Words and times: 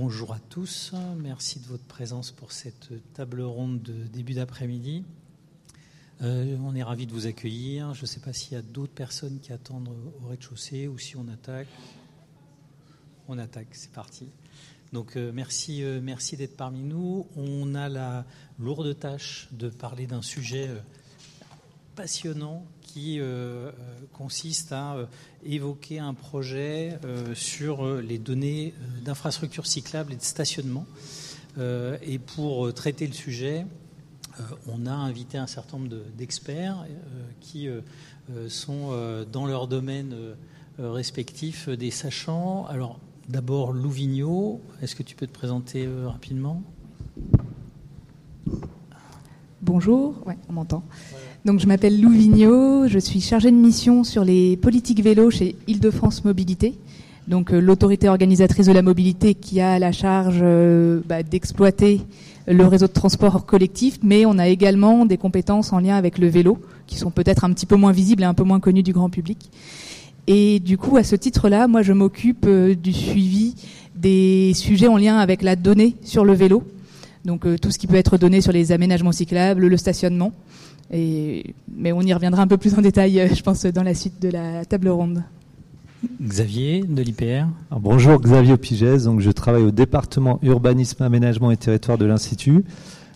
bonjour 0.00 0.32
à 0.32 0.38
tous. 0.38 0.94
Merci 1.18 1.60
de 1.60 1.66
votre 1.66 1.84
présence 1.84 2.30
pour 2.30 2.52
cette 2.52 2.88
table 3.12 3.42
ronde 3.42 3.82
de 3.82 3.92
début 4.06 4.32
d'après-midi. 4.32 5.04
Euh, 6.22 6.56
on 6.64 6.74
est 6.74 6.82
ravis 6.82 7.06
de 7.06 7.12
vous 7.12 7.26
accueillir. 7.26 7.92
Je 7.92 8.00
ne 8.00 8.06
sais 8.06 8.20
pas 8.20 8.32
s'il 8.32 8.54
y 8.54 8.56
a 8.56 8.62
d'autres 8.62 8.94
personnes 8.94 9.40
qui 9.40 9.52
attendent 9.52 9.90
au 10.22 10.28
rez-de-chaussée 10.28 10.88
ou 10.88 10.96
si 10.96 11.16
on 11.16 11.28
attaque. 11.28 11.68
On 13.28 13.36
attaque, 13.36 13.68
c'est 13.72 13.92
parti. 13.92 14.30
Donc 14.94 15.18
euh, 15.18 15.32
merci, 15.34 15.82
euh, 15.82 16.00
merci 16.02 16.38
d'être 16.38 16.56
parmi 16.56 16.80
nous. 16.80 17.26
On 17.36 17.74
a 17.74 17.90
la 17.90 18.24
lourde 18.58 18.98
tâche 18.98 19.48
de 19.52 19.68
parler 19.68 20.06
d'un 20.06 20.22
sujet 20.22 20.70
passionnant 21.96 22.64
qui 22.82 23.20
consiste 24.12 24.72
à 24.72 24.96
évoquer 25.44 25.98
un 25.98 26.14
projet 26.14 26.98
sur 27.34 27.84
les 28.00 28.18
données 28.18 28.74
d'infrastructures 29.04 29.66
cyclables 29.66 30.12
et 30.12 30.16
de 30.16 30.22
stationnement. 30.22 30.86
et 31.58 32.18
pour 32.18 32.72
traiter 32.74 33.06
le 33.06 33.12
sujet, 33.12 33.64
euh, 34.40 34.42
on 34.68 34.86
a 34.86 34.92
invité 34.92 35.38
un 35.38 35.46
certain 35.46 35.78
nombre 35.78 35.96
d'experts 36.16 36.84
euh, 36.88 36.94
qui 37.40 37.68
euh, 37.68 37.80
sont 38.48 38.90
dans 39.32 39.46
leur 39.46 39.66
domaine 39.66 40.14
respectif 40.78 41.68
des 41.68 41.90
sachants. 41.90 42.66
Alors, 42.66 43.00
d'abord, 43.28 43.72
Lou 43.72 43.92
est-ce 44.80 44.94
que 44.94 45.02
tu 45.02 45.16
peux 45.16 45.26
te 45.26 45.32
présenter 45.32 45.88
rapidement? 46.04 46.62
Bonjour, 49.62 50.26
ouais, 50.26 50.38
on 50.48 50.52
m'entend. 50.52 50.84
Donc, 51.44 51.58
je 51.58 51.66
m'appelle 51.66 52.00
Lou 52.00 52.86
je 52.86 52.98
suis 52.98 53.20
chargée 53.20 53.50
de 53.50 53.56
mission 53.56 54.04
sur 54.04 54.24
les 54.24 54.56
politiques 54.56 55.02
vélo 55.02 55.30
chez 55.30 55.56
Île-de-France 55.66 56.24
Mobilité. 56.24 56.74
Donc, 57.28 57.50
l'autorité 57.50 58.08
organisatrice 58.08 58.66
de 58.66 58.72
la 58.72 58.82
mobilité 58.82 59.34
qui 59.34 59.60
a 59.60 59.78
la 59.78 59.92
charge 59.92 60.44
bah, 61.06 61.22
d'exploiter 61.22 62.00
le 62.46 62.66
réseau 62.66 62.88
de 62.88 62.92
transport 62.92 63.46
collectif, 63.46 63.98
mais 64.02 64.26
on 64.26 64.38
a 64.38 64.48
également 64.48 65.06
des 65.06 65.16
compétences 65.16 65.72
en 65.72 65.78
lien 65.78 65.96
avec 65.96 66.18
le 66.18 66.28
vélo, 66.28 66.58
qui 66.86 66.98
sont 66.98 67.10
peut-être 67.10 67.44
un 67.44 67.52
petit 67.52 67.66
peu 67.66 67.76
moins 67.76 67.92
visibles 67.92 68.22
et 68.22 68.26
un 68.26 68.34
peu 68.34 68.44
moins 68.44 68.60
connues 68.60 68.82
du 68.82 68.92
grand 68.92 69.08
public. 69.08 69.50
Et 70.26 70.60
du 70.60 70.76
coup, 70.76 70.96
à 70.96 71.04
ce 71.04 71.16
titre-là, 71.16 71.68
moi, 71.68 71.82
je 71.82 71.92
m'occupe 71.92 72.44
euh, 72.46 72.74
du 72.74 72.92
suivi 72.92 73.54
des 73.94 74.52
sujets 74.54 74.88
en 74.88 74.96
lien 74.96 75.18
avec 75.18 75.42
la 75.42 75.56
donnée 75.56 75.96
sur 76.02 76.24
le 76.24 76.34
vélo. 76.34 76.64
Donc 77.24 77.46
euh, 77.46 77.58
tout 77.58 77.70
ce 77.70 77.78
qui 77.78 77.86
peut 77.86 77.96
être 77.96 78.16
donné 78.16 78.40
sur 78.40 78.52
les 78.52 78.72
aménagements 78.72 79.12
cyclables, 79.12 79.66
le 79.66 79.76
stationnement. 79.76 80.32
Et, 80.92 81.54
mais 81.72 81.92
on 81.92 82.00
y 82.00 82.12
reviendra 82.12 82.42
un 82.42 82.46
peu 82.46 82.56
plus 82.56 82.74
en 82.74 82.82
détail, 82.82 83.20
euh, 83.20 83.28
je 83.32 83.42
pense, 83.42 83.64
dans 83.66 83.82
la 83.82 83.94
suite 83.94 84.20
de 84.20 84.28
la 84.28 84.64
table 84.64 84.88
ronde. 84.88 85.22
Xavier 86.20 86.82
de 86.82 87.02
l'IPR. 87.02 87.46
Bonjour 87.70 88.18
Xavier 88.20 88.54
Opigès, 88.54 89.04
donc 89.04 89.20
je 89.20 89.30
travaille 89.30 89.64
au 89.64 89.70
département 89.70 90.38
urbanisme, 90.42 91.02
aménagement 91.02 91.50
et 91.50 91.56
territoire 91.56 91.98
de 91.98 92.06
l'Institut. 92.06 92.64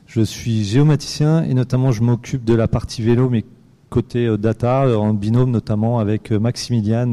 Je 0.07 0.21
suis 0.21 0.65
géomaticien 0.65 1.45
et 1.45 1.55
notamment 1.55 1.93
je 1.93 2.03
m'occupe 2.03 2.45
de 2.45 2.55
la 2.55 2.69
partie 2.69 3.03
vélo, 3.03 3.31
mais 3.31 3.45
côté 3.89 4.27
euh, 4.27 4.37
data, 4.37 4.85
euh, 4.85 4.97
en 4.97 5.15
binôme 5.15 5.51
notamment 5.51 5.99
avec 5.99 6.33
euh, 6.33 6.39
Maximilian 6.39 7.13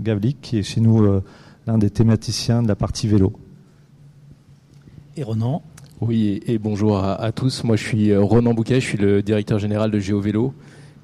Gavlik, 0.00 0.38
qui 0.40 0.58
est 0.58 0.62
chez 0.62 0.80
nous 0.80 1.04
l'un 1.66 1.78
des 1.78 1.90
thématiciens 1.90 2.62
de 2.62 2.68
la 2.68 2.76
partie 2.76 3.08
vélo. 3.08 3.32
Et 5.16 5.22
Ronan 5.22 5.62
Oui, 6.02 6.42
et, 6.46 6.58
bonjour 6.58 6.98
à, 6.98 7.32
tous. 7.32 7.64
Moi 7.64 7.76
je 7.76 7.82
suis 7.82 8.14
Ronan 8.14 8.52
Bouquet, 8.52 8.80
je 8.80 8.86
suis 8.86 8.98
le 8.98 9.22
directeur 9.22 9.58
général 9.58 9.90
de 9.90 9.98
GeoVélo, 9.98 10.52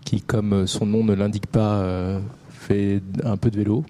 qui 0.04 0.20
comme 0.20 0.66
son 0.66 0.84
nom 0.84 1.02
ne 1.02 1.14
l'indique 1.14 1.46
pas 1.46 2.20
fait 2.50 3.00
un 3.24 3.38
peu 3.38 3.50
de 3.50 3.56
vélo, 3.56 3.84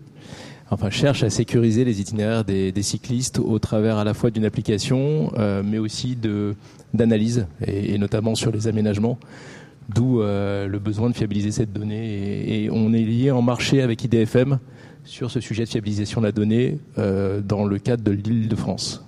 enfin 0.71 0.91
cherche 0.91 1.25
à 1.25 1.31
sécuriser 1.31 1.85
les 1.85 2.01
itinéraires 2.01 2.45
des, 2.45 2.73
cyclistes 2.83 3.41
au 3.41 3.59
travers 3.59 3.99
à 3.99 4.05
la 4.05 4.15
fois 4.15 4.31
d'une 4.31 4.45
application, 4.45 5.33
euh, 5.39 5.63
mais 5.65 5.79
aussi 5.79 6.17
d'analyse 6.95 7.47
et, 7.67 7.99
notamment 7.99 8.37
sur 8.37 8.53
les 8.53 8.69
aménagements. 8.69 9.19
D'où 9.93 10.23
euh, 10.23 10.69
le 10.69 10.79
besoin 10.79 11.11
de 11.11 11.17
fiabiliser 11.17 11.51
cette 11.51 11.73
donnée. 11.73 12.65
Et, 12.65 12.71
on 12.71 12.93
est 12.93 13.03
lié 13.03 13.33
en 13.33 13.43
marché 13.43 13.83
avec 13.83 14.05
IDFM 14.05 14.61
sur 15.05 15.33
ce 15.33 15.41
sujet 15.41 15.65
de 15.65 15.69
fiabilisation 15.69 16.21
de 16.21 16.27
la 16.27 16.33
donnée 16.33 16.79
euh, 16.97 17.41
dans 17.41 17.65
le 17.65 17.79
cadre 17.79 18.05
de 18.05 18.13
l'île 18.13 18.47
de 18.47 18.57
France. 18.57 19.05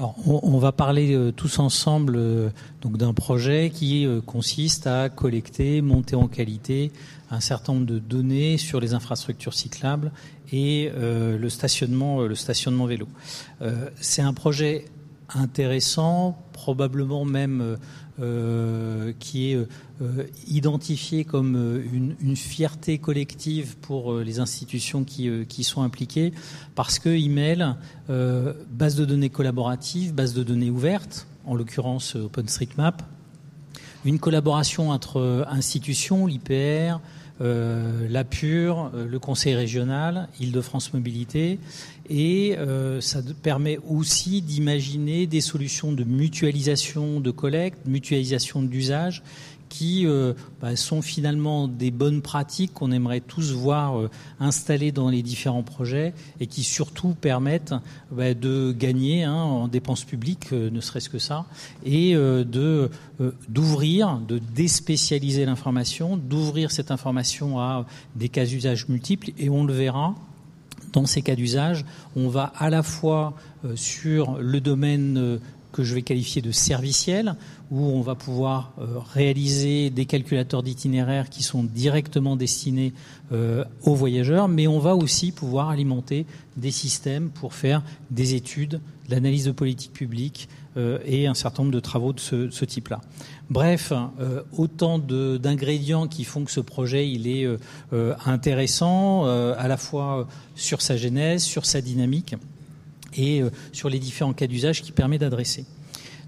On, 0.00 0.58
va 0.58 0.70
parler 0.70 1.32
tous 1.34 1.58
ensemble 1.58 2.52
donc 2.82 2.98
d'un 2.98 3.12
projet 3.12 3.70
qui 3.70 4.06
consiste 4.26 4.86
à 4.86 5.08
collecter, 5.08 5.82
monter 5.82 6.14
en 6.14 6.28
qualité 6.28 6.92
un 7.30 7.40
certain 7.40 7.74
nombre 7.74 7.86
de 7.86 7.98
données 7.98 8.58
sur 8.58 8.80
les 8.80 8.94
infrastructures 8.94 9.54
cyclables 9.54 10.12
et 10.52 10.90
euh, 10.94 11.38
le 11.38 11.50
stationnement, 11.50 12.20
euh, 12.20 12.28
le 12.28 12.34
stationnement 12.34 12.86
vélo. 12.86 13.06
Euh, 13.60 13.90
c'est 14.00 14.22
un 14.22 14.32
projet 14.32 14.86
intéressant, 15.34 16.38
probablement 16.52 17.24
même 17.24 17.76
qui 19.18 19.52
est 19.52 19.58
identifié 20.48 21.24
comme 21.24 21.82
une, 22.20 22.36
fierté 22.36 22.98
collective 22.98 23.76
pour 23.76 24.14
les 24.18 24.40
institutions 24.40 25.04
qui, 25.04 25.30
qui 25.48 25.64
sont 25.64 25.82
impliquées, 25.82 26.32
parce 26.74 26.98
qu'il 26.98 27.30
mêle 27.30 27.76
base 28.08 28.96
de 28.96 29.04
données 29.04 29.30
collaborative, 29.30 30.14
base 30.14 30.34
de 30.34 30.42
données 30.42 30.70
ouverte, 30.70 31.26
en 31.46 31.54
l'occurrence 31.54 32.16
OpenStreetMap, 32.16 33.02
une 34.04 34.18
collaboration 34.18 34.90
entre 34.90 35.46
institutions, 35.50 36.26
l'IPR, 36.26 37.00
euh, 37.40 38.06
la 38.10 38.24
PUR, 38.24 38.90
euh, 38.94 39.06
le 39.06 39.18
Conseil 39.18 39.54
régional, 39.54 40.28
Île-de-France 40.40 40.92
Mobilité, 40.92 41.58
et 42.10 42.56
euh, 42.58 43.00
ça 43.00 43.20
permet 43.42 43.78
aussi 43.88 44.42
d'imaginer 44.42 45.26
des 45.26 45.40
solutions 45.40 45.92
de 45.92 46.04
mutualisation 46.04 47.20
de 47.20 47.30
collecte, 47.30 47.78
mutualisation 47.86 48.62
d'usage, 48.62 49.22
qui 49.68 50.06
euh, 50.06 50.32
bah, 50.60 50.76
sont 50.76 51.02
finalement 51.02 51.68
des 51.68 51.90
bonnes 51.90 52.22
pratiques 52.22 52.74
qu'on 52.74 52.90
aimerait 52.90 53.20
tous 53.20 53.52
voir 53.52 53.98
euh, 53.98 54.10
installées 54.40 54.92
dans 54.92 55.08
les 55.08 55.22
différents 55.22 55.62
projets 55.62 56.14
et 56.40 56.46
qui 56.46 56.62
surtout 56.62 57.14
permettent 57.20 57.74
bah, 58.10 58.34
de 58.34 58.74
gagner 58.76 59.24
hein, 59.24 59.34
en 59.34 59.68
dépenses 59.68 60.04
publiques, 60.04 60.52
euh, 60.52 60.70
ne 60.70 60.80
serait-ce 60.80 61.08
que 61.08 61.18
ça, 61.18 61.46
et 61.84 62.14
de 62.14 62.90
d'ouvrir, 63.48 64.18
de 64.18 64.38
déspécialiser 64.38 65.44
l'information, 65.44 66.16
d'ouvrir 66.16 66.70
cette 66.70 66.90
information 66.90 67.58
à 67.58 67.86
des 68.14 68.28
cas 68.28 68.44
d'usage 68.44 68.88
multiples 68.88 69.32
et 69.38 69.50
on 69.50 69.64
le 69.64 69.72
verra. 69.72 70.14
Dans 70.92 71.04
ces 71.04 71.22
cas 71.22 71.34
d'usage, 71.34 71.84
on 72.16 72.28
va 72.28 72.52
à 72.56 72.70
la 72.70 72.82
fois 72.82 73.34
sur 73.74 74.38
le 74.40 74.60
domaine 74.60 75.40
que 75.72 75.84
je 75.84 75.94
vais 75.94 76.02
qualifier 76.02 76.42
de 76.42 76.50
serviciel, 76.50 77.34
où 77.70 77.84
on 77.84 78.00
va 78.00 78.14
pouvoir 78.14 78.72
euh, 78.78 78.98
réaliser 79.12 79.90
des 79.90 80.06
calculateurs 80.06 80.62
d'itinéraires 80.62 81.28
qui 81.28 81.42
sont 81.42 81.62
directement 81.62 82.36
destinés 82.36 82.92
euh, 83.32 83.64
aux 83.82 83.94
voyageurs, 83.94 84.48
mais 84.48 84.66
on 84.66 84.78
va 84.78 84.96
aussi 84.96 85.32
pouvoir 85.32 85.68
alimenter 85.68 86.24
des 86.56 86.70
systèmes 86.70 87.28
pour 87.28 87.52
faire 87.52 87.82
des 88.10 88.34
études, 88.34 88.80
l'analyse 89.08 89.44
de 89.44 89.52
politique 89.52 89.92
publique 89.92 90.48
euh, 90.76 90.98
et 91.04 91.26
un 91.26 91.34
certain 91.34 91.62
nombre 91.62 91.74
de 91.74 91.80
travaux 91.80 92.12
de 92.12 92.20
ce, 92.20 92.64
type-là. 92.64 93.00
Bref, 93.50 93.92
autant 94.56 94.98
d'ingrédients 94.98 96.06
qui 96.06 96.24
font 96.24 96.44
que 96.44 96.50
ce 96.50 96.60
projet 96.60 97.08
il 97.08 97.26
est 97.26 97.46
intéressant 98.26 99.24
à 99.24 99.68
la 99.68 99.78
fois 99.78 100.28
sur 100.54 100.82
sa 100.82 100.98
genèse, 100.98 101.44
sur 101.44 101.64
sa 101.64 101.80
dynamique 101.80 102.34
et 103.16 103.42
sur 103.72 103.88
les 103.88 103.98
différents 103.98 104.34
cas 104.34 104.46
d'usage 104.46 104.82
qui 104.82 104.92
permet 104.92 105.16
d'adresser. 105.16 105.64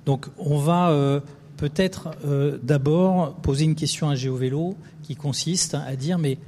Donc 0.07 0.27
on 0.39 0.59
va 0.59 0.91
euh, 0.91 1.21
peut-être 1.57 2.11
euh, 2.25 2.59
d'abord 2.63 3.35
poser 3.35 3.65
une 3.65 3.75
question 3.75 4.09
à 4.09 4.15
GeoVélo 4.15 4.77
qui 5.03 5.17
consiste 5.17 5.75
à 5.75 5.95
dire 5.97 6.19
mais 6.19 6.39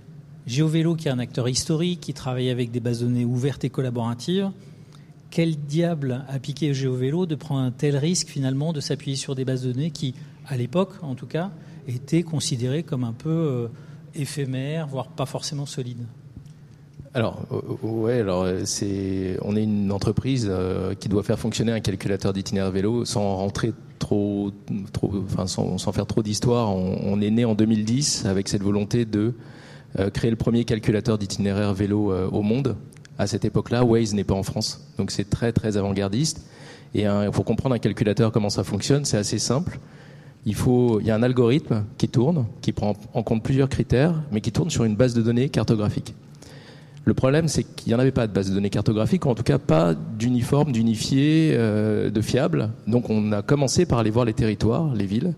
GeoVélo 0.46 0.96
qui 0.96 1.08
est 1.08 1.10
un 1.10 1.18
acteur 1.18 1.48
historique, 1.48 2.00
qui 2.00 2.14
travaille 2.14 2.50
avec 2.50 2.70
des 2.70 2.80
bases 2.80 3.00
données 3.00 3.24
ouvertes 3.24 3.64
et 3.64 3.70
collaboratives, 3.70 4.50
quel 5.30 5.56
diable 5.56 6.24
a 6.28 6.38
piqué 6.38 6.74
GeoVélo 6.74 7.26
de 7.26 7.34
prendre 7.34 7.62
un 7.62 7.70
tel 7.70 7.96
risque 7.96 8.28
finalement 8.28 8.72
de 8.72 8.80
s'appuyer 8.80 9.16
sur 9.16 9.34
des 9.34 9.44
bases 9.44 9.64
données 9.64 9.90
qui, 9.90 10.14
à 10.46 10.56
l'époque 10.56 10.94
en 11.02 11.14
tout 11.14 11.26
cas, 11.26 11.50
étaient 11.88 12.22
considérées 12.22 12.82
comme 12.82 13.04
un 13.04 13.12
peu 13.12 13.30
euh, 13.30 13.68
éphémères, 14.14 14.86
voire 14.86 15.08
pas 15.08 15.26
forcément 15.26 15.66
solides? 15.66 16.06
Alors, 17.14 17.42
ouais, 17.82 18.20
alors 18.20 18.46
c'est, 18.64 19.36
on 19.42 19.54
est 19.54 19.64
une 19.64 19.92
entreprise 19.92 20.48
euh, 20.48 20.94
qui 20.94 21.10
doit 21.10 21.22
faire 21.22 21.38
fonctionner 21.38 21.70
un 21.70 21.80
calculateur 21.80 22.32
d'itinéraire 22.32 22.70
vélo 22.70 23.04
sans 23.04 23.36
rentrer 23.36 23.74
trop, 23.98 24.50
enfin 25.24 25.46
sans, 25.46 25.92
faire 25.92 26.06
trop 26.06 26.22
d'histoire. 26.22 26.74
On, 26.74 27.20
est 27.20 27.30
né 27.30 27.44
en 27.44 27.54
2010 27.54 28.24
avec 28.24 28.48
cette 28.48 28.62
volonté 28.62 29.04
de 29.04 29.34
euh, 29.98 30.08
créer 30.08 30.30
le 30.30 30.38
premier 30.38 30.64
calculateur 30.64 31.18
d'itinéraire 31.18 31.74
vélo 31.74 32.12
euh, 32.12 32.30
au 32.30 32.40
monde. 32.40 32.76
À 33.18 33.26
cette 33.26 33.44
époque-là, 33.44 33.84
Waze 33.84 34.14
n'est 34.14 34.24
pas 34.24 34.34
en 34.34 34.42
France, 34.42 34.80
donc 34.96 35.10
c'est 35.10 35.28
très 35.28 35.52
très 35.52 35.76
avant-gardiste. 35.76 36.46
Et 36.94 37.06
pour 37.32 37.46
comprendre 37.46 37.74
un 37.74 37.78
calculateur 37.78 38.32
comment 38.32 38.50
ça 38.50 38.64
fonctionne, 38.64 39.06
c'est 39.06 39.16
assez 39.16 39.38
simple. 39.38 39.78
Il 40.44 40.54
y 41.04 41.10
a 41.10 41.14
un 41.14 41.22
algorithme 41.22 41.84
qui 41.96 42.08
tourne, 42.08 42.46
qui 42.60 42.72
prend 42.72 42.94
en 43.14 43.22
compte 43.22 43.42
plusieurs 43.42 43.70
critères, 43.70 44.14
mais 44.30 44.42
qui 44.42 44.52
tourne 44.52 44.68
sur 44.68 44.84
une 44.84 44.94
base 44.94 45.14
de 45.14 45.22
données 45.22 45.48
cartographique. 45.48 46.14
Le 47.04 47.14
problème, 47.14 47.48
c'est 47.48 47.64
qu'il 47.64 47.88
n'y 47.88 47.94
en 47.94 47.98
avait 47.98 48.12
pas 48.12 48.26
de 48.26 48.32
base 48.32 48.48
de 48.48 48.54
données 48.54 48.70
cartographique, 48.70 49.26
ou 49.26 49.28
en 49.28 49.34
tout 49.34 49.42
cas 49.42 49.58
pas 49.58 49.94
d'uniforme, 49.94 50.70
d'unifié, 50.70 51.52
euh, 51.54 52.10
de 52.10 52.20
fiable. 52.20 52.70
Donc 52.86 53.10
on 53.10 53.32
a 53.32 53.42
commencé 53.42 53.86
par 53.86 53.98
aller 53.98 54.10
voir 54.10 54.24
les 54.24 54.34
territoires, 54.34 54.94
les 54.94 55.06
villes, 55.06 55.34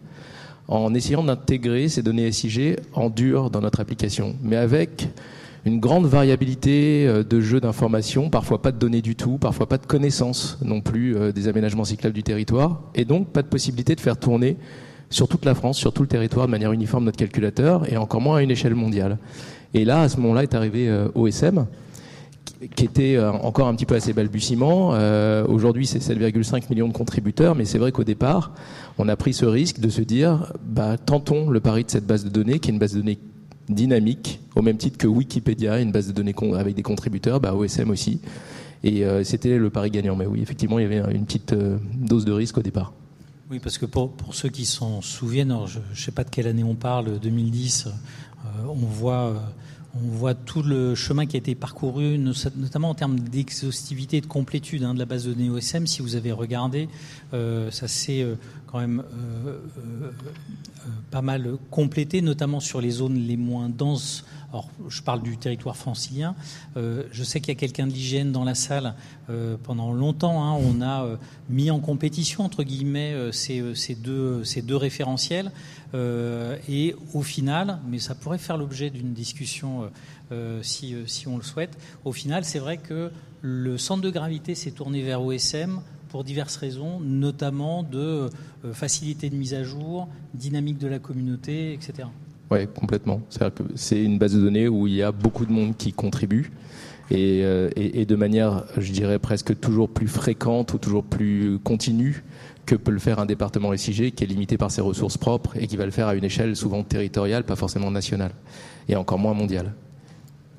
en 0.68 0.92
essayant 0.92 1.24
d'intégrer 1.24 1.88
ces 1.88 2.02
données 2.02 2.30
SIG 2.32 2.76
en 2.92 3.08
dur 3.08 3.50
dans 3.50 3.62
notre 3.62 3.80
application, 3.80 4.36
mais 4.42 4.56
avec 4.56 5.08
une 5.64 5.80
grande 5.80 6.04
variabilité 6.04 7.06
euh, 7.06 7.22
de 7.24 7.40
jeux 7.40 7.60
d'informations, 7.60 8.28
parfois 8.28 8.60
pas 8.60 8.70
de 8.70 8.78
données 8.78 9.02
du 9.02 9.16
tout, 9.16 9.38
parfois 9.38 9.66
pas 9.66 9.78
de 9.78 9.86
connaissances 9.86 10.58
non 10.62 10.82
plus 10.82 11.16
euh, 11.16 11.32
des 11.32 11.48
aménagements 11.48 11.84
cyclables 11.84 12.14
du 12.14 12.22
territoire, 12.22 12.82
et 12.94 13.06
donc 13.06 13.28
pas 13.28 13.40
de 13.40 13.48
possibilité 13.48 13.94
de 13.94 14.00
faire 14.00 14.18
tourner 14.18 14.58
sur 15.08 15.28
toute 15.28 15.46
la 15.46 15.54
France, 15.54 15.78
sur 15.78 15.94
tout 15.94 16.02
le 16.02 16.08
territoire 16.08 16.46
de 16.46 16.50
manière 16.50 16.72
uniforme 16.72 17.04
notre 17.04 17.16
calculateur, 17.16 17.90
et 17.90 17.96
encore 17.96 18.20
moins 18.20 18.38
à 18.38 18.42
une 18.42 18.50
échelle 18.50 18.74
mondiale. 18.74 19.18
Et 19.74 19.84
là, 19.84 20.02
à 20.02 20.08
ce 20.08 20.18
moment-là, 20.18 20.42
est 20.42 20.54
arrivé 20.54 20.88
euh, 20.88 21.08
OSM, 21.14 21.66
qui 22.74 22.84
était 22.84 23.18
encore 23.18 23.68
un 23.68 23.74
petit 23.74 23.84
peu 23.84 23.94
à 23.94 24.00
ses 24.00 24.14
balbutiements. 24.14 24.90
Aujourd'hui, 25.46 25.86
c'est 25.86 25.98
7,5 25.98 26.70
millions 26.70 26.88
de 26.88 26.94
contributeurs, 26.94 27.54
mais 27.54 27.66
c'est 27.66 27.76
vrai 27.76 27.92
qu'au 27.92 28.04
départ, 28.04 28.52
on 28.96 29.06
a 29.08 29.16
pris 29.16 29.34
ce 29.34 29.44
risque 29.44 29.80
de 29.80 29.90
se 29.90 30.00
dire, 30.00 30.50
bah, 30.64 30.96
tentons 30.96 31.50
le 31.50 31.60
pari 31.60 31.84
de 31.84 31.90
cette 31.90 32.06
base 32.06 32.24
de 32.24 32.30
données, 32.30 32.60
qui 32.60 32.70
est 32.70 32.72
une 32.72 32.78
base 32.78 32.94
de 32.94 33.00
données 33.00 33.18
dynamique, 33.68 34.40
au 34.56 34.62
même 34.62 34.76
titre 34.76 34.98
que 34.98 35.06
Wikipédia, 35.06 35.80
une 35.80 35.92
base 35.92 36.08
de 36.08 36.12
données 36.12 36.34
avec 36.56 36.74
des 36.74 36.82
contributeurs, 36.82 37.40
bah 37.40 37.54
OSM 37.54 37.90
aussi. 37.90 38.20
Et 38.82 39.04
euh, 39.04 39.24
c'était 39.24 39.56
le 39.56 39.70
pari 39.70 39.90
gagnant. 39.90 40.16
Mais 40.16 40.26
oui, 40.26 40.40
effectivement, 40.42 40.78
il 40.78 40.82
y 40.82 40.84
avait 40.84 41.14
une 41.14 41.24
petite 41.24 41.54
euh, 41.54 41.78
dose 41.94 42.24
de 42.24 42.32
risque 42.32 42.58
au 42.58 42.62
départ. 42.62 42.92
Oui, 43.50 43.58
parce 43.58 43.78
que 43.78 43.86
pour, 43.86 44.12
ceux 44.32 44.48
qui 44.48 44.64
s'en 44.64 45.00
souviennent, 45.00 45.56
je 45.66 45.78
ne 45.78 45.96
sais 45.96 46.12
pas 46.12 46.24
de 46.24 46.30
quelle 46.30 46.46
année 46.46 46.64
on 46.64 46.74
parle, 46.74 47.18
2010, 47.18 47.86
euh, 47.86 47.90
on 48.66 48.74
voit 48.74 49.34
on 49.96 50.08
voit 50.08 50.34
tout 50.34 50.62
le 50.62 50.94
chemin 50.94 51.26
qui 51.26 51.36
a 51.36 51.38
été 51.38 51.54
parcouru, 51.54 52.18
notamment 52.18 52.90
en 52.90 52.94
termes 52.94 53.18
d'exhaustivité 53.18 54.16
et 54.16 54.20
de 54.20 54.26
complétude 54.26 54.82
hein, 54.82 54.94
de 54.94 54.98
la 54.98 55.04
base 55.04 55.24
de 55.24 55.32
données 55.32 55.50
OSM. 55.50 55.86
Si 55.86 56.02
vous 56.02 56.16
avez 56.16 56.32
regardé, 56.32 56.88
euh, 57.32 57.70
ça 57.70 57.86
s'est 57.86 58.22
euh, 58.22 58.34
quand 58.74 58.80
même 58.80 59.04
euh, 59.46 59.60
pas 61.12 61.22
mal 61.22 61.48
complété, 61.70 62.22
notamment 62.22 62.58
sur 62.58 62.80
les 62.80 62.90
zones 62.90 63.14
les 63.14 63.36
moins 63.36 63.68
denses 63.68 64.24
alors, 64.54 64.68
je 64.88 65.02
parle 65.02 65.20
du 65.20 65.36
territoire 65.36 65.76
francilien. 65.76 66.36
Euh, 66.76 67.02
je 67.10 67.24
sais 67.24 67.40
qu'il 67.40 67.48
y 67.48 67.56
a 67.56 67.58
quelqu'un 67.58 67.88
de 67.88 67.92
l'hygiène 67.92 68.30
dans 68.30 68.44
la 68.44 68.54
salle. 68.54 68.94
Euh, 69.28 69.56
pendant 69.60 69.92
longtemps, 69.92 70.44
hein, 70.44 70.56
on 70.62 70.80
a 70.80 71.02
euh, 71.02 71.16
mis 71.50 71.72
en 71.72 71.80
compétition, 71.80 72.44
entre 72.44 72.62
guillemets, 72.62 73.16
ces, 73.32 73.74
ces, 73.74 73.96
deux, 73.96 74.44
ces 74.44 74.62
deux 74.62 74.76
référentiels. 74.76 75.50
et 75.92 76.94
au 77.14 77.22
final, 77.22 77.80
mais 77.88 77.98
ça 77.98 78.14
pourrait 78.14 78.38
faire 78.38 78.56
l'objet 78.56 78.90
d'une 78.90 79.12
discussion 79.12 79.90
si, 80.62 80.94
si, 81.06 81.26
on 81.26 81.36
le 81.36 81.42
souhaite, 81.42 81.76
au 82.04 82.12
final, 82.12 82.44
c'est 82.44 82.60
vrai 82.60 82.78
que 82.78 83.10
le 83.40 83.76
centre 83.76 84.02
de 84.02 84.10
gravité 84.10 84.54
s'est 84.54 84.72
tourné 84.72 85.02
vers 85.02 85.20
OSM 85.22 85.80
pour 86.14 86.22
diverses 86.22 86.54
raisons, 86.54 87.00
notamment 87.00 87.82
de 87.82 88.30
facilité 88.72 89.30
de 89.30 89.34
mise 89.34 89.52
à 89.52 89.64
jour, 89.64 90.06
dynamique 90.32 90.78
de 90.78 90.86
la 90.86 91.00
communauté, 91.00 91.72
etc. 91.72 92.06
Oui, 92.52 92.68
complètement. 92.72 93.20
C'est 93.74 94.00
une 94.00 94.16
base 94.16 94.32
de 94.36 94.40
données 94.40 94.68
où 94.68 94.86
il 94.86 94.94
y 94.94 95.02
a 95.02 95.10
beaucoup 95.10 95.44
de 95.44 95.50
monde 95.50 95.76
qui 95.76 95.92
contribue 95.92 96.52
euh, 97.10 97.68
et, 97.74 98.00
et, 98.00 98.06
de 98.06 98.14
manière, 98.14 98.62
je 98.76 98.92
dirais, 98.92 99.18
presque 99.18 99.58
toujours 99.58 99.88
plus 99.88 100.06
fréquente 100.06 100.72
ou 100.72 100.78
toujours 100.78 101.02
plus 101.02 101.58
continue 101.64 102.22
que 102.64 102.76
peut 102.76 102.92
le 102.92 103.00
faire 103.00 103.18
un 103.18 103.26
département 103.26 103.76
SIG 103.76 104.14
qui 104.14 104.22
est 104.22 104.28
limité 104.28 104.56
par 104.56 104.70
ses 104.70 104.82
ressources 104.82 105.18
propres 105.18 105.56
et 105.56 105.66
qui 105.66 105.76
va 105.76 105.84
le 105.84 105.90
faire 105.90 106.06
à 106.06 106.14
une 106.14 106.22
échelle 106.22 106.54
souvent 106.54 106.84
territoriale, 106.84 107.42
pas 107.42 107.56
forcément 107.56 107.90
nationale, 107.90 108.30
et 108.88 108.94
encore 108.94 109.18
moins 109.18 109.34
mondiale. 109.34 109.74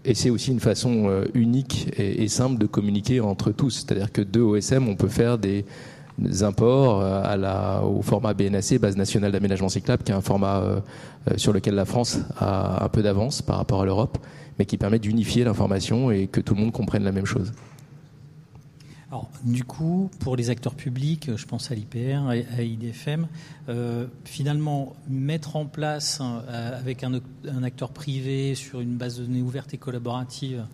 Et 0.06 0.13
c'est 0.13 0.30
aussi 0.30 0.52
une 0.52 0.60
façon 0.60 1.10
euh, 1.10 1.25
unique 1.34 1.88
et, 1.98 2.28
simple 2.28 2.60
de 2.60 2.68
communiquer 2.68 3.19
entre 3.22 3.52
tous. 3.52 3.86
C'est-à-dire 3.86 4.12
que 4.12 4.22
deux 4.22 4.42
OSM, 4.42 4.88
on 4.88 4.96
peut 4.96 5.07
faire 5.07 5.40
des, 5.40 5.66
imports 6.44 7.02
euh, 7.02 7.81
au 7.81 8.02
format 8.04 8.34
BNAC, 8.36 8.80
base 8.80 8.96
nationale 8.96 9.31
d'aménagement 9.31 9.68
cyclable, 9.68 10.04
qui 10.04 10.12
est 10.12 10.16
un 10.16 10.22
format 10.22 10.60
euh, 10.60 10.80
sur 11.38 11.54
lequel 11.54 11.74
la 11.74 11.86
France 11.86 12.19
a 12.38 12.86
un 12.86 12.90
peu 12.90 13.02
d'avance 13.02 13.42
par 13.42 13.57
rapport 13.57 13.81
à 13.81 13.86
l'Europe, 13.86 14.19
mais 14.60 14.66
qui 14.66 14.78
permet 14.78 15.00
d'unifier 15.00 15.44
l'information 15.44 16.12
et 16.12 16.28
que 16.28 16.40
tout 16.40 16.54
le 16.54 16.62
monde 16.62 16.72
comprenne 16.72 17.04
la 17.04 17.12
même 17.12 17.25
chose. 17.25 17.51
Du 19.44 19.63
coup, 19.63 20.09
pour 20.19 20.35
les 20.35 20.50
acteurs 20.50 20.75
publics, 20.75 21.29
je 21.35 21.45
pense 21.45 21.71
à 21.71 21.75
l'IPR, 21.75 22.27
à 22.27 22.62
IDFM, 22.62 23.27
euh, 23.69 24.07
finalement, 24.23 24.95
mettre 25.07 25.56
en 25.56 25.65
place 25.65 26.21
avec 26.47 27.03
un, 27.03 27.21
acteur 27.63 27.89
privé 27.89 28.56
sur 28.56 28.81
une 28.81 28.95
base 28.95 29.17
de 29.17 29.25
données 29.25 29.41
ouverte 29.41 29.73
et 29.73 29.77
collaborative 29.77 30.65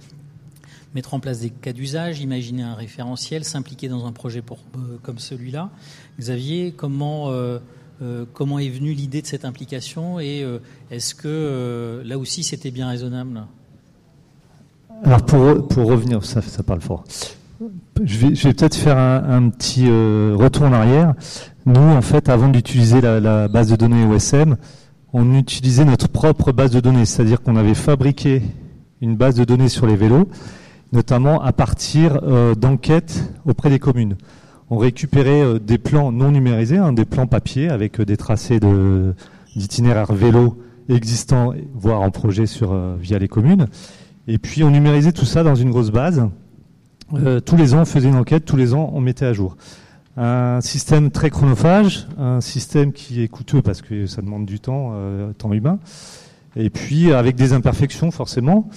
mettre 0.95 1.13
en 1.13 1.19
place 1.19 1.39
des 1.39 1.49
cas 1.49 1.73
d'usage, 1.73 2.19
imaginer 2.19 2.63
un 2.63 2.75
référentiel, 2.75 3.43
s'impliquer 3.43 3.87
dans 3.87 4.05
un 4.05 4.11
projet 4.11 4.43
euh, 4.49 4.97
comme 5.01 5.19
celui-là. 5.19 5.69
Xavier, 6.19 6.73
comment, 6.75 7.29
euh, 7.29 7.59
euh, 8.01 8.25
est 8.59 8.69
venue 8.69 8.93
l'idée 8.93 9.21
de 9.21 9.27
cette 9.27 9.45
implication 9.45 10.19
et 10.19 10.45
est-ce 10.89 11.15
que 11.15 12.01
là 12.03 12.17
aussi 12.17 12.43
c'était 12.43 12.71
bien 12.71 12.89
raisonnable? 12.89 13.43
Alors 15.03 15.23
pour, 15.25 15.67
pour 15.67 15.87
revenir, 15.87 16.23
ça 16.23 16.63
parle 16.63 16.81
fort. 16.81 17.03
Je 18.03 18.17
vais, 18.17 18.53
peut-être 18.53 18.75
faire 18.75 18.97
un, 18.97 19.49
petit 19.49 19.87
retour 19.87 20.63
en 20.63 20.73
arrière. 20.73 21.13
Nous, 21.65 21.79
en 21.79 22.01
fait, 22.01 22.29
avant 22.29 22.47
d'utiliser 22.47 23.01
la, 23.01 23.47
base 23.47 23.69
de 23.69 23.75
données 23.75 24.05
OSM, 24.05 24.55
on 25.13 25.35
utilisait 25.35 25.85
notre 25.85 26.07
propre 26.07 26.51
base 26.51 26.71
de 26.71 26.79
données, 26.79 27.05
c'est-à-dire 27.05 27.41
qu'on 27.41 27.55
avait 27.55 27.75
fabriqué 27.75 28.41
une 29.01 29.15
base 29.15 29.35
de 29.35 29.43
données 29.43 29.69
sur 29.69 29.85
les 29.85 29.95
vélos 29.95 30.27
notamment 30.91 31.41
à 31.41 31.53
partir 31.53 32.19
euh, 32.23 32.55
d'enquêtes 32.55 33.33
auprès 33.45 33.69
des 33.69 33.79
communes. 33.79 34.15
On 34.69 34.77
récupérait 34.77 35.41
euh, 35.41 35.59
des 35.59 35.77
plans 35.77 36.11
non 36.11 36.31
numérisés, 36.31 36.77
hein, 36.77 36.93
des 36.93 37.05
plans 37.05 37.27
papier 37.27 37.69
avec 37.69 37.99
euh, 37.99 38.05
des 38.05 38.17
tracés 38.17 38.59
d'itinéraires 39.55 40.13
vélo 40.13 40.57
existants, 40.89 41.53
voire 41.73 42.01
en 42.01 42.11
projet 42.11 42.45
sur, 42.45 42.75
via 42.97 43.17
les 43.19 43.27
communes. 43.27 43.67
Et 44.27 44.37
puis 44.37 44.63
on 44.63 44.71
numérisait 44.71 45.13
tout 45.13 45.25
ça 45.25 45.43
dans 45.43 45.55
une 45.55 45.69
grosse 45.69 45.91
base. 45.91 46.27
Tous 47.45 47.57
les 47.57 47.73
ans, 47.73 47.81
on 47.81 47.85
faisait 47.85 48.09
une 48.09 48.15
enquête, 48.15 48.45
tous 48.45 48.57
les 48.57 48.73
ans, 48.73 48.91
on 48.93 49.01
mettait 49.01 49.25
à 49.25 49.33
jour. 49.33 49.57
Un 50.17 50.59
système 50.61 51.09
très 51.09 51.29
chronophage, 51.29 52.07
un 52.17 52.41
système 52.41 52.91
qui 52.91 53.21
est 53.23 53.27
coûteux 53.27 53.61
parce 53.61 53.81
que 53.81 54.05
ça 54.07 54.21
demande 54.21 54.45
du 54.45 54.59
temps, 54.59 54.93
temps 55.37 55.53
humain, 55.53 55.79
et 56.55 56.69
puis 56.69 57.13
avec 57.13 57.35
des 57.35 57.53
imperfections 57.53 58.11
forcément. 58.11 58.69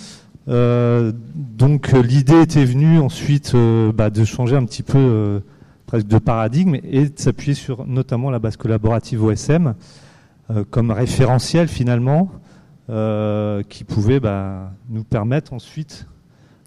Euh, 0.49 1.13
donc 1.35 1.93
l'idée 1.93 2.43
était 2.43 2.65
venue 2.65 2.99
ensuite 2.99 3.55
euh, 3.55 3.93
bah, 3.93 4.11
de 4.11 4.25
changer 4.25 4.57
un 4.57 4.65
petit 4.67 4.83
peu 4.83 4.99
euh, 4.99 5.41
presque 5.87 6.07
de 6.07 6.19
paradigme 6.19 6.77
et 6.85 7.09
de 7.09 7.19
s'appuyer 7.19 7.55
sur 7.55 7.87
notamment 7.87 8.31
la 8.31 8.39
base 8.39 8.57
collaborative 8.57 9.23
OSM 9.25 9.75
comme 10.71 10.91
référentiel 10.91 11.69
finalement 11.69 12.31
qui 12.87 13.85
pouvait 13.85 14.21
bah, 14.21 14.73
nous 14.91 15.03
permettre 15.03 15.55
ensuite 15.55 16.07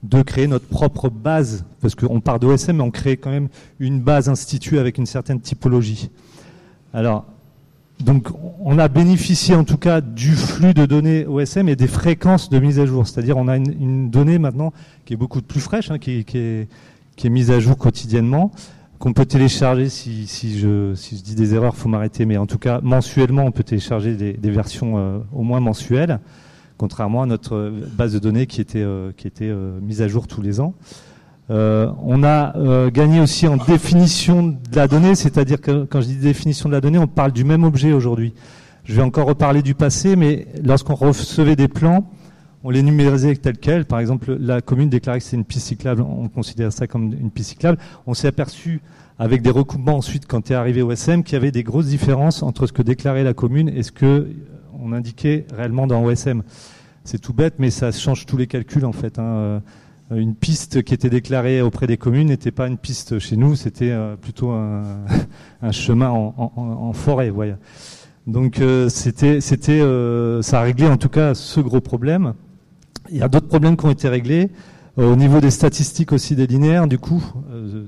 de 0.03 0.21
créer 0.21 0.47
notre 0.47 0.67
propre 0.67 1.09
base, 1.09 1.65
parce 1.81 1.95
qu'on 1.95 2.19
part 2.19 2.39
d'OSM, 2.39 2.77
mais 2.77 2.83
on 2.83 2.91
crée 2.91 3.17
quand 3.17 3.31
même 3.31 3.49
une 3.79 3.99
base 3.99 4.29
instituée 4.29 4.79
avec 4.79 4.97
une 4.97 5.05
certaine 5.05 5.39
typologie. 5.39 6.09
Alors, 6.93 7.25
donc, 7.99 8.27
on 8.59 8.77
a 8.77 8.87
bénéficié 8.87 9.55
en 9.55 9.63
tout 9.63 9.77
cas 9.77 10.01
du 10.01 10.33
flux 10.33 10.73
de 10.73 10.85
données 10.85 11.25
OSM 11.25 11.67
et 11.67 11.75
des 11.75 11.87
fréquences 11.87 12.49
de 12.49 12.59
mise 12.59 12.79
à 12.79 12.85
jour. 12.85 13.07
C'est-à-dire, 13.07 13.37
on 13.37 13.47
a 13.47 13.57
une, 13.57 14.09
donnée 14.09 14.37
maintenant 14.37 14.71
qui 15.05 15.13
est 15.13 15.17
beaucoup 15.17 15.41
plus 15.41 15.59
fraîche, 15.59 15.89
hein, 15.89 15.97
qui, 15.97 16.23
est, 16.33 17.29
mise 17.29 17.49
à 17.49 17.59
jour 17.59 17.75
quotidiennement, 17.75 18.51
qu'on 18.99 19.13
peut 19.13 19.25
télécharger. 19.25 19.89
Si, 19.89 20.59
je, 20.59 20.93
dis 21.23 21.33
des 21.33 21.55
erreurs, 21.55 21.75
faut 21.75 21.89
m'arrêter. 21.89 22.25
Mais 22.25 22.37
en 22.37 22.45
tout 22.45 22.59
cas, 22.59 22.81
mensuellement, 22.83 23.45
on 23.45 23.51
peut 23.51 23.63
télécharger 23.63 24.15
des, 24.15 24.51
versions 24.51 24.97
euh, 24.97 25.17
au 25.33 25.41
moins 25.41 25.59
mensuelles, 25.59 26.19
contrairement 26.77 27.23
à 27.23 27.25
notre 27.25 27.71
base 27.97 28.13
de 28.13 28.19
données 28.19 28.45
qui 28.45 28.61
était, 28.61 28.81
euh, 28.81 29.11
euh, 29.41 29.79
mise 29.81 30.01
à 30.01 30.07
jour 30.07 30.27
tous 30.27 30.41
les 30.41 30.59
ans. 30.59 30.73
Euh, 31.49 31.91
on 32.03 32.23
a 32.23 32.89
gagné 32.89 33.21
aussi 33.21 33.47
en 33.47 33.57
définition 33.57 34.43
de 34.47 34.75
la 34.75 34.87
donnée, 34.87 35.15
c'est-à-dire 35.15 35.61
que 35.61 35.85
quand 35.85 36.01
je 36.01 36.07
dis 36.07 36.15
définition 36.15 36.69
de 36.69 36.73
la 36.73 36.81
donnée, 36.81 36.97
on 36.97 37.07
parle 37.07 37.31
du 37.31 37.43
même 37.43 37.63
objet 37.63 37.93
aujourd'hui. 37.93 38.33
Je 38.83 38.93
vais 38.93 39.01
encore 39.01 39.27
reparler 39.27 39.61
du 39.61 39.73
passé, 39.73 40.15
mais 40.15 40.47
lorsqu'on 40.63 40.95
recevait 40.95 41.55
des 41.55 41.67
plans, 41.67 42.09
on 42.63 42.69
les 42.69 42.83
numérisait 42.83 43.35
tels 43.35 43.57
quels. 43.57 43.85
Par 43.85 43.99
exemple, 43.99 44.37
la 44.39 44.61
commune 44.61 44.89
déclarait 44.89 45.19
que 45.19 45.25
c'est 45.25 45.37
une 45.37 45.45
piste 45.45 45.67
cyclable, 45.67 46.01
on 46.01 46.27
considère 46.27 46.71
ça 46.73 46.87
comme 46.87 47.13
une 47.13 47.31
piste 47.31 47.51
cyclable. 47.51 47.77
On 48.07 48.13
s'est 48.13 48.27
aperçu 48.27 48.81
avec 49.19 49.41
des 49.41 49.49
recoupements 49.49 49.97
ensuite, 49.97 50.27
quand 50.27 50.51
est 50.51 50.53
arrivé 50.53 50.81
au 50.81 50.91
SM, 50.91 51.23
qu'il 51.23 51.33
y 51.33 51.37
avait 51.37 51.51
des 51.51 51.63
grosses 51.63 51.87
différences 51.87 52.43
entre 52.43 52.67
ce 52.67 52.73
que 52.73 52.81
déclarait 52.81 53.23
la 53.23 53.33
commune 53.33 53.69
et 53.69 53.83
ce 53.83 53.91
que 53.91 54.27
on 54.81 54.93
indiquait 54.93 55.45
réellement 55.55 55.87
dans 55.87 56.03
OSM. 56.03 56.43
C'est 57.03 57.19
tout 57.19 57.33
bête, 57.33 57.55
mais 57.57 57.69
ça 57.69 57.91
change 57.91 58.25
tous 58.25 58.37
les 58.37 58.47
calculs 58.47 58.85
en 58.85 58.91
fait. 58.91 59.17
Hein. 59.19 59.23
Euh, 59.23 59.59
une 60.11 60.35
piste 60.35 60.83
qui 60.83 60.93
était 60.93 61.09
déclarée 61.09 61.61
auprès 61.61 61.87
des 61.87 61.97
communes 61.97 62.27
n'était 62.27 62.51
pas 62.51 62.67
une 62.67 62.77
piste 62.77 63.19
chez 63.19 63.35
nous, 63.35 63.55
c'était 63.55 63.91
euh, 63.91 64.15
plutôt 64.15 64.51
un, 64.51 65.05
chemin 65.71 66.09
en, 66.09 66.93
forêt. 66.93 67.33
Donc 68.25 68.59
euh, 68.59 68.89
c'était, 68.89 69.41
c'était, 69.41 69.81
ça 70.41 70.59
a 70.59 70.63
réglé 70.63 70.87
en 70.87 70.97
tout 70.97 71.09
cas 71.09 71.33
ce 71.33 71.59
gros 71.59 71.81
problème. 71.81 72.33
Il 73.09 73.17
y 73.17 73.21
a 73.21 73.27
d'autres 73.27 73.47
problèmes 73.47 73.77
qui 73.77 73.85
ont 73.85 73.91
été 73.91 74.09
réglés. 74.09 74.49
au 74.97 75.15
niveau 75.15 75.39
des 75.39 75.51
statistiques 75.51 76.11
aussi 76.11 76.35
des 76.35 76.47
linéaires, 76.47 76.87
du 76.87 76.97
coup, 76.97 77.23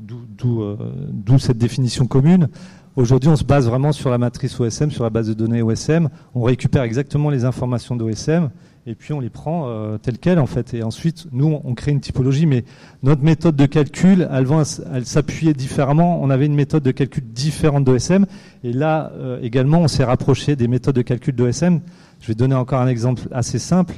d'où 0.01 1.39
cette 1.39 1.57
définition 1.57 2.05
commune. 2.05 2.47
Aujourd'hui, 2.95 3.29
on 3.29 3.35
se 3.35 3.43
base 3.43 3.67
vraiment 3.67 3.91
sur 3.91 4.09
la 4.09 4.17
matrice 4.17 4.59
OSM, 4.59 4.89
sur 4.89 5.03
la 5.03 5.09
base 5.09 5.27
de 5.27 5.33
données 5.33 5.61
OSM. 5.61 6.09
On 6.33 6.41
récupère 6.41 6.83
exactement 6.83 7.29
les 7.29 7.45
informations 7.45 7.95
d'OSM 7.95 8.49
et 8.87 8.95
puis 8.95 9.13
on 9.13 9.19
les 9.19 9.29
prend 9.29 9.65
euh, 9.67 9.97
telles 9.99 10.17
quelles 10.17 10.39
en 10.39 10.47
fait. 10.47 10.73
Et 10.73 10.81
ensuite, 10.81 11.27
nous, 11.31 11.59
on 11.63 11.75
crée 11.75 11.91
une 11.91 12.01
typologie, 12.01 12.47
mais 12.47 12.65
notre 13.03 13.21
méthode 13.21 13.55
de 13.55 13.67
calcul, 13.67 14.27
elle, 14.31 14.47
elle 14.93 15.05
s'appuyait 15.05 15.53
différemment. 15.53 16.19
On 16.21 16.31
avait 16.31 16.47
une 16.47 16.55
méthode 16.55 16.81
de 16.81 16.91
calcul 16.91 17.23
différente 17.23 17.83
d'OSM, 17.83 18.25
et 18.63 18.73
là 18.73 19.11
euh, 19.15 19.39
également, 19.43 19.81
on 19.81 19.87
s'est 19.87 20.03
rapproché 20.03 20.55
des 20.55 20.67
méthodes 20.67 20.95
de 20.95 21.03
calcul 21.03 21.35
d'OSM. 21.35 21.81
Je 22.21 22.27
vais 22.27 22.35
donner 22.35 22.55
encore 22.55 22.81
un 22.81 22.87
exemple 22.87 23.21
assez 23.31 23.59
simple. 23.59 23.93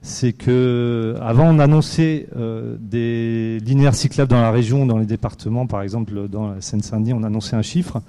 C'est 0.00 0.32
que 0.32 1.16
avant, 1.20 1.48
on 1.48 1.58
annonçait 1.58 2.28
euh, 2.36 2.76
des 2.80 3.58
linéaires 3.64 3.94
cyclables 3.94 4.30
dans 4.30 4.40
la 4.40 4.50
région, 4.50 4.86
dans 4.86 4.98
les 4.98 5.06
départements, 5.06 5.66
par 5.66 5.82
exemple 5.82 6.28
dans 6.28 6.52
la 6.52 6.60
Seine-Saint-Denis, 6.60 7.14
on 7.14 7.24
annonçait 7.24 7.56
un 7.56 7.62
chiffre. 7.62 8.00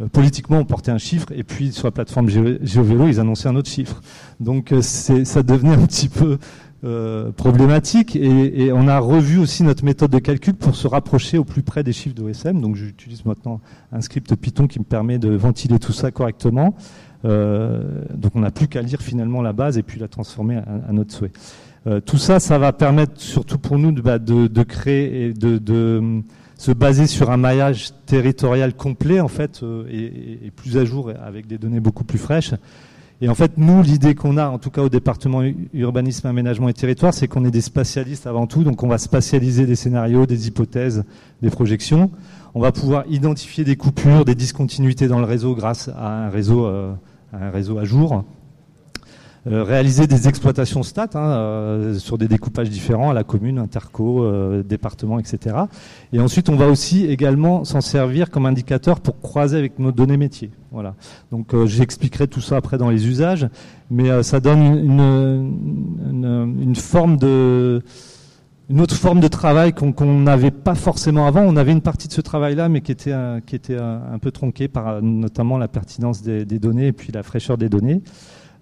Euh, 0.00 0.06
politiquement, 0.06 0.58
on 0.58 0.64
portait 0.64 0.90
un 0.90 0.98
chiffre, 0.98 1.28
et 1.32 1.42
puis 1.42 1.72
sur 1.72 1.86
la 1.86 1.90
plateforme 1.90 2.28
GeoVélo, 2.28 3.08
ils 3.08 3.20
annonçaient 3.20 3.48
un 3.48 3.56
autre 3.56 3.68
chiffre. 3.68 4.00
Donc 4.38 4.72
euh, 4.72 4.82
ça 4.82 5.42
devenait 5.42 5.74
un 5.74 5.86
petit 5.86 6.08
peu 6.08 6.38
euh, 6.84 7.30
problématique, 7.32 8.16
et, 8.16 8.72
on 8.72 8.88
a 8.88 8.98
revu 8.98 9.38
aussi 9.38 9.62
notre 9.62 9.84
méthode 9.84 10.10
de 10.10 10.18
calcul 10.18 10.54
pour 10.54 10.74
se 10.74 10.86
rapprocher 10.86 11.38
au 11.38 11.44
plus 11.44 11.62
près 11.62 11.82
des 11.82 11.92
chiffres 11.92 12.14
d'OSM. 12.14 12.60
Donc 12.60 12.76
j'utilise 12.76 13.24
maintenant 13.24 13.60
un 13.92 14.00
script 14.00 14.34
Python 14.36 14.66
qui 14.66 14.78
me 14.78 14.84
permet 14.84 15.18
de 15.18 15.30
ventiler 15.30 15.78
tout 15.78 15.92
ça 15.92 16.10
correctement. 16.10 16.74
Donc 17.24 18.32
on 18.34 18.40
n'a 18.40 18.50
plus 18.50 18.68
qu'à 18.68 18.82
lire 18.82 19.00
finalement 19.02 19.42
la 19.42 19.52
base 19.52 19.76
et 19.78 19.82
puis 19.82 20.00
la 20.00 20.08
transformer 20.08 20.56
à, 20.56 20.92
notre 20.92 21.12
souhait. 21.12 21.32
tout 22.06 22.18
ça, 22.18 22.40
ça 22.40 22.58
va 22.58 22.72
permettre 22.72 23.20
surtout 23.20 23.58
pour 23.58 23.78
nous 23.78 23.92
de, 23.92 24.00
bah, 24.00 24.18
de 24.18 24.62
créer 24.62 25.26
et 25.26 25.32
de, 25.32 25.58
de 25.58 26.22
se 26.60 26.72
baser 26.72 27.06
sur 27.06 27.30
un 27.30 27.38
maillage 27.38 27.92
territorial 28.04 28.74
complet 28.74 29.18
en 29.20 29.28
fait 29.28 29.62
euh, 29.62 29.86
et, 29.90 30.50
plus 30.50 30.76
à 30.76 30.84
jour 30.84 31.10
avec 31.24 31.46
des 31.46 31.56
données 31.56 31.80
beaucoup 31.80 32.04
plus 32.04 32.18
fraîches. 32.18 32.52
Et 33.22 33.30
en 33.30 33.34
fait, 33.34 33.52
nous, 33.56 33.82
l'idée 33.82 34.14
qu'on 34.14 34.36
a, 34.36 34.48
en 34.48 34.58
tout 34.58 34.68
cas 34.68 34.82
au 34.82 34.90
département 34.90 35.42
urbanisme, 35.72 36.26
aménagement 36.26 36.68
et 36.68 36.74
territoire, 36.74 37.14
c'est 37.14 37.28
qu'on 37.28 37.46
est 37.46 37.50
des 37.50 37.60
spatialistes 37.62 38.26
avant 38.26 38.46
tout. 38.46 38.62
Donc, 38.62 38.82
on 38.82 38.88
va 38.88 38.96
spatialiser 38.96 39.66
des 39.66 39.74
scénarios, 39.74 40.24
des 40.24 40.48
hypothèses, 40.48 41.04
des 41.42 41.50
projections. 41.50 42.10
On 42.54 42.60
va 42.60 42.72
pouvoir 42.72 43.04
identifier 43.08 43.62
des 43.62 43.76
coupures, 43.76 44.24
des 44.24 44.34
discontinuités 44.34 45.06
dans 45.06 45.18
le 45.18 45.26
réseau 45.26 45.54
grâce 45.54 45.88
à 45.88 46.26
un 46.26 46.28
réseau, 46.30 46.64
euh, 46.64 46.92
un 47.32 47.50
réseau 47.50 47.78
à 47.78 47.84
jour. 47.84 48.24
Euh, 49.46 49.64
réaliser 49.64 50.06
des 50.06 50.28
exploitations 50.28 50.82
stats 50.82 51.08
hein, 51.14 51.30
euh, 51.30 51.98
sur 51.98 52.18
des 52.18 52.28
découpages 52.28 52.68
différents 52.68 53.08
à 53.08 53.14
la 53.14 53.24
commune, 53.24 53.58
interco, 53.58 54.22
euh, 54.22 54.62
département, 54.62 55.18
etc. 55.18 55.56
Et 56.12 56.20
ensuite, 56.20 56.50
on 56.50 56.56
va 56.56 56.68
aussi 56.68 57.06
également 57.06 57.64
s'en 57.64 57.80
servir 57.80 58.28
comme 58.28 58.44
indicateur 58.44 59.00
pour 59.00 59.18
croiser 59.22 59.56
avec 59.56 59.78
nos 59.78 59.92
données 59.92 60.18
métiers. 60.18 60.50
Voilà. 60.72 60.94
Donc, 61.32 61.56
j'expliquerai 61.64 62.28
tout 62.28 62.42
ça 62.42 62.58
après 62.58 62.76
dans 62.76 62.90
les 62.90 63.08
usages, 63.08 63.48
mais 63.90 64.22
ça 64.22 64.40
donne 64.40 64.60
une, 64.60 66.54
une, 66.60 66.76
forme 66.76 67.16
de 67.16 67.82
une 68.70 68.80
autre 68.80 68.94
forme 68.94 69.18
de 69.20 69.28
travail 69.28 69.72
qu'on 69.72 70.20
n'avait 70.20 70.52
pas 70.52 70.76
forcément 70.76 71.26
avant. 71.26 71.42
On 71.42 71.56
avait 71.56 71.72
une 71.72 71.80
partie 71.80 72.06
de 72.06 72.12
ce 72.12 72.20
travail-là, 72.20 72.68
mais 72.68 72.80
qui 72.80 72.92
était, 72.92 73.14
qui 73.44 73.56
était 73.56 73.76
un, 73.76 74.18
peu 74.20 74.30
tronquée 74.30 74.68
par 74.68 75.02
notamment 75.02 75.58
la 75.58 75.66
pertinence 75.66 76.22
des, 76.22 76.44
données 76.44 76.86
et 76.86 76.92
puis 76.92 77.10
la 77.12 77.24
fraîcheur 77.24 77.58
des 77.58 77.68
données. 77.68 78.00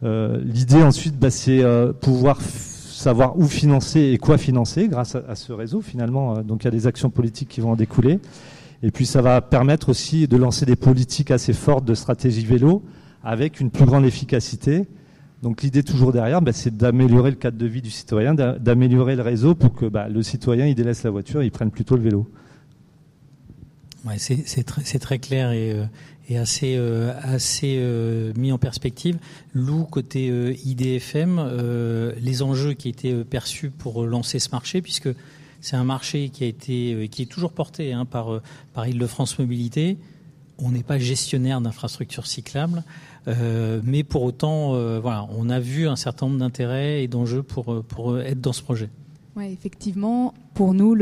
Euh, 0.05 0.41
l'idée 0.45 0.83
ensuite, 0.83 1.19
bah, 1.19 1.31
c'est 1.31 1.62
euh, 1.62 1.93
pouvoir 1.93 2.41
savoir 2.41 3.38
où 3.38 3.47
financer 3.47 4.00
et 4.00 4.19
quoi 4.19 4.38
financer 4.38 4.88
grâce 4.88 5.17
à, 5.17 5.35
ce 5.35 5.53
réseau 5.53 5.81
finalement. 5.81 6.38
Euh, 6.38 6.43
donc 6.43 6.62
il 6.62 6.67
y 6.67 6.69
a 6.69 6.73
des 6.73 6.87
actions 6.87 7.11
politiques 7.11 7.49
qui 7.49 7.61
vont 7.61 7.73
en 7.73 7.77
découler. 7.77 8.21
Et 8.83 8.91
puis 8.91 9.07
ça 9.07 9.23
va 9.23 9.41
permettre 9.41 9.88
aussi 9.88 10.29
de 10.29 10.37
lancer 10.37 10.65
des 10.65 10.77
politiques 10.77 11.31
assez 11.31 11.53
fortes 11.53 11.85
de 11.85 11.95
stratégie 11.95 12.45
vélo 12.45 12.83
avec 13.25 13.61
une 13.61 13.71
plus 13.71 13.85
grande 13.85 14.05
efficacité. 14.05 14.87
Donc 15.42 15.62
l'idée 15.62 15.83
toujours 15.83 16.12
derrière, 16.12 16.42
bah, 16.42 16.52
c'est 16.52 16.76
d'améliorer 16.76 17.30
le 17.30 17.37
cadre 17.37 17.59
de 17.59 17.66
vie 17.66 17.83
du 17.83 17.90
citoyen, 17.90 18.35
d'améliorer 18.35 19.14
le 19.14 19.23
réseau 19.23 19.54
pour 19.54 19.73
que 19.75 19.87
bah, 19.87 20.09
le 20.09 20.23
citoyen 20.23 20.66
il 20.66 20.75
délaisse 20.75 21.04
la 21.04 21.11
voiture 21.11 21.42
et 21.42 21.47
il 21.47 21.52
prenne 21.52 21.71
plutôt 21.71 21.97
le 21.97 22.02
vélo. 22.02 22.28
Ouais, 24.04 24.18
c'est 24.18 25.00
très, 25.00 25.18
clair 25.18 25.52
et, 25.52 25.76
et 26.28 26.38
assez 26.38 26.76
euh, 26.78 27.12
euh, 27.64 28.33
mis 28.37 28.52
en 28.52 28.59
perspective. 28.59 29.18
Lou 29.54 29.85
côté 29.85 30.28
euh, 30.30 30.54
IDFM, 30.64 32.14
les 32.21 32.42
enjeux 32.42 32.75
qui 32.75 32.88
étaient 32.88 33.25
perçus 33.25 33.71
pour 33.71 34.04
lancer 34.04 34.38
ce 34.38 34.50
marché, 34.50 34.83
puisque 34.83 35.09
c'est 35.61 35.76
un 35.76 35.85
marché 35.85 36.28
qui 36.28 36.45
a 36.45 36.47
été 36.47 37.09
qui 37.11 37.23
est 37.23 37.26
toujours 37.26 37.52
porté 37.52 37.92
hein, 37.92 38.04
par 38.04 38.40
par 38.75 38.87
Île-de-France 38.87 39.38
Mobilité. 39.38 39.97
On 40.59 40.71
n'est 40.71 40.83
pas 40.83 40.99
gestionnaire 40.99 41.61
d'infrastructures 41.61 42.26
cyclables, 42.26 42.83
mais 43.85 44.04
pour 44.04 44.23
autant, 44.23 44.73
voilà, 45.00 45.26
on 45.37 45.50
a 45.50 45.61
vu 45.61 45.88
un 45.88 45.97
certain 45.97 46.26
nombre 46.26 46.38
d'intérêts 46.38 47.02
et 47.02 47.08
d'enjeux 47.08 47.42
pour 47.42 47.82
pour 47.85 48.18
être 48.18 48.40
dans 48.40 48.52
ce 48.52 48.62
projet. 48.62 48.88
Effectivement, 49.40 50.35
pour 50.54 50.75
nous 50.75 50.94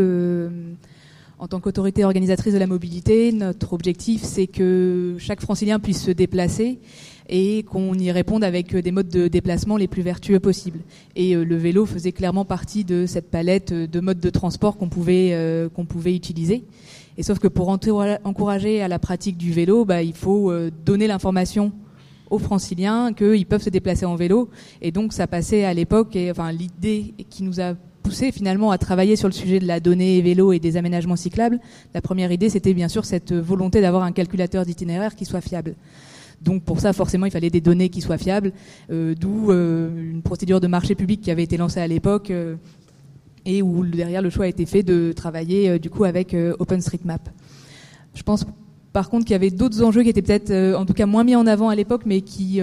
en 1.38 1.48
tant 1.48 1.60
qu'autorité 1.60 2.04
organisatrice 2.04 2.54
de 2.54 2.58
la 2.58 2.66
mobilité, 2.66 3.30
notre 3.30 3.74
objectif, 3.74 4.22
c'est 4.22 4.46
que 4.46 5.16
chaque 5.18 5.40
francilien 5.40 5.78
puisse 5.78 6.02
se 6.02 6.10
déplacer 6.10 6.78
et 7.28 7.62
qu'on 7.64 7.94
y 7.94 8.10
réponde 8.10 8.44
avec 8.44 8.74
des 8.74 8.90
modes 8.90 9.08
de 9.08 9.28
déplacement 9.28 9.76
les 9.76 9.88
plus 9.88 10.02
vertueux 10.02 10.40
possibles. 10.40 10.80
Et 11.14 11.34
euh, 11.34 11.44
le 11.44 11.56
vélo 11.56 11.84
faisait 11.84 12.12
clairement 12.12 12.44
partie 12.44 12.84
de 12.84 13.04
cette 13.06 13.30
palette 13.30 13.72
de 13.72 14.00
modes 14.00 14.20
de 14.20 14.30
transport 14.30 14.76
qu'on 14.76 14.88
pouvait, 14.88 15.30
euh, 15.32 15.68
utiliser. 16.06 16.64
Et 17.18 17.22
sauf 17.22 17.38
que 17.38 17.48
pour 17.48 17.68
encourager 17.68 18.80
à 18.80 18.88
la 18.88 18.98
pratique 18.98 19.36
du 19.36 19.52
vélo, 19.52 19.84
bah, 19.84 20.02
il 20.02 20.14
faut 20.14 20.50
euh, 20.50 20.70
donner 20.84 21.06
l'information 21.06 21.72
aux 22.30 22.38
franciliens 22.38 23.12
qu'ils 23.12 23.46
peuvent 23.46 23.62
se 23.62 23.70
déplacer 23.70 24.06
en 24.06 24.16
vélo. 24.16 24.50
Et 24.82 24.92
donc 24.92 25.12
ça 25.12 25.26
passait 25.26 25.64
à 25.64 25.74
l'époque, 25.74 26.16
et 26.16 26.30
enfin 26.30 26.52
l'idée 26.52 27.14
qui 27.30 27.42
nous 27.42 27.60
a 27.60 27.74
poussé 28.02 28.30
finalement 28.30 28.70
à 28.70 28.78
travailler 28.78 29.16
sur 29.16 29.28
le 29.28 29.34
sujet 29.34 29.58
de 29.58 29.66
la 29.66 29.80
donnée 29.80 30.22
vélo 30.22 30.52
et 30.52 30.60
des 30.60 30.76
aménagements 30.76 31.16
cyclables, 31.16 31.58
la 31.92 32.00
première 32.00 32.30
idée 32.30 32.48
c'était 32.48 32.74
bien 32.74 32.88
sûr 32.88 33.04
cette 33.04 33.32
volonté 33.32 33.80
d'avoir 33.80 34.04
un 34.04 34.12
calculateur 34.12 34.64
d'itinéraire 34.64 35.16
qui 35.16 35.24
soit 35.24 35.40
fiable. 35.40 35.74
Donc 36.42 36.62
pour 36.62 36.80
ça, 36.80 36.92
forcément, 36.92 37.26
il 37.26 37.32
fallait 37.32 37.50
des 37.50 37.60
données 37.60 37.88
qui 37.88 38.00
soient 38.00 38.18
fiables, 38.18 38.52
euh, 38.90 39.14
d'où 39.14 39.50
euh, 39.50 40.12
une 40.12 40.22
procédure 40.22 40.60
de 40.60 40.66
marché 40.66 40.94
public 40.94 41.20
qui 41.20 41.30
avait 41.30 41.42
été 41.42 41.56
lancée 41.56 41.80
à 41.80 41.86
l'époque 41.86 42.30
euh, 42.30 42.56
et 43.44 43.62
où 43.62 43.84
derrière 43.86 44.22
le 44.22 44.30
choix 44.30 44.44
a 44.44 44.48
été 44.48 44.66
fait 44.66 44.82
de 44.82 45.12
travailler 45.12 45.78
du 45.78 45.88
coup 45.88 46.04
avec 46.04 46.36
OpenStreetMap. 46.58 47.28
Je 48.14 48.22
pense 48.22 48.44
par 48.96 49.10
contre 49.10 49.26
qu'il 49.26 49.34
y 49.34 49.36
avait 49.36 49.50
d'autres 49.50 49.82
enjeux 49.82 50.02
qui 50.02 50.08
étaient 50.08 50.22
peut-être 50.22 50.74
en 50.74 50.86
tout 50.86 50.94
cas 50.94 51.04
moins 51.04 51.22
mis 51.22 51.36
en 51.36 51.46
avant 51.46 51.68
à 51.68 51.74
l'époque, 51.74 52.02
mais 52.06 52.22
qui 52.22 52.60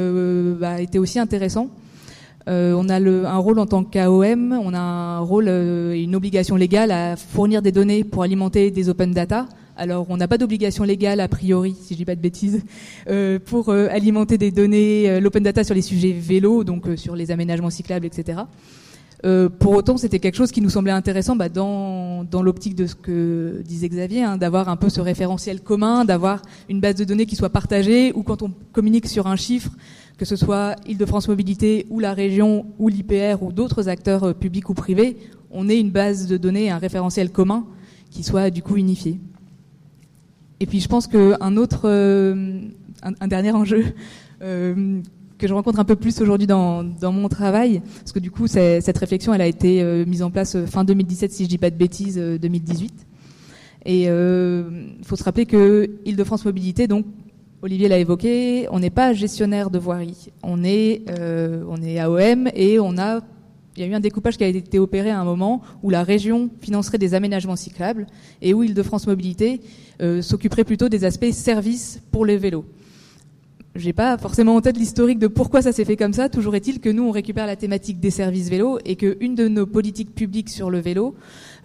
bah, 0.60 0.82
étaient 0.82 0.98
aussi 0.98 1.20
intéressants. 1.20 1.70
Euh, 2.50 2.74
on 2.74 2.90
a 2.90 3.00
le, 3.00 3.26
un 3.26 3.38
rôle 3.38 3.60
en 3.60 3.66
tant 3.66 3.84
qu'AOM, 3.84 4.52
on 4.52 4.74
a 4.74 4.80
un 4.80 5.20
rôle 5.20 5.46
euh, 5.48 5.94
et 5.94 6.02
une 6.02 6.16
obligation 6.16 6.58
légale 6.58 6.92
à 6.92 7.16
fournir 7.16 7.62
des 7.62 7.72
données 7.72 8.04
pour 8.04 8.24
alimenter 8.24 8.70
des 8.70 8.90
open 8.90 9.12
data. 9.12 9.48
Alors, 9.78 10.06
on 10.10 10.18
n'a 10.18 10.28
pas 10.28 10.38
d'obligation 10.38 10.84
légale 10.84 11.20
a 11.20 11.28
priori, 11.28 11.76
si 11.82 11.94
je 11.94 12.00
dis 12.00 12.06
pas 12.06 12.16
de 12.16 12.22
bêtises, 12.22 12.64
euh, 13.10 13.40
pour 13.44 13.70
alimenter 13.70 14.38
des 14.38 14.52
données, 14.52 15.20
l'open 15.20 15.42
data 15.42 15.64
sur 15.64 15.74
les 15.74 15.82
sujets 15.82 16.12
vélo, 16.12 16.64
donc 16.64 16.86
sur 16.96 17.16
les 17.16 17.32
aménagements 17.32 17.70
cyclables, 17.70 18.06
etc. 18.06 18.40
pour 19.60 19.72
autant, 19.72 19.96
c'était 19.98 20.20
quelque 20.20 20.36
chose 20.36 20.52
qui 20.52 20.60
nous 20.60 20.70
semblait 20.70 20.92
intéressant 20.92 21.36
bah, 21.36 21.48
dans, 21.48 22.26
dans 22.26 22.42
l'optique 22.42 22.76
de 22.76 22.88
ce 22.88 22.96
que 22.96 23.62
disait 23.66 23.88
Xavier, 23.88 24.24
hein, 24.24 24.38
d'avoir 24.38 24.68
un 24.68 24.76
peu 24.76 24.90
ce 24.90 25.00
référentiel 25.00 25.62
commun, 25.62 26.04
d'avoir 26.04 26.42
une 26.70 26.82
base 26.82 26.96
de 26.96 27.06
données 27.06 27.26
qui 27.26 27.38
soit 27.38 27.50
partagée, 27.50 28.12
ou 28.16 28.24
quand 28.24 28.42
on 28.42 28.52
communique 28.74 29.08
sur 29.08 29.28
un 29.28 29.38
chiffre, 29.38 29.72
que 30.18 30.26
ce 30.26 30.36
soit 30.36 30.76
Île-de-France 30.88 31.28
Mobilité 31.28 31.86
ou 31.90 32.00
la 32.00 32.14
région 32.14 32.66
ou 32.80 32.88
l'IPR 32.88 33.42
ou 33.42 33.52
d'autres 33.52 33.90
acteurs 33.90 34.24
euh, 34.24 34.34
publics 34.34 34.70
ou 34.70 34.74
privés, 34.74 35.18
on 35.52 35.70
ait 35.70 35.80
une 35.80 35.92
base 35.92 36.28
de 36.28 36.38
données, 36.38 36.70
un 36.70 36.78
référentiel 36.78 37.32
commun 37.32 37.66
qui 38.10 38.24
soit 38.24 38.50
du 38.50 38.62
coup 38.62 38.78
unifié. 38.78 39.20
Et 40.60 40.66
puis 40.66 40.80
je 40.80 40.88
pense 40.88 41.08
qu'un 41.08 41.58
autre, 41.58 41.82
euh, 41.86 42.62
un, 43.02 43.28
dernier 43.28 43.52
enjeu 43.52 43.86
euh, 44.42 45.02
que 45.44 45.50
je 45.50 45.54
rencontre 45.54 45.80
un 45.80 45.84
peu 45.84 45.98
plus 45.98 46.22
aujourd'hui 46.22 46.48
dans, 46.48 46.86
mon 47.04 47.28
travail, 47.28 47.82
parce 48.00 48.14
que 48.14 48.20
du 48.20 48.32
coup 48.32 48.48
cette 48.48 48.98
réflexion 48.98 49.34
elle 49.34 49.42
a 49.42 49.48
été 49.48 49.84
mise 50.08 50.24
en 50.24 50.32
place 50.32 50.56
fin 50.66 50.86
2017 50.86 51.34
si 51.34 51.44
je 51.44 51.50
dis 51.50 51.58
pas 51.58 51.70
de 51.70 51.76
bêtises 51.76 52.18
2018. 52.18 52.94
Et 53.86 54.04
il 54.04 55.04
faut 55.04 55.18
se 55.18 55.24
rappeler 55.26 55.46
que 55.46 55.90
Île-de-France 56.06 56.46
Mobilité 56.46 56.88
donc 56.88 57.06
Olivier 57.62 57.90
l'a 57.90 57.98
évoqué, 57.98 58.68
on 58.72 58.80
n'est 58.80 58.90
pas 58.90 59.12
gestionnaire 59.12 59.70
de 59.70 59.80
voirie, 59.80 60.32
on 60.44 60.64
est, 60.64 61.02
euh, 61.10 61.64
on 61.70 61.78
AOM 61.82 62.50
et 62.54 62.78
on 62.80 62.98
a, 62.98 63.20
il 63.76 63.82
y 63.82 63.86
a 63.86 63.88
eu 63.90 63.94
un 63.94 64.02
découpage 64.02 64.38
qui 64.38 64.46
a 64.46 64.48
été 64.48 64.80
opéré 64.80 65.10
à 65.12 65.20
un 65.20 65.26
moment 65.26 65.62
où 65.82 65.90
la 65.90 66.04
région 66.04 66.50
financerait 66.62 66.98
des 66.98 67.14
aménagements 67.14 67.58
cyclables 67.58 68.08
et 68.42 68.54
où 68.54 68.64
Île-de-France 68.64 69.08
Mobilité 69.08 69.60
euh, 70.02 70.22
s'occuperait 70.22 70.66
plutôt 70.66 70.88
des 70.88 71.06
aspects 71.06 71.32
services 71.32 72.02
pour 72.12 72.26
les 72.26 72.36
vélos. 72.38 72.66
J'ai 73.76 73.94
pas 73.94 74.18
forcément 74.18 74.56
en 74.56 74.62
tête 74.62 74.78
l'historique 74.78 75.18
de 75.18 75.28
pourquoi 75.28 75.62
ça 75.64 75.72
s'est 75.72 75.86
fait 75.86 75.98
comme 75.98 76.14
ça. 76.14 76.30
Toujours 76.30 76.56
est-il 76.56 76.80
que 76.80 76.90
nous, 76.90 77.04
on 77.04 77.12
récupère 77.12 77.48
la 77.48 77.56
thématique 77.56 78.00
des 78.00 78.12
services 78.12 78.50
vélo 78.50 78.78
et 78.86 78.96
qu'une 78.96 79.34
de 79.34 79.48
nos 79.48 79.66
politiques 79.66 80.14
publiques 80.14 80.50
sur 80.50 80.70
le 80.70 80.80
vélo 80.80 81.16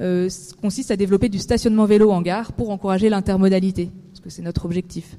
euh, 0.00 0.30
consiste 0.62 0.90
à 0.90 0.96
développer 0.96 1.28
du 1.28 1.38
stationnement 1.38 1.84
vélo 1.84 2.10
en 2.10 2.22
gare 2.22 2.52
pour 2.52 2.70
encourager 2.70 3.10
l'intermodalité, 3.10 3.90
parce 4.10 4.20
que 4.20 4.30
c'est 4.30 4.42
notre 4.42 4.64
objectif. 4.64 5.18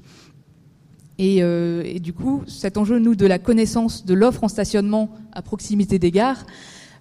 Et, 1.18 1.42
euh, 1.42 1.98
du 1.98 2.12
coup, 2.12 2.42
cet 2.48 2.76
enjeu, 2.76 2.98
nous, 2.98 3.14
de 3.14 3.26
la 3.26 3.38
connaissance 3.38 4.04
de 4.04 4.14
l'offre 4.14 4.42
en 4.42 4.48
stationnement 4.48 5.10
à 5.32 5.42
proximité 5.42 5.98
des 5.98 6.10
gares, 6.10 6.44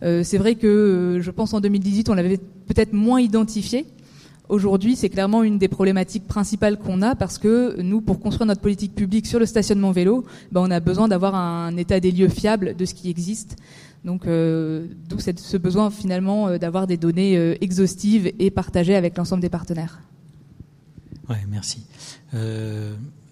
euh, 0.04 0.24
c'est 0.24 0.38
vrai 0.38 0.56
que 0.56 1.18
je 1.20 1.32
pense 1.32 1.54
en 1.54 1.62
2018, 1.62 2.10
on 2.10 2.14
l'avait 2.14 2.38
peut-être 2.38 2.94
moins 2.94 3.22
identifié. 3.22 3.86
Aujourd'hui, 4.50 4.96
c'est 4.96 5.10
clairement 5.10 5.44
une 5.44 5.60
des 5.60 5.68
problématiques 5.68 6.28
principales 6.28 6.80
qu'on 6.80 7.04
a 7.04 7.14
parce 7.14 7.38
que 7.38 7.80
nous, 7.82 8.02
pour 8.02 8.20
construire 8.20 8.48
notre 8.48 8.62
politique 8.62 8.96
publique 8.96 9.28
sur 9.28 9.38
le 9.38 9.46
stationnement 9.46 9.92
vélo, 9.92 10.26
ben, 10.52 10.62
on 10.62 10.72
a 10.72 10.80
besoin 10.80 11.08
d'avoir 11.08 11.36
un 11.36 11.78
état 11.78 12.00
des 12.00 12.12
lieux 12.12 12.30
fiable 12.30 12.76
de 12.76 12.84
ce 12.86 12.96
qui 12.96 13.12
existe. 13.12 13.58
Donc, 14.04 14.26
euh, 14.26 14.88
d'où 15.08 15.20
ce 15.20 15.58
besoin 15.58 15.92
finalement 15.92 16.48
euh, 16.48 16.58
d'avoir 16.58 16.88
des 16.88 16.98
données 16.98 17.38
euh, 17.38 17.56
exhaustives 17.62 18.32
et 18.40 18.50
partagées 18.50 18.96
avec 18.96 19.16
l'ensemble 19.18 19.42
des 19.42 19.50
partenaires. 19.50 20.00
Ouais, 21.30 21.46
merci. 21.48 21.86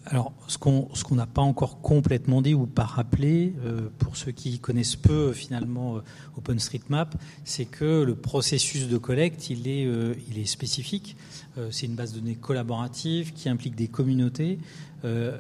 Alors, 0.10 0.32
ce 0.48 0.58
qu'on 0.58 1.16
n'a 1.16 1.26
pas 1.26 1.42
encore 1.42 1.82
complètement 1.82 2.42
dit 2.42 2.54
ou 2.54 2.66
pas 2.66 2.86
rappelé, 2.86 3.54
euh, 3.66 3.90
pour 3.98 4.16
ceux 4.16 4.32
qui 4.32 4.58
connaissent 4.60 4.96
peu 4.96 5.34
finalement 5.34 5.98
euh, 5.98 6.02
OpenStreetMap, 6.38 7.16
c'est 7.44 7.66
que 7.66 8.04
le 8.04 8.16
processus 8.16 8.88
de 8.88 8.98
collecte, 8.98 9.50
il 9.50 9.68
est 9.68 9.86
euh, 9.86 10.14
spécifique. 10.46 11.18
Euh, 11.58 11.68
c'est 11.72 11.88
une 11.88 11.96
base 11.96 12.14
de 12.14 12.20
données 12.20 12.36
collaborative 12.36 13.34
qui 13.34 13.50
implique 13.50 13.76
des 13.76 13.90
communautés. 13.90 14.60
Euh, 15.04 15.38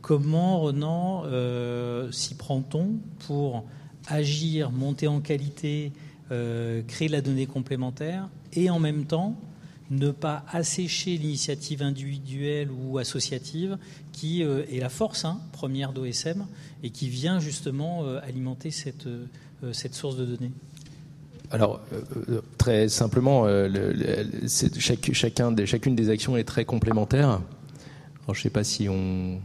comment, 0.00 0.60
Renan, 0.60 1.22
s'y 2.10 2.34
prend-on 2.34 2.96
pour 3.26 3.64
agir, 4.08 4.72
monter 4.72 5.06
en 5.06 5.20
qualité, 5.20 5.92
créer 6.28 7.06
de 7.06 7.12
la 7.12 7.20
donnée 7.20 7.46
complémentaire 7.46 8.28
et 8.52 8.68
en 8.68 8.80
même 8.80 9.04
temps 9.04 9.36
ne 9.92 10.10
pas 10.10 10.44
assécher 10.50 11.16
l'initiative 11.18 11.82
individuelle 11.82 12.70
ou 12.70 12.98
associative 12.98 13.76
qui 14.12 14.42
euh, 14.42 14.64
est 14.72 14.80
la 14.80 14.88
force 14.88 15.26
hein, 15.26 15.40
première 15.52 15.92
d'OSM 15.92 16.46
et 16.82 16.90
qui 16.90 17.08
vient 17.08 17.40
justement 17.40 18.04
euh, 18.04 18.18
alimenter 18.22 18.70
cette, 18.70 19.06
euh, 19.06 19.26
cette 19.72 19.94
source 19.94 20.16
de 20.16 20.24
données 20.24 20.52
alors, 21.50 21.82
très 22.56 22.88
simplement, 22.88 23.44
des, 23.44 25.66
chacune 25.66 25.94
des 25.94 26.08
actions 26.08 26.38
est 26.38 26.44
très 26.44 26.64
complémentaire. 26.64 27.42
Je 28.26 28.30
ne 28.30 28.36
sais 28.36 28.48
pas 28.48 28.64
si 28.64 28.88
on. 28.88 29.38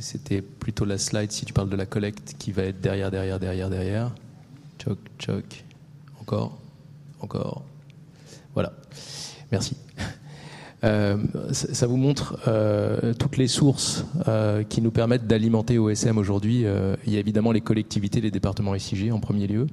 C'était 0.00 0.42
plutôt 0.42 0.84
la 0.84 0.98
slide, 0.98 1.30
si 1.30 1.44
tu 1.44 1.52
parles 1.52 1.70
de 1.70 1.76
la 1.76 1.86
collecte, 1.86 2.34
qui 2.40 2.50
va 2.50 2.64
être 2.64 2.80
derrière, 2.80 3.12
derrière, 3.12 3.38
derrière, 3.38 3.70
derrière. 3.70 4.12
Choc, 4.82 4.98
choc. 5.20 5.64
Encore, 6.20 6.58
encore. 7.20 7.62
Voilà. 8.54 8.72
Merci. 9.52 9.76
Euh, 10.84 11.16
ça 11.52 11.86
vous 11.86 11.96
montre 11.96 12.38
euh, 12.46 13.14
toutes 13.14 13.38
les 13.38 13.48
sources 13.48 14.04
euh, 14.28 14.62
qui 14.64 14.82
nous 14.82 14.90
permettent 14.90 15.26
d'alimenter 15.26 15.78
OSM 15.78 16.18
aujourd'hui. 16.18 16.66
Euh, 16.66 16.96
il 17.06 17.14
y 17.14 17.16
a 17.16 17.20
évidemment 17.20 17.52
les 17.52 17.62
collectivités, 17.62 18.20
les 18.20 18.30
départements 18.30 18.78
SIG 18.78 19.10
en 19.10 19.18
premier 19.18 19.46
lieu. 19.46 19.66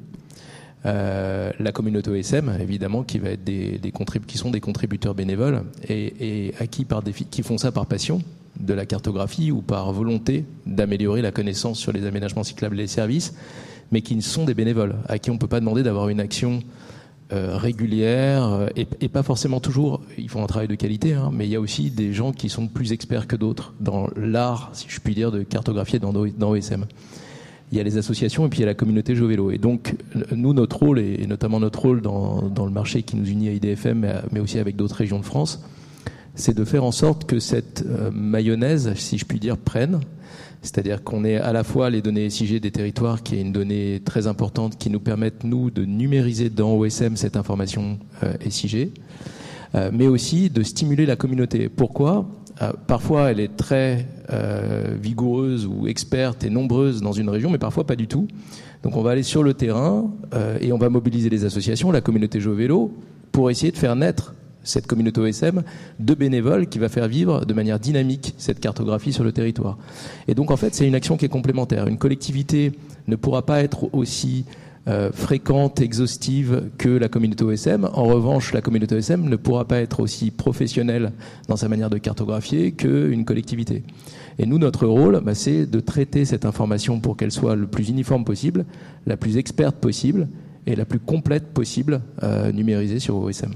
Euh, 0.85 1.51
la 1.59 1.71
communauté 1.71 2.09
OSM, 2.09 2.57
évidemment, 2.59 3.03
qui 3.03 3.19
va 3.19 3.31
être 3.31 3.43
des, 3.43 3.77
des 3.77 3.91
qui 4.25 4.37
sont 4.37 4.49
des 4.49 4.61
contributeurs 4.61 5.13
bénévoles 5.13 5.63
et, 5.87 6.47
et 6.47 6.53
à 6.59 6.65
qui, 6.65 6.85
par 6.85 7.03
défi, 7.03 7.25
qui 7.25 7.43
font 7.43 7.57
ça 7.57 7.71
par 7.71 7.85
passion 7.85 8.21
de 8.59 8.73
la 8.73 8.85
cartographie 8.85 9.51
ou 9.51 9.61
par 9.61 9.91
volonté 9.91 10.45
d'améliorer 10.65 11.21
la 11.21 11.31
connaissance 11.31 11.77
sur 11.77 11.91
les 11.91 12.05
aménagements 12.05 12.43
cyclables 12.43 12.79
et 12.79 12.83
les 12.83 12.87
services, 12.87 13.35
mais 13.91 14.01
qui 14.01 14.19
sont 14.21 14.45
des 14.45 14.53
bénévoles, 14.53 14.95
à 15.07 15.19
qui 15.19 15.29
on 15.29 15.35
ne 15.35 15.39
peut 15.39 15.47
pas 15.47 15.59
demander 15.59 15.83
d'avoir 15.83 16.09
une 16.09 16.19
action 16.19 16.61
euh, 17.33 17.57
régulière 17.57 18.45
euh, 18.45 18.67
et, 18.75 19.07
pas 19.07 19.23
forcément 19.23 19.59
toujours. 19.59 20.01
Ils 20.17 20.29
font 20.29 20.43
un 20.43 20.47
travail 20.47 20.67
de 20.67 20.75
qualité, 20.75 21.13
hein, 21.13 21.31
mais 21.33 21.45
il 21.47 21.51
y 21.51 21.55
a 21.55 21.59
aussi 21.59 21.91
des 21.91 22.13
gens 22.13 22.31
qui 22.31 22.49
sont 22.49 22.67
plus 22.67 22.91
experts 22.91 23.27
que 23.27 23.35
d'autres 23.35 23.73
dans 23.79 24.09
l'art, 24.15 24.69
si 24.73 24.85
je 24.89 24.99
puis 24.99 25.15
dire, 25.15 25.31
de 25.31 25.43
cartographier 25.43 25.99
dans, 25.99 26.11
dans 26.11 26.51
OSM. 26.51 26.85
Il 27.71 27.77
y 27.77 27.81
a 27.81 27.83
les 27.83 27.97
associations 27.97 28.45
et 28.45 28.49
puis 28.49 28.59
il 28.59 28.61
y 28.61 28.65
a 28.65 28.67
la 28.67 28.73
communauté 28.73 29.13
Vélo. 29.13 29.51
Et 29.51 29.57
donc, 29.57 29.95
nous, 30.35 30.53
notre 30.53 30.77
rôle, 30.77 30.99
et 30.99 31.25
notamment 31.25 31.59
notre 31.59 31.79
rôle 31.79 32.01
dans, 32.01 32.41
dans 32.49 32.65
le 32.65 32.71
marché 32.71 33.03
qui 33.03 33.15
nous 33.15 33.29
unit 33.29 33.47
à 33.47 33.53
IDFM, 33.53 33.99
mais, 33.99 34.15
mais 34.31 34.39
aussi 34.41 34.59
avec 34.59 34.75
d'autres 34.75 34.95
régions 34.95 35.19
de 35.19 35.25
France, 35.25 35.63
c'est 36.35 36.55
de 36.55 36.65
faire 36.65 36.83
en 36.83 36.91
sorte 36.91 37.25
que 37.25 37.39
cette 37.39 37.85
euh, 37.87 38.09
mayonnaise, 38.11 38.93
si 38.95 39.17
je 39.17 39.25
puis 39.25 39.39
dire, 39.39 39.57
prenne, 39.57 39.99
c'est-à-dire 40.61 41.03
qu'on 41.03 41.25
ait 41.25 41.37
à 41.37 41.53
la 41.53 41.63
fois 41.63 41.89
les 41.89 42.01
données 42.01 42.29
SIG 42.29 42.61
des 42.61 42.71
territoires, 42.71 43.23
qui 43.23 43.35
est 43.35 43.41
une 43.41 43.51
donnée 43.51 44.01
très 44.05 44.27
importante, 44.27 44.77
qui 44.77 44.89
nous 44.89 44.99
permettent, 44.99 45.43
nous, 45.43 45.71
de 45.71 45.85
numériser 45.85 46.49
dans 46.49 46.75
OSM 46.75 47.15
cette 47.15 47.35
information 47.35 47.97
euh, 48.23 48.33
SIG, 48.47 48.91
euh, 49.73 49.89
mais 49.91 50.07
aussi 50.07 50.49
de 50.49 50.61
stimuler 50.61 51.07
la 51.07 51.15
communauté. 51.15 51.67
Pourquoi? 51.67 52.27
Euh, 52.61 52.73
Parfois, 52.85 53.31
elle 53.31 53.39
est 53.39 53.55
très 53.55 54.05
vigoureuse 55.01 55.65
ou 55.65 55.87
experte 55.87 56.45
et 56.45 56.49
nombreuse 56.49 57.01
dans 57.01 57.11
une 57.11 57.29
région, 57.29 57.49
mais 57.49 57.57
parfois 57.57 57.85
pas 57.85 57.97
du 57.97 58.07
tout. 58.07 58.29
Donc 58.81 58.95
on 58.95 59.01
va 59.01 59.11
aller 59.11 59.23
sur 59.23 59.43
le 59.43 59.53
terrain 59.53 60.09
et 60.61 60.71
on 60.71 60.77
va 60.77 60.87
mobiliser 60.87 61.29
les 61.29 61.43
associations, 61.43 61.91
la 61.91 61.99
communauté 61.99 62.39
Vélo, 62.39 62.93
pour 63.33 63.51
essayer 63.51 63.73
de 63.73 63.77
faire 63.77 63.97
naître 63.97 64.33
cette 64.63 64.87
communauté 64.87 65.21
OSM 65.21 65.63
de 65.99 66.13
bénévoles 66.13 66.67
qui 66.67 66.79
va 66.79 66.89
faire 66.89 67.07
vivre 67.07 67.45
de 67.45 67.53
manière 67.53 67.79
dynamique 67.79 68.33
cette 68.37 68.59
cartographie 68.59 69.13
sur 69.13 69.23
le 69.23 69.31
territoire. 69.31 69.77
Et 70.27 70.35
donc 70.35 70.51
en 70.51 70.57
fait 70.57 70.73
c'est 70.75 70.87
une 70.87 70.95
action 70.95 71.17
qui 71.17 71.25
est 71.25 71.29
complémentaire. 71.29 71.87
Une 71.87 71.97
collectivité 71.97 72.71
ne 73.07 73.15
pourra 73.15 73.45
pas 73.45 73.61
être 73.61 73.93
aussi 73.93 74.45
euh, 74.87 75.11
fréquente, 75.11 75.79
exhaustive 75.79 76.71
que 76.79 76.89
la 76.89 77.07
communauté 77.07 77.43
OSM. 77.43 77.87
En 77.93 78.05
revanche, 78.05 78.51
la 78.51 78.61
communauté 78.61 78.95
OSM 78.95 79.29
ne 79.29 79.35
pourra 79.35 79.65
pas 79.65 79.79
être 79.79 79.99
aussi 79.99 80.31
professionnelle 80.31 81.11
dans 81.47 81.55
sa 81.55 81.69
manière 81.69 81.91
de 81.91 81.99
cartographier 81.99 82.71
qu'une 82.71 83.23
collectivité. 83.23 83.83
Et 84.39 84.47
nous, 84.47 84.57
notre 84.57 84.87
rôle, 84.87 85.21
bah, 85.23 85.35
c'est 85.35 85.67
de 85.67 85.79
traiter 85.79 86.25
cette 86.25 86.45
information 86.45 86.99
pour 86.99 87.15
qu'elle 87.15 87.31
soit 87.31 87.55
le 87.55 87.67
plus 87.67 87.89
uniforme 87.89 88.25
possible, 88.25 88.65
la 89.05 89.17
plus 89.17 89.37
experte 89.37 89.75
possible 89.75 90.27
et 90.65 90.75
la 90.75 90.85
plus 90.85 90.99
complète 90.99 91.53
possible 91.53 92.01
euh, 92.23 92.51
numérisée 92.51 92.99
sur 92.99 93.17
OSM. 93.17 93.51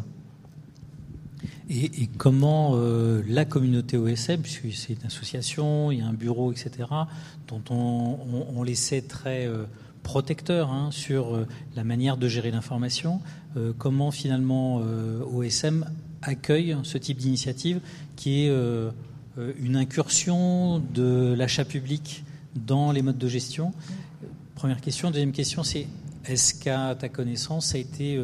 Et, 1.70 2.08
comment 2.18 2.74
euh, 2.76 3.24
la 3.28 3.44
communauté 3.44 3.98
OSM, 3.98 4.42
puisque 4.42 4.72
c'est 4.72 4.94
une 4.94 5.08
association, 5.08 5.92
il 5.92 6.00
y 6.00 6.02
a 6.02 6.06
un 6.06 6.14
bureau, 6.14 6.52
etc., 6.52 6.72
dont 7.48 7.62
on, 7.72 8.18
on, 8.56 8.64
les 8.64 8.76
sait 8.76 9.02
très 9.02 9.48
euh, 9.48 9.64
protecteurs 10.04 10.72
hein, 10.72 10.90
sur 10.92 11.36
euh, 11.36 11.48
la 11.76 11.84
manière 11.84 12.18
de 12.18 12.28
gérer 12.28 12.52
l'information, 12.52 13.20
euh, 13.58 13.74
comment 13.78 14.12
finalement 14.12 14.82
OSM 15.34 15.86
accueille 16.22 16.78
ce 16.84 16.98
type 16.98 17.18
d'initiative 17.18 17.80
qui 18.16 18.46
est 18.46 18.54
une 19.60 19.76
incursion 19.76 20.80
de 20.94 21.34
l'achat 21.38 21.66
public 21.66 22.24
dans 22.56 22.92
les 22.92 23.02
modes 23.02 23.18
de 23.18 23.28
gestion? 23.28 23.74
Première 24.56 24.82
question. 24.82 25.12
Deuxième 25.12 25.34
question, 25.34 25.64
c'est 25.64 25.88
est-ce 26.26 26.56
qu'à 26.56 26.96
ta 26.96 27.10
connaissance, 27.10 27.68
ça 27.68 27.78
a 27.78 27.82
été 27.82 28.20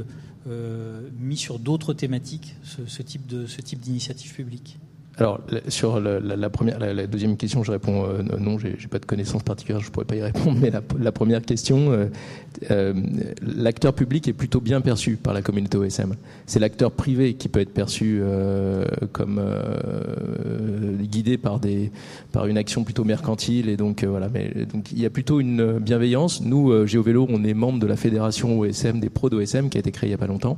mis 0.48 1.38
sur 1.38 1.60
d'autres 1.60 1.94
thématiques, 1.94 2.56
ce, 2.64 2.86
ce 2.86 3.02
type 3.02 3.28
de 3.28 3.46
ce 3.46 3.62
type 3.62 3.80
d'initiative 3.80 4.34
publique 4.34 4.80
alors 5.18 5.42
sur 5.68 6.00
la, 6.00 6.50
première, 6.50 6.80
la, 6.80 7.06
deuxième 7.06 7.36
question, 7.36 7.64
je 7.64 7.72
réponds 7.72 8.06
euh, 8.06 8.24
non, 8.40 8.58
j'ai 8.58 8.88
pas 8.88 8.98
de 8.98 9.06
connaissances 9.06 9.44
particulières, 9.44 9.82
je 9.82 9.92
pourrais 9.92 10.06
pas 10.06 10.16
y 10.16 10.22
répondre. 10.22 10.58
Mais 10.60 10.72
la, 10.72 11.12
première 11.12 11.42
question, 11.42 11.92
euh, 11.92 12.06
euh, 12.72 12.94
l'acteur 13.42 13.94
public 13.94 14.28
est 14.30 14.34
plutôt 14.34 14.62
bien 14.62 14.80
perçu 14.80 15.18
par 15.18 15.34
la 15.34 15.42
communauté 15.42 15.78
OSM. 15.78 16.16
C'est 16.46 16.60
l'acteur 16.60 16.92
privé 16.92 17.34
qui 17.34 17.50
peut 17.50 17.60
être 17.60 17.74
perçu 17.74 18.22
comme 19.12 19.42
guidé 21.02 21.38
par 21.38 21.60
des 21.60 21.92
par 22.32 22.48
une 22.48 22.58
action 22.58 22.84
plutôt 22.84 23.04
mercantile 23.04 23.68
et 23.70 23.78
donc 23.78 24.04
voilà. 24.06 24.30
Mais 24.30 24.66
donc 24.72 24.92
il 24.92 25.00
y 25.00 25.06
a 25.06 25.10
plutôt 25.10 25.40
une 25.40 25.80
bienveillance. 25.80 26.42
Nous, 26.42 26.88
GeoVélo, 26.88 27.28
on 27.30 27.44
est 27.44 27.54
membre 27.54 27.80
de 27.80 27.88
la 27.88 27.98
fédération 27.98 28.60
OSM 28.60 29.00
des 29.00 29.10
pros 29.10 29.30
d'OSM 29.30 29.70
qui 29.70 29.78
a 29.78 29.82
été 29.82 29.92
créée 29.92 30.10
il 30.10 30.12
y 30.12 30.16
a 30.16 30.18
pas 30.18 30.28
longtemps. 30.28 30.58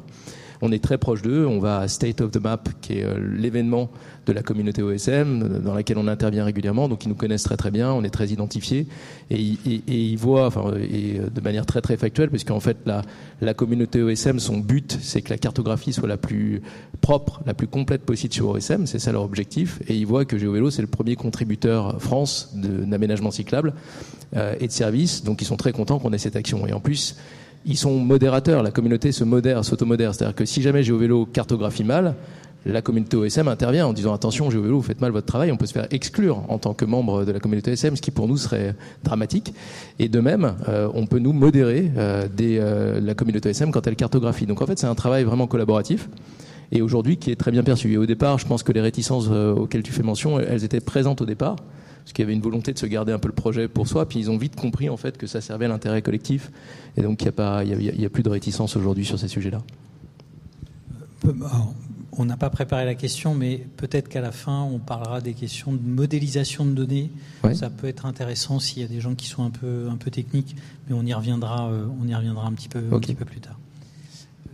On 0.65 0.71
est 0.71 0.81
très 0.81 0.97
proche 0.97 1.21
d'eux. 1.21 1.45
On 1.45 1.59
va 1.59 1.79
à 1.79 1.87
State 1.89 2.21
of 2.21 2.31
the 2.31 2.41
Map, 2.41 2.63
qui 2.81 2.99
est 2.99 3.05
l'événement 3.19 3.89
de 4.25 4.31
la 4.31 4.41
communauté 4.41 4.81
OSM, 4.81 5.59
dans 5.59 5.73
laquelle 5.73 5.97
on 5.97 6.07
intervient 6.07 6.45
régulièrement. 6.45 6.87
Donc 6.87 7.03
ils 7.03 7.09
nous 7.09 7.15
connaissent 7.15 7.43
très 7.43 7.57
très 7.57 7.69
bien, 7.69 7.91
on 7.91 8.03
est 8.03 8.09
très 8.09 8.27
identifiés 8.27 8.87
et, 9.29 9.41
et, 9.41 9.81
et 9.87 10.01
ils 10.01 10.17
voient, 10.17 10.47
enfin, 10.47 10.71
et 10.77 11.19
de 11.19 11.41
manière 11.41 11.65
très 11.65 11.81
très 11.81 11.97
factuelle, 11.97 12.29
puisqu'en 12.29 12.61
fait 12.61 12.77
la, 12.85 13.01
la 13.41 13.53
communauté 13.53 14.01
OSM, 14.01 14.39
son 14.39 14.57
but, 14.57 14.97
c'est 15.01 15.21
que 15.21 15.31
la 15.31 15.37
cartographie 15.37 15.91
soit 15.91 16.07
la 16.07 16.15
plus 16.15 16.61
propre, 17.01 17.41
la 17.45 17.53
plus 17.53 17.67
complète 17.67 18.03
possible 18.03 18.33
sur 18.33 18.47
OSM. 18.47 18.85
C'est 18.85 18.99
ça 18.99 19.11
leur 19.11 19.23
objectif. 19.23 19.81
Et 19.89 19.95
ils 19.95 20.07
voient 20.07 20.23
que 20.23 20.37
GeoVélo, 20.37 20.71
c'est 20.71 20.81
le 20.81 20.87
premier 20.87 21.17
contributeur 21.17 22.01
France 22.01 22.53
d'aménagement 22.55 23.31
cyclable 23.31 23.73
euh, 24.37 24.55
et 24.61 24.67
de 24.67 24.71
services. 24.71 25.23
Donc 25.23 25.41
ils 25.41 25.45
sont 25.45 25.57
très 25.57 25.73
contents 25.73 25.99
qu'on 25.99 26.13
ait 26.13 26.17
cette 26.17 26.37
action. 26.37 26.65
Et 26.65 26.71
en 26.71 26.79
plus, 26.79 27.17
ils 27.65 27.77
sont 27.77 27.97
modérateurs, 27.99 28.63
la 28.63 28.71
communauté 28.71 29.11
se 29.11 29.23
modère, 29.23 29.63
s'automodère. 29.63 30.13
C'est-à-dire 30.13 30.35
que 30.35 30.45
si 30.45 30.61
jamais 30.61 30.83
GeoVélo 30.83 31.25
cartographie 31.25 31.83
mal, 31.83 32.15
la 32.65 32.81
communauté 32.81 33.17
OSM 33.17 33.47
intervient 33.47 33.87
en 33.87 33.93
disant 33.93 34.13
attention, 34.13 34.49
GeoVélo, 34.49 34.77
vous 34.77 34.83
faites 34.83 35.01
mal 35.01 35.11
votre 35.11 35.25
travail, 35.25 35.51
on 35.51 35.57
peut 35.57 35.65
se 35.65 35.73
faire 35.73 35.87
exclure 35.91 36.43
en 36.47 36.57
tant 36.57 36.73
que 36.73 36.85
membre 36.85 37.25
de 37.25 37.31
la 37.31 37.39
communauté 37.39 37.71
OSM, 37.71 37.95
ce 37.95 38.01
qui 38.01 38.11
pour 38.11 38.27
nous 38.27 38.37
serait 38.37 38.75
dramatique. 39.03 39.53
Et 39.99 40.07
de 40.07 40.19
même, 40.19 40.55
euh, 40.69 40.89
on 40.93 41.05
peut 41.05 41.19
nous 41.19 41.33
modérer 41.33 41.91
euh, 41.97 42.27
euh, 42.41 43.01
la 43.01 43.13
communauté 43.15 43.49
OSM 43.49 43.71
quand 43.71 43.85
elle 43.87 43.95
cartographie. 43.95 44.45
Donc 44.45 44.61
en 44.61 44.65
fait, 44.65 44.79
c'est 44.79 44.87
un 44.87 44.95
travail 44.95 45.23
vraiment 45.23 45.47
collaboratif 45.47 46.09
et 46.71 46.81
aujourd'hui 46.81 47.17
qui 47.17 47.31
est 47.31 47.35
très 47.35 47.51
bien 47.51 47.63
perçu. 47.63 47.91
Et 47.91 47.97
au 47.97 48.05
départ, 48.05 48.39
je 48.39 48.45
pense 48.45 48.63
que 48.63 48.71
les 48.71 48.81
réticences 48.81 49.29
auxquelles 49.29 49.83
tu 49.83 49.91
fais 49.91 50.03
mention, 50.03 50.39
elles 50.39 50.63
étaient 50.63 50.79
présentes 50.79 51.21
au 51.21 51.25
départ 51.25 51.57
parce 52.03 52.11
qu'il 52.11 52.23
y 52.23 52.25
avait 52.25 52.33
une 52.33 52.41
volonté 52.41 52.73
de 52.73 52.79
se 52.79 52.85
garder 52.85 53.13
un 53.13 53.19
peu 53.19 53.29
le 53.29 53.33
projet 53.33 53.69
pour 53.69 53.87
soi, 53.87 54.07
puis 54.07 54.19
ils 54.19 54.29
ont 54.29 54.37
vite 54.37 54.55
compris 54.55 54.89
en 54.89 54.97
fait 54.97 55.17
que 55.17 55.25
ça 55.25 55.39
servait 55.39 55.65
à 55.65 55.69
l'intérêt 55.69 56.01
collectif, 56.01 56.51
et 56.97 57.01
donc 57.01 57.21
il 57.21 57.25
n'y 57.25 57.29
a, 57.29 57.31
pas, 57.31 57.63
y 57.63 58.05
a, 58.05 58.09
plus 58.09 58.23
de 58.23 58.29
réticence 58.29 58.75
aujourd'hui 58.75 59.05
sur 59.05 59.17
ces 59.17 59.29
sujets-là. 59.29 59.61
On 62.15 62.25
n'a 62.25 62.37
pas 62.37 62.49
préparé 62.49 62.85
la 62.85 62.93
question, 62.93 63.33
mais 63.33 63.65
peut-être 63.77 64.09
qu'à 64.09 64.21
la 64.21 64.31
fin, 64.31 64.61
on 64.61 64.77
parlera 64.77 65.21
des 65.21 65.33
questions 65.33 65.71
de 65.71 65.79
modélisation 65.79 66.65
de 66.65 66.71
données. 66.71 67.09
Ça 67.53 67.69
peut 67.69 67.87
être 67.87 68.05
intéressant 68.05 68.59
s'il 68.59 68.81
y 68.81 68.85
a 68.85 68.87
des 68.87 68.99
gens 68.99 69.15
qui 69.15 69.27
sont 69.27 69.43
un 69.43 69.49
peu, 69.49 69.87
un 69.89 69.95
peu 69.95 70.11
techniques, 70.11 70.55
mais 70.87 70.93
on 70.93 71.03
y 71.03 71.13
reviendra, 71.13 71.69
euh, 71.69 71.87
on 72.01 72.07
y 72.07 72.13
reviendra 72.13 72.45
un 72.45 72.51
petit 72.51 72.69
peu, 72.69 72.83
un 72.91 72.99
petit 72.99 73.15
peu 73.15 73.25
plus 73.25 73.39
tard. 73.39 73.57
Euh, 74.47 74.51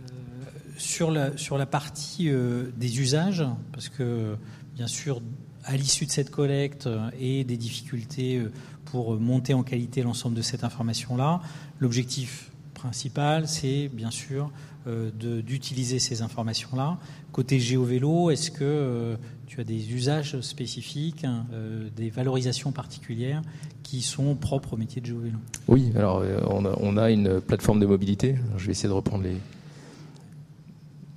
sur, 0.78 1.10
la, 1.10 1.36
sur 1.36 1.58
la 1.58 1.66
partie 1.66 2.30
euh, 2.30 2.70
des 2.76 3.00
usages, 3.00 3.44
parce 3.72 3.88
que 3.88 4.36
bien 4.76 4.86
sûr, 4.86 5.20
à 5.64 5.76
l'issue 5.76 6.06
de 6.06 6.10
cette 6.10 6.30
collecte 6.30 6.88
et 7.18 7.44
des 7.44 7.56
difficultés 7.56 8.42
pour 8.86 9.18
monter 9.20 9.54
en 9.54 9.62
qualité 9.62 10.02
l'ensemble 10.02 10.34
de 10.34 10.42
cette 10.42 10.64
information-là, 10.64 11.40
l'objectif 11.78 12.50
principal, 12.74 13.46
c'est 13.46 13.88
bien 13.88 14.10
sûr 14.10 14.50
d'utiliser 14.86 15.98
ces 15.98 16.22
informations-là 16.22 16.98
Côté 17.32 17.60
géovélo, 17.60 18.30
est-ce 18.30 18.50
que 18.50 18.64
euh, 18.64 19.16
tu 19.46 19.60
as 19.60 19.64
des 19.64 19.92
usages 19.92 20.40
spécifiques, 20.40 21.24
hein, 21.24 21.46
euh, 21.52 21.88
des 21.96 22.10
valorisations 22.10 22.72
particulières 22.72 23.42
qui 23.84 24.02
sont 24.02 24.34
propres 24.34 24.74
au 24.74 24.76
métier 24.76 25.00
de 25.00 25.06
géovélo? 25.06 25.38
Oui, 25.68 25.92
alors 25.94 26.18
euh, 26.18 26.40
on 26.48 26.96
a, 26.96 27.10
une 27.10 27.40
plateforme 27.40 27.78
de 27.78 27.86
mobilité. 27.86 28.34
Je 28.56 28.66
vais 28.66 28.72
essayer 28.72 28.88
de 28.88 28.94
reprendre 28.94 29.24
les. 29.24 29.36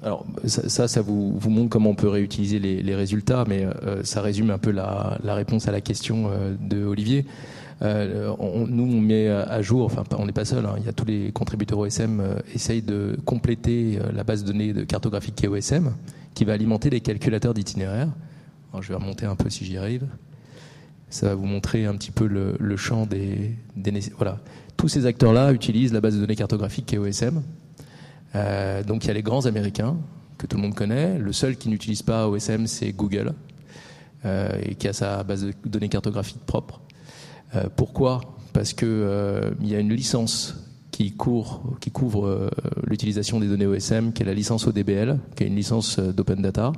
Alors 0.03 0.25
ça, 0.45 0.87
ça, 0.87 1.01
vous, 1.01 1.39
montre 1.49 1.69
comment 1.69 1.91
on 1.91 1.95
peut 1.95 2.09
réutiliser 2.09 2.59
les, 2.59 2.95
résultats, 2.95 3.45
mais 3.47 3.65
ça 4.03 4.21
résume 4.21 4.51
un 4.51 4.57
peu 4.57 4.71
la, 4.71 5.17
réponse 5.23 5.67
à 5.67 5.71
la 5.71 5.81
question 5.81 6.29
de 6.59 6.83
Olivier. 6.83 7.25
nous, 7.81 8.83
on 8.83 8.99
met 8.99 9.29
à 9.29 9.61
jour, 9.61 9.85
enfin, 9.85 10.03
on 10.17 10.25
n'est 10.25 10.33
pas 10.33 10.43
seul, 10.43 10.65
hein, 10.65 10.75
il 10.77 10.85
y 10.85 10.89
a 10.89 10.93
tous 10.93 11.05
les 11.05 11.31
contributeurs 11.31 11.79
OSM 11.79 12.21
essayent 12.53 12.81
de 12.81 13.17
compléter 13.23 13.97
la 14.13 14.25
base 14.25 14.43
de 14.43 14.51
données 14.51 14.73
de 14.73 14.83
cartographie 14.83 15.31
qui 15.31 15.45
est 15.45 15.49
OSM 15.49 15.93
qui 16.33 16.45
va 16.45 16.53
alimenter 16.53 16.89
les 16.89 17.01
calculateurs 17.01 17.53
d'itinéraire. 17.53 18.09
Je 18.79 18.87
vais 18.89 18.95
remonter 18.95 19.25
un 19.25 19.35
peu 19.35 19.49
si 19.49 19.65
j'y 19.65 19.77
arrive. 19.77 20.07
Ça 21.09 21.27
va 21.27 21.35
vous 21.35 21.45
montrer 21.45 21.85
un 21.85 21.95
petit 21.95 22.11
peu 22.11 22.25
le, 22.25 22.77
champ 22.77 23.05
des, 23.05 23.55
Voilà. 24.17 24.39
Tous 24.75 24.87
ces 24.87 25.05
acteurs-là 25.05 25.53
utilisent 25.53 25.93
la 25.93 26.01
base 26.01 26.15
de 26.15 26.19
données 26.19 26.35
cartographique 26.35 26.87
qui 26.87 26.95
est 26.95 26.97
OSM. 26.97 27.43
Euh, 28.35 28.83
donc 28.83 29.05
il 29.05 29.07
y 29.07 29.11
a 29.11 29.13
les 29.13 29.23
grands 29.23 29.45
américains 29.45 29.97
que 30.37 30.47
tout 30.47 30.57
le 30.57 30.63
monde 30.63 30.75
connaît. 30.75 31.17
Le 31.17 31.31
seul 31.33 31.57
qui 31.57 31.69
n'utilise 31.69 32.01
pas 32.01 32.27
OSM, 32.27 32.67
c'est 32.67 32.91
Google, 32.91 33.33
euh, 34.25 34.57
et 34.61 34.75
qui 34.75 34.87
a 34.87 34.93
sa 34.93 35.23
base 35.23 35.45
de 35.45 35.53
données 35.65 35.89
cartographique 35.89 36.43
propre. 36.45 36.81
Euh, 37.55 37.67
pourquoi? 37.75 38.21
Parce 38.53 38.73
qu'il 38.73 39.07
il 39.61 39.67
y 39.67 39.75
a 39.75 39.79
une 39.79 39.93
licence 39.93 40.63
qui, 40.93 41.15
qui 41.81 41.91
couvre 41.91 42.25
euh, 42.25 42.49
l'utilisation 42.87 43.39
des 43.39 43.47
données 43.47 43.65
OSM, 43.65 44.13
qui 44.13 44.21
est 44.21 44.25
la 44.25 44.33
licence 44.33 44.67
ODBL, 44.67 45.19
qui 45.35 45.43
est 45.43 45.47
une 45.47 45.55
licence 45.55 45.97
euh, 45.99 46.13
d'open 46.13 46.41
data. 46.41 46.71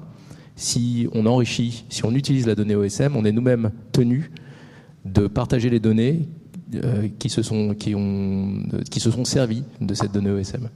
Si 0.55 1.07
on 1.13 1.25
enrichit, 1.25 1.83
si 1.89 2.05
on 2.05 2.15
utilise 2.15 2.47
la 2.47 2.55
donnée 2.55 2.75
OSM, 2.75 3.15
on 3.15 3.25
est 3.25 3.33
nous-mêmes 3.33 3.71
tenus 3.91 4.31
de 5.03 5.27
partager 5.27 5.69
les 5.69 5.81
données 5.81 6.29
euh, 6.75 7.09
qui, 7.19 7.29
se 7.29 7.43
sont, 7.43 7.75
qui, 7.75 7.93
ont, 7.93 8.63
qui 8.89 9.01
se 9.01 9.11
sont 9.11 9.25
servies 9.25 9.63
de 9.81 9.93
cette 9.93 10.13
donnée 10.13 10.31
OSM. 10.31 10.69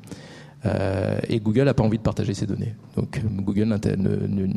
Et 0.65 1.39
Google 1.39 1.63
n'a 1.63 1.74
pas 1.74 1.84
envie 1.84 1.98
de 1.98 2.04
partager 2.04 2.34
ces 2.34 2.45
données. 2.45 2.76
Donc 2.98 3.22
Google 3.41 3.78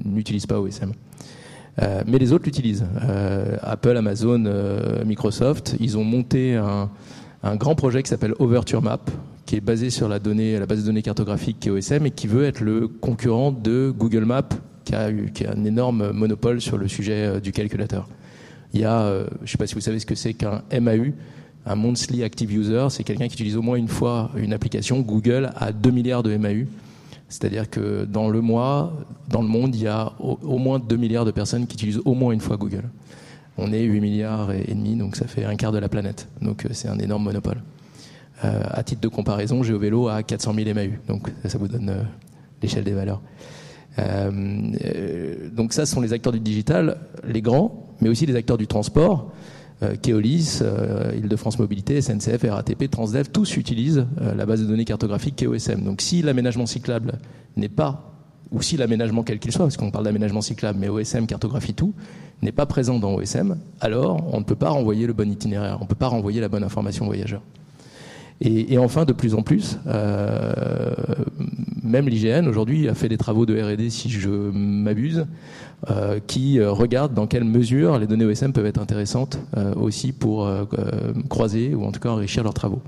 n'utilise 0.05 0.47
pas 0.47 0.61
OSM. 0.61 0.93
mais 2.07 2.19
les 2.19 2.33
autres 2.33 2.45
l'utilisent. 2.45 2.85
Apple, 3.63 3.97
Amazon, 3.97 4.45
Microsoft, 5.07 5.77
ils 5.79 5.97
ont 5.97 6.05
monté 6.05 6.57
un, 6.57 7.57
grand 7.57 7.75
projet 7.75 8.03
qui 8.03 8.09
s'appelle 8.09 8.35
Overture 8.39 8.83
Map, 8.83 9.01
qui 9.47 9.57
est 9.57 9.61
basé 9.61 9.91
sur 9.91 10.09
la, 10.09 10.19
base 10.19 10.81
de 10.81 10.87
données 10.87 11.03
cartographique 11.03 11.59
qui 11.61 11.69
est 11.69 11.71
OSM 11.71 12.07
et 12.07 12.11
qui 12.11 12.27
veut 12.27 12.45
être 12.45 12.61
le 12.61 12.89
concurrent 12.89 13.53
de 13.53 13.93
Google 13.97 14.25
Maps, 14.25 14.49
qui 14.85 14.95
a, 14.95 15.13
qui 15.13 15.47
a 15.47 15.53
un 15.53 15.65
énorme 15.65 16.13
monopole 16.13 16.61
sur 16.61 16.79
le 16.79 16.89
sujet 16.89 17.27
euh, 17.27 17.41
du 17.41 17.53
calculateur. 17.53 18.09
Il 18.73 18.81
y 18.81 18.85
a, 18.85 19.03
euh, 19.03 19.27
je 19.39 19.43
ne 19.43 19.47
sais 19.49 19.59
pas 19.59 19.67
si 19.67 19.75
vous 19.75 19.81
savez 19.81 19.99
ce 19.99 20.07
que 20.07 20.15
c'est 20.15 20.35
qu'un 20.35 20.63
MAU, 20.81 21.13
un 21.67 21.75
Monthly 21.75 22.25
Active 22.25 22.53
User, 22.53 22.87
c'est 22.91 23.05
quelqu'un 23.05 23.29
qui 23.29 23.35
utilise 23.35 23.57
au 23.57 23.63
moins 23.63 23.77
une 23.77 23.89
fois 23.89 24.31
une 24.37 24.53
application. 24.53 25.01
Google 25.01 25.51
a 25.57 25.73
2 25.73 25.91
milliards 25.91 26.23
de 26.23 26.37
MAU. 26.37 26.67
C'est-à-dire 27.29 27.71
que 27.71 28.05
dans 28.05 28.29
le 28.29 28.41
mois, 28.41 28.93
dans 29.29 29.41
le 29.41 29.49
monde, 29.49 29.75
il 29.75 29.83
y 29.83 29.87
a 29.87 30.13
au, 30.19 30.59
moins 30.59 30.79
2 30.79 30.97
milliards 30.97 31.25
de 31.25 31.31
personnes 31.31 31.67
qui 31.67 31.77
utilisent 31.77 32.03
au 32.05 32.15
moins 32.15 32.33
une 32.33 32.41
fois 32.41 32.57
Google 32.57 32.85
on 33.59 33.73
est 33.73 33.83
8 33.83 34.01
milliards 34.01 34.53
et 34.53 34.75
demi, 34.75 34.97
donc 34.97 35.17
ça 35.17 35.27
fait 35.27 35.45
un 35.45 35.57
quart 35.57 35.73
de 35.73 35.79
la 35.79 35.89
planète. 35.89 36.29
Donc 36.41 36.65
euh, 36.65 36.69
c'est 36.73 36.89
un 36.89 36.99
énorme 36.99 37.25
monopole. 37.25 37.63
Euh, 38.45 38.63
à 38.71 38.83
titre 38.83 39.01
de 39.01 39.09
comparaison, 39.09 39.63
GeoVélo 39.63 40.09
a 40.09 40.23
400 40.23 40.55
000 40.55 40.75
MAU, 40.75 40.93
donc 41.07 41.31
ça, 41.47 41.59
vous 41.59 41.69
donne 41.69 41.91
euh, 41.91 42.03
l'échelle 42.63 42.85
des 42.85 42.93
valeurs. 42.93 43.21
donc 45.53 45.73
ça, 45.73 45.87
ce 45.87 45.95
sont 45.95 46.01
les 46.01 46.13
acteurs 46.13 46.33
du 46.33 46.41
digital, 46.41 46.99
les 47.25 47.43
grands, 47.43 47.95
mais 48.01 48.09
aussi 48.09 48.27
les 48.27 48.37
acteurs 48.37 48.59
du 48.59 48.67
transport. 48.67 49.31
Keolis, 50.03 50.63
Île-de-France 51.17 51.59
Mobilité, 51.59 52.01
SNCF, 52.01 52.45
RATP, 52.49 52.91
Transdev, 52.91 53.31
tous 53.31 53.57
utilisent 53.57 54.07
la 54.21 54.47
base 54.47 54.61
de 54.61 54.67
données 54.67 54.85
cartographique 54.85 55.45
KOSM. 55.45 55.83
Donc 55.83 56.01
si 56.01 56.23
l'aménagement 56.23 56.67
cyclable 56.67 57.19
n'est 57.57 57.69
pas, 57.69 58.13
ou 58.51 58.63
si 58.63 58.77
l'aménagement 58.77 59.23
quel 59.23 59.39
qu'il 59.39 59.53
soit, 59.53 59.65
parce 59.65 59.77
qu'on 59.77 59.91
parle 59.91 60.05
d'aménagement 60.05 60.41
cyclable, 60.41 60.79
mais 60.79 60.89
OSM 60.89 61.27
cartographie 61.27 61.75
tout, 61.75 61.95
n'est 62.43 62.53
pas 62.53 62.67
présent 62.67 62.99
dans 62.99 63.15
OSM, 63.15 63.57
alors 63.81 64.23
on 64.33 64.39
ne 64.39 64.45
peut 64.45 64.57
pas 64.57 64.71
renvoyer 64.71 65.07
le 65.07 65.13
bon 65.13 65.31
itinéraire, 65.31 65.79
on 65.81 65.85
ne 65.85 65.89
peut 65.89 65.95
pas 65.95 66.09
renvoyer 66.09 66.41
la 66.41 66.49
bonne 66.49 66.65
information 66.65 67.07
voyageur. 67.07 67.43
Et, 68.45 68.77
enfin, 68.77 69.05
de 69.05 69.13
plus 69.13 69.35
en 69.35 69.43
plus, 69.43 69.79
euh, 69.87 70.93
même 71.85 72.09
l'IGN 72.09 72.49
aujourd'hui 72.49 72.89
a 72.89 72.95
fait 72.95 73.09
des 73.09 73.17
travaux 73.17 73.47
de 73.47 73.57
R&D, 73.57 73.89
si 73.89 74.11
je 74.11 74.29
m'abuse, 74.29 75.27
euh, 75.91 76.19
qui 76.27 76.59
euh, 76.59 76.73
regardent 76.73 77.15
dans 77.15 77.29
quelle 77.29 77.45
mesure 77.45 78.01
les 78.01 78.09
données 78.09 78.25
OSM 78.25 78.51
peuvent 78.51 78.67
être 78.67 78.81
intéressantes 78.81 79.39
aussi 79.77 80.11
pour 80.13 80.49
croiser 81.29 81.75
ou 81.75 81.85
en 81.85 81.93
tout 81.93 82.01
cas 82.01 82.09
enrichir 82.09 82.43
leurs 82.43 82.55
travaux. 82.55 82.83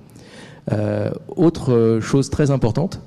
autre 1.37 1.99
chose 2.01 2.31
très 2.31 2.51
importante, 2.51 3.01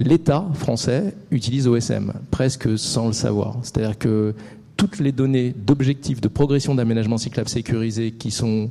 l'État 0.00 0.46
français 0.54 1.14
utilise 1.30 1.68
OSM 1.68 2.12
presque 2.30 2.78
sans 2.78 3.08
le 3.08 3.12
savoir. 3.12 3.58
C'est-à-dire 3.62 3.98
que 3.98 4.34
toutes 4.78 4.98
les 4.98 5.12
données 5.12 5.54
d'objectifs 5.56 6.20
de 6.22 6.28
progression 6.28 6.74
d'aménagement 6.74 7.18
cyclable 7.18 7.48
sécurisé 7.50 8.12
qui 8.12 8.30
sont 8.30 8.70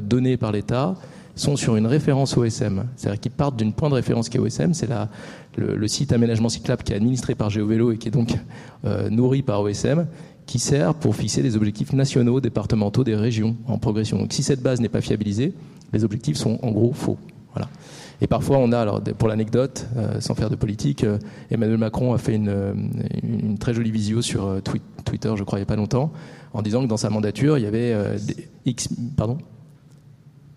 données 0.00 0.36
par 0.36 0.52
l'État 0.52 0.94
sont 1.38 1.56
sur 1.56 1.76
une 1.76 1.86
référence 1.86 2.36
OSM. 2.36 2.84
C'est-à-dire 2.96 3.20
qu'ils 3.20 3.32
partent 3.32 3.56
d'une 3.56 3.72
point 3.72 3.88
de 3.88 3.94
référence 3.94 4.28
qui 4.28 4.36
est 4.36 4.40
OSM, 4.40 4.74
c'est 4.74 4.88
le, 5.56 5.76
le, 5.76 5.88
site 5.88 6.12
aménagement 6.12 6.48
cyclable 6.48 6.82
qui 6.82 6.92
est 6.92 6.96
administré 6.96 7.34
par 7.34 7.50
GeoVélo 7.50 7.92
et 7.92 7.98
qui 7.98 8.08
est 8.08 8.12
donc 8.12 8.36
euh, 8.84 9.08
nourri 9.10 9.42
par 9.42 9.60
OSM, 9.60 10.06
qui 10.46 10.58
sert 10.58 10.94
pour 10.94 11.14
fixer 11.14 11.42
des 11.42 11.56
objectifs 11.56 11.92
nationaux, 11.92 12.40
départementaux, 12.40 13.04
des 13.04 13.14
régions 13.14 13.56
en 13.66 13.78
progression. 13.78 14.18
Donc 14.18 14.32
si 14.32 14.42
cette 14.42 14.62
base 14.62 14.80
n'est 14.80 14.88
pas 14.88 15.00
fiabilisée, 15.00 15.54
les 15.92 16.04
objectifs 16.04 16.36
sont 16.36 16.58
en 16.62 16.70
gros 16.70 16.92
faux. 16.92 17.18
Et 18.20 18.28
parfois, 18.28 18.58
on 18.58 18.70
a, 18.72 19.00
pour 19.00 19.28
l'anecdote, 19.28 19.88
euh, 19.96 20.20
sans 20.20 20.36
faire 20.36 20.48
de 20.48 20.54
politique, 20.54 21.02
euh, 21.02 21.18
Emmanuel 21.50 21.78
Macron 21.78 22.12
a 22.12 22.18
fait 22.18 22.34
une, 22.34 23.56
très 23.58 23.74
jolie 23.74 23.90
visio 23.90 24.22
sur 24.22 24.60
Twitter, 25.04 25.32
je 25.36 25.42
crois, 25.42 25.58
il 25.58 25.62
n'y 25.62 25.64
a 25.64 25.66
pas 25.66 25.76
longtemps, 25.76 26.12
en 26.52 26.62
disant 26.62 26.82
que 26.82 26.88
dans 26.88 26.96
sa 26.96 27.10
mandature, 27.10 27.58
il 27.58 27.64
y 27.64 27.66
avait 27.66 27.96
X, 28.64 28.88
pardon? 29.16 29.38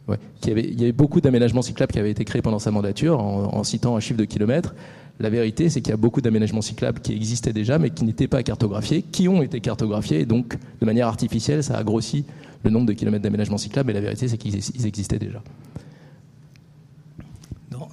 Il 0.10 0.80
y 0.80 0.84
avait 0.84 0.92
beaucoup 0.92 1.22
d'aménagements 1.22 1.62
cyclables 1.62 1.94
qui 1.94 2.00
avaient 2.00 2.12
été 2.12 2.26
créés 2.26 2.42
pendant 2.42 2.60
sa 2.60 2.72
mandature, 2.72 3.20
en, 3.20 3.56
en 3.56 3.64
citant 3.64 3.96
un 3.96 4.00
chiffre 4.00 4.20
de 4.20 4.26
kilomètres. 4.26 4.74
La 5.20 5.30
vérité, 5.30 5.70
c'est 5.70 5.82
qu'il 5.82 5.92
y 5.92 5.94
a 5.94 5.98
beaucoup 5.98 6.22
d'aménagements 6.22 6.62
cyclables 6.62 7.00
qui 7.00 7.14
existaient 7.14 7.54
déjà, 7.54 7.78
mais 7.78 7.92
qui 7.92 8.04
n'étaient 8.04 8.28
pas 8.28 8.42
cartographiés, 8.42 9.04
qui 9.04 9.28
ont 9.28 9.44
été 9.44 9.60
cartographiés, 9.60 10.22
et 10.22 10.26
donc, 10.26 10.58
de 10.80 10.86
manière 10.86 11.08
artificielle, 11.08 11.64
ça 11.64 11.78
a 11.78 11.84
grossi 11.84 12.26
le 12.64 12.72
nombre 12.72 12.88
de 12.88 12.94
kilomètres 12.94 13.24
d'aménagements 13.24 13.58
cyclables, 13.58 13.88
mais 13.88 13.94
la 13.94 14.02
vérité, 14.02 14.28
c'est 14.28 14.38
qu'ils 14.38 14.56
existaient 14.56 15.20
déjà 15.20 15.42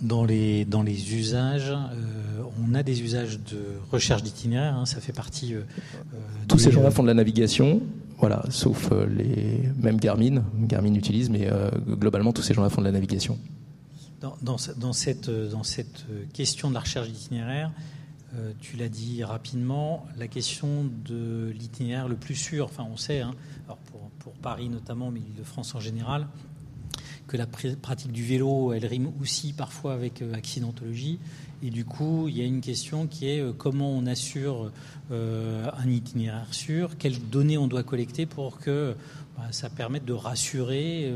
dans 0.01 0.25
les, 0.25 0.64
dans 0.64 0.83
les 0.83 1.14
usages, 1.14 1.71
euh, 1.71 2.43
on 2.61 2.75
a 2.75 2.83
des 2.83 3.03
usages 3.03 3.38
de 3.38 3.62
recherche 3.91 4.23
d'itinéraire, 4.23 4.77
hein, 4.77 4.87
ça 4.87 5.01
fait 5.01 5.12
partie. 5.12 5.55
Euh, 5.55 5.61
euh, 6.14 6.19
tous 6.49 6.59
ces 6.59 6.71
gens-là 6.71 6.91
font 6.91 7.03
de 7.03 7.09
la 7.09 7.14
navigation, 7.14 7.81
voilà, 8.19 8.45
sauf 8.51 8.91
les 9.09 9.61
même 9.81 9.99
Garmin, 9.99 10.43
Garmin 10.62 10.95
utilise, 10.95 11.31
mais 11.31 11.49
globalement 11.87 12.33
tous 12.33 12.43
ces 12.43 12.53
gens-là 12.55 12.69
font 12.69 12.81
de 12.81 12.87
la 12.87 12.93
navigation. 12.93 13.38
Dans, 14.21 14.37
dans, 14.43 14.93
cette, 14.93 15.31
dans 15.31 15.62
cette 15.62 16.05
question 16.33 16.69
de 16.69 16.75
la 16.75 16.81
recherche 16.81 17.07
d'itinéraire, 17.07 17.71
tu 18.61 18.77
l'as 18.77 18.88
dit 18.88 19.23
rapidement, 19.23 20.05
la 20.17 20.27
question 20.27 20.91
de 21.05 21.55
l'itinéraire 21.57 22.09
le 22.09 22.17
plus 22.17 22.35
sûr. 22.35 22.64
Enfin, 22.64 22.85
on 22.93 22.97
sait, 22.97 23.21
hein, 23.21 23.35
alors 23.67 23.79
pour, 23.79 24.01
pour, 24.19 24.33
Paris 24.33 24.69
notamment, 24.69 25.12
mais 25.12 25.21
l'Île-de-France 25.21 25.77
en 25.77 25.81
général, 25.81 26.27
que 27.29 27.37
la 27.37 27.47
pratique 27.47 28.11
du 28.11 28.25
vélo, 28.25 28.73
elle 28.73 28.87
rime 28.87 29.12
aussi 29.21 29.53
parfois 29.53 29.93
avec 29.93 30.23
accidentologie. 30.35 31.21
Et 31.62 31.71
du 31.71 31.85
coup, 31.85 32.27
il 32.29 32.37
y 32.37 32.41
a 32.41 32.45
une 32.45 32.61
question 32.61 33.07
qui 33.07 33.29
est 33.29 33.43
comment 33.57 33.91
on 33.91 34.07
assure 34.07 34.73
un 35.11 35.88
itinéraire 35.88 36.53
sûr, 36.53 36.97
quelles 36.99 37.21
données 37.31 37.59
on 37.59 37.67
doit 37.67 37.83
collecter 37.83 38.27
pour 38.27 38.59
que 38.59 38.95
bah, 39.37 39.45
ça 39.51 39.69
permette 39.69 40.05
de 40.05 40.12
rassurer 40.12 41.12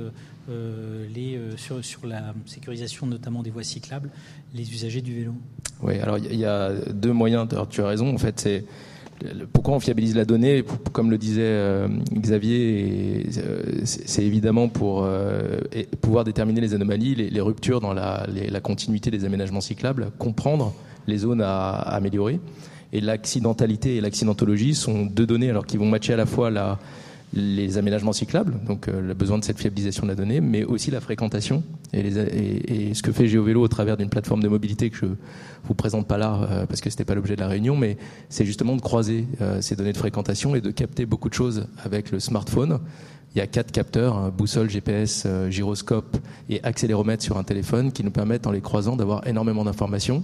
euh, 0.48 1.06
les, 1.14 1.36
euh, 1.36 1.56
sur, 1.56 1.84
sur, 1.84 2.04
la 2.04 2.34
sécurisation 2.46 3.06
notamment 3.06 3.44
des 3.44 3.50
voies 3.50 3.62
cyclables, 3.62 4.10
les 4.52 4.68
usagers 4.72 5.00
du 5.00 5.14
vélo 5.14 5.34
Oui, 5.82 6.00
alors 6.00 6.18
il 6.18 6.34
y 6.34 6.44
a 6.44 6.72
deux 6.90 7.12
moyens, 7.12 7.46
tu 7.70 7.80
as 7.80 7.86
raison, 7.86 8.12
en 8.12 8.18
fait, 8.18 8.40
c'est 8.40 8.64
pourquoi 9.52 9.74
on 9.74 9.80
fiabilise 9.80 10.16
la 10.16 10.24
donnée 10.24 10.64
Comme 10.92 11.10
le 11.10 11.18
disait 11.18 11.42
euh, 11.44 11.88
Xavier, 12.14 13.26
c'est 13.84 14.24
évidemment 14.24 14.68
pour 14.68 15.06
pouvoir 16.00 16.24
déterminer 16.24 16.60
les 16.60 16.74
anomalies, 16.74 17.14
les, 17.14 17.40
ruptures 17.40 17.80
dans 17.80 17.92
la, 17.92 18.26
la, 18.28 18.60
continuité 18.60 19.10
des 19.10 19.24
aménagements 19.24 19.60
cyclables, 19.60 20.10
comprendre 20.18 20.72
les 21.06 21.18
zones 21.18 21.42
à, 21.42 21.70
à 21.70 21.96
améliorer. 21.96 22.40
Et 22.92 23.00
l'accidentalité 23.00 23.96
et 23.96 24.00
l'accidentologie 24.00 24.74
sont 24.74 25.06
deux 25.06 25.26
données 25.26 25.50
alors 25.50 25.66
qui 25.66 25.78
vont 25.78 25.86
matcher 25.86 26.12
à 26.12 26.16
la 26.16 26.26
fois 26.26 26.50
la, 26.50 26.78
les 27.34 27.78
aménagements 27.78 28.12
cyclables, 28.12 28.58
donc 28.66 28.88
euh, 28.88 29.00
le 29.00 29.14
besoin 29.14 29.38
de 29.38 29.44
cette 29.44 29.58
fiabilisation 29.58 30.04
de 30.04 30.08
la 30.08 30.14
donnée, 30.14 30.40
mais 30.40 30.64
aussi 30.64 30.90
la 30.90 31.00
fréquentation 31.00 31.62
et, 31.92 32.02
les, 32.02 32.18
et, 32.18 32.90
et 32.90 32.94
ce 32.94 33.02
que 33.02 33.12
fait 33.12 33.26
GeoVélo 33.26 33.62
au 33.62 33.68
travers 33.68 33.96
d'une 33.96 34.10
plateforme 34.10 34.42
de 34.42 34.48
mobilité 34.48 34.90
que 34.90 34.96
je 34.96 35.06
vous 35.64 35.74
présente 35.74 36.06
pas 36.06 36.18
là 36.18 36.46
euh, 36.50 36.66
parce 36.66 36.80
que 36.80 36.90
c'était 36.90 37.04
pas 37.04 37.14
l'objet 37.14 37.36
de 37.36 37.40
la 37.40 37.48
réunion, 37.48 37.76
mais 37.76 37.96
c'est 38.28 38.44
justement 38.44 38.76
de 38.76 38.82
croiser 38.82 39.26
euh, 39.40 39.60
ces 39.60 39.76
données 39.76 39.92
de 39.92 39.98
fréquentation 39.98 40.54
et 40.54 40.60
de 40.60 40.70
capter 40.70 41.06
beaucoup 41.06 41.28
de 41.28 41.34
choses 41.34 41.66
avec 41.84 42.10
le 42.10 42.20
smartphone. 42.20 42.80
Il 43.34 43.38
y 43.38 43.40
a 43.40 43.46
quatre 43.46 43.72
capteurs, 43.72 44.30
boussole, 44.30 44.68
GPS, 44.68 45.26
gyroscope 45.48 46.18
et 46.50 46.62
accéléromètre 46.62 47.22
sur 47.22 47.38
un 47.38 47.44
téléphone 47.44 47.90
qui 47.90 48.04
nous 48.04 48.10
permettent 48.10 48.46
en 48.46 48.50
les 48.50 48.60
croisant 48.60 48.94
d'avoir 48.94 49.26
énormément 49.26 49.64
d'informations 49.64 50.22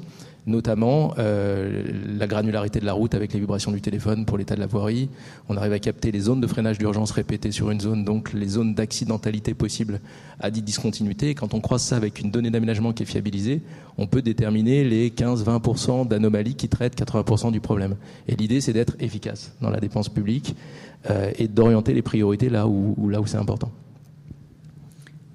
notamment 0.48 1.14
euh, 1.18 1.84
la 2.18 2.26
granularité 2.26 2.80
de 2.80 2.86
la 2.86 2.94
route 2.94 3.14
avec 3.14 3.32
les 3.32 3.38
vibrations 3.38 3.70
du 3.70 3.80
téléphone 3.80 4.24
pour 4.24 4.38
l'état 4.38 4.54
de 4.54 4.60
la 4.60 4.66
voirie. 4.66 5.08
On 5.48 5.56
arrive 5.56 5.72
à 5.72 5.78
capter 5.78 6.10
les 6.10 6.20
zones 6.20 6.40
de 6.40 6.46
freinage 6.46 6.78
d'urgence 6.78 7.10
répétées 7.10 7.52
sur 7.52 7.70
une 7.70 7.80
zone, 7.80 8.04
donc 8.04 8.32
les 8.32 8.48
zones 8.48 8.74
d'accidentalité 8.74 9.54
possibles 9.54 10.00
à 10.40 10.50
dite 10.50 10.64
discontinuité. 10.64 11.28
Et 11.28 11.34
quand 11.34 11.54
on 11.54 11.60
croise 11.60 11.82
ça 11.82 11.96
avec 11.96 12.20
une 12.20 12.30
donnée 12.30 12.50
d'aménagement 12.50 12.92
qui 12.92 13.02
est 13.02 13.06
fiabilisée, 13.06 13.60
on 13.98 14.06
peut 14.06 14.22
déterminer 14.22 14.84
les 14.84 15.10
15-20% 15.10 16.08
d'anomalies 16.08 16.54
qui 16.54 16.68
traitent 16.68 16.98
80% 16.98 17.52
du 17.52 17.60
problème. 17.60 17.96
Et 18.26 18.34
l'idée, 18.34 18.60
c'est 18.60 18.72
d'être 18.72 18.96
efficace 19.00 19.54
dans 19.60 19.70
la 19.70 19.80
dépense 19.80 20.08
publique 20.08 20.54
euh, 20.54 20.97
et 21.36 21.48
d'orienter 21.48 21.94
les 21.94 22.02
priorités 22.02 22.50
là 22.50 22.66
où, 22.66 23.08
là 23.08 23.20
où 23.20 23.26
c'est 23.26 23.36
important. 23.36 23.70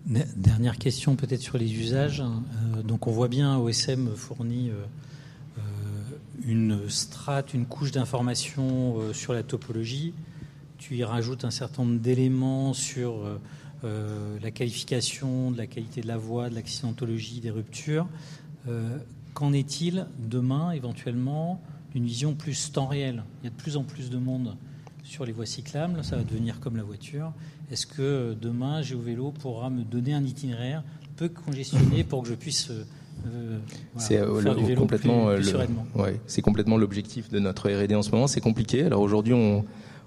Dernière 0.06 0.78
question 0.78 1.15
peut-être 1.15 1.41
sur 1.41 1.58
les 1.58 1.73
usages. 1.73 2.21
Euh, 2.21 2.84
donc 2.84 3.08
on 3.08 3.12
voit 3.12 3.30
bien 3.30 3.58
OSM 3.58 4.10
fournit 4.15 4.71
une 6.45 6.89
strate, 6.89 7.54
une 7.54 7.65
couche 7.65 7.91
d'informations 7.91 8.99
euh, 8.99 9.13
sur 9.13 9.34
la 9.34 9.43
topologie. 9.43 10.13
Tu 10.78 10.97
y 10.97 11.04
rajoutes 11.04 11.45
un 11.45 11.52
certain 11.52 11.84
nombre 11.84 11.99
d'éléments 11.99 12.73
sur 12.73 13.17
euh, 13.17 13.39
euh, 13.84 14.38
la 14.41 14.52
qualification, 14.52 15.52
de 15.52 15.58
la 15.58 15.67
qualité 15.67 16.02
de 16.02 16.08
la 16.08 16.17
voie, 16.17 16.49
de 16.49 16.56
l'accidentologie, 16.56 17.39
des 17.39 17.52
ruptures. 17.52 18.08
Qu'en 19.34 19.52
est-il 19.52 20.08
demain, 20.19 20.71
éventuellement, 20.71 21.60
d'une 21.93 22.06
vision 22.06 22.34
plus 22.34 22.71
temps 22.71 22.88
réel? 22.88 23.23
Il 23.41 23.45
y 23.45 23.47
a 23.47 23.49
de 23.49 23.56
plus 23.56 23.76
en 23.76 23.84
plus 23.84 24.10
de 24.10 24.17
monde 24.17 24.56
sur 25.13 25.26
les 25.26 25.32
voies 25.32 25.45
cyclables, 25.45 26.04
ça 26.04 26.15
va 26.15 26.23
devenir 26.23 26.60
comme 26.60 26.76
la 26.76 26.82
voiture. 26.82 27.32
Est-ce 27.71 27.86
que 27.86 28.36
demain, 28.41 28.82
GeoVélo 28.82 29.30
pourra 29.30 29.69
me 29.69 29.84
donner 29.84 30.15
un 30.15 30.23
itinéraire 30.23 30.84
peu 31.17 31.30
congestionné 31.30 32.04
pour 32.04 32.23
que 32.23 32.30
je 32.30 32.34
puisse 32.34 32.71
euh, 32.71 33.60
c'est 33.97 34.17
euh, 34.17 34.76
complètement 34.76 35.30
euh, 35.30 35.39
c'est 36.26 36.41
complètement 36.41 36.78
l'objectif 36.78 37.30
de 37.30 37.38
notre 37.38 37.69
R&D 37.69 37.93
en 37.93 38.02
ce 38.02 38.10
moment. 38.10 38.26
C'est 38.26 38.41
compliqué. 38.41 38.84
Alors 38.84 39.02
aujourd'hui, 39.02 39.34
on, 39.34 39.63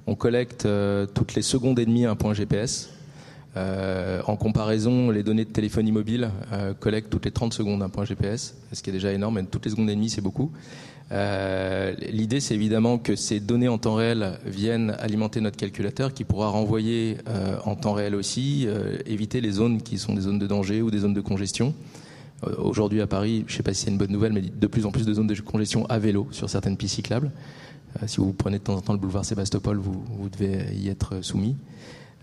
on 0.09 0.16
collecte 0.16 0.69
toutes 1.14 1.35
les 1.37 1.42
secondes 1.42 1.79
et 1.79 1.87
demie 1.87 2.05
un 2.05 2.16
point 2.16 2.35
GPS. 2.35 2.90
en 3.55 4.37
comparaison, 4.37 5.11
les 5.11 5.23
données 5.23 5.45
de 5.45 5.51
téléphonie 5.51 5.92
mobile 5.92 6.31
collectent 6.81 7.11
toutes 7.11 7.27
les 7.27 7.31
30 7.31 7.55
secondes 7.55 7.81
un 7.81 7.88
point 7.88 8.05
GPS, 8.05 8.57
ce 8.73 8.83
qui 8.83 8.90
est 8.90 8.92
déjà 8.92 9.12
énorme. 9.12 9.37
Mais 9.37 9.45
toutes 9.45 9.66
les 9.66 9.71
secondes 9.71 9.88
et 9.88 9.95
demie, 9.95 10.11
c'est 10.11 10.21
beaucoup. 10.21 10.51
L'idée, 11.11 12.40
c'est 12.40 12.55
évidemment 12.55 12.99
que 12.99 13.14
ces 13.14 13.38
données 13.40 13.69
en 13.69 13.79
temps 13.79 13.95
réel 13.95 14.38
viennent 14.45 14.97
alimenter 14.99 15.40
notre 15.40 15.57
calculateur, 15.57 16.12
qui 16.12 16.25
pourra 16.25 16.49
renvoyer 16.49 17.19
en 17.64 17.77
temps 17.77 17.92
réel 17.92 18.14
aussi, 18.14 18.66
éviter 19.07 19.40
les 19.40 19.53
zones 19.53 19.83
qui 19.83 19.99
sont 19.99 20.14
des 20.14 20.23
zones 20.23 20.38
de 20.38 20.47
danger 20.47 20.83
ou 20.83 20.90
des 20.90 20.99
zones 20.99 21.14
de 21.14 21.21
congestion. 21.21 21.75
Euh, 22.45 22.55
aujourd'hui 22.59 23.01
à 23.01 23.07
Paris, 23.07 23.45
je 23.47 23.53
ne 23.53 23.57
sais 23.57 23.62
pas 23.62 23.73
si 23.73 23.85
c'est 23.85 23.90
une 23.90 23.99
bonne 23.99 24.12
nouvelle, 24.12 24.33
mais 24.33 24.42
de 24.42 24.66
plus 24.66 24.87
en 24.87 24.90
plus 24.90 25.07
de 25.07 25.14
zones 25.14 25.27
de 25.27 25.40
congestion 25.40 25.87
à 25.87 25.99
vélo 25.99 26.29
sur 26.31 26.51
certaines 26.51 26.77
pistes 26.77 26.97
cyclables. 26.97 27.31
Euh, 28.03 28.07
si 28.07 28.19
vous 28.19 28.33
prenez 28.33 28.59
de 28.59 28.64
temps 28.64 28.75
en 28.75 28.81
temps 28.81 28.92
le 28.92 28.99
boulevard 28.99 29.25
Sébastopol, 29.25 29.79
vous, 29.79 30.29
devez 30.29 30.75
y 30.75 30.88
être 30.88 31.23
soumis. 31.23 31.57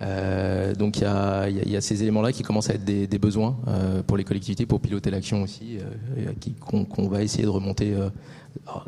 Euh, 0.02 0.74
donc 0.74 0.98
il 0.98 1.04
y 1.04 1.76
a, 1.78 1.82
ces 1.82 2.02
éléments-là 2.02 2.32
qui 2.32 2.43
commencent 2.43 2.69
à 2.69 2.74
être 2.74 2.84
des, 2.84 3.19
besoins 3.19 3.56
euh, 3.67 4.02
pour 4.04 4.17
les 4.17 4.24
collectivités 4.24 4.65
pour 4.65 4.82
piloter 4.82 5.12
l'action 5.12 5.43
aussi, 5.43 5.78
euh, 5.78 6.32
qu'on 6.60 7.08
va 7.08 7.24
essayer 7.24 7.43
de 7.43 7.50
remonter. 7.50 7.96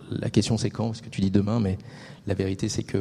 La 0.10 0.30
question 0.30 0.58
c'est 0.58 0.70
quand, 0.70 0.88
parce 0.88 1.02
que 1.02 1.10
tu 1.10 1.22
dis 1.22 1.32
demain, 1.32 1.60
mais 1.60 1.78
la 2.28 2.34
vérité 2.34 2.70
c'est 2.70 2.84
que 2.84 2.98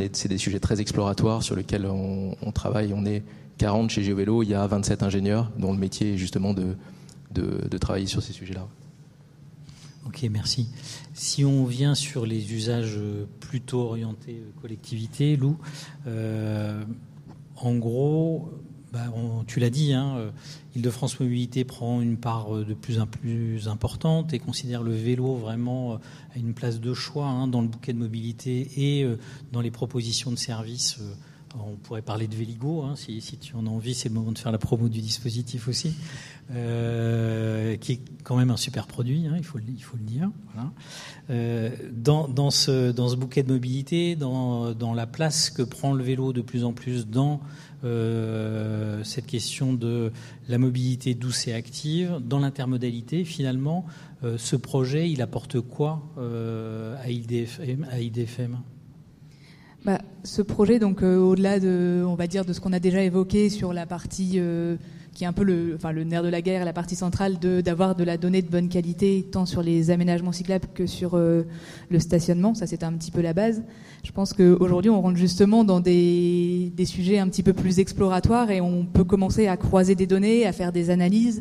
est, 0.00 0.16
c'est 0.16 0.28
des 0.28 0.38
sujets 0.38 0.60
très 0.60 0.80
exploratoires 0.80 1.42
sur 1.42 1.56
lesquels 1.56 1.86
on, 1.86 2.36
on 2.42 2.52
travaille. 2.52 2.92
On 2.94 3.04
est 3.04 3.22
40 3.58 3.90
chez 3.90 4.02
GeoVélo, 4.02 4.42
il 4.42 4.50
y 4.50 4.54
a 4.54 4.66
27 4.66 5.02
ingénieurs 5.02 5.50
dont 5.58 5.72
le 5.72 5.78
métier 5.78 6.14
est 6.14 6.18
justement 6.18 6.54
de 6.54 6.76
de, 7.30 7.78
travailler 7.78 8.06
sur 8.06 8.22
ces 8.22 8.32
sujets-là. 8.32 8.66
Ok, 10.06 10.26
merci. 10.30 10.68
Si 11.12 11.44
on 11.44 11.64
vient 11.64 11.94
sur 11.94 12.24
les 12.24 12.54
usages 12.54 12.98
plutôt 13.40 13.80
orientés 13.80 14.42
collectivité, 14.60 15.36
Lou, 15.36 15.58
euh, 16.06 16.82
en 17.56 17.76
gros, 17.76 18.50
bah, 18.92 19.12
tu 19.46 19.60
l'as 19.60 19.70
dit, 19.70 19.92
hein, 19.92 20.16
euh, 20.16 20.30
Île-de-France 20.74 21.20
Mobilité 21.20 21.64
prend 21.64 22.00
une 22.00 22.16
part 22.16 22.50
de 22.52 22.74
plus 22.74 23.00
en 23.00 23.06
plus 23.06 23.68
importante 23.68 24.32
et 24.32 24.38
considère 24.38 24.82
le 24.82 24.92
vélo 24.92 25.34
vraiment 25.34 25.96
à 25.96 26.38
une 26.38 26.54
place 26.54 26.80
de 26.80 26.94
choix 26.94 27.26
hein, 27.26 27.48
dans 27.48 27.60
le 27.60 27.68
bouquet 27.68 27.92
de 27.92 27.98
mobilité 27.98 28.68
et 28.76 29.04
euh, 29.04 29.18
dans 29.52 29.60
les 29.60 29.70
propositions 29.70 30.30
de 30.30 30.36
services 30.36 31.00
on 31.54 31.76
pourrait 31.76 32.02
parler 32.02 32.26
de 32.26 32.34
Véligo, 32.34 32.82
hein, 32.82 32.94
si, 32.96 33.20
tu 33.40 33.54
en 33.54 33.66
as 33.66 33.70
envie, 33.70 33.94
c'est 33.94 34.08
le 34.08 34.14
moment 34.14 34.32
de 34.32 34.38
faire 34.38 34.52
la 34.52 34.58
promo 34.58 34.88
du 34.88 35.00
dispositif 35.00 35.68
aussi, 35.68 35.94
euh, 36.52 37.76
qui 37.76 37.92
est 37.92 38.00
quand 38.22 38.36
même 38.36 38.50
un 38.50 38.56
super 38.56 38.86
produit, 38.86 39.26
hein, 39.26 39.34
il, 39.36 39.44
faut, 39.44 39.58
le 39.58 39.64
dire. 40.02 40.30
Euh, 41.30 41.70
dans, 41.92 42.50
ce, 42.50 43.16
bouquet 43.16 43.42
de 43.42 43.52
mobilité, 43.52 44.16
dans, 44.16 44.94
la 44.94 45.06
place 45.06 45.50
que 45.50 45.62
prend 45.62 45.92
le 45.92 46.04
vélo 46.04 46.32
de 46.32 46.42
plus 46.42 46.64
en 46.64 46.72
plus 46.72 47.06
dans 47.06 47.40
euh, 47.84 49.02
cette 49.04 49.26
question 49.26 49.72
de 49.72 50.12
la 50.48 50.58
mobilité 50.58 51.14
douce 51.14 51.46
et 51.48 51.54
active, 51.54 52.18
dans 52.20 52.40
l'intermodalité, 52.40 53.24
finalement, 53.24 53.86
ce 54.36 54.56
projet, 54.56 55.10
il 55.10 55.22
apporte 55.22 55.60
quoi 55.60 56.02
à 56.16 57.04
à 57.04 57.10
IDFM 58.00 58.58
bah, 59.88 60.02
ce 60.22 60.42
projet, 60.42 60.78
donc 60.78 61.02
euh, 61.02 61.16
au-delà 61.16 61.58
de, 61.58 62.04
on 62.06 62.14
va 62.14 62.26
dire, 62.26 62.44
de 62.44 62.52
ce 62.52 62.60
qu'on 62.60 62.74
a 62.74 62.78
déjà 62.78 63.02
évoqué 63.02 63.48
sur 63.48 63.72
la 63.72 63.86
partie 63.86 64.32
euh, 64.34 64.76
qui 65.14 65.24
est 65.24 65.26
un 65.26 65.32
peu 65.32 65.44
le, 65.44 65.76
enfin, 65.76 65.92
le 65.92 66.04
nerf 66.04 66.22
de 66.22 66.28
la 66.28 66.42
guerre, 66.42 66.66
la 66.66 66.74
partie 66.74 66.94
centrale, 66.94 67.38
de 67.38 67.62
d'avoir 67.62 67.94
de 67.94 68.04
la 68.04 68.18
donnée 68.18 68.42
de 68.42 68.50
bonne 68.50 68.68
qualité, 68.68 69.24
tant 69.32 69.46
sur 69.46 69.62
les 69.62 69.90
aménagements 69.90 70.32
cyclables 70.32 70.68
que 70.74 70.84
sur 70.84 71.14
euh, 71.14 71.44
le 71.88 72.00
stationnement. 72.00 72.52
Ça, 72.52 72.66
c'était 72.66 72.84
un 72.84 72.92
petit 72.92 73.10
peu 73.10 73.22
la 73.22 73.32
base. 73.32 73.62
Je 74.04 74.12
pense 74.12 74.34
qu'aujourd'hui, 74.34 74.90
on 74.90 75.00
rentre 75.00 75.16
justement 75.16 75.64
dans 75.64 75.80
des, 75.80 76.70
des 76.76 76.84
sujets 76.84 77.18
un 77.18 77.28
petit 77.28 77.42
peu 77.42 77.54
plus 77.54 77.78
exploratoires 77.78 78.50
et 78.50 78.60
on 78.60 78.84
peut 78.84 79.04
commencer 79.04 79.46
à 79.46 79.56
croiser 79.56 79.94
des 79.94 80.06
données, 80.06 80.46
à 80.46 80.52
faire 80.52 80.70
des 80.70 80.90
analyses. 80.90 81.40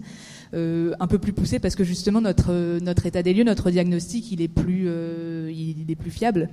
un 0.54 1.08
peu 1.10 1.20
plus 1.20 1.34
poussées 1.34 1.60
parce 1.60 1.76
que 1.76 1.84
justement 1.84 2.22
notre 2.22 2.80
notre 2.80 3.06
état 3.08 3.24
des 3.24 3.34
lieux, 3.34 3.44
notre 3.44 3.72
diagnostic, 3.72 4.32
il 4.32 4.42
est 4.42 4.48
plus 4.48 4.88
il 5.52 5.92
est 5.92 5.98
plus 5.98 6.12
fiable. 6.12 6.48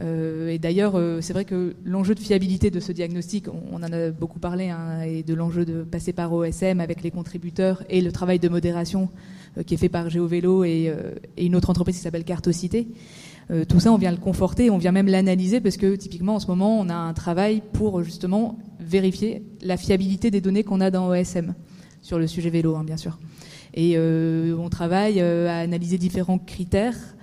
Euh, 0.00 0.48
et 0.48 0.58
d'ailleurs, 0.58 0.96
euh, 0.96 1.20
c'est 1.20 1.32
vrai 1.32 1.44
que 1.44 1.74
l'enjeu 1.84 2.14
de 2.14 2.20
fiabilité 2.20 2.70
de 2.70 2.80
ce 2.80 2.92
diagnostic, 2.92 3.46
on, 3.48 3.76
en 3.76 3.92
a 3.92 4.10
beaucoup 4.10 4.38
parlé, 4.38 4.68
hein, 4.68 5.02
et 5.02 5.22
de 5.22 5.34
l'enjeu 5.34 5.64
de 5.64 5.82
passer 5.82 6.12
par 6.12 6.32
OSM 6.32 6.80
avec 6.80 7.02
les 7.02 7.10
contributeurs 7.10 7.82
et 7.88 8.00
le 8.02 8.12
travail 8.12 8.38
de 8.38 8.48
modération 8.48 9.08
euh, 9.56 9.62
qui 9.62 9.74
est 9.74 9.78
fait 9.78 9.88
par 9.88 10.10
GeoVélo 10.10 10.64
et, 10.64 10.92
et 11.36 11.46
une 11.46 11.56
autre 11.56 11.70
entreprise 11.70 11.96
qui 11.96 12.02
s'appelle 12.02 12.24
Cartocité. 12.24 12.88
tout 13.68 13.80
ça, 13.80 13.92
on 13.92 13.96
vient 13.96 14.10
le 14.10 14.18
conforter, 14.18 14.70
on 14.70 14.78
vient 14.78 14.92
même 14.92 15.06
l'analyser 15.06 15.60
parce 15.60 15.76
que 15.76 15.96
typiquement 15.96 16.34
en 16.34 16.40
ce 16.40 16.46
moment, 16.48 16.78
on 16.78 16.88
a 16.88 16.94
un 16.94 17.14
travail 17.14 17.62
pour 17.72 18.02
justement 18.02 18.58
vérifier 18.80 19.42
la 19.62 19.76
fiabilité 19.76 20.30
des 20.30 20.40
données 20.40 20.64
qu'on 20.64 20.80
a 20.80 20.90
dans 20.90 21.08
OSM 21.08 21.54
sur 22.02 22.18
le 22.18 22.26
sujet 22.26 22.50
vélo, 22.50 22.76
hein, 22.76 22.84
bien 22.84 22.96
sûr. 22.96 23.18
Et 23.74 23.98
on 23.98 24.68
travaille 24.68 25.20
à 25.20 25.58
analyser 25.58 25.98
différents 25.98 26.38
critères 26.38 27.15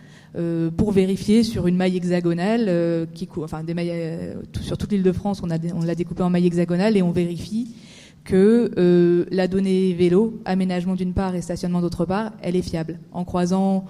pour 0.77 0.91
vérifier 0.91 1.43
sur 1.43 1.67
une 1.67 1.75
maille 1.75 1.97
hexagonale, 1.97 2.65
des 2.65 3.73
mailles, 3.73 4.35
sur 4.61 4.77
toute 4.77 4.91
l'île 4.91 5.03
de 5.03 5.11
France, 5.11 5.41
on, 5.43 5.47
l'a 5.47 5.95
découpé 5.95 6.23
en 6.23 6.29
maille 6.29 6.47
hexagonale 6.47 6.97
et 6.97 7.01
on 7.01 7.11
vérifie 7.11 7.75
que 8.23 9.25
la 9.29 9.47
donnée 9.47 9.93
vélo, 9.93 10.41
aménagement 10.45 10.95
d'une 10.95 11.13
part 11.13 11.35
et 11.35 11.41
stationnement 11.41 11.81
d'autre 11.81 12.05
part, 12.05 12.31
elle 12.41 12.55
est 12.55 12.61
fiable. 12.61 12.99
En 13.11 13.25
croisant 13.25 13.85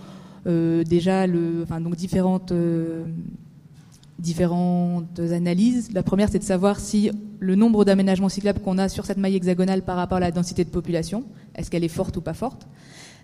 déjà 0.45 1.27
différentes 1.95 2.53
différentes 4.19 5.19
analyses. 5.19 5.91
La 5.93 6.03
première, 6.03 6.29
c'est 6.29 6.39
de 6.39 6.43
savoir 6.43 6.79
si 6.79 7.11
le 7.39 7.55
nombre 7.55 7.83
d'aménagements 7.85 8.29
cyclables 8.29 8.61
qu'on 8.61 8.77
a 8.77 8.89
sur 8.89 9.05
cette 9.05 9.17
maille 9.17 9.35
hexagonale 9.35 9.81
par 9.83 9.97
rapport 9.97 10.17
à 10.17 10.21
la 10.21 10.31
densité 10.31 10.63
de 10.63 10.69
population, 10.69 11.25
est-ce 11.55 11.69
qu'elle 11.69 11.83
est 11.83 11.89
forte 11.89 12.15
ou 12.17 12.21
pas 12.21 12.33
forte 12.33 12.67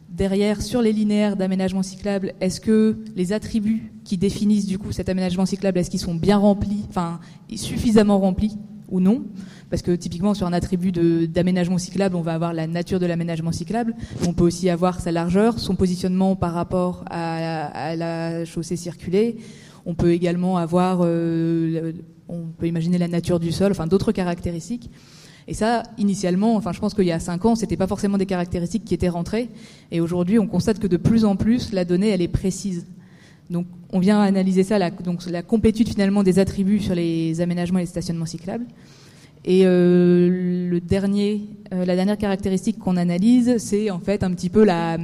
Derrière, 0.10 0.62
sur 0.62 0.82
les 0.82 0.92
linéaires 0.92 1.36
d'aménagement 1.36 1.84
cyclable, 1.84 2.34
est-ce 2.42 2.60
que 2.60 2.98
les 3.16 3.32
attributs 3.32 3.92
qui 4.04 4.18
définissent 4.18 4.66
du 4.66 4.80
coup 4.80 4.92
cet 4.92 5.08
aménagement 5.08 5.46
cyclable, 5.46 5.78
est-ce 5.78 5.92
qu'ils 5.92 6.00
sont 6.00 6.16
bien 6.16 6.38
remplis, 6.38 6.84
enfin 6.90 7.20
suffisamment 7.56 8.18
remplis 8.18 8.58
ou 8.90 9.00
non? 9.00 9.24
Parce 9.70 9.84
que 9.84 9.92
typiquement 9.92 10.34
sur 10.34 10.48
un 10.48 10.54
attribut 10.54 10.92
d'aménagement 11.28 11.78
cyclable, 11.78 12.16
on 12.16 12.22
va 12.22 12.34
avoir 12.34 12.54
la 12.54 12.66
nature 12.66 13.00
de 13.00 13.06
l'aménagement 13.06 13.52
cyclable. 13.52 13.96
On 14.28 14.34
peut 14.34 14.44
aussi 14.44 14.68
avoir 14.72 15.00
sa 15.00 15.12
largeur, 15.12 15.60
son 15.60 15.76
positionnement 15.76 16.36
par 16.36 16.54
rapport 16.54 17.06
à, 17.08 17.96
la 17.96 18.46
chaussée 18.46 18.78
circulée. 18.78 19.38
On 19.86 19.94
peut 19.94 20.12
également 20.12 20.58
avoir, 20.58 21.02
euh, 21.04 21.94
on 22.28 22.48
peut 22.58 22.68
imaginer 22.68 22.98
la 22.98 23.08
nature 23.08 23.40
du 23.40 23.52
sol, 23.52 23.72
enfin 23.72 23.86
d'autres 23.86 24.12
caractéristiques. 24.12 24.90
Et 25.50 25.56
ça, 25.56 25.82
initialement, 25.98 26.56
enfin, 26.58 26.74
je 26.74 26.80
pense 26.80 26.94
qu'il 26.94 27.06
y 27.06 27.12
a 27.12 27.20
cinq 27.20 27.44
ans, 27.44 27.56
c'était 27.56 27.76
pas 27.76 27.88
forcément 27.88 28.20
des 28.20 28.28
caractéristiques 28.28 28.86
qui 28.86 28.94
étaient 28.94 29.10
rentrées. 29.10 29.50
Et 29.92 30.00
aujourd'hui, 30.00 30.38
on 30.38 30.46
constate 30.46 30.78
que 30.78 30.86
de 30.86 30.96
plus 30.96 31.26
en 31.26 31.36
plus, 31.36 31.74
la 31.74 31.86
donnée, 31.86 32.10
elle 32.10 32.22
est 32.22 32.28
précise. 32.28 32.86
Donc, 33.50 33.66
on 33.92 33.98
vient 33.98 34.22
analyser 34.22 34.62
ça, 34.62 34.78
la, 34.78 34.92
donc 34.92 35.26
la 35.26 35.42
complétude 35.42 35.90
finalement 35.90 36.22
des 36.22 36.38
attributs 36.38 36.82
sur 36.82 36.94
les 36.94 37.42
aménagements 37.42 37.80
et 37.80 37.82
les 37.82 37.88
stationnements 37.88 38.28
cyclables. 38.28 38.66
Et 39.44 39.62
euh, 39.66 40.70
le 40.70 40.80
dernier, 40.82 41.42
euh, 41.74 41.84
la 41.84 41.96
dernière 41.96 42.20
caractéristique 42.20 42.78
qu'on 42.78 42.96
analyse, 42.96 43.58
c'est 43.58 43.90
en 43.90 44.00
fait 44.00 44.22
un 44.22 44.32
petit 44.34 44.50
peu 44.50 44.64
la, 44.64 45.00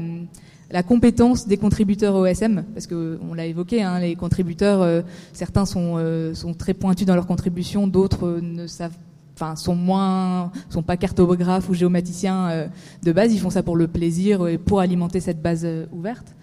compétence 0.87 1.47
des 1.47 1.57
contributeurs 1.57 2.13
OSM, 2.13 2.65
parce 2.75 2.85
que 2.85 3.17
on 3.27 3.33
l'a 3.33 3.47
évoqué, 3.47 3.81
hein, 3.81 3.99
les 3.99 4.15
contributeurs, 4.15 4.83
euh, 4.83 5.01
certains 5.33 5.65
sont, 5.65 5.97
sont 6.35 6.53
très 6.53 6.75
pointus 6.75 7.07
dans 7.07 7.15
leur 7.15 7.25
contribution, 7.25 7.87
d'autres 7.87 8.39
ne 8.43 8.67
savent, 8.67 8.93
enfin 9.35 9.55
sont 9.55 9.75
moins, 9.75 10.51
sont 10.69 10.81
pas 10.81 10.97
cartographes 10.97 11.69
ou 11.69 11.73
géomaticiens 11.73 12.49
euh, 12.49 12.67
de 13.03 13.11
base, 13.11 13.33
ils 13.33 13.39
font 13.39 13.49
ça 13.49 13.63
pour 13.63 13.75
le 13.75 13.87
plaisir 13.87 14.47
et 14.47 14.57
pour 14.57 14.79
alimenter 14.79 15.19
cette 15.19 15.41
base 15.41 15.67
ouverte. 15.91 16.33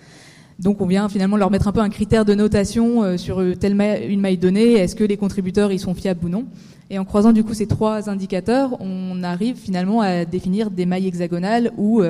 Donc 0.58 0.80
on 0.80 0.86
vient 0.86 1.08
finalement 1.08 1.36
leur 1.36 1.50
mettre 1.50 1.66
un 1.66 1.72
peu 1.72 1.80
un 1.80 1.88
critère 1.88 2.24
de 2.24 2.34
notation 2.34 3.16
sur 3.18 3.42
telle 3.58 3.72
une 4.08 4.20
maille 4.20 4.38
donnée, 4.38 4.74
est-ce 4.74 4.94
que 4.94 5.02
les 5.02 5.16
contributeurs 5.16 5.72
ils 5.72 5.80
sont 5.80 5.94
fiables 5.94 6.26
ou 6.26 6.28
non? 6.28 6.44
Et 6.90 6.98
en 6.98 7.04
croisant 7.04 7.32
du 7.32 7.42
coup 7.42 7.54
ces 7.54 7.66
trois 7.66 8.10
indicateurs, 8.10 8.76
on 8.80 9.22
arrive 9.24 9.56
finalement 9.56 10.02
à 10.02 10.24
définir 10.24 10.70
des 10.70 10.86
mailles 10.86 11.08
hexagonales 11.08 11.72
où 11.78 12.02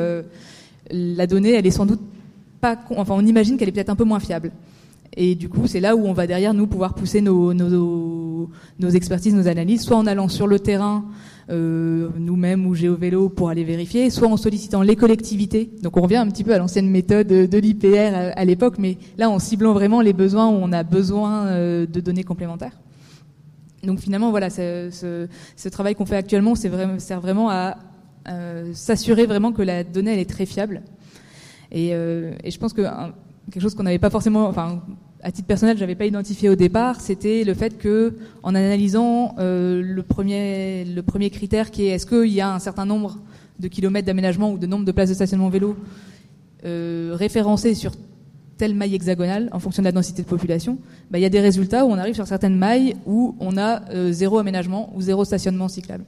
la 0.90 1.26
donnée, 1.26 1.52
elle 1.52 1.66
est 1.66 1.70
sans 1.70 1.86
doute 1.86 2.00
pas, 2.60 2.78
enfin, 2.96 3.14
on 3.16 3.26
imagine 3.26 3.56
qu'elle 3.56 3.68
est 3.68 3.72
peut-être 3.72 3.90
un 3.90 3.96
peu 3.96 4.04
moins 4.04 4.20
fiable. 4.20 4.52
Et 5.16 5.34
du 5.34 5.48
coup, 5.48 5.66
c'est 5.66 5.80
là 5.80 5.94
où 5.94 6.06
on 6.06 6.14
va 6.14 6.26
derrière 6.26 6.54
nous 6.54 6.66
pouvoir 6.66 6.94
pousser 6.94 7.20
nos, 7.20 7.52
nos, 7.52 8.50
nos 8.78 8.88
expertises, 8.88 9.34
nos 9.34 9.46
analyses, 9.46 9.82
soit 9.82 9.96
en 9.96 10.06
allant 10.06 10.28
sur 10.28 10.46
le 10.46 10.58
terrain 10.58 11.04
euh, 11.50 12.08
nous-mêmes 12.18 12.64
ou 12.66 12.74
GeoVélo 12.74 13.28
pour 13.28 13.50
aller 13.50 13.64
vérifier, 13.64 14.08
soit 14.08 14.28
en 14.28 14.38
sollicitant 14.38 14.80
les 14.80 14.96
collectivités. 14.96 15.70
Donc 15.82 15.96
on 15.98 16.02
revient 16.02 16.16
un 16.16 16.28
petit 16.28 16.44
peu 16.44 16.54
à 16.54 16.58
l'ancienne 16.58 16.88
méthode 16.88 17.26
de 17.26 17.58
l'IPR 17.58 18.32
à, 18.34 18.44
l'époque, 18.44 18.76
mais 18.78 18.96
là 19.18 19.28
en 19.28 19.38
ciblant 19.38 19.74
vraiment 19.74 20.00
les 20.00 20.14
besoins 20.14 20.48
où 20.48 20.54
on 20.54 20.72
a 20.72 20.82
besoin 20.82 21.46
euh, 21.48 21.86
de 21.86 22.00
données 22.00 22.24
complémentaires. 22.24 22.80
Donc 23.82 23.98
finalement, 23.98 24.30
voilà, 24.30 24.48
ce, 24.48 24.88
ce, 24.92 25.26
ce 25.56 25.68
travail 25.68 25.94
qu'on 25.94 26.06
fait 26.06 26.16
actuellement 26.16 26.54
vraiment, 26.54 26.98
sert 26.98 27.20
vraiment 27.20 27.50
à 27.50 27.76
euh, 28.28 28.70
s'assurer 28.72 29.26
vraiment 29.26 29.52
que 29.52 29.62
la 29.62 29.82
donnée 29.82 30.12
elle 30.12 30.20
est 30.20 30.30
très 30.30 30.46
fiable. 30.46 30.82
Et, 31.72 31.90
euh, 31.92 32.32
et 32.44 32.50
je 32.50 32.58
pense 32.58 32.72
que 32.72 32.82
quelque 33.50 33.62
chose 33.62 33.74
qu'on 33.74 33.82
n'avait 33.82 33.98
pas 33.98 34.10
forcément, 34.10 34.46
enfin 34.46 34.82
à 35.22 35.30
titre 35.30 35.46
personnel, 35.46 35.78
j'avais 35.78 35.94
pas 35.94 36.06
identifié 36.06 36.48
au 36.48 36.56
départ, 36.56 37.00
c'était 37.00 37.44
le 37.44 37.54
fait 37.54 37.78
que, 37.78 38.16
en 38.42 38.54
analysant 38.54 39.36
euh, 39.38 39.80
le 39.80 40.02
premier 40.02 40.84
le 40.84 41.02
premier 41.02 41.30
critère 41.30 41.70
qui 41.70 41.86
est 41.86 41.90
est-ce 41.90 42.06
qu'il 42.06 42.32
y 42.32 42.40
a 42.40 42.52
un 42.52 42.58
certain 42.58 42.86
nombre 42.86 43.18
de 43.60 43.68
kilomètres 43.68 44.06
d'aménagement 44.06 44.52
ou 44.52 44.58
de 44.58 44.66
nombre 44.66 44.84
de 44.84 44.92
places 44.92 45.10
de 45.10 45.14
stationnement 45.14 45.48
vélo 45.48 45.76
euh, 46.64 47.12
référencés 47.14 47.74
sur 47.74 47.92
telle 48.56 48.74
maille 48.74 48.94
hexagonale 48.94 49.48
en 49.52 49.58
fonction 49.58 49.82
de 49.82 49.86
la 49.86 49.92
densité 49.92 50.22
de 50.22 50.28
population, 50.28 50.78
bah, 51.10 51.18
il 51.18 51.22
y 51.22 51.24
a 51.24 51.30
des 51.30 51.40
résultats 51.40 51.84
où 51.84 51.88
on 51.88 51.98
arrive 51.98 52.14
sur 52.14 52.26
certaines 52.26 52.56
mailles 52.56 52.96
où 53.06 53.34
on 53.40 53.56
a 53.56 53.88
euh, 53.90 54.12
zéro 54.12 54.38
aménagement 54.38 54.92
ou 54.94 55.00
zéro 55.00 55.24
stationnement 55.24 55.68
cyclable. 55.68 56.04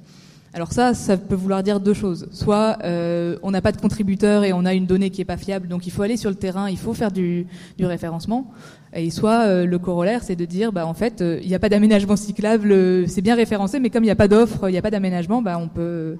Alors 0.54 0.72
ça, 0.72 0.94
ça 0.94 1.16
peut 1.16 1.34
vouloir 1.34 1.64
dire 1.64 1.80
deux 1.80 1.94
choses. 1.94 2.28
Soit 2.30 2.78
euh, 2.84 3.36
on 3.42 3.50
n'a 3.50 3.60
pas 3.60 3.72
de 3.72 3.76
contributeur 3.76 4.44
et 4.44 4.52
on 4.52 4.64
a 4.64 4.72
une 4.72 4.86
donnée 4.86 5.10
qui 5.10 5.20
est 5.20 5.24
pas 5.24 5.36
fiable, 5.36 5.66
donc 5.66 5.84
il 5.88 5.90
faut 5.90 6.02
aller 6.02 6.16
sur 6.16 6.30
le 6.30 6.36
terrain, 6.36 6.70
il 6.70 6.78
faut 6.78 6.94
faire 6.94 7.10
du, 7.10 7.48
du 7.76 7.84
référencement. 7.84 8.52
Et 8.94 9.10
soit 9.10 9.46
euh, 9.46 9.66
le 9.66 9.78
corollaire, 9.80 10.22
c'est 10.22 10.36
de 10.36 10.44
dire, 10.44 10.70
bah 10.70 10.86
en 10.86 10.94
fait, 10.94 11.20
euh, 11.20 11.40
il 11.42 11.48
n'y 11.48 11.56
a 11.56 11.58
pas 11.58 11.68
d'aménagement 11.68 12.14
cyclable, 12.14 12.72
c'est 13.08 13.20
bien 13.20 13.34
référencé, 13.34 13.80
mais 13.80 13.90
comme 13.90 14.04
il 14.04 14.06
n'y 14.06 14.12
a 14.12 14.16
pas 14.16 14.28
d'offre, 14.28 14.68
il 14.68 14.70
n'y 14.72 14.78
a 14.78 14.82
pas 14.82 14.92
d'aménagement, 14.92 15.42
bah 15.42 15.58
on 15.58 15.66
peut, 15.66 16.18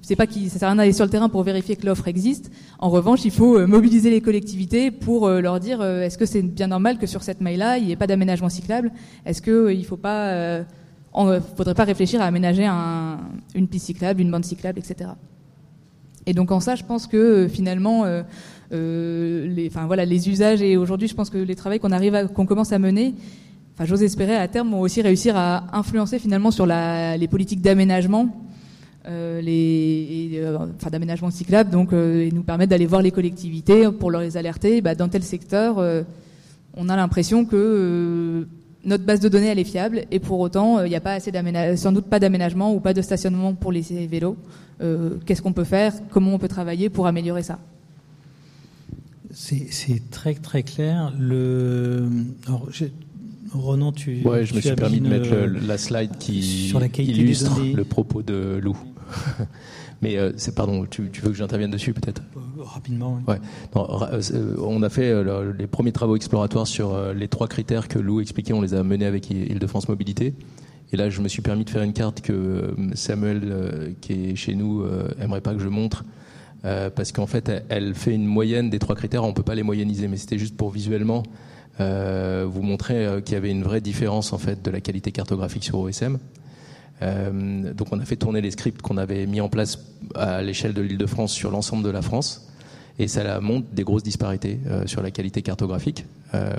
c'est 0.00 0.16
pas 0.16 0.26
qu'il 0.26 0.48
ça 0.48 0.58
sert 0.58 0.68
à 0.68 0.70
rien 0.70 0.76
d'aller 0.76 0.94
sur 0.94 1.04
le 1.04 1.10
terrain 1.10 1.28
pour 1.28 1.42
vérifier 1.42 1.76
que 1.76 1.84
l'offre 1.84 2.08
existe. 2.08 2.50
En 2.78 2.88
revanche, 2.88 3.26
il 3.26 3.30
faut 3.32 3.66
mobiliser 3.66 4.08
les 4.08 4.22
collectivités 4.22 4.90
pour 4.90 5.28
leur 5.28 5.60
dire, 5.60 5.84
est-ce 5.84 6.16
que 6.16 6.24
c'est 6.24 6.40
bien 6.40 6.68
normal 6.68 6.96
que 6.96 7.06
sur 7.06 7.22
cette 7.22 7.42
maille-là, 7.42 7.76
il 7.76 7.84
n'y 7.84 7.92
ait 7.92 7.96
pas 7.96 8.06
d'aménagement 8.06 8.48
cyclable? 8.48 8.92
Est-ce 9.26 9.42
que 9.42 9.70
il 9.70 9.84
faut 9.84 9.98
pas 9.98 10.64
on 11.12 11.26
ne 11.26 11.40
faudrait 11.40 11.74
pas 11.74 11.84
réfléchir 11.84 12.20
à 12.20 12.24
aménager 12.24 12.64
un, 12.66 13.18
une 13.54 13.68
piste 13.68 13.86
cyclable, 13.86 14.20
une 14.20 14.30
bande 14.30 14.44
cyclable, 14.44 14.78
etc. 14.78 15.10
Et 16.28 16.34
donc 16.34 16.50
en 16.52 16.60
ça, 16.60 16.74
je 16.74 16.84
pense 16.84 17.06
que 17.06 17.16
euh, 17.16 17.48
finalement, 17.48 18.04
euh, 18.04 18.22
euh, 18.72 19.46
les, 19.46 19.70
voilà, 19.70 20.04
les 20.04 20.28
usages 20.28 20.60
et 20.60 20.76
aujourd'hui, 20.76 21.08
je 21.08 21.14
pense 21.14 21.30
que 21.30 21.38
les 21.38 21.54
travaux 21.54 21.78
qu'on 21.78 22.44
commence 22.44 22.70
à 22.72 22.78
mener, 22.78 23.14
enfin 23.74 23.86
j'ose 23.86 24.02
espérer 24.02 24.36
à 24.36 24.46
terme, 24.46 24.70
vont 24.70 24.80
aussi 24.80 25.00
réussir 25.00 25.38
à 25.38 25.64
influencer 25.72 26.18
finalement 26.18 26.50
sur 26.50 26.66
les 26.66 27.28
politiques 27.30 27.62
d'aménagement, 27.62 28.28
euh, 29.06 29.40
d'aménagement 30.92 31.30
cyclable, 31.30 31.70
donc 31.70 31.94
et 31.94 32.30
nous 32.30 32.42
permettre 32.42 32.70
d'aller 32.70 32.84
voir 32.84 33.00
les 33.00 33.10
collectivités 33.10 33.90
pour 33.90 34.10
leur 34.10 34.20
les 34.20 34.36
alerter. 34.36 34.82
Bah, 34.82 34.94
dans 34.94 35.08
tel 35.08 35.22
secteur, 35.22 35.82
on 36.76 36.88
a 36.90 36.96
l'impression 36.96 37.46
que 37.46 38.46
notre 38.88 39.04
base 39.04 39.20
de 39.20 39.28
données 39.28 39.48
elle 39.48 39.58
est 39.58 39.64
fiable 39.64 40.04
et 40.10 40.18
pour 40.18 40.40
autant 40.40 40.78
euh, 40.78 40.86
il 40.86 40.90
n'y 40.90 40.96
a 40.96 41.00
pas 41.00 41.12
assez 41.12 41.30
sans 41.76 41.92
doute 41.92 42.06
pas 42.06 42.18
d'aménagement 42.18 42.74
ou 42.74 42.80
pas 42.80 42.94
de 42.94 43.02
stationnement 43.02 43.54
pour 43.54 43.70
les 43.70 43.82
vélos. 44.06 44.36
Euh, 44.80 45.10
qu'est-ce 45.26 45.42
qu'on 45.42 45.52
peut 45.52 45.64
faire? 45.64 45.92
Comment 46.10 46.34
on 46.34 46.38
peut 46.38 46.48
travailler 46.48 46.88
pour 46.88 47.06
améliorer 47.06 47.42
ça? 47.42 47.58
C'est 49.30 50.10
très 50.10 50.34
très 50.34 50.62
clair. 50.62 51.12
Le 51.18 52.08
Ronan, 53.52 53.92
tu. 53.92 54.22
Ouais, 54.24 54.44
je 54.44 54.54
me 54.54 54.60
suis 54.60 54.74
permis 54.74 55.00
de 55.00 55.08
mettre 55.08 55.34
la 55.34 55.78
slide 55.78 56.16
qui 56.18 56.42
sur 56.42 56.80
la 56.80 56.86
illustre 56.86 57.60
le 57.62 57.84
propos 57.84 58.22
de 58.22 58.58
Lou. 58.62 58.76
Mais 60.00 60.16
euh, 60.16 60.32
c'est 60.36 60.54
pardon, 60.54 60.86
tu, 60.88 61.02
veux 61.02 61.30
que 61.30 61.36
j'intervienne 61.36 61.70
dessus 61.70 61.92
peut-être? 61.92 62.22
Euh, 62.36 62.62
Rapidement. 62.62 63.20
Ouais. 63.26 63.38
Euh, 63.76 64.56
on 64.58 64.82
a 64.82 64.88
fait 64.88 65.12
les 65.58 65.66
premiers 65.66 65.92
travaux 65.92 66.16
exploratoires 66.16 66.66
sur 66.66 67.12
les 67.12 67.28
trois 67.28 67.48
critères 67.48 67.88
que 67.88 67.98
Lou 67.98 68.20
expliquait. 68.20 68.52
On 68.52 68.60
les 68.60 68.74
a 68.74 68.82
menés 68.82 69.06
avec 69.06 69.30
Île-de-France 69.30 69.88
Mobilité. 69.88 70.34
Et 70.92 70.96
là, 70.96 71.10
je 71.10 71.20
me 71.20 71.28
suis 71.28 71.42
permis 71.42 71.64
de 71.64 71.70
faire 71.70 71.82
une 71.82 71.92
carte 71.92 72.20
que 72.22 72.74
Samuel, 72.94 73.94
qui 74.00 74.30
est 74.30 74.36
chez 74.36 74.54
nous, 74.54 74.84
aimerait 75.20 75.42
pas 75.42 75.52
que 75.52 75.60
je 75.60 75.68
montre. 75.68 76.04
parce 76.62 77.12
qu'en 77.12 77.26
fait, 77.26 77.50
elle, 77.68 77.94
fait 77.94 78.14
une 78.14 78.26
moyenne 78.26 78.70
des 78.70 78.78
trois 78.78 78.94
critères. 78.96 79.24
On 79.24 79.34
peut 79.34 79.42
pas 79.42 79.54
les 79.54 79.62
moyenniser, 79.62 80.08
mais 80.08 80.16
c'était 80.16 80.38
juste 80.38 80.56
pour 80.56 80.70
visuellement 80.70 81.24
vous 81.78 82.62
montrer 82.62 83.20
qu'il 83.24 83.34
y 83.34 83.36
avait 83.36 83.50
une 83.50 83.64
vraie 83.64 83.80
différence 83.80 84.32
en 84.32 84.38
fait 84.38 84.64
de 84.64 84.70
la 84.70 84.80
qualité 84.80 85.12
cartographique 85.12 85.64
sur 85.64 85.78
OSM. 85.78 86.18
Euh, 87.02 87.72
donc 87.74 87.88
on 87.92 88.00
a 88.00 88.04
fait 88.04 88.16
tourner 88.16 88.40
les 88.40 88.50
scripts 88.50 88.82
qu'on 88.82 88.96
avait 88.96 89.26
mis 89.26 89.40
en 89.40 89.48
place 89.48 89.78
à 90.14 90.42
l'échelle 90.42 90.74
de 90.74 90.82
l'Île-de-France 90.82 91.32
sur 91.32 91.50
l'ensemble 91.50 91.82
de 91.84 91.90
la 91.90 92.02
France. 92.02 92.48
Et 92.98 93.06
ça 93.06 93.40
montre 93.40 93.66
des 93.72 93.84
grosses 93.84 94.02
disparités 94.02 94.58
euh, 94.66 94.86
sur 94.86 95.02
la 95.02 95.10
qualité 95.10 95.42
cartographique. 95.42 96.04
Euh, 96.34 96.52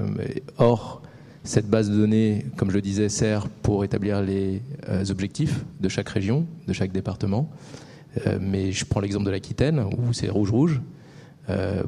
or, 0.58 1.02
cette 1.44 1.70
base 1.70 1.90
de 1.90 1.96
données, 1.96 2.46
comme 2.56 2.70
je 2.70 2.76
le 2.76 2.82
disais, 2.82 3.10
sert 3.10 3.48
pour 3.48 3.84
établir 3.84 4.22
les 4.22 4.62
objectifs 5.10 5.64
de 5.80 5.90
chaque 5.90 6.10
région, 6.10 6.46
de 6.68 6.74
chaque 6.74 6.92
département. 6.92 7.50
mais 8.42 8.74
je 8.74 8.84
prends 8.84 9.00
l'exemple 9.00 9.26
de 9.26 9.32
l'Aquitaine, 9.32 9.80
où 9.80 10.12
c'est 10.12 10.30
rouge-rouge. 10.30 10.82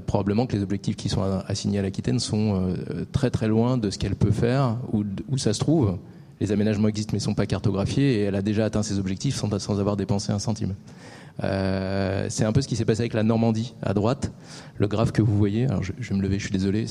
probablement 0.06 0.46
que 0.46 0.56
les 0.56 0.64
objectifs 0.64 0.96
qui 0.96 1.10
sont 1.10 1.22
assignés 1.22 1.80
à 1.80 1.82
l'Aquitaine 1.82 2.20
sont 2.20 2.74
très 3.12 3.30
très 3.30 3.50
loin 3.50 3.78
de 3.78 3.90
ce 3.90 4.00
qu'elle 4.00 4.16
peut 4.16 4.32
faire, 4.32 4.78
ou 4.94 5.04
où 5.28 5.38
ça 5.38 5.52
se 5.52 5.60
trouve 5.60 5.98
les 6.42 6.52
aménagements 6.52 6.88
existent 6.88 7.12
mais 7.14 7.20
ne 7.20 7.24
sont 7.24 7.36
pas 7.36 7.46
cartographiés 7.46 8.16
et 8.16 8.22
elle 8.24 8.36
a 8.36 8.42
déjà 8.42 8.66
atteint 8.66 8.84
ses 8.84 8.98
objectifs 8.98 9.36
sans, 9.36 9.80
avoir 9.80 9.96
dépensé 9.96 10.34
un 10.34 10.40
centime. 10.40 10.74
Euh, 11.44 12.26
c'est 12.30 12.44
un 12.44 12.52
peu 12.52 12.62
ce 12.62 12.68
qui 12.68 12.76
s'est 12.76 12.84
passé 12.84 13.02
avec 13.02 13.14
la 13.14 13.24
Normandie 13.24 13.76
à 13.84 13.94
droite. 13.94 14.32
Le 14.78 14.88
graphe 14.88 15.12
que 15.12 15.22
vous 15.22 15.38
voyez, 15.38 15.66
alors 15.68 15.84
je, 15.84 15.94
vais 15.94 16.16
me 16.16 16.22
lever, 16.22 16.40
je 16.40 16.46
suis 16.46 16.52
désolé, 16.52 16.86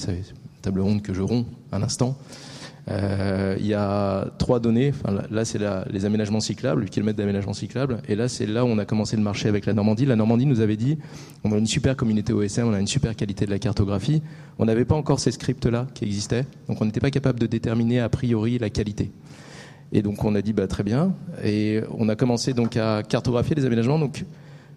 table 0.63 0.81
ronde 0.81 1.03
que 1.03 1.13
je 1.13 1.21
romps 1.21 1.47
un 1.73 1.83
instant. 1.83 2.17
Euh, 2.89 3.57
il 3.59 3.67
y 3.67 3.75
a 3.75 4.27
trois 4.39 4.61
données. 4.61 4.93
Là, 5.31 5.45
c'est 5.45 5.59
les 5.91 6.05
aménagements 6.05 6.41
cyclables, 6.41 6.83
8 6.83 6.91
km 6.91 7.17
d'aménagement 7.17 7.53
cyclable. 7.53 8.03
Et 8.09 8.15
là, 8.15 8.29
c'est 8.29 8.47
là 8.47 8.65
où 8.65 8.69
on 8.69 8.79
a 8.79 8.85
commencé 8.85 9.17
le 9.17 9.23
marché 9.23 9.49
avec 9.49 9.67
la 9.67 9.75
Normandie. 9.75 10.07
La 10.07 10.17
Normandie 10.17 10.47
nous 10.47 10.61
avait 10.61 10.77
dit 10.77 10.97
on 11.45 11.53
a 11.53 11.59
une 11.59 11.67
super 11.67 11.97
communauté 11.97 12.33
OSM, 12.33 12.69
on 12.69 12.73
a 12.73 12.81
une 12.81 12.87
super 12.87 13.17
qualité 13.17 13.47
de 13.47 13.51
la 13.51 13.59
cartographie. 13.59 14.23
On 14.59 14.65
n'avait 14.65 14.85
pas 14.85 14.95
encore 14.95 15.21
ces 15.21 15.33
scripts-là 15.33 15.87
qui 15.95 16.05
existaient. 16.05 16.47
Donc, 16.69 16.81
on 16.81 16.85
n'était 16.85 17.01
pas 17.01 17.11
capable 17.11 17.41
de 17.41 17.47
déterminer 17.47 18.01
a 18.01 18.09
priori 18.09 18.59
la 18.59 18.71
qualité. 18.71 19.11
Et 19.93 20.03
donc, 20.03 20.25
on 20.25 20.35
a 20.35 20.43
dit 20.43 20.53
bah, 20.53 20.67
très 20.67 20.83
bien. 20.83 21.15
Et 21.45 21.81
on 21.99 22.09
a 22.09 22.17
commencé 22.17 22.53
donc 22.53 22.77
à 22.77 23.03
cartographier 23.03 23.57
les 23.57 23.65
aménagements. 23.65 23.99
Donc, 23.99 24.25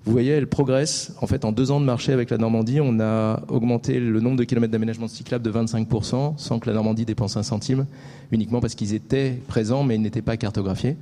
vous 0.06 0.12
voyez, 0.12 0.32
elle 0.32 0.48
progresse. 0.48 1.14
En 1.22 1.28
fait, 1.28 1.46
en 1.46 1.52
deux 1.52 1.72
ans 1.72 1.80
de 1.80 1.86
marché 1.86 2.12
avec 2.12 2.30
la 2.30 2.38
Normandie, 2.38 2.82
on 2.82 3.00
a 3.00 3.42
augmenté 3.48 4.00
le 4.00 4.20
nombre 4.20 4.36
de 4.36 4.44
kilomètres 4.44 4.72
d'aménagement 4.72 5.08
cyclable 5.08 5.46
de 5.46 5.52
25%, 5.52 6.38
sans 6.38 6.60
que 6.60 6.70
la 6.70 6.76
Normandie 6.76 7.06
dépense 7.06 7.38
un 7.38 7.44
centime, 7.44 7.86
uniquement 8.32 8.60
parce 8.60 8.76
qu'ils 8.76 8.94
étaient 8.94 9.40
présents, 9.48 9.84
mais 9.84 9.96
ils 9.96 10.02
n'étaient 10.02 10.22
pas 10.22 10.36
cartographiés. 10.36 10.98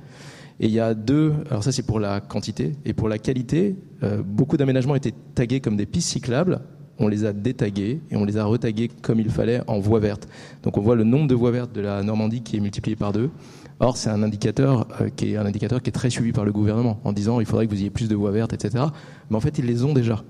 Et 0.60 0.66
il 0.66 0.72
y 0.72 0.78
a 0.78 0.94
deux, 0.94 1.32
alors 1.50 1.64
ça 1.64 1.72
c'est 1.72 1.82
pour 1.82 1.98
la 1.98 2.20
quantité, 2.20 2.76
et 2.84 2.92
pour 2.92 3.08
la 3.08 3.18
qualité, 3.18 3.74
euh, 4.04 4.22
beaucoup 4.24 4.56
d'aménagements 4.56 4.94
étaient 4.94 5.14
tagués 5.34 5.60
comme 5.60 5.76
des 5.76 5.86
pistes 5.86 6.10
cyclables, 6.10 6.60
on 6.98 7.08
les 7.08 7.24
a 7.24 7.32
détagués 7.32 8.00
et 8.10 8.16
on 8.16 8.24
les 8.24 8.36
a 8.36 8.44
retagués 8.44 8.88
comme 8.88 9.18
il 9.18 9.30
fallait 9.30 9.62
en 9.66 9.80
voie 9.80 9.98
verte. 9.98 10.28
Donc 10.62 10.76
on 10.76 10.80
voit 10.80 10.94
le 10.94 11.04
nombre 11.04 11.26
de 11.26 11.34
voies 11.34 11.50
vertes 11.50 11.72
de 11.72 11.80
la 11.80 12.02
Normandie 12.02 12.42
qui 12.42 12.56
est 12.56 12.60
multiplié 12.60 12.94
par 12.94 13.12
deux. 13.12 13.30
Or, 13.82 13.96
c'est 13.96 14.10
un 14.10 14.22
indicateur 14.22 14.86
euh, 15.00 15.08
qui 15.14 15.32
est 15.32 15.36
un 15.36 15.44
indicateur 15.44 15.82
qui 15.82 15.90
est 15.90 15.92
très 15.92 16.08
suivi 16.08 16.30
par 16.30 16.44
le 16.44 16.52
gouvernement 16.52 17.00
en 17.02 17.12
disant 17.12 17.40
il 17.40 17.46
faudrait 17.46 17.66
que 17.66 17.72
vous 17.74 17.80
ayez 17.80 17.90
plus 17.90 18.08
de 18.08 18.14
voies 18.14 18.30
vertes, 18.30 18.52
etc. 18.52 18.84
Mais 19.28 19.36
en 19.36 19.40
fait, 19.40 19.58
ils 19.58 19.66
les 19.66 19.82
ont 19.82 19.92
déjà. 19.92 20.22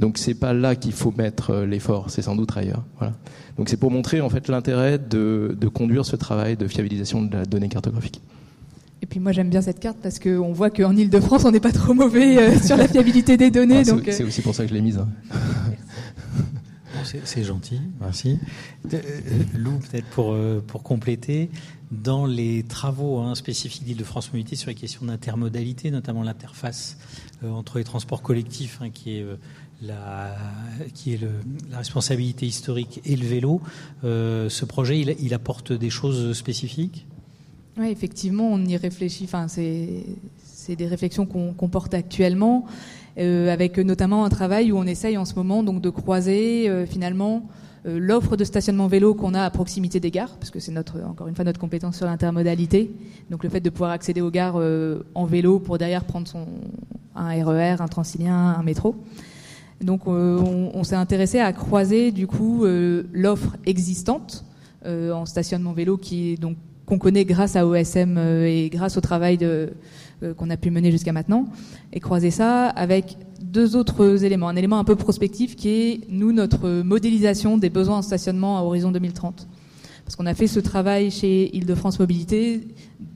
Donc 0.00 0.18
c'est 0.18 0.34
pas 0.34 0.52
là 0.52 0.74
qu'il 0.74 0.92
faut 0.92 1.14
mettre 1.16 1.50
euh, 1.50 1.66
l'effort, 1.66 2.10
c'est 2.10 2.22
sans 2.22 2.34
doute 2.34 2.56
ailleurs. 2.56 2.82
Voilà. 2.98 3.14
Donc 3.58 3.68
c'est 3.68 3.76
pour 3.76 3.92
montrer 3.92 4.20
en 4.20 4.28
fait 4.28 4.48
l'intérêt 4.48 4.98
de, 4.98 5.56
conduire 5.72 6.04
ce 6.04 6.16
travail 6.16 6.56
de 6.56 6.66
fiabilisation 6.66 7.22
de 7.22 7.36
la 7.36 7.44
donnée 7.44 7.68
cartographique. 7.68 8.20
Et 9.02 9.06
puis 9.06 9.20
moi 9.20 9.30
j'aime 9.30 9.50
bien 9.50 9.62
cette 9.62 9.78
carte 9.78 9.98
parce 10.02 10.18
qu'on 10.18 10.52
voit 10.52 10.70
qu'en 10.70 10.96
Ile-de-France 10.96 11.44
on 11.44 11.52
n'est 11.52 11.60
pas 11.60 11.72
trop 11.72 11.94
mauvais 11.94 12.38
euh, 12.38 12.58
sur 12.58 12.76
la 12.76 12.88
fiabilité 12.88 13.36
des 13.36 13.52
données. 13.52 13.82
Ah, 13.86 14.10
c'est 14.10 14.24
aussi 14.24 14.42
pour 14.42 14.54
ça 14.54 14.64
que 14.64 14.70
je 14.70 14.74
l'ai 14.74 14.80
mise. 14.80 14.98
Hein. 14.98 15.08
C'est 17.24 17.44
gentil, 17.44 17.80
merci. 18.00 18.38
Lou, 19.54 19.78
peut-être 19.78 20.06
pour, 20.06 20.36
pour 20.66 20.82
compléter, 20.82 21.50
dans 21.90 22.24
les 22.24 22.62
travaux 22.62 23.18
hein, 23.18 23.34
spécifiques 23.34 23.84
d'Île-de-France 23.84 24.28
Mobilité 24.28 24.56
sur 24.56 24.68
les 24.68 24.74
questions 24.74 25.04
d'intermodalité, 25.06 25.90
notamment 25.90 26.22
l'interface 26.22 26.96
euh, 27.42 27.50
entre 27.50 27.78
les 27.78 27.84
transports 27.84 28.22
collectifs, 28.22 28.78
hein, 28.80 28.90
qui 28.90 29.16
est, 29.16 29.22
euh, 29.22 29.36
la, 29.82 30.36
qui 30.94 31.14
est 31.14 31.20
la 31.70 31.78
responsabilité 31.78 32.46
historique, 32.46 33.00
et 33.04 33.16
le 33.16 33.26
vélo. 33.26 33.60
Euh, 34.04 34.48
ce 34.48 34.64
projet, 34.64 35.00
il, 35.00 35.16
il, 35.20 35.34
apporte 35.34 35.72
des 35.72 35.90
choses 35.90 36.36
spécifiques? 36.36 37.06
Oui, 37.76 37.88
effectivement, 37.88 38.48
on 38.52 38.64
y 38.64 38.76
réfléchit. 38.76 39.24
Enfin, 39.24 39.48
c'est 39.48 40.76
des 40.76 40.86
réflexions 40.86 41.26
qu'on 41.26 41.68
porte 41.68 41.94
actuellement, 41.94 42.66
avec 43.20 43.78
notamment 43.78 44.24
un 44.24 44.30
travail 44.30 44.72
où 44.72 44.78
on 44.78 44.84
essaye 44.84 45.18
en 45.18 45.24
ce 45.24 45.34
moment 45.34 45.62
donc 45.62 45.80
de 45.80 45.90
croiser 45.90 46.86
finalement 46.86 47.48
euh, 47.86 47.98
l'offre 47.98 48.36
de 48.36 48.44
stationnement 48.44 48.88
vélo 48.88 49.14
qu'on 49.14 49.32
a 49.32 49.42
à 49.42 49.50
proximité 49.50 50.00
des 50.00 50.10
gares, 50.10 50.36
parce 50.36 50.50
que 50.50 50.60
c'est 50.60 50.72
notre, 50.72 51.00
encore 51.02 51.28
une 51.28 51.34
fois 51.34 51.46
notre 51.46 51.60
compétence 51.60 51.96
sur 51.96 52.04
l'intermodalité. 52.04 52.90
Donc 53.30 53.42
le 53.42 53.48
fait 53.48 53.60
de 53.60 53.70
pouvoir 53.70 53.92
accéder 53.92 54.20
aux 54.20 54.30
gares 54.30 54.56
euh, 54.58 55.02
en 55.14 55.24
vélo 55.24 55.58
pour 55.60 55.78
derrière 55.78 56.04
prendre 56.04 56.30
un 57.16 57.44
RER, 57.44 57.76
e 57.78 57.82
un 57.82 57.88
Transilien, 57.88 58.34
un 58.36 58.62
métro. 58.62 58.96
Donc 59.80 60.02
euh, 60.06 60.38
on, 60.74 60.84
s'est 60.84 60.94
intéressé 60.94 61.38
à 61.40 61.54
croiser 61.54 62.12
du 62.12 62.26
coup 62.26 62.66
l'offre 63.12 63.56
existante 63.64 64.44
en 64.84 65.24
stationnement 65.24 65.72
vélo 65.72 65.96
qui 65.96 66.34
donc 66.36 66.56
qu'on 66.84 66.98
connaît 66.98 67.24
grâce 67.24 67.56
à 67.56 67.66
OSM 67.66 68.18
et 68.18 68.68
grâce 68.70 68.98
au 68.98 69.00
travail 69.00 69.38
qu'on 70.36 70.50
a 70.50 70.56
pu 70.56 70.70
mener 70.70 70.90
jusqu'à 70.90 71.12
maintenant, 71.12 71.46
et 71.92 72.00
croiser 72.00 72.30
ça 72.30 72.68
avec 72.68 73.16
deux 73.42 73.76
autres 73.76 74.24
éléments. 74.24 74.48
Un 74.48 74.56
élément 74.56 74.78
un 74.78 74.84
peu 74.84 74.96
prospectif 74.96 75.56
qui 75.56 75.68
est, 75.68 76.00
nous, 76.08 76.32
notre 76.32 76.82
modélisation 76.82 77.58
des 77.58 77.70
besoins 77.70 77.98
en 77.98 78.02
stationnement 78.02 78.58
à 78.58 78.62
horizon 78.62 78.92
2030. 78.92 79.48
Parce 80.04 80.16
qu'on 80.16 80.26
a 80.26 80.34
fait 80.34 80.46
ce 80.46 80.60
travail 80.60 81.10
chez 81.10 81.54
Île-de-France 81.56 82.00
Mobilité 82.00 82.60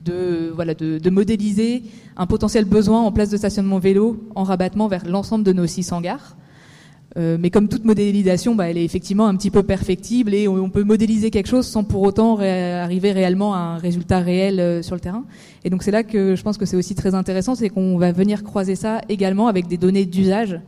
de, 0.05 0.51
voilà, 0.53 0.73
de, 0.73 0.97
de, 0.97 1.09
modéliser 1.09 1.83
un 2.15 2.25
potentiel 2.25 2.65
besoin 2.65 3.01
en 3.01 3.11
place 3.11 3.29
de 3.29 3.37
stationnement 3.37 3.79
vélo 3.79 4.29
en 4.33 4.43
rabattement 4.43 4.87
vers 4.87 5.05
l'ensemble 5.05 5.43
de 5.43 5.51
nos 5.51 5.67
600 5.67 6.01
gares. 6.01 6.37
Euh, 7.17 7.37
mais 7.39 7.49
comme 7.49 7.69
toute 7.69 7.85
modélisation, 7.85 8.55
bah, 8.55 8.69
elle 8.69 8.77
est 8.77 8.83
effectivement 8.83 9.27
un 9.27 9.35
petit 9.35 9.49
peu 9.49 9.63
perfectible 9.63 10.33
et 10.33 10.49
on, 10.49 10.69
peut 10.69 10.83
modéliser 10.83 11.31
quelque 11.31 11.47
chose 11.47 11.65
sans 11.65 11.85
pour 11.85 12.01
autant 12.01 12.37
arriver 12.39 13.13
réellement 13.13 13.53
à 13.53 13.57
un 13.57 13.77
résultat 13.77 14.19
réel 14.19 14.59
euh, 14.59 14.81
sur 14.81 14.95
le 14.95 15.01
terrain. 15.01 15.23
Et 15.63 15.69
donc 15.69 15.83
c'est 15.83 15.91
là 15.91 16.03
que 16.03 16.35
je 16.35 16.43
pense 16.43 16.57
que 16.57 16.65
c'est 16.65 16.75
aussi 16.75 16.93
très 16.93 17.15
intéressant, 17.15 17.55
c'est 17.55 17.69
qu'on 17.69 17.97
va 17.97 18.11
venir 18.11 18.43
croiser 18.43 18.75
ça 18.75 18.99
également 19.07 19.47
avec 19.47 19.67
des 19.67 19.77
données 19.77 20.05
d'usage. 20.05 20.59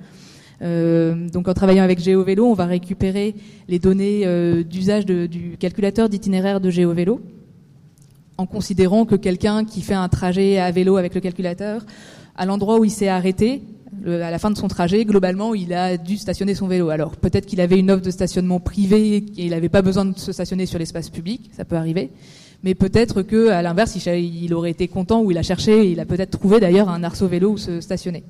Euh, 0.61 1.29
donc 1.29 1.47
en 1.49 1.53
travaillant 1.53 1.83
avec 1.83 1.99
GeoVélo, 1.99 2.45
on 2.45 2.53
va 2.53 2.65
récupérer 2.65 3.35
les 3.67 3.79
données 3.79 4.21
euh, 4.25 4.63
d'usage 4.63 5.05
du 5.05 5.57
calculateur 5.59 6.07
d'itinéraire 6.07 6.61
de 6.61 6.69
GeoVélo, 6.69 7.21
en 8.37 8.45
considérant 8.45 9.05
que 9.05 9.15
quelqu'un 9.15 9.65
qui 9.65 9.81
fait 9.81 9.93
un 9.93 10.07
trajet 10.07 10.59
à 10.59 10.71
vélo 10.71 10.95
avec 10.95 11.13
le 11.13 11.19
calculateur, 11.21 11.85
à 12.35 12.45
l'endroit 12.45 12.79
où 12.79 12.85
il 12.85 12.91
s'est 12.91 13.07
arrêté, 13.09 13.63
à 14.05 14.31
la 14.31 14.39
fin 14.39 14.51
de 14.51 14.57
son 14.57 14.67
trajet, 14.67 15.05
globalement, 15.05 15.53
il 15.53 15.73
a 15.73 15.97
dû 15.97 16.17
stationner 16.17 16.55
son 16.55 16.67
vélo. 16.67 16.89
Alors 16.89 17.15
peut-être 17.15 17.45
qu'il 17.45 17.61
avait 17.61 17.79
une 17.79 17.91
offre 17.91 18.03
de 18.03 18.11
stationnement 18.11 18.59
privé 18.59 19.17
et 19.17 19.45
il 19.45 19.49
n'avait 19.51 19.69
pas 19.69 19.81
besoin 19.81 20.05
de 20.05 20.17
se 20.17 20.31
stationner 20.31 20.65
sur 20.65 20.79
l'espace 20.79 21.09
public, 21.09 21.49
ça 21.55 21.65
peut 21.65 21.75
arriver. 21.75 22.11
Mais 22.63 22.75
peut-être 22.75 23.21
que, 23.21 23.49
à 23.49 23.61
l'inverse, 23.61 23.95
il, 24.05 24.53
aurait 24.53 24.71
été 24.71 24.87
content 24.87 25.21
ou 25.21 25.31
il 25.31 25.37
a 25.37 25.43
cherché, 25.43 25.91
il 25.91 25.99
a 25.99 26.05
peut-être 26.05 26.31
trouvé 26.31 26.59
d'ailleurs 26.59 26.89
un 26.89 27.03
arceau 27.03 27.27
vélo 27.27 27.51
où 27.51 27.57
se 27.57 27.81
stationner. 27.81 28.23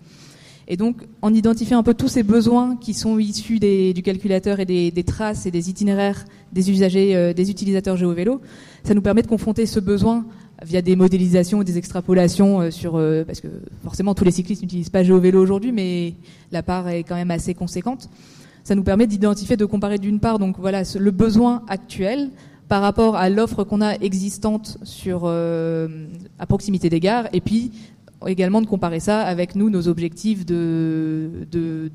Et 0.70 0.76
donc, 0.76 0.98
en 1.22 1.34
identifiant 1.34 1.80
un 1.80 1.84
peu 1.84 1.94
tous 1.94 2.10
ces 2.10 2.24
besoins 2.24 2.76
qui 2.76 2.94
sont 2.94 3.18
issus 3.20 3.60
du 3.60 4.02
calculateur 4.02 4.60
et 4.60 4.66
des, 4.66 5.04
traces 5.04 5.46
et 5.46 5.52
des 5.52 5.70
itinéraires 5.70 6.26
des 6.52 6.72
usagers, 6.72 7.16
euh, 7.16 7.34
des 7.34 7.50
utilisateurs 7.50 7.96
GeoVélo, 7.96 8.42
ça 8.84 8.94
nous 8.94 9.02
permet 9.02 9.22
de 9.22 9.28
confronter 9.28 9.66
ce 9.66 9.80
besoin 9.80 10.26
via 10.64 10.82
des 10.82 10.96
modélisations 10.96 11.60
ou 11.60 11.64
des 11.64 11.78
extrapolations 11.78 12.62
euh, 12.62 12.72
sur 12.72 12.96
euh, 12.96 13.24
parce 13.24 13.42
que 13.42 13.48
forcément 13.84 14.16
tous 14.16 14.24
les 14.24 14.32
cyclistes 14.32 14.62
n'utilisent 14.62 14.90
pas 14.90 15.04
GeoVélo 15.04 15.42
aujourd'hui 15.42 15.72
mais 15.72 16.16
la 16.52 16.64
part 16.64 16.88
est 16.90 17.04
quand 17.04 17.16
même 17.16 17.32
assez 17.32 17.54
conséquente. 17.54 18.10
Ça 18.64 18.76
nous 18.76 18.84
permet 18.84 19.08
d'identifier 19.08 19.56
de 19.56 19.66
comparer 19.66 19.98
d'une 19.98 20.20
part 20.20 20.40
donc 20.40 20.58
voilà 20.60 20.84
le 21.00 21.12
besoin 21.12 21.64
actuel 21.68 22.32
par 22.68 22.82
rapport 22.82 23.16
à 23.16 23.30
l'offre 23.30 23.64
qu'on 23.64 23.82
a 23.82 23.94
existante 23.96 24.78
sur 24.84 25.22
euh, 25.24 26.08
à 26.40 26.46
proximité 26.46 26.90
des 26.90 27.00
gares 27.00 27.28
et 27.34 27.42
puis 27.42 27.72
également 28.26 28.62
de 28.62 28.66
comparer 28.66 29.00
ça 29.00 29.22
avec 29.22 29.56
nous, 29.56 29.70
nos 29.70 29.88
objectifs 29.88 30.46
de, 30.46 31.30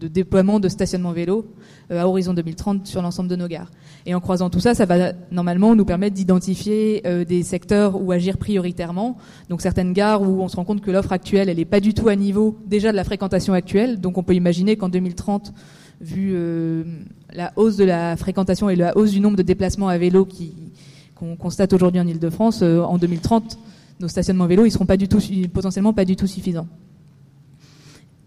déploiement 0.01 0.61
de 0.61 0.68
stationnement 0.68 1.12
vélo 1.12 1.47
euh, 1.91 2.01
à 2.01 2.07
horizon 2.07 2.33
2030 2.33 2.87
sur 2.87 3.03
l'ensemble 3.03 3.29
de 3.29 3.35
nos 3.35 3.49
gares. 3.49 3.70
Et 4.07 4.14
en 4.14 4.20
croisant 4.20 4.49
tout 4.49 4.61
ça, 4.61 4.75
ça 4.75 4.85
va 4.85 5.12
normalement 5.33 5.75
nous 5.75 5.85
permettre 5.85 6.14
d'identifier 6.14 7.03
euh, 7.07 7.25
des 7.25 7.43
secteurs 7.43 8.01
où 8.01 8.12
agir 8.12 8.37
prioritairement. 8.37 9.16
Donc 9.49 9.62
certaines 9.62 9.93
gares 9.93 10.23
où 10.23 10.43
on 10.43 10.49
se 10.49 10.57
rend 10.57 10.64
compte 10.64 10.81
que 10.81 10.93
l'offre 10.93 11.12
actuelle, 11.12 11.49
elle 11.49 11.57
n'est 11.57 11.64
pas 11.64 11.81
du 11.81 11.93
tout 11.93 12.09
à 12.09 12.14
niveau 12.14 12.57
déjà 12.66 12.93
de 12.93 12.97
la 12.97 13.05
fréquentation 13.05 13.53
actuelle. 13.53 14.01
Donc 14.01 14.16
on 14.16 14.23
peut 14.23 14.35
imaginer 14.35 14.77
qu'en 14.77 14.89
2030, 14.89 15.53
vu 16.01 16.33
euh, 16.35 16.85
la 17.35 17.53
hausse 17.57 17.77
de 17.77 17.85
la 17.85 18.16
fréquentation 18.16 18.70
et 18.70 18.77
la 18.77 18.97
hausse 18.97 19.11
du 19.11 19.20
nombre 19.20 19.37
de 19.37 19.43
déplacements 19.43 19.89
à 19.89 19.99
vélo 19.99 20.29
qu'on 21.16 21.37
constate 21.37 21.73
aujourd'hui 21.73 22.01
en 22.01 22.07
Ile-de-France, 22.07 22.62
en 22.62 22.99
2030, 22.99 23.59
nos 24.03 24.09
stationnements 24.09 24.46
vélo, 24.46 24.64
ils 24.64 24.70
seront 24.70 24.86
pas 24.86 24.96
du 24.96 25.09
tout, 25.09 25.18
potentiellement 25.53 25.92
pas 25.92 26.05
du 26.05 26.16
tout 26.16 26.26
suffisants. 26.26 26.66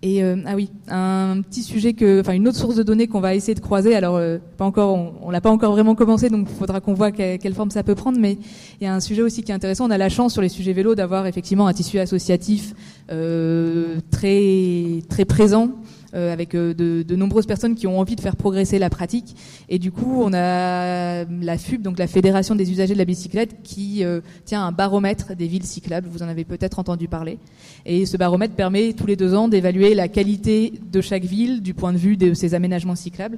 Et 0.01 0.23
euh, 0.23 0.35
ah 0.45 0.53
oui, 0.55 0.69
un 0.87 1.41
petit 1.41 1.63
sujet 1.63 1.93
que, 1.93 2.19
enfin 2.19 2.33
une 2.33 2.47
autre 2.47 2.57
source 2.57 2.75
de 2.75 2.83
données 2.83 3.07
qu'on 3.07 3.21
va 3.21 3.33
essayer 3.33 3.55
de 3.55 3.59
croiser. 3.59 3.95
Alors 3.95 4.17
euh, 4.17 4.37
pas 4.55 4.63
encore, 4.63 4.95
on, 5.21 5.31
l'a 5.31 5.41
pas 5.41 5.49
encore 5.49 5.71
vraiment 5.71 5.95
commencé, 5.95 6.29
donc 6.29 6.47
il 6.47 6.55
faudra 6.55 6.79
qu'on 6.79 6.93
voit 6.93 7.11
quelle, 7.11 7.53
forme 7.55 7.71
ça 7.71 7.81
peut 7.81 7.95
prendre. 7.95 8.19
Mais 8.19 8.37
il 8.79 8.83
y 8.83 8.87
a 8.87 8.93
un 8.93 8.99
sujet 8.99 9.23
aussi 9.23 9.41
qui 9.41 9.51
est 9.51 9.55
intéressant. 9.55 9.87
On 9.87 9.91
a 9.91 9.97
la 9.97 10.09
chance 10.09 10.33
sur 10.33 10.43
les 10.43 10.49
sujets 10.49 10.73
vélo 10.73 10.93
d'avoir 10.93 11.25
effectivement 11.25 11.65
un 11.65 11.73
tissu 11.73 11.97
associatif 11.97 12.75
euh, 13.11 13.95
très 14.11 15.01
très 15.09 15.25
présent 15.25 15.71
avec 16.15 16.55
euh, 16.55 16.73
de, 16.73 17.03
de, 17.03 17.15
nombreuses 17.15 17.45
personnes 17.45 17.75
qui 17.75 17.87
ont 17.87 17.99
envie 17.99 18.15
de 18.15 18.21
faire 18.21 18.35
progresser 18.35 18.79
la 18.79 18.89
pratique. 18.89 19.35
Et 19.69 19.79
du 19.79 19.91
coup, 19.91 20.21
on 20.21 20.33
a 20.33 21.25
la 21.25 21.57
FUB, 21.57 21.81
donc 21.81 21.99
la 21.99 22.07
Fédération 22.07 22.55
des 22.55 22.71
usagers 22.71 22.93
de 22.93 22.99
la 22.99 23.05
bicyclette, 23.05 23.61
qui 23.63 24.03
euh, 24.03 24.21
tient 24.45 24.65
un 24.65 24.71
baromètre 24.71 25.35
des 25.35 25.47
villes 25.47 25.65
cyclables. 25.65 26.07
Vous 26.09 26.23
en 26.23 26.27
avez 26.27 26.45
peut-être 26.45 26.79
entendu 26.79 27.07
parler. 27.07 27.37
Et 27.85 28.05
ce 28.05 28.17
baromètre 28.17 28.55
permet 28.55 28.93
tous 28.93 29.07
les 29.07 29.15
deux 29.15 29.33
ans 29.33 29.47
d'évaluer 29.47 29.93
la 29.93 30.07
qualité 30.07 30.73
de 30.91 31.01
chaque 31.01 31.25
ville 31.25 31.61
du 31.61 31.73
point 31.73 31.93
de 31.93 31.97
vue 31.97 32.17
de 32.17 32.33
ses 32.33 32.53
aménagements 32.53 32.95
cyclables. 32.95 33.37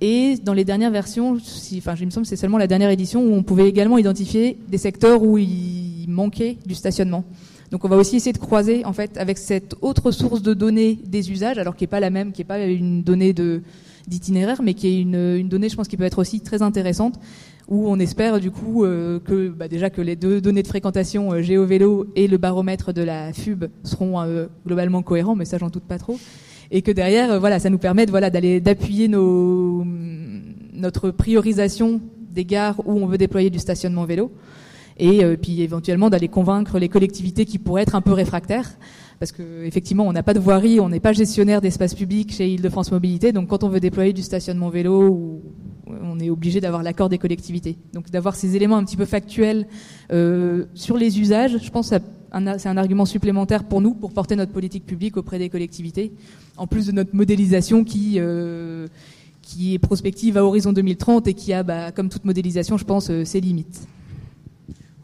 Et 0.00 0.36
dans 0.42 0.54
les 0.54 0.64
dernières 0.64 0.90
versions, 0.90 1.38
si, 1.38 1.78
enfin, 1.78 1.94
il 1.98 2.06
me 2.06 2.10
semble 2.10 2.26
c'est 2.26 2.36
seulement 2.36 2.58
la 2.58 2.66
dernière 2.66 2.90
édition 2.90 3.22
où 3.22 3.34
on 3.34 3.42
pouvait 3.42 3.68
également 3.68 3.98
identifier 3.98 4.58
des 4.68 4.78
secteurs 4.78 5.22
où 5.22 5.38
il 5.38 6.06
manquait 6.08 6.56
du 6.66 6.74
stationnement. 6.74 7.24
Donc 7.70 7.84
on 7.84 7.88
va 7.88 7.96
aussi 7.96 8.16
essayer 8.16 8.32
de 8.32 8.38
croiser 8.38 8.84
en 8.84 8.92
fait 8.92 9.16
avec 9.16 9.38
cette 9.38 9.74
autre 9.80 10.10
source 10.10 10.42
de 10.42 10.54
données 10.54 10.98
des 11.04 11.30
usages, 11.30 11.58
alors 11.58 11.76
qui 11.76 11.84
n'est 11.84 11.88
pas 11.88 12.00
la 12.00 12.10
même, 12.10 12.32
qui 12.32 12.40
n'est 12.40 12.46
pas 12.46 12.64
une 12.64 13.02
donnée 13.02 13.32
de 13.32 13.62
d'itinéraire, 14.06 14.60
mais 14.62 14.74
qui 14.74 14.88
est 14.88 15.00
une, 15.00 15.14
une, 15.14 15.48
donnée, 15.48 15.68
je 15.68 15.76
pense, 15.76 15.88
qui 15.88 15.96
peut 15.96 16.04
être 16.04 16.18
aussi 16.18 16.40
très 16.40 16.62
intéressante. 16.62 17.18
où 17.68 17.88
on 17.88 17.98
espère 17.98 18.40
du 18.40 18.50
coup 18.50 18.84
euh, 18.84 19.18
que 19.20 19.48
bah, 19.48 19.68
déjà 19.68 19.88
que 19.88 20.02
les 20.02 20.16
deux 20.16 20.42
données 20.42 20.62
de 20.62 20.68
fréquentation 20.68 21.32
euh, 21.32 21.40
GeoVélo 21.40 22.06
et 22.14 22.28
le 22.28 22.36
baromètre 22.36 22.92
de 22.92 23.02
la 23.02 23.32
FUB 23.32 23.64
seront 23.82 24.20
euh, 24.20 24.46
globalement 24.66 25.02
cohérents, 25.02 25.34
mais 25.34 25.46
ça 25.46 25.56
j'en 25.56 25.70
doute 25.70 25.84
pas 25.84 25.96
trop, 25.96 26.18
et 26.70 26.82
que 26.82 26.90
derrière 26.90 27.40
voilà 27.40 27.58
ça 27.58 27.70
nous 27.70 27.78
permet 27.78 28.04
voilà 28.04 28.28
d'aller 28.28 28.60
d'appuyer 28.60 29.08
nos 29.08 29.82
notre 30.74 31.10
priorisation 31.10 32.02
des 32.30 32.44
gares 32.44 32.80
où 32.84 32.92
on 32.92 33.06
veut 33.06 33.16
déployer 33.16 33.48
du 33.48 33.58
stationnement 33.58 34.04
vélo 34.04 34.30
et 34.98 35.24
puis 35.36 35.62
éventuellement 35.62 36.08
d'aller 36.10 36.28
convaincre 36.28 36.78
les 36.78 36.88
collectivités 36.88 37.46
qui 37.46 37.58
pourraient 37.58 37.82
être 37.82 37.96
un 37.96 38.00
peu 38.00 38.12
réfractaires 38.12 38.70
parce 39.18 39.32
que 39.32 39.64
effectivement 39.64 40.06
on 40.06 40.12
n'a 40.12 40.22
pas 40.22 40.34
de 40.34 40.40
voirie, 40.40 40.80
on 40.80 40.88
n'est 40.88 41.00
pas 41.00 41.12
gestionnaire 41.12 41.60
d'espace 41.60 41.94
public 41.94 42.32
chez 42.32 42.52
Île-de-France 42.52 42.92
Mobilité, 42.92 43.32
donc 43.32 43.48
quand 43.48 43.64
on 43.64 43.68
veut 43.68 43.80
déployer 43.80 44.12
du 44.12 44.22
stationnement 44.22 44.68
vélo, 44.68 45.08
ou, 45.08 45.42
on 45.86 46.18
est 46.18 46.30
obligé 46.30 46.60
d'avoir 46.60 46.82
l'accord 46.82 47.08
des 47.08 47.18
collectivités. 47.18 47.76
Donc 47.92 48.10
d'avoir 48.10 48.36
ces 48.36 48.56
éléments 48.56 48.76
un 48.76 48.84
petit 48.84 48.96
peu 48.96 49.04
factuels 49.04 49.66
euh, 50.12 50.64
sur 50.74 50.96
les 50.96 51.20
usages, 51.20 51.58
je 51.62 51.70
pense 51.70 51.90
que 51.90 51.96
c'est 52.58 52.68
un 52.68 52.76
argument 52.76 53.04
supplémentaire 53.04 53.64
pour 53.64 53.80
nous 53.80 53.94
pour 53.94 54.12
porter 54.12 54.34
notre 54.34 54.52
politique 54.52 54.86
publique 54.86 55.16
auprès 55.16 55.38
des 55.38 55.48
collectivités, 55.48 56.12
en 56.56 56.66
plus 56.66 56.86
de 56.86 56.92
notre 56.92 57.14
modélisation 57.14 57.84
qui 57.84 58.14
euh, 58.18 58.88
est 59.60 59.78
prospective 59.78 60.36
à 60.36 60.44
horizon 60.44 60.72
2030 60.72 61.28
et 61.28 61.34
qui 61.34 61.52
a, 61.52 61.62
bah, 61.62 61.92
comme 61.92 62.08
toute 62.08 62.24
modélisation, 62.24 62.76
je 62.76 62.84
pense, 62.84 63.10
euh, 63.10 63.24
ses 63.24 63.40
limites. 63.40 63.86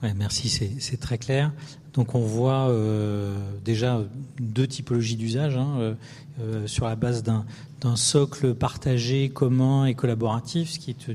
Ouais, 0.02 0.14
merci, 0.14 0.48
c'est 0.78 0.96
très 0.98 1.18
clair. 1.18 1.52
Donc 1.92 2.14
on 2.14 2.20
voit 2.20 2.68
euh, 2.68 3.36
déjà 3.64 4.02
deux 4.38 4.66
typologies 4.66 5.16
d'usage 5.16 5.56
hein, 5.56 5.74
euh, 5.78 5.94
euh, 6.40 6.66
sur 6.66 6.86
la 6.86 6.96
base 6.96 7.22
d'un 7.22 7.96
socle 7.96 8.54
partagé, 8.54 9.28
commun 9.28 9.84
et 9.86 9.94
collaboratif, 9.94 10.70
ce 10.70 10.78
qui 10.78 10.90
est 10.90 11.10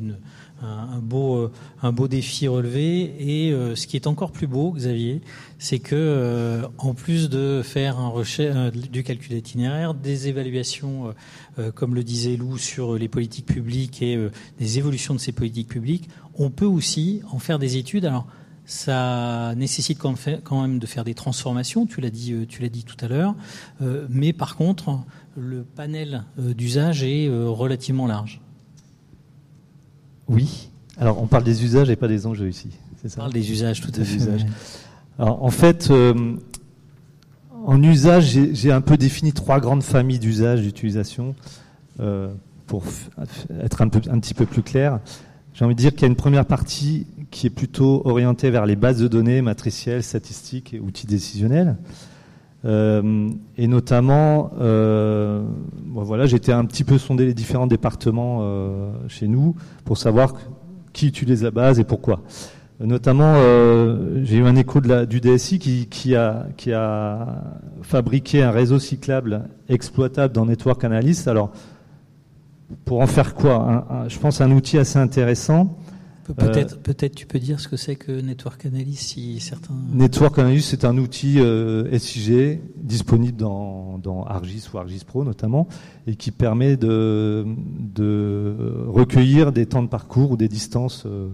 un, 0.62 1.00
beau, 1.00 1.50
défi 2.08 2.48
relevé. 2.48 3.16
Et 3.20 3.52
ce 3.76 3.88
qui 3.88 3.96
est 3.96 4.06
encore 4.08 4.32
plus 4.32 4.48
beau, 4.48 4.72
Xavier, 4.72 5.22
c'est 5.58 5.80
que 5.80 6.64
en 6.78 6.94
plus 6.94 7.30
de 7.30 7.62
faire 7.64 8.00
un 8.00 8.72
du 8.92 9.04
calcul 9.04 9.36
d'itinéraire, 9.36 9.94
des 9.94 10.28
évaluations, 10.28 11.14
comme 11.76 11.94
le 11.94 12.04
disait 12.04 12.36
Lou, 12.36 12.58
sur 12.58 12.96
les 12.96 13.08
politiques 13.08 13.46
publiques 13.46 14.02
et 14.02 14.18
des 14.60 14.78
évolutions 14.80 15.14
de 15.14 15.20
ces 15.20 15.32
politiques 15.32 15.68
publiques, 15.68 16.10
on 16.36 16.50
peut 16.50 16.66
aussi 16.66 17.22
en 17.32 17.40
faire 17.40 17.60
des 17.60 17.78
études. 17.78 18.06
Alors 18.06 18.28
ça 18.66 19.53
nécessite 19.55 19.99
quand 19.99 20.61
même 20.61 20.80
de 20.80 20.86
faire 20.88 21.03
des 21.03 21.13
transformations, 21.13 21.86
tu 21.86 22.01
l'as 22.01 22.09
dit, 22.09 22.34
euh, 22.34 22.45
tu 22.47 22.61
l'as 22.61 22.70
dit 22.70 22.84
tout 22.84 22.97
à 22.99 23.07
l'heure, 23.07 23.36
euh, 23.82 24.07
mais 24.09 24.34
par 24.34 24.55
contre, 24.55 24.99
le 25.38 25.63
panel 25.63 26.24
euh, 26.39 26.53
d'usage 26.53 27.03
est 27.03 27.30
relativement 27.30 28.07
large. 28.07 28.41
Oui. 30.28 30.70
Alors, 30.97 31.22
on 31.22 31.28
parle 31.28 31.43
des 31.43 31.63
usages 31.63 31.89
et 31.89 31.95
pas 31.95 32.07
des 32.07 32.26
enjeux 32.26 32.49
ici, 32.49 32.70
c'est 33.01 33.09
ça? 33.09 33.20
On 33.20 33.22
parle 33.22 33.34
des 33.34 33.51
usages, 33.51 33.82
tout 33.82 33.91
à 33.95 34.03
fait. 34.03 34.45
Alors, 35.20 35.43
en 35.43 35.51
fait, 35.51 35.91
en 37.66 37.84
usage, 37.84 38.38
j'ai 38.53 38.72
un 38.72 38.82
peu 38.82 38.97
défini 38.97 39.34
trois 39.34 39.59
grandes 39.59 39.84
familles 39.84 40.20
d'usage, 40.20 40.61
d'utilisation, 40.61 41.36
pour 42.66 42.84
être 43.61 43.82
un, 43.82 43.89
peu, 43.89 44.01
un 44.09 44.20
petit 44.20 44.34
peu 44.34 44.45
plus 44.45 44.63
clair. 44.63 44.99
J'ai 45.56 45.64
envie 45.64 45.76
de 45.76 45.80
dire 45.80 45.93
qu'il 45.93 46.01
y 46.01 46.06
a 46.06 46.08
une 46.10 46.18
première 46.18 46.45
partie 46.45 47.08
qui 47.32 47.47
est 47.47 47.49
plutôt 47.49 48.01
orientée 48.03 48.49
vers 48.49 48.66
les 48.66 48.76
bases 48.76 48.99
de 48.99 49.08
données 49.08 49.41
matricielles, 49.41 50.03
statistiques 50.03 50.74
et 50.74 50.82
outils 50.82 51.08
décisionnels. 51.08 51.78
Euh, 52.66 53.30
et 53.58 53.68
notamment, 53.68 54.51
euh, 54.60 55.45
voilà, 55.93 56.26
j'étais 56.26 56.51
un 56.51 56.66
petit 56.66 56.84
peu 56.84 56.97
sondé 56.97 57.26
les 57.26 57.34
différents 57.34 57.68
départements 57.68 58.39
euh, 58.41 58.91
chez 59.08 59.30
nous 59.30 59.56
pour 59.86 59.97
savoir 59.97 60.34
qui 60.91 61.08
utilise 61.08 61.41
la 61.41 61.51
base 61.51 61.80
et 61.80 61.86
pourquoi. 61.86 62.22
Notamment, 62.82 63.36
j'ai 64.24 64.36
eu 64.36 64.43
un 64.43 64.58
écho 64.58 64.82
du 64.82 65.22
DSI 65.22 65.60
qui, 65.60 65.88
qui, 65.88 66.14
a, 66.18 66.47
qui 66.58 66.74
a 66.74 67.41
fabriqué 67.82 68.43
un 68.43 68.51
réseau 68.51 68.80
cyclable 68.80 69.43
exploitable 69.70 70.34
dans 70.34 70.45
Network 70.45 70.84
Analyst. 70.84 71.30
Alors, 71.30 71.53
pour 72.86 73.01
en 73.01 73.07
faire 73.07 73.34
quoi 73.34 74.05
Je 74.07 74.18
pense 74.20 74.41
un 74.41 74.51
outil 74.51 74.78
assez 74.78 74.99
intéressant. 74.99 75.78
Peut-être, 76.34 76.80
peut-être 76.80 77.13
tu 77.13 77.28
peux 77.28 77.38
dire 77.38 77.59
ce 77.59 77.68
que 77.68 77.78
c'est 77.78 77.95
que 77.95 78.11
Network 78.11 78.66
Analyst 78.66 79.09
si 79.09 79.39
certains. 79.39 79.76
Network 79.93 80.39
Analyst, 80.39 80.70
c'est 80.70 80.84
un 80.84 80.97
outil 80.97 81.39
euh, 81.39 81.95
SIG 81.99 82.61
disponible 82.78 83.38
dans, 83.38 83.99
dans, 83.99 84.24
Argis 84.24 84.68
ou 84.74 84.80
Argis 84.80 85.03
Pro 85.05 85.24
notamment, 85.24 85.68
et 86.07 86.16
qui 86.16 86.32
permet 86.32 86.78
de, 86.78 87.45
de 87.80 88.55
recueillir 88.88 89.51
des 89.51 89.68
temps 89.68 89.84
de 89.84 89.88
parcours 89.88 90.32
ou 90.32 90.38
des 90.38 90.47
distances 90.47 91.05
euh, 91.05 91.30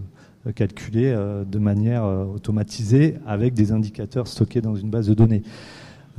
calculées 0.54 1.14
euh, 1.16 1.44
de 1.44 1.58
manière 1.58 2.04
automatisée 2.04 3.16
avec 3.26 3.54
des 3.54 3.72
indicateurs 3.72 4.26
stockés 4.26 4.60
dans 4.60 4.76
une 4.76 4.90
base 4.90 5.06
de 5.06 5.14
données. 5.14 5.42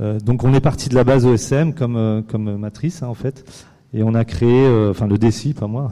donc 0.00 0.42
on 0.42 0.52
est 0.52 0.60
parti 0.60 0.88
de 0.88 0.96
la 0.96 1.04
base 1.04 1.24
OSM 1.24 1.74
comme, 1.74 2.24
comme 2.26 2.56
matrice 2.56 3.04
hein, 3.04 3.06
en 3.06 3.14
fait 3.14 3.44
et 3.94 4.02
on 4.02 4.14
a 4.14 4.24
créé, 4.24 4.66
euh, 4.66 4.90
enfin 4.90 5.06
le 5.06 5.18
DECI, 5.18 5.54
pas 5.54 5.68
moi, 5.68 5.88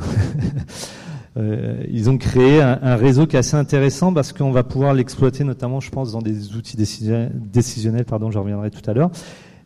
euh, 1.36 1.84
ils 1.88 2.10
ont 2.10 2.18
créé 2.18 2.60
un, 2.60 2.96
réseau 2.96 3.26
qui 3.26 3.36
est 3.36 3.38
assez 3.38 3.56
intéressant 3.56 4.12
parce 4.12 4.32
qu'on 4.32 4.50
va 4.50 4.64
pouvoir 4.64 4.92
l'exploiter 4.92 5.44
notamment, 5.44 5.78
je 5.78 5.90
pense, 5.90 6.12
dans 6.12 6.20
des 6.20 6.56
outils 6.56 6.76
décisionnels, 6.76 8.04
pardon, 8.04 8.30
j'en 8.32 8.42
reviendrai 8.42 8.70
tout 8.70 8.90
à 8.90 8.92
l'heure. 8.92 9.10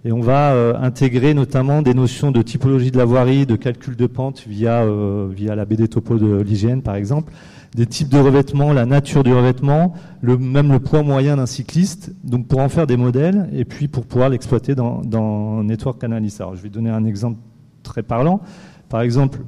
Et 0.04 0.12
on 0.12 0.20
va 0.20 0.52
euh, 0.52 0.74
intégrer 0.78 1.34
notamment 1.34 1.82
des 1.82 1.94
notions 1.94 2.30
de 2.30 2.42
typologie 2.42 2.90
de 2.90 2.98
la 2.98 3.06
voirie, 3.06 3.46
de 3.46 3.56
calcul 3.56 3.96
de 3.96 4.06
pente 4.06 4.44
via, 4.46 4.84
via 5.30 5.56
la 5.56 5.64
BD 5.64 5.88
topo 5.88 6.18
de 6.18 6.42
l'hygiène, 6.42 6.82
par 6.82 6.94
exemple, 6.94 7.32
des 7.74 7.86
types 7.86 8.10
de 8.10 8.18
revêtements, 8.18 8.72
la 8.72 8.86
nature 8.86 9.24
du 9.24 9.32
revêtement, 9.32 9.94
même 10.22 10.70
le 10.70 10.78
poids 10.78 11.02
moyen 11.02 11.36
d'un 11.36 11.46
cycliste, 11.46 12.12
donc 12.22 12.46
pour 12.46 12.60
en 12.60 12.68
faire 12.68 12.86
des 12.86 12.96
modèles 12.96 13.48
et 13.52 13.64
puis 13.64 13.88
pour 13.88 14.04
pouvoir 14.04 14.28
l'exploiter 14.28 14.74
dans, 14.74 15.00
dans 15.00 15.64
Network 15.64 16.04
Analysis. 16.04 16.40
Alors 16.40 16.54
je 16.54 16.62
vais 16.62 16.68
donner 16.68 16.90
un 16.90 17.04
exemple 17.04 17.38
très 17.86 18.02
parlant. 18.02 18.40
Par 18.88 19.00
exemple, 19.00 19.40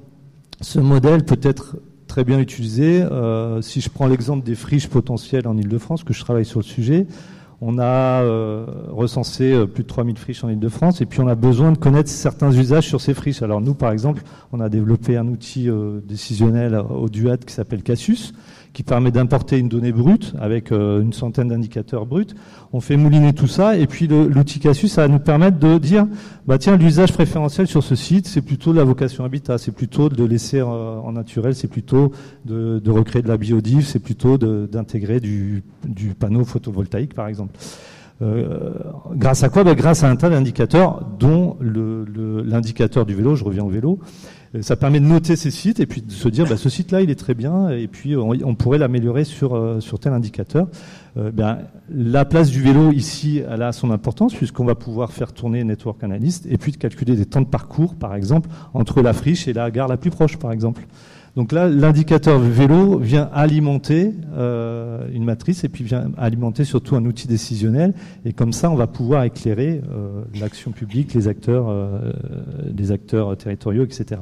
ce 0.60 0.80
modèle 0.80 1.24
peut 1.24 1.40
être 1.42 1.76
très 2.06 2.24
bien 2.24 2.40
utilisé. 2.40 3.02
Euh, 3.02 3.60
si 3.62 3.80
je 3.80 3.90
prends 3.90 4.06
l'exemple 4.06 4.44
des 4.44 4.54
friches 4.54 4.88
potentielles 4.88 5.46
en 5.46 5.56
Ile-de-France, 5.56 6.02
que 6.02 6.12
je 6.12 6.20
travaille 6.20 6.44
sur 6.44 6.60
le 6.60 6.64
sujet, 6.64 7.06
on 7.60 7.78
a 7.78 8.22
euh, 8.22 8.66
recensé 8.88 9.52
euh, 9.52 9.66
plus 9.66 9.82
de 9.82 9.88
3000 9.88 10.16
friches 10.16 10.42
en 10.42 10.48
Ile-de-France 10.48 11.00
et 11.00 11.06
puis 11.06 11.20
on 11.20 11.28
a 11.28 11.34
besoin 11.34 11.72
de 11.72 11.78
connaître 11.78 12.08
certains 12.08 12.50
usages 12.50 12.86
sur 12.86 13.00
ces 13.00 13.14
friches. 13.14 13.42
Alors 13.42 13.60
nous, 13.60 13.74
par 13.74 13.92
exemple, 13.92 14.22
on 14.52 14.60
a 14.60 14.68
développé 14.68 15.16
un 15.16 15.28
outil 15.28 15.68
décisionnel 16.04 16.74
au 16.76 17.08
DUAT 17.08 17.38
qui 17.38 17.52
s'appelle 17.52 17.82
Casus, 17.82 18.32
qui 18.72 18.82
permet 18.82 19.10
d'importer 19.10 19.58
une 19.58 19.68
donnée 19.68 19.92
brute 19.92 20.34
avec 20.40 20.70
une 20.70 21.12
centaine 21.12 21.48
d'indicateurs 21.48 22.06
bruts 22.06 22.34
on 22.72 22.80
fait 22.80 22.96
mouliner 22.96 23.32
tout 23.32 23.46
ça, 23.46 23.76
et 23.76 23.86
puis 23.86 24.06
l'outil 24.06 24.60
Casus, 24.60 24.92
ça 24.92 25.02
va 25.02 25.08
nous 25.08 25.18
permettre 25.18 25.58
de 25.58 25.78
dire, 25.78 26.06
bah 26.46 26.58
tiens, 26.58 26.76
l'usage 26.76 27.12
préférentiel 27.12 27.66
sur 27.66 27.82
ce 27.82 27.94
site, 27.94 28.26
c'est 28.26 28.42
plutôt 28.42 28.72
de 28.72 28.78
la 28.78 28.84
vocation 28.84 29.24
habitat, 29.24 29.56
c'est 29.56 29.72
plutôt 29.72 30.10
de 30.10 30.24
laisser 30.24 30.58
euh, 30.58 30.64
en 30.64 31.12
naturel, 31.12 31.54
c'est 31.54 31.68
plutôt 31.68 32.12
de, 32.44 32.90
recréer 32.90 33.22
de 33.22 33.28
la 33.28 33.38
biodive, 33.38 33.86
c'est 33.86 34.00
plutôt 34.00 34.36
d'intégrer 34.36 35.20
du, 35.20 35.62
panneau 36.18 36.44
photovoltaïque, 36.44 37.14
par 37.14 37.28
exemple. 37.28 37.54
Euh, 38.20 38.72
grâce 39.12 39.44
à 39.44 39.48
quoi? 39.48 39.64
Bah, 39.64 39.74
Grâce 39.74 40.02
à 40.02 40.10
un 40.10 40.16
tas 40.16 40.28
d'indicateurs, 40.28 41.04
dont 41.18 41.56
l'indicateur 41.60 43.06
du 43.06 43.14
vélo, 43.14 43.36
je 43.36 43.44
reviens 43.44 43.64
au 43.64 43.68
vélo, 43.68 44.00
euh, 44.54 44.62
ça 44.62 44.76
permet 44.76 44.98
de 45.00 45.04
noter 45.04 45.36
ces 45.36 45.50
sites 45.50 45.78
et 45.78 45.86
puis 45.86 46.02
de 46.02 46.10
se 46.10 46.28
dire 46.28 46.46
bah, 46.48 46.56
ce 46.56 46.68
site-là 46.68 47.02
il 47.02 47.10
est 47.10 47.18
très 47.18 47.34
bien 47.34 47.68
et 47.68 47.86
puis 47.86 48.16
on, 48.16 48.54
pourrait 48.54 48.78
l'améliorer 48.78 49.24
sur, 49.24 49.76
sur 49.80 49.98
tel 49.98 50.12
indicateur. 50.12 50.66
Euh, 51.16 51.30
ben, 51.30 51.58
la 51.90 52.24
place 52.24 52.50
du 52.50 52.60
vélo 52.60 52.92
ici, 52.92 53.42
a 53.48 53.72
son 53.72 53.90
importance 53.90 54.34
puisqu'on 54.34 54.64
va 54.64 54.74
pouvoir 54.74 55.12
faire 55.12 55.32
tourner 55.32 55.64
Network 55.64 56.02
Analyst 56.02 56.46
et 56.48 56.58
puis 56.58 56.72
de 56.72 56.76
calculer 56.76 57.14
des 57.14 57.26
temps 57.26 57.40
de 57.40 57.46
parcours, 57.46 57.94
par 57.94 58.14
exemple, 58.14 58.48
entre 58.74 59.00
la 59.02 59.12
friche 59.12 59.48
et 59.48 59.52
la 59.52 59.70
gare 59.70 59.88
la 59.88 59.96
plus 59.96 60.10
proche, 60.10 60.36
par 60.36 60.52
exemple. 60.52 60.86
Donc 61.38 61.52
là, 61.52 61.68
l'indicateur 61.68 62.38
vélo 62.38 62.98
vient 62.98 63.30
alimenter 63.32 64.12
euh, 64.36 65.08
une 65.14 65.24
matrice 65.24 65.64
et 65.64 65.70
puis 65.70 65.84
vient 65.84 66.10
alimenter 66.18 66.64
surtout 66.64 66.96
un 66.96 67.04
outil 67.06 67.26
décisionnel. 67.28 67.94
Et 68.26 68.34
comme 68.34 68.52
ça, 68.52 68.70
on 68.70 68.74
va 68.74 68.86
pouvoir 68.86 69.22
éclairer 69.24 69.80
euh, 69.90 70.24
l'action 70.38 70.72
publique, 70.72 71.14
les 71.14 71.28
acteurs, 71.28 71.72
les 72.76 72.92
acteurs 72.92 73.36
territoriaux, 73.36 73.84
etc. 73.84 74.20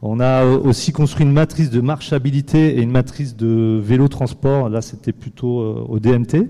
On 0.00 0.20
a 0.20 0.44
euh, 0.44 0.58
aussi 0.58 0.92
construit 0.92 1.26
une 1.26 1.32
matrice 1.32 1.70
de 1.70 1.80
marchabilité 1.80 2.78
et 2.78 2.82
une 2.82 2.90
matrice 2.90 3.36
de 3.36 3.80
vélo 3.82 4.06
transport. 4.08 4.68
Là, 4.68 4.80
c'était 4.80 5.12
plutôt 5.12 5.60
euh, 5.60 5.84
au 5.88 5.98
DMT. 5.98 6.48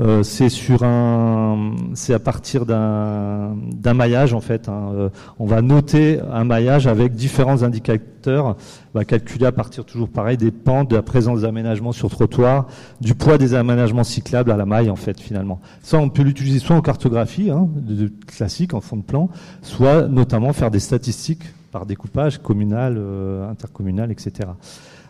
Euh, 0.00 0.22
c'est 0.22 0.48
sur 0.48 0.82
un, 0.84 1.74
c'est 1.94 2.14
à 2.14 2.18
partir 2.18 2.66
d'un, 2.66 3.54
maillage 3.94 4.32
en 4.32 4.40
fait. 4.40 4.68
Hein. 4.68 5.10
on 5.38 5.46
va 5.46 5.60
noter 5.60 6.18
un 6.32 6.44
maillage 6.44 6.86
avec 6.86 7.14
différents 7.14 7.62
indicateurs, 7.62 8.56
va 8.94 9.04
calculer 9.04 9.46
à 9.46 9.52
partir 9.52 9.84
toujours 9.84 10.08
pareil 10.08 10.36
des 10.36 10.50
pentes, 10.50 10.90
de 10.90 10.96
la 10.96 11.02
présence 11.02 11.42
d'aménagements 11.42 11.92
sur 11.92 12.08
trottoir, 12.10 12.66
du 13.00 13.14
poids 13.14 13.38
des 13.38 13.54
aménagements 13.54 14.04
cyclables 14.04 14.50
à 14.50 14.56
la 14.56 14.64
maille 14.64 14.90
en 14.90 14.96
fait 14.96 15.20
finalement. 15.20 15.60
Ça, 15.82 15.98
on 15.98 16.08
peut 16.08 16.22
l'utiliser 16.22 16.58
soit 16.58 16.76
en 16.76 16.80
cartographie, 16.80 17.50
hein, 17.50 17.68
de, 17.76 18.10
classique 18.26 18.74
en 18.74 18.80
fond 18.80 18.96
de 18.96 19.02
plan, 19.02 19.28
soit 19.62 20.08
notamment 20.08 20.52
faire 20.52 20.70
des 20.70 20.80
statistiques 20.80 21.44
par 21.72 21.86
découpage 21.86 22.38
communal, 22.38 22.96
euh, 22.98 23.50
intercommunal, 23.50 24.12
etc. 24.12 24.50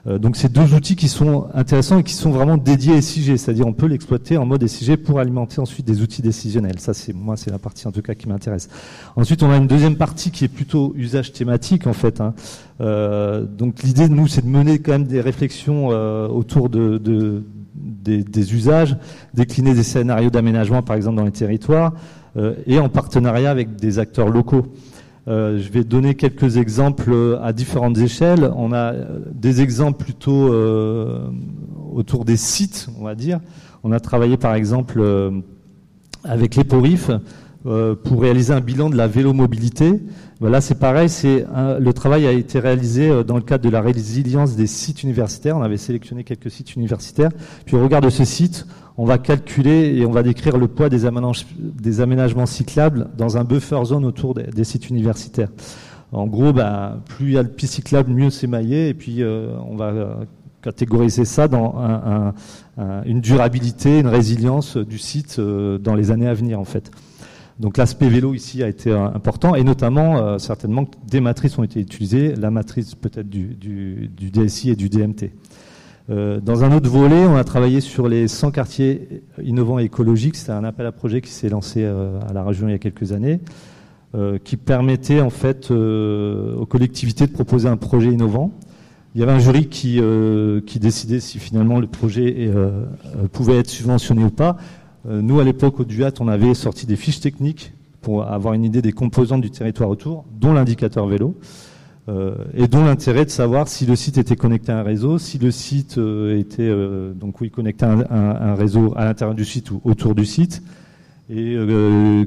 Euh, 0.06 0.18
donc 0.18 0.36
c'est 0.36 0.50
deux 0.50 0.74
outils 0.74 0.96
qui 0.96 1.08
sont 1.08 1.46
intéressants 1.54 1.98
et 1.98 2.02
qui 2.02 2.14
sont 2.14 2.30
vraiment 2.30 2.56
dédiés 2.56 2.96
à 2.96 3.02
SIG, 3.02 3.36
c'est-à-dire 3.36 3.66
on 3.66 3.72
peut 3.72 3.86
l'exploiter 3.86 4.36
en 4.36 4.44
mode 4.44 4.66
SIG 4.66 4.96
pour 4.96 5.20
alimenter 5.20 5.60
ensuite 5.60 5.86
des 5.86 6.02
outils 6.02 6.22
décisionnels. 6.22 6.80
Ça 6.80 6.92
c'est 6.92 7.12
moi 7.12 7.36
c'est 7.36 7.50
la 7.50 7.58
partie 7.58 7.86
en 7.86 7.92
tout 7.92 8.02
cas 8.02 8.14
qui 8.14 8.28
m'intéresse. 8.28 8.68
Ensuite 9.14 9.42
on 9.42 9.50
a 9.50 9.56
une 9.56 9.68
deuxième 9.68 9.96
partie 9.96 10.30
qui 10.30 10.44
est 10.44 10.48
plutôt 10.48 10.92
usage 10.96 11.32
thématique 11.32 11.86
en 11.86 11.92
fait. 11.92 12.20
Hein. 12.20 12.34
Euh, 12.80 13.44
donc 13.44 13.82
l'idée 13.82 14.08
nous 14.08 14.26
c'est 14.26 14.42
de 14.42 14.50
mener 14.50 14.80
quand 14.80 14.92
même 14.92 15.06
des 15.06 15.20
réflexions 15.20 15.90
euh, 15.92 16.26
autour 16.26 16.68
de, 16.68 16.98
de 16.98 17.44
des, 17.74 18.22
des, 18.22 18.54
usages, 18.54 18.96
décliner 19.34 19.74
des 19.74 19.82
scénarios 19.82 20.30
d'aménagement 20.30 20.82
par 20.82 20.96
exemple 20.96 21.16
dans 21.16 21.24
les 21.24 21.32
territoires 21.32 21.92
et 22.66 22.78
en 22.78 22.88
partenariat 22.88 23.50
avec 23.50 23.76
des 23.76 23.98
acteurs 23.98 24.30
locaux. 24.30 24.72
Euh, 25.28 25.58
je 25.58 25.70
vais 25.70 25.84
donner 25.84 26.14
quelques 26.14 26.56
exemples 26.56 27.38
à 27.42 27.52
différentes 27.52 27.98
échelles. 27.98 28.50
On 28.56 28.72
a 28.72 28.92
des 29.32 29.60
exemples 29.60 30.02
plutôt 30.02 30.52
euh, 30.52 31.28
autour 31.92 32.24
des 32.24 32.36
sites, 32.36 32.88
on 32.98 33.04
va 33.04 33.14
dire. 33.14 33.40
On 33.84 33.92
a 33.92 34.00
travaillé 34.00 34.36
par 34.36 34.54
exemple 34.54 34.98
euh, 35.00 35.30
avec 36.24 36.56
les 36.56 36.64
PORIF 36.64 37.10
pour 38.02 38.22
réaliser 38.22 38.52
un 38.52 38.60
bilan 38.60 38.90
de 38.90 38.96
la 38.96 39.06
vélomobilité. 39.06 40.00
Voilà, 40.40 40.60
c'est 40.60 40.80
pareil, 40.80 41.08
c'est 41.08 41.46
le 41.78 41.92
travail 41.92 42.26
a 42.26 42.32
été 42.32 42.58
réalisé 42.58 43.22
dans 43.22 43.36
le 43.36 43.42
cadre 43.42 43.62
de 43.62 43.70
la 43.70 43.80
résilience 43.80 44.56
des 44.56 44.66
sites 44.66 45.04
universitaires. 45.04 45.56
On 45.56 45.62
avait 45.62 45.76
sélectionné 45.76 46.24
quelques 46.24 46.50
sites 46.50 46.74
universitaires. 46.74 47.30
Puis 47.64 47.76
au 47.76 47.80
regard 47.80 48.00
de 48.00 48.10
ce 48.10 48.24
site, 48.24 48.66
on 48.98 49.04
va 49.04 49.18
calculer 49.18 49.96
et 49.96 50.06
on 50.06 50.10
va 50.10 50.22
décrire 50.22 50.58
le 50.58 50.68
poids 50.68 50.88
des, 50.88 51.06
aménagements, 51.06 52.46
cyclables 52.46 53.08
dans 53.16 53.36
un 53.38 53.44
buffer 53.44 53.84
zone 53.84 54.04
autour 54.04 54.34
des, 54.34 54.64
sites 54.64 54.90
universitaires. 54.90 55.48
En 56.12 56.26
gros, 56.26 56.52
bah, 56.52 56.98
plus 57.08 57.26
il 57.26 57.32
y 57.32 57.38
a 57.38 57.42
de 57.42 57.48
pistes 57.48 57.74
cyclables, 57.74 58.10
mieux 58.10 58.28
c'est 58.28 58.46
maillé, 58.46 58.88
et 58.88 58.94
puis 58.94 59.22
euh, 59.22 59.56
on 59.66 59.76
va 59.76 59.86
euh, 59.86 60.14
catégoriser 60.60 61.24
ça 61.24 61.48
dans 61.48 62.34
une 63.06 63.20
durabilité, 63.20 63.98
une 63.98 64.08
résilience 64.08 64.76
du 64.76 64.98
site 64.98 65.38
euh, 65.38 65.78
dans 65.78 65.94
les 65.94 66.10
années 66.10 66.28
à 66.28 66.34
venir 66.34 66.60
en 66.60 66.64
fait. 66.64 66.90
Donc 67.60 67.76
l'aspect 67.76 68.08
vélo 68.08 68.34
ici 68.34 68.62
a 68.62 68.68
été 68.68 68.90
important 68.92 69.54
et 69.54 69.62
notamment 69.62 70.38
certainement 70.38 70.86
des 71.06 71.20
matrices 71.20 71.58
ont 71.58 71.62
été 71.62 71.80
utilisées, 71.80 72.34
la 72.34 72.50
matrice 72.50 72.94
peut-être 72.94 73.28
du, 73.28 74.10
DSI 74.18 74.70
et 74.70 74.76
du 74.76 74.88
DMT. 74.88 75.30
Euh, 76.10 76.40
dans 76.40 76.64
un 76.64 76.72
autre 76.72 76.90
volet, 76.90 77.24
on 77.26 77.36
a 77.36 77.44
travaillé 77.44 77.80
sur 77.80 78.08
les 78.08 78.26
100 78.28 78.50
quartiers 78.50 79.22
innovants 79.42 79.78
et 79.78 79.84
écologiques. 79.84 80.36
C'est 80.36 80.52
un 80.52 80.64
appel 80.64 80.86
à 80.86 80.92
projet 80.92 81.20
qui 81.20 81.30
s'est 81.30 81.48
lancé 81.48 81.82
euh, 81.84 82.18
à 82.28 82.32
la 82.32 82.42
région 82.42 82.68
il 82.68 82.72
y 82.72 82.74
a 82.74 82.78
quelques 82.78 83.12
années, 83.12 83.40
euh, 84.14 84.38
qui 84.42 84.56
permettait 84.56 85.20
en 85.20 85.30
fait 85.30 85.70
aux 85.70 86.66
collectivités 86.66 87.26
de 87.26 87.32
proposer 87.32 87.68
un 87.68 87.76
projet 87.76 88.10
innovant. 88.10 88.50
Il 89.14 89.20
y 89.20 89.24
avait 89.24 89.32
un 89.32 89.38
jury 89.38 89.66
qui, 89.66 90.00
qui 90.66 90.78
décidait 90.78 91.20
si 91.20 91.38
finalement 91.38 91.78
le 91.78 91.86
projet 91.86 92.50
pouvait 93.32 93.58
être 93.58 93.68
subventionné 93.68 94.24
ou 94.24 94.30
pas. 94.30 94.56
nous, 95.04 95.38
à 95.38 95.44
l'époque, 95.44 95.80
au 95.80 95.84
DUAT, 95.84 96.12
on 96.20 96.28
avait 96.28 96.54
sorti 96.54 96.86
des 96.86 96.96
fiches 96.96 97.20
techniques 97.20 97.74
pour 98.00 98.26
avoir 98.26 98.54
une 98.54 98.64
idée 98.64 98.80
des 98.80 98.92
composantes 98.92 99.42
du 99.42 99.50
territoire 99.50 99.90
autour, 99.90 100.24
dont 100.40 100.54
l'indicateur 100.54 101.06
vélo. 101.06 101.36
Euh, 102.08 102.34
et 102.54 102.66
dont 102.66 102.84
l'intérêt 102.84 103.24
de 103.24 103.30
savoir 103.30 103.68
si 103.68 103.86
le 103.86 103.94
site 103.94 104.18
était 104.18 104.34
connecté 104.34 104.72
à 104.72 104.78
un 104.78 104.82
réseau, 104.82 105.18
si 105.18 105.38
le 105.38 105.52
site 105.52 105.98
euh, 105.98 106.36
était 106.36 106.62
euh, 106.62 107.12
donc 107.12 107.40
oui 107.40 107.48
connecté 107.50 107.84
à 107.84 107.92
un, 107.92 108.54
réseau 108.56 108.92
à 108.96 109.04
l'intérieur 109.04 109.36
du 109.36 109.44
site 109.44 109.70
ou 109.70 109.80
autour 109.84 110.16
du 110.16 110.26
site, 110.26 110.62
et 111.30 111.56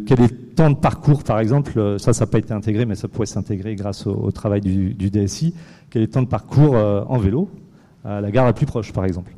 quel 0.07 0.21
est 0.21 0.31
le 0.31 0.37
temps 0.55 0.69
de 0.69 0.75
parcours 0.75 1.23
par 1.23 1.39
exemple, 1.39 1.97
ça 1.99 2.13
ça 2.13 2.25
n'a 2.25 2.31
pas 2.31 2.39
été 2.39 2.53
intégré 2.53 2.85
mais 2.85 2.95
ça 2.95 3.09
pourrait 3.09 3.27
s'intégrer 3.27 3.75
grâce 3.75 4.07
au, 4.07 4.31
travail 4.31 4.61
du, 4.61 4.93
du, 4.93 5.11
DSI, 5.11 5.53
quel 5.89 6.03
est 6.03 6.05
le 6.05 6.11
temps 6.11 6.23
de 6.23 6.27
parcours 6.27 6.75
en 6.75 7.17
vélo 7.17 7.49
à 8.05 8.21
la 8.21 8.31
gare 8.31 8.45
la 8.45 8.53
plus 8.53 8.65
proche 8.65 8.93
par 8.93 9.03
exemple? 9.05 9.35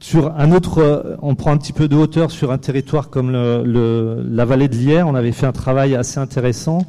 Sur 0.00 0.32
un 0.38 0.52
autre, 0.52 0.78
euh, 0.78 1.16
on 1.22 1.34
prend 1.34 1.50
un 1.50 1.56
petit 1.56 1.72
peu 1.72 1.88
de 1.88 1.96
hauteur 1.96 2.30
sur 2.30 2.52
un 2.52 2.58
territoire 2.58 3.10
comme 3.10 3.32
la 3.32 4.44
vallée 4.44 4.68
de 4.68 4.76
l'Ière. 4.76 5.08
On 5.08 5.14
avait 5.14 5.32
fait 5.32 5.46
un 5.46 5.52
travail 5.52 5.96
assez 5.96 6.20
intéressant 6.20 6.86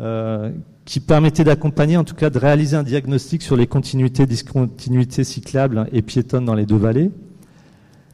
euh, 0.00 0.50
qui 0.84 0.98
permettait 0.98 1.44
d'accompagner, 1.44 1.96
en 1.96 2.04
tout 2.04 2.16
cas 2.16 2.28
de 2.28 2.38
réaliser 2.38 2.76
un 2.76 2.82
diagnostic 2.82 3.42
sur 3.42 3.56
les 3.56 3.68
continuités, 3.68 4.26
discontinuités 4.26 5.22
cyclables 5.22 5.88
et 5.92 6.02
piétonnes 6.02 6.44
dans 6.44 6.54
les 6.54 6.66
deux 6.66 6.76
vallées. 6.76 7.10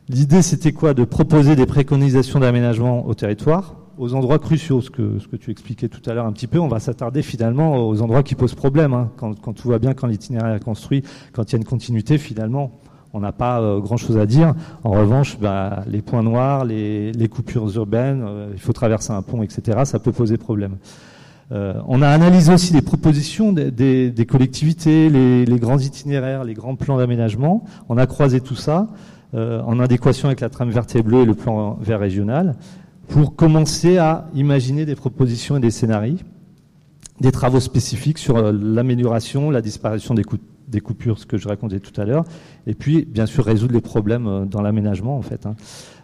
L'idée, 0.08 0.42
c'était 0.42 0.72
quoi? 0.72 0.92
De 0.92 1.04
proposer 1.04 1.56
des 1.56 1.64
préconisations 1.64 2.38
d'aménagement 2.38 3.06
au 3.06 3.14
territoire, 3.14 3.76
aux 3.96 4.12
endroits 4.12 4.38
cruciaux, 4.38 4.82
ce 4.82 4.90
que, 4.90 5.18
ce 5.20 5.26
que 5.26 5.36
tu 5.36 5.50
expliquais 5.50 5.88
tout 5.88 6.02
à 6.10 6.12
l'heure 6.12 6.26
un 6.26 6.32
petit 6.32 6.48
peu. 6.48 6.58
On 6.58 6.68
va 6.68 6.80
s'attarder 6.80 7.22
finalement 7.22 7.88
aux 7.88 8.02
endroits 8.02 8.22
qui 8.22 8.34
posent 8.34 8.54
problème. 8.54 8.92
Hein. 8.92 9.10
Quand, 9.16 9.40
quand 9.40 9.54
tout 9.54 9.68
va 9.68 9.78
bien, 9.78 9.94
quand 9.94 10.06
l'itinéraire 10.06 10.54
est 10.54 10.62
construit, 10.62 11.02
quand 11.32 11.50
il 11.50 11.52
y 11.52 11.56
a 11.56 11.58
une 11.58 11.64
continuité, 11.64 12.18
finalement, 12.18 12.78
on 13.14 13.20
n'a 13.20 13.32
pas 13.32 13.60
euh, 13.60 13.80
grand-chose 13.80 14.16
à 14.18 14.26
dire. 14.26 14.54
En 14.84 14.90
revanche, 14.90 15.38
bah, 15.38 15.84
les 15.86 16.02
points 16.02 16.22
noirs, 16.22 16.64
les, 16.64 17.28
coupures 17.30 17.74
urbaines, 17.76 18.24
euh, 18.26 18.50
il 18.52 18.60
faut 18.60 18.72
traverser 18.72 19.12
un 19.12 19.22
pont, 19.22 19.42
etc., 19.42 19.80
ça 19.84 19.98
peut 19.98 20.12
poser 20.12 20.36
problème. 20.36 20.76
Euh, 21.50 21.74
on 21.86 22.00
a 22.00 22.08
analysé 22.08 22.52
aussi 22.52 22.72
les 22.72 22.80
propositions 22.80 23.52
des, 23.52 24.26
collectivités, 24.28 25.10
les, 25.10 25.58
grands 25.58 25.78
itinéraires, 25.78 26.44
les 26.44 26.54
grands 26.54 26.76
plans 26.76 26.96
d'aménagement. 26.96 27.64
On 27.88 27.98
a 27.98 28.06
croisé 28.06 28.40
tout 28.40 28.56
ça 28.56 28.88
en 29.34 29.80
adéquation 29.80 30.28
avec 30.28 30.40
la 30.40 30.50
trame 30.50 30.68
verte 30.68 30.94
et 30.94 31.02
bleue 31.02 31.22
et 31.22 31.24
le 31.24 31.34
plan 31.34 31.78
vert 31.80 32.00
régional 32.00 32.54
pour 33.08 33.34
commencer 33.34 33.96
à 33.96 34.28
imaginer 34.34 34.84
des 34.84 34.94
propositions 34.94 35.56
et 35.56 35.60
des 35.60 35.70
scénarios, 35.70 36.18
des 37.18 37.32
travaux 37.32 37.60
spécifiques 37.60 38.18
sur 38.18 38.52
l'amélioration, 38.52 39.50
la 39.50 39.62
disparition 39.62 40.12
des 40.12 40.22
coûts 40.22 40.36
des 40.72 40.80
coupures, 40.80 41.18
ce 41.18 41.26
que 41.26 41.36
je 41.36 41.46
racontais 41.46 41.78
tout 41.78 41.98
à 42.00 42.04
l'heure, 42.04 42.24
et 42.66 42.74
puis 42.74 43.04
bien 43.04 43.26
sûr 43.26 43.44
résoudre 43.44 43.74
les 43.74 43.80
problèmes 43.80 44.26
euh, 44.26 44.44
dans 44.44 44.62
l'aménagement 44.62 45.16
en 45.16 45.22
fait. 45.22 45.46
Hein. 45.46 45.54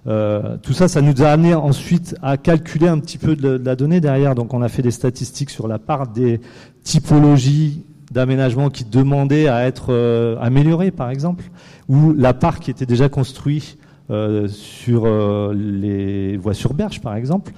Euh, 0.07 0.57
tout 0.62 0.73
ça, 0.73 0.87
ça 0.87 1.01
nous 1.03 1.23
a 1.23 1.29
amené 1.29 1.55
ensuite 1.55 2.14
à 2.23 2.37
calculer 2.37 2.87
un 2.87 3.01
petit 3.01 3.19
peu 3.19 3.35
de, 3.35 3.61
la 3.62 3.75
donnée 3.75 4.01
derrière. 4.01 4.37
Donc 4.37 4.55
on 4.55 4.62
a 4.62 4.69
fait 4.69 4.83
des 4.83 4.93
statistiques 4.93 5.51
sur 5.51 5.66
la 5.66 5.79
part 5.79 6.07
des 6.07 6.41
typologies 6.85 7.85
d'aménagement 8.12 8.71
qui 8.71 8.85
demandaient 8.85 9.49
à 9.49 9.66
être 9.66 9.89
euh, 9.91 10.37
améliorées 10.41 10.93
par 10.93 11.11
exemple, 11.11 11.45
ou 11.89 12.12
la 12.12 12.33
part 12.33 12.61
qui 12.61 12.71
était 12.71 12.87
déjà 12.87 13.09
construite 13.09 13.79
sur 14.49 15.07
les 15.53 16.39
voies 16.39 16.55
sur 16.55 16.73
berge 16.73 17.03
par 17.03 17.14
exemple. 17.14 17.53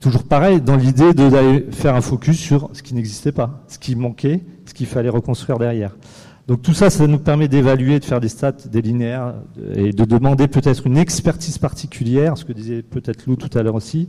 Toujours 0.00 0.22
pareil, 0.22 0.60
dans 0.60 0.76
l'idée 0.76 1.12
d'aller 1.12 1.66
faire 1.72 1.96
un 1.96 2.00
focus 2.00 2.38
sur 2.38 2.70
ce 2.72 2.84
qui 2.84 2.94
n'existait 2.94 3.32
pas, 3.32 3.64
ce 3.66 3.80
qui 3.80 3.96
manquait, 3.96 4.42
qu'il 4.78 4.86
fallait 4.86 5.08
reconstruire 5.08 5.58
derrière. 5.58 5.96
Donc 6.46 6.62
tout 6.62 6.72
ça, 6.72 6.88
ça 6.88 7.06
nous 7.06 7.18
permet 7.18 7.48
d'évaluer, 7.48 7.98
de 7.98 8.04
faire 8.04 8.20
des 8.20 8.28
stats, 8.28 8.52
des 8.72 8.80
linéaires, 8.80 9.34
et 9.74 9.92
de 9.92 10.04
demander 10.04 10.48
peut-être 10.48 10.86
une 10.86 10.96
expertise 10.96 11.58
particulière, 11.58 12.38
ce 12.38 12.44
que 12.46 12.54
disait 12.54 12.82
peut-être 12.82 13.26
Lou 13.26 13.36
tout 13.36 13.50
à 13.58 13.62
l'heure 13.62 13.74
aussi, 13.74 14.08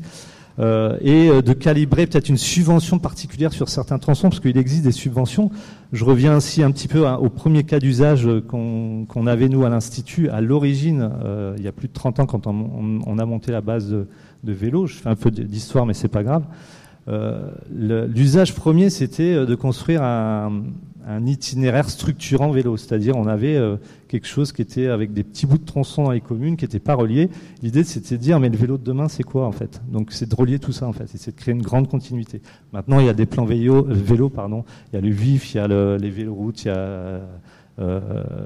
euh, 0.60 0.98
et 1.02 1.30
euh, 1.30 1.42
de 1.42 1.54
calibrer 1.54 2.06
peut-être 2.06 2.30
une 2.30 2.38
subvention 2.38 3.00
particulière 3.00 3.52
sur 3.52 3.68
certains 3.68 3.98
tronçons, 3.98 4.30
parce 4.30 4.40
qu'il 4.40 4.58
existe 4.58 4.84
des 4.84 4.94
subventions. 4.94 5.52
Je 5.92 6.06
reviens 6.06 6.34
ainsi 6.34 6.64
un 6.64 6.72
petit 6.72 6.88
peu 6.88 7.06
au 7.06 7.30
premier 7.30 7.64
cas 7.64 7.80
d'usage 7.80 8.26
qu'on 8.48 9.28
avait 9.28 9.50
nous 9.50 9.66
à 9.66 9.70
l'Institut 9.70 10.30
à 10.30 10.40
l'origine, 10.40 11.10
euh, 11.26 11.56
il 11.58 11.64
y 11.64 11.68
a 11.68 11.74
plus 11.74 11.90
de 11.90 11.94
30 11.94 12.22
ans 12.22 12.26
quand 12.26 12.48
on, 12.48 13.02
on 13.06 13.18
a 13.18 13.26
monté 13.26 13.52
la 13.52 13.62
base 13.62 13.90
de, 13.90 14.08
de 14.44 14.54
vélo. 14.54 14.88
Je 14.88 14.96
fais 14.96 15.10
un 15.10 15.16
peu 15.16 15.32
d'histoire, 15.32 15.86
mais 15.86 15.94
c'est 15.94 16.08
pas 16.08 16.24
grave. 16.24 16.44
Euh, 17.10 17.50
l'usage 17.72 18.54
premier, 18.54 18.90
c'était 18.90 19.34
euh, 19.34 19.46
de 19.46 19.56
construire 19.56 20.04
un, 20.04 20.64
itinéraire 21.26 21.90
structurant 21.90 22.52
vélo, 22.52 22.78
c'est-à-dire 22.78 23.16
on 23.16 23.26
avait 23.26 23.56
euh, 23.56 23.78
quelque 24.08 24.28
chose 24.28 24.52
qui 24.52 24.62
était 24.62 24.86
avec 24.86 25.12
des 25.12 25.24
petits 25.24 25.48
bouts 25.48 25.58
de 25.58 25.66
tronçons 25.66 26.04
dans 26.04 26.12
les 26.12 26.22
communes 26.22 26.56
qui 26.56 26.66
n'étaient 26.66 26.78
pas 26.78 26.94
reliés. 26.94 27.32
L'idée, 27.64 27.84
c'était 27.84 28.16
de 28.16 28.22
dire 28.22 28.40
mais 28.40 28.50
le 28.50 28.58
vélo 28.58 28.78
de 28.78 28.84
demain, 28.84 29.08
c'est 29.08 29.24
quoi 29.24 29.48
en 29.48 29.52
fait? 29.52 29.82
Donc 29.92 30.12
c'est 30.12 30.30
de 30.30 30.36
relier 30.36 30.60
tout 30.60 30.72
ça 30.72 30.86
en 30.86 30.94
fait, 30.94 31.06
c'est 31.08 31.32
de 31.32 31.36
créer 31.36 31.56
une 31.56 31.64
grande 31.64 31.88
continuité. 31.88 32.44
Maintenant, 32.74 33.00
il 33.00 33.08
y 33.08 33.10
a 33.10 33.14
des 33.14 33.26
plans 33.26 33.46
vélo, 33.46 33.88
vélo 33.90 34.30
pardon, 34.30 34.66
il 34.92 34.98
y 34.98 35.00
a 35.00 35.02
le 35.02 35.10
vif, 35.10 35.56
il 35.56 35.58
y 35.58 35.60
a 35.60 35.98
les 35.98 36.10
véloroutes, 36.12 36.66
il 36.66 36.68
y 36.68 36.72
a 36.72 37.22
euh, 37.80 38.00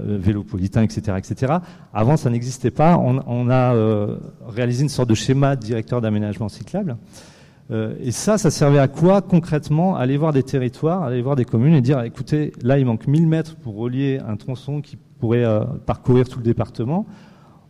vélopolitain, 0.05 0.83
etc., 0.83 1.17
etc. 1.17 1.55
Avant, 1.93 2.15
ça 2.15 2.29
n'existait 2.29 2.71
pas. 2.71 2.97
On, 2.97 3.49
a 3.49 3.75
réalisé 4.47 4.83
une 4.83 4.89
sorte 4.89 5.09
de 5.09 5.15
schéma 5.15 5.57
directeur 5.57 5.99
d'aménagement 5.99 6.47
cyclable. 6.47 6.95
Euh, 7.71 7.95
et 8.01 8.11
ça, 8.11 8.37
ça 8.37 8.51
servait 8.51 8.79
à 8.79 8.87
quoi 8.87 9.21
concrètement 9.21 9.95
Aller 9.95 10.17
voir 10.17 10.33
des 10.33 10.43
territoires, 10.43 11.03
aller 11.03 11.21
voir 11.21 11.35
des 11.35 11.45
communes 11.45 11.73
et 11.73 11.81
dire, 11.81 12.01
écoutez, 12.01 12.51
là, 12.61 12.77
il 12.77 12.85
manque 12.85 13.07
1000 13.07 13.27
mètres 13.27 13.55
pour 13.55 13.75
relier 13.75 14.19
un 14.27 14.35
tronçon 14.35 14.81
qui 14.81 14.97
pourrait 15.19 15.45
parcourir 15.85 16.27
tout 16.27 16.39
le 16.39 16.43
département. 16.43 17.05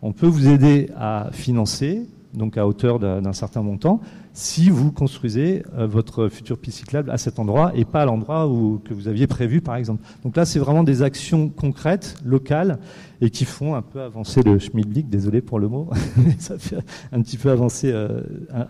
On 0.01 0.11
peut 0.11 0.27
vous 0.27 0.47
aider 0.47 0.89
à 0.97 1.29
financer, 1.31 2.07
donc 2.33 2.57
à 2.57 2.67
hauteur 2.67 2.99
d'un 2.99 3.33
certain 3.33 3.61
montant, 3.61 4.01
si 4.33 4.69
vous 4.69 4.91
construisez 4.91 5.63
euh, 5.77 5.85
votre 5.85 6.27
futur 6.27 6.57
piste 6.57 6.79
cyclable 6.79 7.11
à 7.11 7.17
cet 7.17 7.39
endroit 7.39 7.71
et 7.75 7.85
pas 7.85 8.01
à 8.01 8.05
l'endroit 8.05 8.49
que 8.83 8.93
vous 8.93 9.07
aviez 9.07 9.27
prévu, 9.27 9.61
par 9.61 9.75
exemple. 9.75 10.03
Donc 10.23 10.35
là, 10.35 10.45
c'est 10.45 10.59
vraiment 10.59 10.83
des 10.83 11.03
actions 11.03 11.49
concrètes, 11.49 12.15
locales, 12.25 12.79
et 13.21 13.29
qui 13.29 13.45
font 13.45 13.75
un 13.75 13.81
peu 13.81 14.01
avancer 14.01 14.41
le 14.43 14.59
schmilblick, 14.59 15.09
désolé 15.09 15.41
pour 15.41 15.59
le 15.59 15.67
mot, 15.67 15.89
mais 16.17 16.35
ça 16.39 16.57
fait 16.57 16.77
un 17.11 17.21
petit 17.21 17.37
peu 17.37 17.51
avancer, 17.51 17.91
euh, 17.91 18.21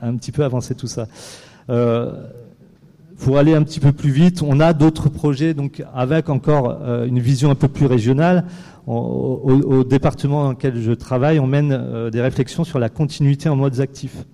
un, 0.01 0.15
petit 0.15 0.31
peu 0.31 0.43
avancer 0.43 0.75
tout 0.75 0.87
ça. 0.87 1.07
Euh, 1.69 2.27
pour 3.19 3.37
aller 3.37 3.53
un 3.53 3.63
petit 3.63 3.79
peu 3.79 3.91
plus 3.91 4.11
vite, 4.11 4.41
on 4.41 4.59
a 4.59 4.73
d'autres 4.73 5.09
projets, 5.09 5.53
donc 5.53 5.83
avec 5.93 6.29
encore 6.29 6.79
euh, 6.81 7.05
une 7.05 7.19
vision 7.19 7.51
un 7.51 7.55
peu 7.55 7.67
plus 7.67 7.85
régionale. 7.85 8.45
au, 8.87 9.83
département 9.83 10.43
dans 10.43 10.49
lequel 10.51 10.81
je 10.81 10.91
travaille, 10.91 11.39
on 11.39 11.47
mène 11.47 11.71
euh, 11.71 12.09
des 12.09 12.21
réflexions 12.21 12.63
sur 12.63 12.79
la 12.79 12.89
continuité 12.89 13.49
en 13.49 13.55
modes 13.55 13.79
actifs. 13.79 14.25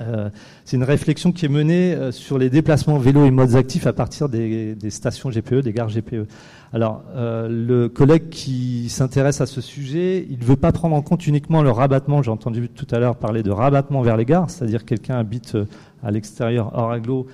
Euh, 0.00 0.30
c'est 0.64 0.76
une 0.76 0.84
réflexion 0.84 1.32
qui 1.32 1.44
est 1.44 1.48
menée 1.48 1.96
sur 2.12 2.38
les 2.38 2.50
déplacements 2.50 2.98
vélo 2.98 3.24
et 3.24 3.32
modes 3.32 3.56
actifs 3.56 3.86
à 3.86 3.92
partir 3.92 4.28
des, 4.28 4.76
des 4.76 4.90
stations 4.90 5.28
GPE, 5.28 5.56
des 5.56 5.72
gares 5.72 5.88
GPE. 5.88 6.26
Alors, 6.72 7.02
le 7.16 7.88
collègue 7.88 8.28
qui 8.28 8.90
s'intéresse 8.90 9.40
à 9.40 9.46
ce 9.46 9.60
sujet, 9.60 10.26
il 10.30 10.38
ne 10.38 10.44
veut 10.44 10.56
pas 10.56 10.70
prendre 10.70 10.94
en 10.94 11.02
compte 11.02 11.26
uniquement 11.26 11.62
le 11.62 11.70
rabattement. 11.70 12.22
J'ai 12.22 12.30
entendu 12.30 12.68
tout 12.68 12.86
à 12.90 12.98
l'heure 12.98 13.16
parler 13.16 13.42
de 13.42 13.50
rabattement 13.50 14.02
vers 14.02 14.18
les 14.18 14.26
gares, 14.26 14.50
c'est-à-dire 14.50 14.84
quelqu'un 14.84 15.16
habite 15.16 15.56
à 16.04 16.10
l'extérieur 16.10 16.70
hors 16.74 16.92
aglo 16.92 17.26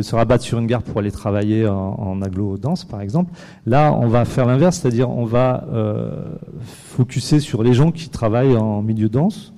se 0.00 0.14
rabattre 0.14 0.44
sur 0.44 0.58
une 0.58 0.66
gare 0.66 0.82
pour 0.82 0.98
aller 0.98 1.10
travailler 1.10 1.66
en, 1.66 1.94
en 1.98 2.22
aglo-danse, 2.22 2.84
par 2.84 3.00
exemple. 3.00 3.32
Là, 3.66 3.92
on 3.92 4.06
va 4.06 4.24
faire 4.24 4.46
l'inverse, 4.46 4.78
c'est-à-dire 4.78 5.10
on 5.10 5.24
va 5.24 5.64
euh, 5.72 6.10
focuser 6.64 7.40
sur 7.40 7.62
les 7.62 7.74
gens 7.74 7.90
qui 7.90 8.08
travaillent 8.08 8.56
en 8.56 8.82
milieu 8.82 9.08
dense, 9.08 9.52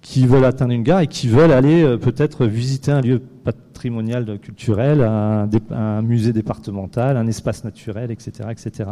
qui 0.00 0.26
veulent 0.26 0.44
atteindre 0.44 0.72
une 0.72 0.82
gare 0.82 1.00
et 1.00 1.06
qui 1.06 1.28
veulent 1.28 1.52
aller 1.52 1.82
euh, 1.82 1.98
peut-être 1.98 2.46
visiter 2.46 2.92
un 2.92 3.00
lieu 3.00 3.20
patrimonial 3.44 4.38
culturel, 4.38 5.02
un, 5.02 5.48
un, 5.70 6.00
musée 6.00 6.32
départemental, 6.32 7.16
un 7.16 7.26
espace 7.26 7.62
naturel, 7.62 8.10
etc., 8.10 8.48
etc. 8.50 8.70
Et 8.78 8.82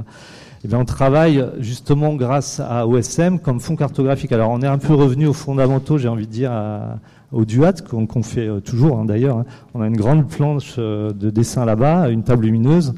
eh 0.64 0.68
bien, 0.68 0.78
on 0.78 0.84
travaille 0.84 1.44
justement 1.58 2.14
grâce 2.14 2.60
à 2.60 2.86
OSM 2.86 3.38
comme 3.38 3.60
fonds 3.60 3.76
cartographique. 3.76 4.32
Alors, 4.32 4.50
on 4.50 4.60
est 4.60 4.66
un 4.66 4.78
peu 4.78 4.94
revenu 4.94 5.26
aux 5.26 5.32
fondamentaux, 5.32 5.98
j'ai 5.98 6.08
envie 6.08 6.26
de 6.26 6.32
dire, 6.32 6.52
à, 6.52 6.98
au 7.34 7.44
DUAT, 7.44 7.74
qu'on 7.82 8.22
fait 8.22 8.46
euh, 8.46 8.60
toujours 8.60 8.98
hein, 8.98 9.04
d'ailleurs. 9.04 9.38
Hein. 9.38 9.44
On 9.74 9.82
a 9.82 9.86
une 9.86 9.96
grande 9.96 10.28
planche 10.28 10.76
euh, 10.78 11.12
de 11.12 11.30
dessin 11.30 11.64
là-bas, 11.64 12.08
une 12.08 12.22
table 12.22 12.44
lumineuse. 12.44 12.94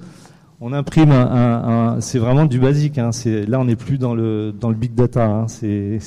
On 0.61 0.73
imprime 0.73 1.11
un, 1.13 1.97
c'est 2.01 2.19
vraiment 2.19 2.47
du 2.47 2.59
basique. 2.59 2.97
Hein. 2.97 3.11
là, 3.47 3.61
on 3.61 3.67
n'est 3.67 3.77
plus 3.77 3.99
dans 3.99 4.15
le 4.15 4.53
dans 4.59 4.71
le 4.71 4.75
big 4.75 4.95
data. 4.95 5.45
C'est 5.49 5.99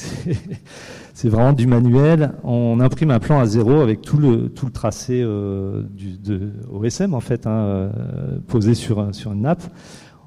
c'est 1.14 1.30
vraiment 1.30 1.54
du 1.54 1.68
manuel. 1.68 2.32
On 2.44 2.80
imprime 2.80 3.12
un 3.12 3.20
plan 3.20 3.40
à 3.40 3.46
zéro 3.46 3.80
avec 3.82 4.02
tout 4.02 4.18
le 4.18 4.50
tout 4.50 4.66
le 4.66 4.72
tracé 4.72 5.22
euh, 5.22 5.84
du, 5.92 6.18
de 6.18 6.52
OSM 6.72 7.14
en 7.14 7.20
fait, 7.20 7.48
posé 8.48 8.74
sur 8.74 9.14
sur 9.14 9.34
une 9.34 9.42
nappe 9.42 9.62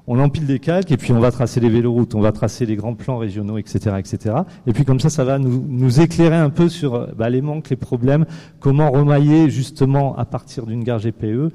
on 0.07 0.19
empile 0.19 0.45
des 0.45 0.59
calques 0.59 0.91
et 0.91 0.97
puis 0.97 1.13
on 1.13 1.19
va 1.19 1.31
tracer 1.31 1.59
les 1.59 1.69
véloroutes, 1.69 2.13
on 2.15 2.19
va 2.19 2.31
tracer 2.31 2.65
les 2.65 2.75
grands 2.75 2.93
plans 2.93 3.17
régionaux, 3.17 3.57
etc., 3.57 3.95
etc. 3.99 4.35
Et 4.67 4.73
puis 4.73 4.83
comme 4.83 4.99
ça, 4.99 5.09
ça 5.09 5.23
va 5.23 5.39
nous, 5.39 6.01
éclairer 6.01 6.35
un 6.35 6.49
peu 6.49 6.69
sur 6.69 7.07
bah, 7.15 7.29
les 7.29 7.41
manques, 7.41 7.69
les 7.69 7.75
problèmes, 7.75 8.25
comment 8.59 8.91
remailler 8.91 9.49
justement 9.49 10.17
à 10.17 10.25
partir 10.25 10.65
d'une 10.65 10.83
gare 10.83 10.99
GPE, 10.99 11.23
euh, 11.23 11.51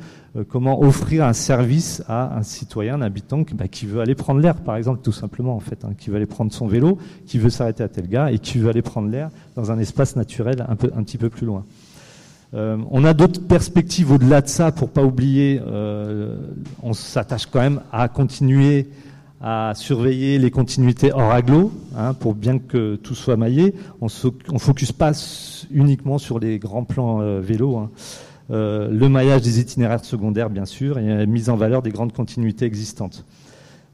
comment 0.48 0.80
offrir 0.80 1.24
un 1.24 1.32
service 1.32 2.02
à 2.08 2.36
un 2.36 2.42
citoyen, 2.42 2.96
un 2.96 3.02
habitant 3.02 3.42
bah, 3.54 3.68
qui 3.68 3.86
veut 3.86 4.00
aller 4.00 4.14
prendre 4.14 4.40
l'air, 4.40 4.56
par 4.56 4.76
exemple, 4.76 5.00
tout 5.02 5.12
simplement 5.12 5.54
en 5.54 5.60
fait, 5.60 5.84
hein, 5.84 5.92
qui 5.98 6.10
veut 6.10 6.16
aller 6.16 6.26
prendre 6.26 6.52
son 6.52 6.66
vélo, 6.66 6.98
qui 7.26 7.38
veut 7.38 7.50
s'arrêter 7.50 7.82
à 7.82 7.88
tel 7.88 8.08
gare 8.08 8.28
et 8.28 8.38
qui 8.38 8.58
veut 8.58 8.70
aller 8.70 8.82
prendre 8.82 9.08
l'air 9.08 9.30
dans 9.56 9.70
un 9.70 9.78
espace 9.78 10.16
naturel 10.16 10.64
un 10.68 10.76
peu 10.76 10.90
un 10.96 11.02
petit 11.02 11.18
peu 11.18 11.28
plus 11.28 11.46
loin. 11.46 11.64
Euh, 12.54 12.78
on 12.90 13.04
a 13.04 13.12
d'autres 13.12 13.42
perspectives 13.46 14.10
au-delà 14.10 14.40
de 14.40 14.48
ça 14.48 14.72
pour 14.72 14.88
pas 14.88 15.02
oublier. 15.02 15.60
Euh, 15.66 16.36
on 16.82 16.94
s'attache 16.94 17.46
quand 17.46 17.60
même 17.60 17.80
à 17.92 18.08
continuer 18.08 18.88
à 19.40 19.72
surveiller 19.76 20.38
les 20.38 20.50
continuités 20.50 21.12
hors 21.12 21.30
aglo, 21.30 21.72
hein, 21.96 22.12
pour 22.12 22.34
bien 22.34 22.58
que 22.58 22.96
tout 22.96 23.14
soit 23.14 23.36
maillé. 23.36 23.74
On 24.00 24.06
ne 24.06 24.58
focus 24.58 24.90
pas 24.90 25.12
uniquement 25.70 26.18
sur 26.18 26.40
les 26.40 26.58
grands 26.58 26.84
plans 26.84 27.20
euh, 27.20 27.40
vélos. 27.40 27.76
Hein. 27.76 27.90
le 28.50 29.08
maillage 29.08 29.42
des 29.42 29.60
itinéraires 29.60 30.04
secondaires, 30.04 30.50
bien 30.50 30.64
sûr, 30.64 30.98
et 30.98 31.06
la 31.06 31.26
mise 31.26 31.50
en 31.50 31.56
valeur 31.56 31.82
des 31.82 31.90
grandes 31.90 32.12
continuités 32.12 32.64
existantes. 32.64 33.24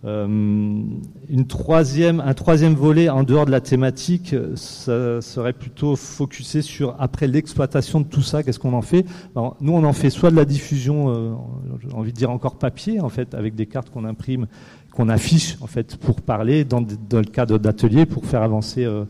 Euh, 0.05 0.27
une 0.27 1.47
troisième, 1.47 2.21
un 2.21 2.35
troisième 2.35 2.75
volet 2.75 3.09
en 3.09 3.23
dehors 3.23 3.47
de 3.47 3.51
la 3.51 3.61
thématique, 3.61 4.35
ça 4.55 5.21
serait 5.23 5.55
plutôt 5.55 5.97
focusé 5.97 6.61
sur 6.61 6.95
après 6.99 7.27
l'exploitation 7.27 8.01
de 8.01 8.07
tout 8.07 8.21
ça, 8.21 8.43
qu'est-ce 8.43 8.59
qu'on 8.59 8.75
en 8.75 8.83
fait? 8.83 9.07
Nous, 9.35 9.73
on 9.73 9.85
en 9.85 9.93
fait 9.95 10.11
soit 10.11 10.31
de 10.31 10.37
la 10.37 10.45
diffusion, 10.45 11.09
euh, 11.09 11.35
j'ai 11.81 11.95
envie 11.95 12.13
de 12.13 12.17
dire 12.17 12.31
encore 12.31 12.57
papier, 12.57 13.01
en 13.01 13.09
fait, 13.09 13.35
avec 13.35 13.55
des 13.55 13.67
cartes 13.67 13.89
qu'on 13.89 14.05
imprime, 14.05 14.47
qu'on 14.93 15.09
affiche, 15.09 15.57
en 15.63 15.67
fait, 15.67 15.97
pour 15.97 16.21
parler 16.21 16.65
dans, 16.65 16.83
dans 16.83 17.19
le 17.19 17.25
cadre 17.25 17.59
d'ateliers, 17.59 18.05
pour 18.05 18.27
faire 18.27 18.43
avancer 18.43 18.85
euh, 18.85 19.05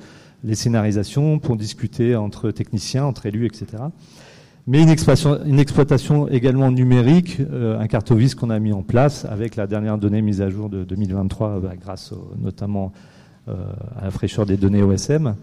les 0.44 0.54
scénarisations, 0.54 1.40
pour 1.40 1.56
discuter 1.56 2.14
entre 2.14 2.52
techniciens, 2.52 3.04
entre 3.04 3.26
élus, 3.26 3.46
etc 3.46 3.84
mais 4.66 4.82
une 4.82 4.88
exploitation, 4.88 6.26
également 6.28 6.70
numérique, 6.70 7.38
euh, 7.40 7.78
un 7.78 7.86
cartovis 7.86 8.34
qu'on 8.34 8.48
a 8.48 8.58
mis 8.58 8.72
en 8.72 8.82
place 8.82 9.26
avec 9.26 9.56
la 9.56 9.66
dernière 9.66 9.98
donnée 9.98 10.22
mise 10.22 10.40
à 10.40 10.48
jour 10.48 10.70
de 10.70 10.84
2023, 10.84 11.60
bah, 11.60 11.72
grâce 11.78 12.14
notamment 12.40 12.92
euh, 13.48 13.52
à 14.00 14.04
la 14.04 14.10
fraîcheur 14.10 14.46
des 14.46 14.56
données 14.56 14.82
OSM, 14.82 15.34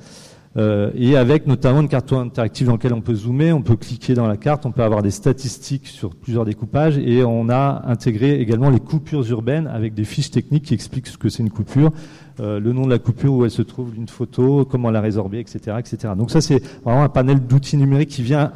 euh, 0.58 0.90
et 0.96 1.18
avec 1.18 1.46
notamment 1.46 1.82
une 1.82 1.88
carte 1.88 2.12
interactive 2.14 2.66
dans 2.66 2.74
laquelle 2.74 2.94
on 2.94 3.02
peut 3.02 3.14
zoomer, 3.14 3.54
on 3.54 3.62
peut 3.62 3.76
cliquer 3.76 4.16
dans 4.16 4.28
la 4.28 4.38
carte, 4.38 4.66
on 4.66 4.72
peut 4.72 4.82
avoir 4.82 5.04
des 5.04 5.12
statistiques 5.12 5.86
sur 5.86 6.16
plusieurs 6.16 6.44
découpages, 6.44 6.98
et 6.98 7.24
on 7.24 7.48
a 7.50 7.84
intégré 7.86 8.42
également 8.42 8.72
les 8.72 8.80
coupures 8.80 9.30
urbaines 9.30 9.68
avec 9.68 9.94
des 9.94 10.04
fiches 10.04 10.32
techniques 10.32 10.64
qui 10.64 10.74
expliquent 10.74 11.08
ce 11.08 11.20
que 11.20 11.30
c'est 11.30 11.44
une 11.44 11.52
coupure, 11.52 11.92
le 12.40 12.74
nom 12.74 12.88
de 12.88 12.90
la 12.90 12.98
coupure, 12.98 13.36
où 13.36 13.46
elle 13.46 13.52
se 13.52 13.62
trouve, 13.62 13.96
une 13.96 14.08
photo, 14.08 14.66
comment 14.66 14.90
la 14.90 15.00
résorber, 15.00 15.38
etc., 15.38 15.78
etc. 15.78 16.14
Donc 16.18 16.32
ça, 16.32 16.42
c'est 16.42 16.60
vraiment 16.84 17.04
un 17.04 17.10
panel 17.10 17.40
d'outils 17.46 17.78
numériques 17.78 18.10
qui 18.10 18.24
vient 18.24 18.52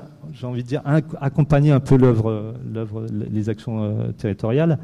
j'ai 0.46 0.50
envie 0.52 0.64
de 0.64 0.68
dire, 0.68 0.84
accompagner 1.22 1.72
un 1.72 1.80
peu 1.80 1.98
l'œuvre, 1.98 2.54
les 3.32 3.50
actions 3.50 3.84
euh, 3.84 4.12
territoriales. 4.12 4.78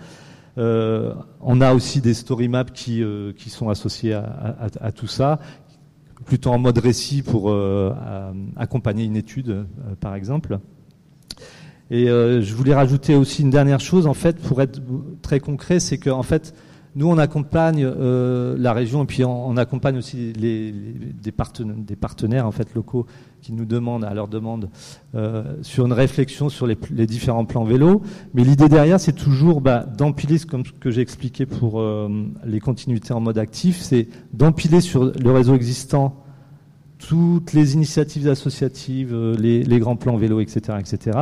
Euh, 0.57 1.13
on 1.39 1.61
a 1.61 1.73
aussi 1.73 2.01
des 2.01 2.15
story 2.15 2.47
maps 2.47 2.63
qui, 2.65 3.03
euh, 3.03 3.31
qui 3.31 3.51
sont 3.51 3.69
associés 3.69 4.13
à, 4.13 4.91
tout 4.91 5.05
ça, 5.05 5.39
plutôt 6.25 6.49
en 6.49 6.57
mode 6.57 6.79
récit 6.79 7.21
pour 7.21 7.55
accompagner 8.57 9.03
une 9.03 9.15
étude, 9.15 9.65
par 9.99 10.15
exemple. 10.15 10.59
Et 11.91 12.07
je 12.07 12.55
voulais 12.55 12.73
rajouter 12.73 13.15
aussi 13.15 13.43
une 13.43 13.51
dernière 13.51 13.81
chose, 13.81 14.07
en 14.07 14.13
fait, 14.15 14.37
pour 14.39 14.61
être 14.61 14.81
très 15.21 15.39
concret, 15.39 15.79
c'est 15.79 15.97
que 15.99 16.09
en 16.09 16.23
fait, 16.23 16.55
nous, 16.93 17.07
on 17.07 17.17
accompagne 17.17 17.85
euh, 17.85 18.57
la 18.59 18.73
région 18.73 19.03
et 19.03 19.05
puis 19.05 19.23
on, 19.23 19.55
accompagne 19.55 19.97
aussi 19.97 20.33
les, 20.33 20.73
des, 20.73 21.31
partenaires, 21.31 21.75
des, 21.77 21.95
partenaires, 21.95 22.45
en 22.45 22.51
fait 22.51 22.73
locaux 22.73 23.05
qui 23.41 23.53
nous 23.53 23.63
demandent, 23.63 24.03
à 24.03 24.13
leur 24.13 24.27
demande, 24.27 24.69
euh, 25.15 25.55
sur 25.61 25.85
une 25.85 25.93
réflexion 25.93 26.49
sur 26.49 26.67
les, 26.67 26.75
différents 27.07 27.45
plans 27.45 27.63
vélo. 27.63 28.01
Mais 28.33 28.43
l'idée 28.43 28.67
derrière, 28.67 28.99
c'est 28.99 29.13
toujours 29.13 29.61
bah, 29.61 29.85
d'empiler, 29.85 30.37
comme 30.39 30.65
ce 30.65 30.71
que 30.73 30.91
j'ai 30.91 31.01
expliqué 31.01 31.45
pour 31.45 31.79
euh, 31.79 32.09
les 32.45 32.59
continuités 32.59 33.13
en 33.13 33.21
mode 33.21 33.37
actif, 33.37 33.79
c'est 33.79 34.09
d'empiler 34.33 34.81
sur 34.81 35.05
le 35.05 35.31
réseau 35.31 35.55
existant 35.55 36.17
toutes 36.97 37.53
les 37.53 37.73
initiatives 37.73 38.27
associatives, 38.27 39.15
les, 39.39 39.63
les 39.63 39.79
grands 39.79 39.95
plans 39.95 40.17
vélo, 40.17 40.39
etc., 40.41 40.77
etc., 40.79 41.17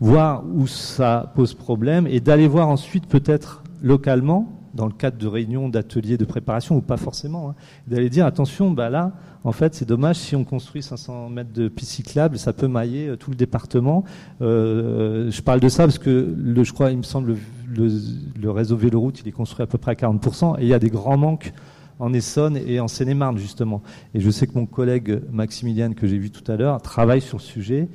voir 0.00 0.44
où 0.52 0.66
ça 0.66 1.32
pose 1.36 1.54
problème 1.54 2.08
et 2.08 2.18
d'aller 2.18 2.48
voir 2.48 2.68
ensuite 2.68 3.06
peut-être 3.06 3.62
localement 3.82 4.61
dans 4.74 4.86
le 4.86 4.92
cadre 4.92 5.18
de 5.18 5.26
réunions, 5.26 5.68
d'ateliers 5.68 6.16
de 6.16 6.24
préparation, 6.24 6.76
ou 6.76 6.80
pas 6.80 6.96
forcément, 6.96 7.50
hein, 7.50 7.54
d'aller 7.86 8.10
dire 8.10 8.26
attention, 8.26 8.70
bah 8.70 8.90
là, 8.90 9.12
en 9.44 9.52
fait, 9.52 9.74
c'est 9.74 9.84
dommage 9.84 10.16
si 10.16 10.36
on 10.36 10.44
construit 10.44 10.82
500 10.82 11.28
mètres 11.28 11.52
de 11.52 11.68
pistes 11.68 11.92
cyclables, 11.92 12.38
ça 12.38 12.52
peut 12.52 12.68
mailler 12.68 13.08
euh, 13.08 13.16
tout 13.16 13.30
le 13.30 13.36
département. 13.36 14.04
Euh, 14.40 15.30
je 15.30 15.42
parle 15.42 15.60
de 15.60 15.68
ça 15.68 15.84
parce 15.84 15.98
que 15.98 16.34
je 16.62 16.72
crois, 16.72 16.90
il 16.90 16.98
me 16.98 17.02
semble, 17.02 17.36
le, 17.74 18.50
réseau 18.50 18.76
Véloroute, 18.76 19.20
il 19.20 19.28
est 19.28 19.32
construit 19.32 19.62
à 19.62 19.66
peu 19.66 19.78
près 19.78 19.92
à 19.92 19.94
40%, 19.94 20.58
et 20.58 20.62
il 20.62 20.68
y 20.68 20.74
a 20.74 20.78
des 20.78 20.90
grands 20.90 21.16
manques 21.16 21.52
en 21.98 22.12
Essonne 22.12 22.56
et 22.56 22.80
en 22.80 22.88
Seine-et-Marne 22.88 23.38
justement. 23.38 23.82
Et 24.14 24.20
je 24.20 24.30
sais 24.30 24.46
que 24.46 24.54
mon 24.54 24.66
collègue 24.66 25.20
Maximilian, 25.30 25.92
que 25.92 26.06
j'ai 26.06 26.18
vu 26.18 26.30
tout 26.30 26.50
à 26.50 26.56
l'heure, 26.56 26.80
travaille 26.82 27.20
sur 27.20 27.38
le 27.38 27.42
sujet, 27.42 27.88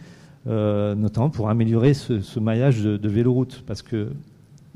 euh, 0.47 0.95
notamment 0.95 1.29
pour 1.29 1.49
améliorer 1.49 1.93
ce, 1.93 2.21
ce 2.21 2.39
maillage 2.39 2.81
de, 2.83 2.97
de 2.97 3.09
véloroute, 3.09 3.63
parce 3.65 3.81
que 3.81 4.09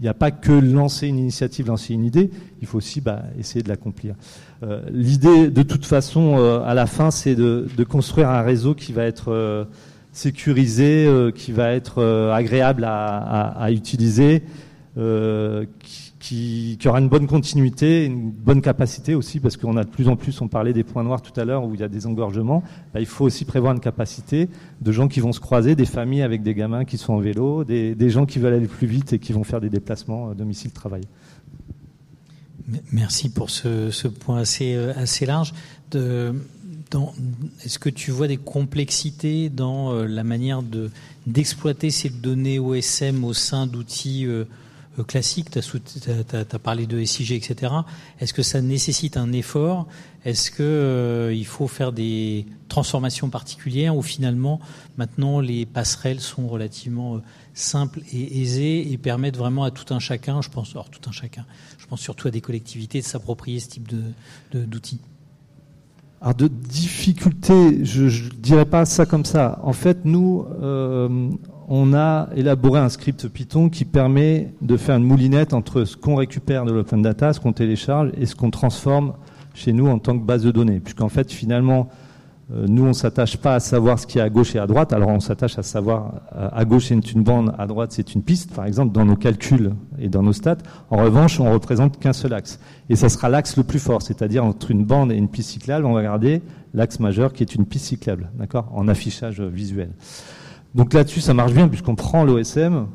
il 0.02 0.06
n'y 0.06 0.10
a 0.10 0.16
pas 0.16 0.32
que 0.32 0.52
lancer 0.52 1.08
une 1.08 1.20
initiative, 1.20 1.68
lancer 1.68 1.94
une 1.94 2.04
idée, 2.04 2.32
il 2.60 2.66
faut 2.66 2.80
aussi 2.80 3.02
bah, 3.02 3.22
essayer 3.38 3.62
de 3.62 3.70
l'accomplir. 3.70 4.16
Euh, 4.64 4.82
l'idée, 4.92 5.52
de 5.52 5.62
toute 5.62 5.86
façon, 5.86 6.40
euh, 6.40 6.60
à 6.64 6.74
la 6.74 6.88
fin, 6.88 7.12
c'est 7.12 7.36
de, 7.36 7.68
construire 7.88 8.28
un 8.30 8.42
réseau 8.42 8.74
qui 8.74 8.94
va 8.94 9.04
être 9.06 9.32
euh, 9.32 9.64
sécurisé, 10.12 11.08
qui 11.36 11.52
va 11.52 11.72
être 11.74 12.04
agréable 12.34 12.84
à, 12.84 13.50
à 13.50 13.72
utiliser, 13.72 14.42
qui, 14.96 16.11
qui, 16.22 16.78
aura 16.86 17.00
une 17.00 17.10
bonne 17.10 17.26
continuité, 17.26 18.06
une 18.06 18.30
bonne 18.30 18.62
capacité 18.62 19.16
aussi, 19.16 19.40
parce 19.40 19.58
qu'on 19.58 19.76
a 19.76 19.84
de 19.84 19.90
plus 19.90 20.08
en 20.08 20.16
plus, 20.16 20.40
on 20.42 20.48
parlait 20.48 20.72
des 20.72 20.84
points 20.84 21.04
noirs 21.04 21.22
tout 21.22 21.38
à 21.40 21.46
l'heure 21.46 21.66
où 21.66 21.74
il 21.74 21.80
y 21.80 21.84
a 21.84 21.88
des 21.88 22.06
engorgements, 22.06 22.64
bah, 22.94 23.00
il 23.00 23.08
faut 23.08 23.26
aussi 23.26 23.44
prévoir 23.44 23.74
une 23.74 23.80
capacité 23.80 24.48
de 24.82 24.92
gens 24.92 25.08
qui 25.08 25.20
vont 25.20 25.34
se 25.34 25.40
croiser, 25.40 25.76
des 25.76 25.88
familles 25.88 26.22
avec 26.22 26.44
des 26.44 26.54
gamins 26.54 26.86
qui 26.86 27.00
sont 27.00 27.14
en 27.14 27.20
vélo, 27.20 27.64
des, 27.64 28.10
gens 28.10 28.28
qui 28.28 28.38
veulent 28.38 28.54
aller 28.54 28.68
plus 28.68 28.86
vite 28.88 29.14
et 29.14 29.20
qui 29.20 29.34
vont 29.34 29.44
faire 29.44 29.60
des 29.60 29.70
déplacements 29.70 30.30
euh, 30.30 30.34
domicile-travail. 30.36 31.02
Merci 32.92 33.30
pour 33.30 33.50
ce, 33.50 34.08
point 34.08 34.38
assez, 34.38 34.76
euh, 34.76 34.94
assez 34.96 35.26
large. 35.26 35.54
Est-ce 35.94 37.80
que 37.80 37.90
tu 37.90 38.12
vois 38.12 38.28
des 38.28 38.38
complexités 38.38 39.50
dans 39.50 39.94
la 39.94 40.24
manière 40.24 40.62
de 40.62 40.90
d'exploiter 41.26 41.90
ces 41.90 42.10
données 42.10 42.60
OSM 42.60 43.24
au 43.24 43.34
sein 43.34 43.66
d'outils 43.68 44.28
classiques 45.08 45.50
Tu 45.52 45.60
as, 46.36 46.60
parlé 46.60 46.86
de 46.86 47.04
SIG, 47.04 47.32
etc. 47.32 47.74
Est-ce 48.20 48.34
que 48.34 48.44
ça 48.44 48.62
nécessite 48.62 49.18
un 49.18 49.32
effort? 49.32 49.88
Est-ce 50.26 50.52
que 50.52 51.32
il 51.34 51.46
faut 51.46 51.68
faire 51.68 51.92
des 51.92 52.46
transformations 52.68 53.30
particulières 53.30 53.96
ou 53.96 54.02
finalement 54.02 54.60
maintenant 54.98 55.40
les 55.40 55.66
passerelles 55.66 56.20
sont 56.20 56.48
relativement 56.48 57.22
simples 57.54 58.02
et 58.14 58.42
aisées 58.42 58.92
et 58.92 58.98
permettent 58.98 59.38
vraiment 59.38 59.64
à 59.64 59.72
tout 59.72 59.94
un 59.94 60.00
chacun, 60.00 60.42
je 60.42 60.50
pense, 60.50 60.72
alors 60.72 60.90
tout 60.90 61.10
un 61.10 61.12
chacun, 61.12 61.46
je 61.78 61.86
pense 61.88 62.02
surtout 62.02 62.28
à 62.28 62.32
des 62.32 62.42
collectivités 62.42 63.02
de 63.02 63.06
s'approprier 63.06 63.60
ce 63.60 63.70
type 63.70 63.90
d'outils? 64.54 65.00
alors 66.22 66.36
de 66.36 66.48
difficultés, 66.48 67.84
je 67.84 68.04
ne 68.04 68.30
dirais 68.36 68.66
pas 68.66 68.86
ça 68.86 69.08
comme 69.08 69.26
ça. 69.26 69.60
En 69.64 69.74
fait, 69.74 70.06
nous, 70.06 70.46
euh, 70.62 71.32
on 71.68 71.94
a 71.94 72.30
élaboré 72.36 72.80
un 72.80 72.90
script 72.90 73.28
Python 73.28 73.70
qui 73.70 73.86
permet 73.86 74.54
de 74.62 74.78
faire 74.78 74.98
une 74.98 75.04
moulinette 75.04 75.54
entre 75.54 75.86
ce 75.86 75.96
qu'on 75.96 76.16
récupère 76.16 76.66
de 76.66 76.72
l'open 76.72 77.02
data, 77.02 77.34
ce 77.34 77.40
qu'on 77.40 77.54
télécharge 77.54 78.12
et 78.18 78.26
ce 78.26 78.36
qu'on 78.36 78.52
transforme 78.52 79.14
chez 79.54 79.74
nous 79.74 79.88
en 79.88 80.00
tant 80.00 80.18
que 80.18 80.24
base 80.24 80.44
de 80.44 80.52
données. 80.52 80.80
Puisqu'en 80.80 81.10
fait, 81.10 81.32
finalement, 81.32 81.90
euh, 82.54 82.66
nous, 82.68 82.86
on 82.86 82.94
s'attache 82.94 83.38
pas 83.38 83.56
à 83.56 83.60
savoir 83.60 84.00
ce 84.00 84.08
qui 84.08 84.18
est 84.18 84.22
à 84.22 84.30
gauche 84.30 84.56
et 84.56 84.60
à 84.60 84.68
droite. 84.68 84.92
Alors, 84.94 85.10
on 85.10 85.20
s'attache 85.20 85.58
à 85.58 85.64
savoir 85.64 86.22
euh, 86.36 86.50
à 86.52 86.66
gauche 86.66 86.88
c'est 86.88 87.12
une 87.12 87.24
bande, 87.24 87.54
à 87.58 87.68
droite 87.68 87.92
c'est 87.92 88.14
une 88.14 88.24
piste, 88.24 88.54
par 88.54 88.66
exemple, 88.66 88.92
dans 88.92 89.06
nos 89.06 89.16
calculs 89.16 89.74
et 90.00 90.10
dans 90.10 90.24
nos 90.24 90.34
stats. 90.34 90.58
En 90.90 90.98
revanche, 90.98 91.40
on 91.40 91.52
représente 91.52 92.00
qu'un 92.00 92.14
seul 92.14 92.34
axe, 92.34 92.60
et 92.90 92.96
ça 92.96 93.10
sera 93.10 93.30
l'axe 93.30 93.58
le 93.58 93.64
plus 93.64 93.80
fort, 93.80 94.02
c'est-à-dire 94.02 94.44
entre 94.44 94.72
une 94.72 94.86
bande 94.86 95.12
et 95.12 95.16
une 95.16 95.30
piste 95.30 95.52
cyclable, 95.52 95.86
on 95.86 95.94
va 95.94 96.04
garder 96.04 96.42
l'axe 96.74 97.00
majeur 97.00 97.34
qui 97.34 97.44
est 97.44 97.56
une 97.56 97.66
piste 97.66 97.86
cyclable, 97.86 98.30
d'accord, 98.38 98.70
en 98.74 98.88
affichage 98.88 99.42
visuel. 99.42 99.92
Donc 100.76 100.94
là-dessus, 100.94 101.22
ça 101.22 101.34
marche 101.34 101.54
bien 101.54 101.68
puisqu'on 101.68 101.96
prend 101.96 102.24
l'OSM, 102.24 102.88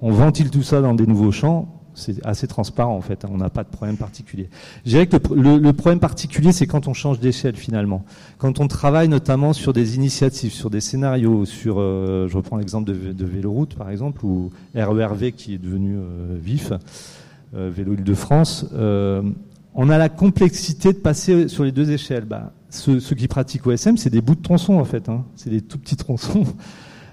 on 0.00 0.12
ventile 0.12 0.50
tout 0.50 0.62
ça 0.62 0.80
dans 0.80 0.94
des 0.94 1.06
nouveaux 1.06 1.32
champs 1.32 1.76
c'est 1.96 2.24
assez 2.24 2.46
transparent 2.46 2.94
en 2.94 3.00
fait. 3.00 3.24
Hein. 3.24 3.30
On 3.32 3.38
n'a 3.38 3.50
pas 3.50 3.64
de 3.64 3.68
problème 3.68 3.96
particulier. 3.96 4.48
Je 4.84 4.90
dirais 4.90 5.06
que 5.06 5.16
le, 5.34 5.72
problème 5.72 5.98
particulier, 5.98 6.52
c'est 6.52 6.66
quand 6.66 6.86
on 6.86 6.94
change 6.94 7.18
d'échelle 7.18 7.56
finalement. 7.56 8.04
Quand 8.38 8.60
on 8.60 8.68
travaille 8.68 9.08
notamment 9.08 9.52
sur 9.52 9.72
des 9.72 9.96
initiatives, 9.96 10.52
sur 10.52 10.70
des 10.70 10.80
scénarios, 10.80 11.44
sur, 11.46 11.76
euh, 11.78 12.28
je 12.28 12.36
reprends 12.36 12.58
l'exemple 12.58 12.92
de, 12.92 13.12
de 13.12 13.24
Véloroute 13.24 13.74
par 13.74 13.90
exemple, 13.90 14.24
ou 14.24 14.52
RERV 14.74 15.32
qui 15.32 15.54
est 15.54 15.58
devenu 15.58 15.96
euh, 15.96 16.36
vif, 16.40 16.72
euh, 17.54 17.70
Vélo 17.74 17.94
Île-de-France. 17.94 18.66
on 19.78 19.90
a 19.90 19.98
la 19.98 20.08
complexité 20.08 20.92
de 20.92 20.98
passer 20.98 21.48
sur 21.48 21.64
les 21.64 21.72
deux 21.72 21.90
échelles. 21.90 22.24
Bah, 22.24 22.52
ceux, 22.68 22.98
qui 22.98 23.26
pratiquent 23.26 23.66
OSM, 23.66 23.96
c'est 23.96 24.10
des 24.10 24.20
bouts 24.20 24.34
de 24.34 24.42
tronçons 24.42 24.74
en 24.74 24.84
fait. 24.84 25.08
Hein. 25.08 25.24
C'est 25.34 25.50
des 25.50 25.62
tout 25.62 25.78
petits 25.78 25.96
tronçons. 25.96 26.44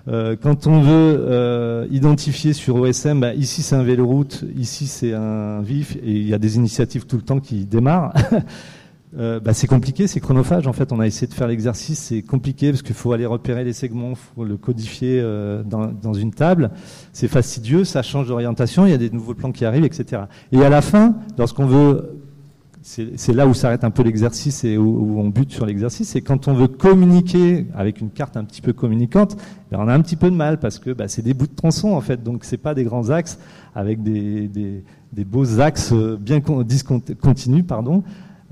Euh, 0.10 0.36
quand 0.42 0.68
on 0.68 0.82
veut 0.82 1.18
euh, 1.30 1.88
identifier 1.90 2.54
sur 2.54 2.76
OSM, 2.76 3.22
bah, 3.22 3.34
ici 3.34 3.62
c'est 3.62 3.76
un 3.76 3.84
véloroute, 3.84 4.44
ici 4.58 4.88
c'est 4.88 5.14
un 5.14 5.62
vif, 5.62 5.96
et 5.98 6.12
il 6.12 6.28
y 6.28 6.34
a 6.34 6.40
des 6.40 6.58
initiatives 6.58 7.06
tout 7.06 7.16
le 7.16 7.22
temps 7.22 7.40
qui 7.40 7.66
démarrent. 7.66 8.14
euh, 9.18 9.40
bah, 9.40 9.54
c'est 9.54 9.68
compliqué, 9.68 10.08
c'est 10.08 10.20
chronophage. 10.20 10.68
En 10.68 10.74
fait, 10.74 10.92
on 10.92 11.00
a 11.00 11.08
essayé 11.08 11.28
de 11.28 11.34
faire 11.34 11.48
l'exercice, 11.48 12.00
c'est 12.00 12.22
compliqué 12.22 12.72
parce 12.72 12.82
qu'il 12.82 12.96
faut 12.96 13.14
aller 13.14 13.26
repérer 13.26 13.64
les 13.64 13.72
segments, 13.72 14.12
il 14.12 14.18
faut 14.18 14.44
le 14.44 14.58
codifier 14.58 15.22
euh, 15.22 15.64
dans, 15.64 15.86
dans, 15.88 16.14
une 16.14 16.34
table. 16.34 16.72
C'est 17.14 17.30
fastidieux, 17.30 17.86
ça 17.86 18.02
change 18.02 18.28
d'orientation, 18.28 18.86
il 18.86 18.92
y 18.92 18.96
a 18.96 18.98
des 18.98 19.10
nouveaux 19.10 19.36
plans 19.36 19.54
qui 19.54 19.64
arrivent, 19.64 19.86
etc. 19.86 20.24
Et 20.52 20.62
à 20.64 20.70
la 20.70 20.82
fin, 20.82 21.16
lorsqu'on 21.38 21.66
veut 21.66 22.23
c'est 22.84 23.34
là 23.34 23.48
où 23.48 23.54
s'arrête 23.54 23.86
un 23.86 23.92
peu 23.92 24.04
l'exercice 24.04 24.66
et 24.66 24.78
où, 24.78 25.20
on 25.20 25.30
bute 25.30 25.52
sur 25.52 25.66
l'exercice, 25.66 26.10
c'est 26.10 26.22
quand 26.22 26.50
on 26.50 26.54
veut 26.54 26.68
communiquer 26.68 27.66
avec 27.74 28.02
une 28.02 28.10
carte 28.10 28.36
un 28.36 28.44
petit 28.44 28.62
peu 28.62 28.74
communicante, 28.74 29.38
ben 29.72 29.80
on 29.82 29.88
a 29.88 29.94
un 29.94 30.02
petit 30.02 30.18
peu 30.18 30.30
de 30.30 30.36
mal 30.36 30.60
parce 30.60 30.80
que 30.80 30.92
ben 30.92 31.08
c'est 31.08 31.22
des 31.22 31.34
bouts 31.34 31.48
de 31.48 31.56
tronçon 31.56 31.94
en 31.94 32.02
fait, 32.02 32.22
donc 32.22 32.44
c'est 32.44 32.58
pas 32.58 32.74
des 32.74 32.84
grands 32.84 33.10
axes 33.10 33.40
avec 33.74 34.04
des, 34.04 34.50
des, 34.50 34.84
des 35.14 35.24
beaux 35.24 35.62
axes 35.62 35.94
bien 35.94 36.42
discontinus, 36.66 37.64
pardon, 37.66 38.04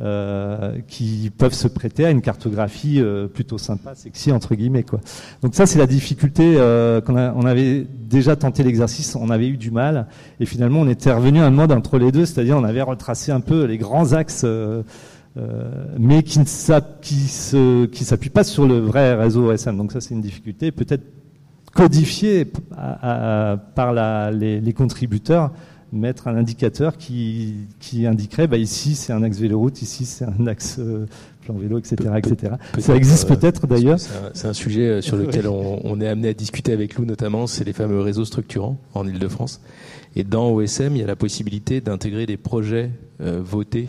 euh, 0.01 0.79
qui 0.87 1.31
peuvent 1.37 1.53
se 1.53 1.67
prêter 1.67 2.05
à 2.05 2.09
une 2.09 2.21
cartographie 2.21 2.99
euh, 2.99 3.27
plutôt 3.27 3.59
sympa, 3.59 3.93
sexy 3.93 4.31
entre 4.31 4.55
guillemets 4.55 4.81
quoi. 4.81 4.99
Donc 5.43 5.53
ça 5.53 5.67
c'est 5.67 5.77
la 5.77 5.85
difficulté 5.85 6.55
euh, 6.57 7.01
qu'on 7.01 7.15
on 7.15 7.45
avait 7.45 7.85
déjà 8.09 8.35
tenté 8.35 8.63
l'exercice, 8.63 9.15
on 9.15 9.29
avait 9.29 9.47
eu 9.47 9.57
du 9.57 9.69
mal 9.69 10.07
et 10.39 10.47
finalement 10.47 10.79
on 10.79 10.87
était 10.87 11.11
revenu 11.11 11.39
à 11.39 11.45
un 11.45 11.51
mode 11.51 11.71
entre 11.71 11.99
les 11.99 12.11
deux, 12.11 12.25
c'est-à-dire 12.25 12.57
on 12.57 12.63
avait 12.63 12.81
retracé 12.81 13.31
un 13.31 13.41
peu 13.41 13.65
les 13.65 13.77
grands 13.77 14.13
axes. 14.13 14.43
mais 15.99 16.23
qui 16.23 16.39
ne 16.39 16.45
s'appuie 16.45 18.29
pas 18.33 18.43
sur 18.43 18.65
le 18.65 18.79
vrai 18.79 19.13
réseau 19.13 19.51
OSM. 19.51 19.77
Donc 19.77 19.91
ça 19.91 20.01
c'est 20.01 20.15
une 20.15 20.21
difficulté. 20.21 20.71
Peut-être 20.71 21.03
codifié 21.75 22.51
par 23.75 23.93
la, 23.93 24.31
les, 24.31 24.59
les 24.59 24.73
contributeurs 24.73 25.51
mettre 25.91 26.27
un 26.27 26.35
indicateur 26.35 26.97
qui, 26.97 27.55
qui 27.79 28.05
indiquerait 28.05 28.47
bah 28.47 28.57
ici 28.57 28.95
c'est 28.95 29.11
un 29.11 29.23
axe 29.23 29.37
véloroute, 29.37 29.81
ici 29.81 30.05
c'est 30.05 30.25
un 30.25 30.47
axe 30.47 30.77
euh, 30.79 31.05
plan 31.41 31.55
vélo, 31.55 31.79
etc. 31.79 32.11
etc. 32.17 32.53
ça 32.79 32.95
existe 32.95 33.29
euh, 33.29 33.35
peut-être 33.35 33.67
d'ailleurs. 33.67 33.99
C'est 34.33 34.47
un, 34.47 34.53
sujet 34.53 34.87
euh, 34.87 35.01
sur 35.01 35.17
lequel 35.17 35.47
on, 35.47 35.81
on, 35.83 35.99
est 35.99 36.07
amené 36.07 36.29
à 36.29 36.33
discuter 36.33 36.71
avec 36.71 36.97
nous 36.97 37.05
notamment, 37.05 37.45
c'est 37.45 37.65
les 37.65 37.73
fameux 37.73 37.99
réseaux 37.99 38.25
structurants 38.25 38.77
en 38.93 39.07
Ile-de-France. 39.07 39.61
Et 40.15 40.23
dans 40.23 40.49
OSM, 40.51 40.95
il 40.95 40.99
y 40.99 41.03
a 41.03 41.07
la 41.07 41.15
possibilité 41.15 41.81
d'intégrer 41.81 42.25
des 42.25 42.35
projets 42.35 42.91
votés 43.19 43.87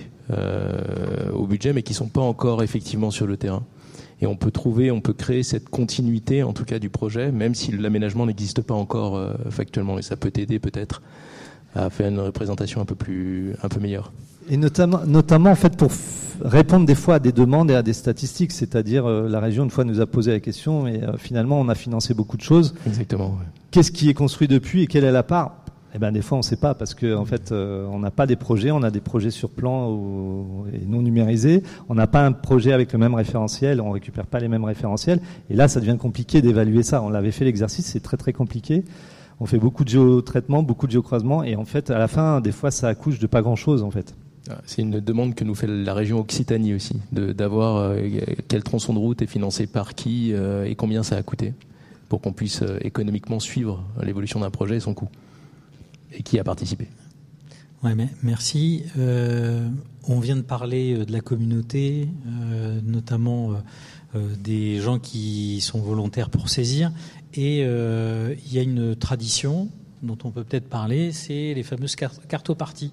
au 1.34 1.46
budget, 1.48 1.72
mais 1.72 1.82
qui 1.82 1.94
sont 1.94 2.06
pas 2.06 2.20
encore 2.20 2.62
effectivement 2.62 3.10
sur 3.10 3.26
le 3.26 3.36
terrain. 3.36 3.64
Et 4.20 4.26
on 4.28 4.36
peut 4.36 4.52
trouver, 4.52 4.92
on 4.92 5.00
peut 5.00 5.14
créer 5.14 5.42
cette 5.42 5.68
continuité, 5.68 6.44
en 6.44 6.52
tout 6.52 6.64
cas, 6.64 6.78
du 6.78 6.90
projet, 6.90 7.32
même 7.32 7.56
si 7.56 7.72
l'aménagement 7.72 8.24
n'existe 8.24 8.62
pas 8.62 8.74
encore 8.74 9.20
factuellement. 9.50 9.98
Et 9.98 10.02
ça 10.02 10.14
peut 10.14 10.30
aider 10.36 10.60
peut-être 10.60 11.02
à 11.74 11.90
faire 11.90 12.08
une 12.08 12.20
représentation 12.20 12.80
un 12.80 12.84
peu 12.84 12.94
plus, 12.94 13.54
un 13.62 13.68
peu 13.68 13.80
meilleure. 13.80 14.12
Et 14.50 14.56
notamment, 14.56 15.00
notamment 15.06 15.50
en 15.50 15.54
fait 15.54 15.76
pour 15.76 15.90
répondre 16.44 16.86
des 16.86 16.94
fois 16.94 17.16
à 17.16 17.18
des 17.18 17.32
demandes 17.32 17.70
et 17.70 17.74
à 17.74 17.82
des 17.82 17.92
statistiques, 17.92 18.52
c'est-à-dire 18.52 19.06
euh, 19.06 19.28
la 19.28 19.40
région 19.40 19.64
une 19.64 19.70
fois 19.70 19.84
nous 19.84 20.00
a 20.00 20.06
posé 20.06 20.32
la 20.32 20.40
question 20.40 20.86
et 20.86 21.02
euh, 21.02 21.16
finalement 21.16 21.60
on 21.60 21.68
a 21.68 21.74
financé 21.74 22.14
beaucoup 22.14 22.36
de 22.36 22.42
choses. 22.42 22.74
Exactement. 22.86 23.38
Qu'est-ce 23.70 23.92
qui 23.92 24.08
est 24.08 24.14
construit 24.14 24.48
depuis 24.48 24.82
et 24.82 24.86
quelle 24.86 25.04
est 25.04 25.12
la 25.12 25.22
part? 25.22 25.58
Eh 25.94 25.98
ben 25.98 26.10
des 26.10 26.22
fois 26.22 26.36
on 26.36 26.40
ne 26.40 26.44
sait 26.44 26.56
pas 26.56 26.74
parce 26.74 26.94
que 26.94 27.14
en 27.14 27.26
fait 27.26 27.52
euh, 27.52 27.86
on 27.92 27.98
n'a 27.98 28.10
pas 28.10 28.26
des 28.26 28.36
projets, 28.36 28.70
on 28.70 28.82
a 28.82 28.90
des 28.90 29.02
projets 29.02 29.30
sur 29.30 29.50
plan 29.50 29.90
ou, 29.90 30.64
et 30.72 30.86
non 30.86 31.02
numérisés. 31.02 31.62
On 31.88 31.94
n'a 31.94 32.06
pas 32.06 32.24
un 32.24 32.32
projet 32.32 32.72
avec 32.72 32.92
le 32.94 32.98
même 32.98 33.14
référentiel, 33.14 33.80
on 33.80 33.90
récupère 33.90 34.26
pas 34.26 34.40
les 34.40 34.48
mêmes 34.48 34.64
référentiels 34.64 35.20
et 35.50 35.54
là 35.54 35.68
ça 35.68 35.80
devient 35.80 35.98
compliqué 35.98 36.40
d'évaluer 36.40 36.82
ça. 36.82 37.02
On 37.02 37.10
l'avait 37.10 37.30
fait 37.30 37.44
l'exercice, 37.44 37.86
c'est 37.86 38.00
très 38.00 38.16
très 38.16 38.32
compliqué 38.32 38.84
on 39.40 39.46
fait 39.46 39.58
beaucoup 39.58 39.84
de 39.84 39.88
géotraitement, 39.88 40.62
beaucoup 40.62 40.86
de 40.86 40.92
géocroisement, 40.92 41.42
et 41.42 41.56
en 41.56 41.64
fait, 41.64 41.90
à 41.90 41.98
la 41.98 42.08
fin, 42.08 42.40
des 42.40 42.52
fois, 42.52 42.70
ça 42.70 42.88
accouche 42.88 43.18
de 43.18 43.26
pas 43.26 43.42
grand-chose, 43.42 43.82
en 43.82 43.90
fait. 43.90 44.14
Ah, 44.50 44.60
c'est 44.66 44.82
une 44.82 44.98
demande 44.98 45.34
que 45.34 45.44
nous 45.44 45.54
fait 45.54 45.68
la 45.68 45.94
région 45.94 46.18
Occitanie 46.18 46.74
aussi, 46.74 46.96
d'avoir 47.12 47.76
euh, 47.76 48.08
quel 48.48 48.62
tronçon 48.64 48.92
de 48.92 48.98
route 48.98 49.22
est 49.22 49.26
financé 49.26 49.66
par 49.66 49.94
qui 49.94 50.32
euh, 50.32 50.64
et 50.64 50.74
combien 50.74 51.02
ça 51.02 51.16
a 51.16 51.22
coûté, 51.22 51.54
pour 52.08 52.20
qu'on 52.20 52.32
puisse 52.32 52.62
euh, 52.62 52.78
économiquement 52.80 53.38
suivre 53.38 53.84
l'évolution 54.02 54.40
d'un 54.40 54.50
projet 54.50 54.76
et 54.76 54.80
son 54.80 54.94
coût, 54.94 55.08
et 56.12 56.22
qui 56.22 56.38
a 56.38 56.44
participé. 56.44 56.88
Ouais, 57.84 57.94
mais 57.94 58.08
merci. 58.22 58.84
on 60.06 60.20
vient 60.20 60.36
de 60.36 60.42
parler 60.42 61.04
de 61.04 61.10
la 61.10 61.20
communauté, 61.20 62.08
notamment 62.84 63.54
des 64.14 64.78
gens 64.78 64.98
qui 64.98 65.60
sont 65.60 65.80
volontaires 65.80 66.30
pour 66.30 66.48
saisir. 66.48 66.92
Et 67.34 67.62
euh, 67.64 68.34
il 68.44 68.52
y 68.52 68.58
a 68.58 68.62
une 68.62 68.94
tradition 68.94 69.68
dont 70.02 70.18
on 70.24 70.30
peut 70.30 70.44
peut-être 70.44 70.68
parler, 70.68 71.12
c'est 71.12 71.54
les 71.54 71.62
fameuses 71.62 71.96
cartoparties. 71.96 72.92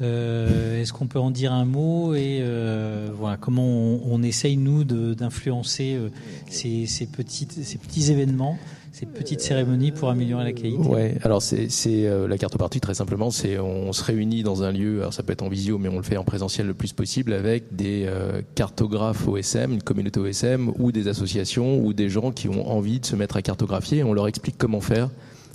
Euh, 0.00 0.80
Est-ce 0.80 0.92
qu'on 0.92 1.06
peut 1.06 1.18
en 1.18 1.30
dire 1.30 1.52
un 1.52 1.64
mot 1.64 2.14
et 2.14 2.38
euh, 2.40 3.10
voilà 3.14 3.36
comment 3.36 3.62
on, 3.62 4.22
essaye 4.22 4.56
nous 4.56 4.84
d'influencer 4.84 5.94
euh, 5.94 6.08
ces, 6.48 6.86
ces 6.86 7.06
petits 7.06 8.10
événements? 8.10 8.58
Ces 8.92 9.06
petites 9.06 9.40
cérémonies 9.40 9.90
pour 9.90 10.10
améliorer 10.10 10.44
la 10.44 10.52
qualité 10.52 10.86
Ouais, 10.86 11.16
alors 11.22 11.40
c'est 11.40 11.70
euh, 11.88 12.28
la 12.28 12.36
carte 12.36 12.58
partie 12.58 12.78
très 12.78 12.92
simplement, 12.92 13.30
c'est 13.30 13.58
on 13.58 13.92
se 13.94 14.04
réunit 14.04 14.42
dans 14.42 14.62
un 14.64 14.70
lieu, 14.70 15.00
alors 15.00 15.14
ça 15.14 15.22
peut 15.22 15.32
être 15.32 15.42
en 15.42 15.48
visio, 15.48 15.78
mais 15.78 15.88
on 15.88 15.96
le 15.96 16.02
fait 16.02 16.18
en 16.18 16.24
présentiel 16.24 16.66
le 16.66 16.74
plus 16.74 16.92
possible 16.92 17.32
avec 17.32 17.74
des 17.74 18.04
euh, 18.06 18.42
cartographes 18.54 19.26
OSM, 19.26 19.72
une 19.72 19.82
communauté 19.82 20.20
OSM 20.20 20.72
ou 20.78 20.92
des 20.92 21.08
associations 21.08 21.82
ou 21.82 21.94
des 21.94 22.10
gens 22.10 22.32
qui 22.32 22.50
ont 22.50 22.70
envie 22.70 23.00
de 23.00 23.06
se 23.06 23.16
mettre 23.16 23.36
à 23.36 23.42
cartographier. 23.42 24.04
on 24.04 24.12
leur 24.12 24.28
explique 24.28 24.56
comment 24.58 24.82
faire. 24.82 25.08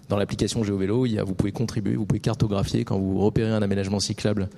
Dans 0.09 0.17
l'application 0.17 0.63
GeoVélo, 0.63 1.05
il 1.05 1.13
y 1.13 1.19
a, 1.19 1.23
vous 1.23 1.35
pouvez 1.35 1.51
contribuer, 1.51 1.95
vous 1.95 2.05
pouvez 2.05 2.21
cartographier 2.21 2.85
quand 2.85 2.97
vous 2.97 3.19
repérez 3.19 3.51
un 3.51 3.61
aménagement 3.61 3.99
cyclable 3.99 4.49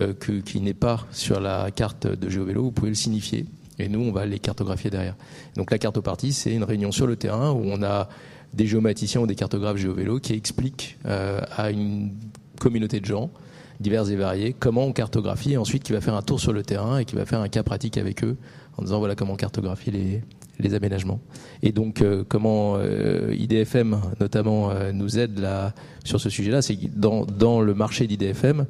euh, 0.00 0.12
que, 0.12 0.32
qui 0.32 0.60
n'est 0.60 0.74
pas 0.74 1.06
sur 1.12 1.40
la 1.40 1.70
carte 1.70 2.06
de 2.06 2.28
GeoVélo, 2.28 2.62
vous 2.62 2.72
pouvez 2.72 2.90
le 2.90 2.94
signifier 2.94 3.46
et 3.78 3.88
nous, 3.88 4.00
on 4.00 4.12
va 4.12 4.26
les 4.26 4.38
cartographier 4.38 4.90
derrière. 4.90 5.16
Donc 5.56 5.70
la 5.70 5.78
cartopartie, 5.78 6.32
c'est 6.32 6.52
une 6.52 6.64
réunion 6.64 6.92
sur 6.92 7.06
le 7.06 7.16
terrain 7.16 7.52
où 7.52 7.62
on 7.64 7.82
a 7.82 8.08
des 8.54 8.66
géomaticiens 8.66 9.20
ou 9.20 9.26
des 9.26 9.34
cartographes 9.34 9.76
géovélo 9.76 10.20
qui 10.20 10.32
expliquent 10.32 10.98
euh, 11.06 11.40
à 11.56 11.70
une 11.70 12.12
communauté 12.58 13.00
de 13.00 13.06
gens 13.06 13.30
divers 13.78 14.10
et 14.10 14.16
variés 14.16 14.56
comment 14.58 14.86
on 14.86 14.92
cartographie 14.92 15.52
et 15.52 15.56
ensuite 15.56 15.84
qui 15.84 15.92
va 15.92 16.00
faire 16.00 16.14
un 16.14 16.22
tour 16.22 16.40
sur 16.40 16.52
le 16.52 16.62
terrain 16.62 16.98
et 16.98 17.04
qui 17.04 17.14
va 17.14 17.24
faire 17.24 17.40
un 17.40 17.48
cas 17.48 17.62
pratique 17.62 17.96
avec 17.96 18.24
eux 18.24 18.36
en 18.76 18.82
disant 18.82 18.98
voilà 18.98 19.14
comment 19.14 19.36
cartographier 19.36 19.92
les, 19.92 20.22
les 20.58 20.74
aménagements. 20.74 21.20
Et 21.62 21.72
donc, 21.72 22.02
euh, 22.02 22.24
comment 22.26 22.76
euh, 22.76 23.34
IDFM 23.36 24.00
notamment 24.20 24.70
euh, 24.70 24.92
nous 24.92 25.18
aide 25.18 25.38
là, 25.38 25.74
sur 26.04 26.20
ce 26.20 26.30
sujet-là, 26.30 26.62
c'est 26.62 26.78
dans, 26.94 27.24
dans 27.24 27.60
le 27.60 27.74
marché 27.74 28.06
d'IDFM, 28.06 28.66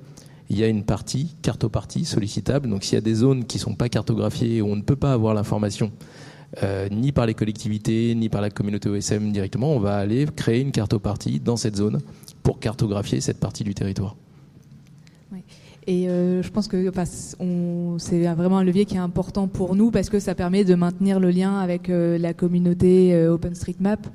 il 0.51 0.59
y 0.59 0.65
a 0.65 0.69
une 0.69 0.85
partie, 0.85 1.37
cartopartie, 1.43 2.05
sollicitable. 2.05 2.69
Donc, 2.69 2.85
s'il 2.85 2.95
y 2.95 2.99
a 2.99 3.03
des 3.03 3.15
zones 3.15 3.45
qui 3.45 3.59
ne 3.59 3.63
sont 3.63 3.75
pas 3.75 3.89
cartographiées, 3.89 4.63
où 4.63 4.67
on 4.69 4.77
ne 4.77 4.83
peut 4.83 4.97
pas 4.97 5.13
avoir 5.13 5.35
l'information, 5.35 5.93
ni 6.91 7.13
par 7.13 7.27
les 7.27 7.35
collectivités, 7.35 8.15
ni 8.15 8.31
par 8.31 8.41
la 8.41 8.49
communauté 8.49 8.89
OSM 8.89 9.33
directement, 9.33 9.73
on 9.73 9.81
va 9.81 9.99
aller 9.99 10.27
créer 10.35 10.63
une 10.63 10.73
cartopartie 10.73 11.41
dans 11.41 11.59
cette 11.59 11.77
zone 11.77 12.01
pour 12.43 12.59
cartographier 12.59 13.21
cette 13.21 13.39
partie 13.39 13.65
du 13.65 13.75
territoire. 13.75 14.17
Et 15.89 16.07
euh, 16.11 16.43
je 16.43 16.51
pense 16.51 16.69
que 16.69 16.93
c'est 17.97 18.35
vraiment 18.35 18.59
un 18.59 18.65
levier 18.65 18.85
qui 18.85 18.97
est 18.97 18.99
important 19.01 19.49
pour 19.49 19.75
nous 19.75 19.91
parce 19.91 20.11
que 20.11 20.19
ça 20.19 20.35
permet 20.35 20.63
de 20.63 20.75
maintenir 20.75 21.19
le 21.19 21.31
lien 21.31 21.59
avec 21.61 21.89
euh, 21.89 22.19
la 22.19 22.35
communauté 22.35 23.15
euh, 23.15 23.33
OpenStreetMap, 23.33 24.07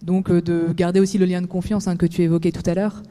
donc 0.00 0.30
de 0.30 0.72
garder 0.72 1.00
aussi 1.00 1.18
le 1.18 1.26
lien 1.26 1.42
de 1.42 1.48
confiance 1.48 1.88
hein, 1.88 1.96
que 1.96 2.06
tu 2.06 2.22
évoquais 2.22 2.52
tout 2.52 2.62
à 2.70 2.74
l'heure. 2.74 3.02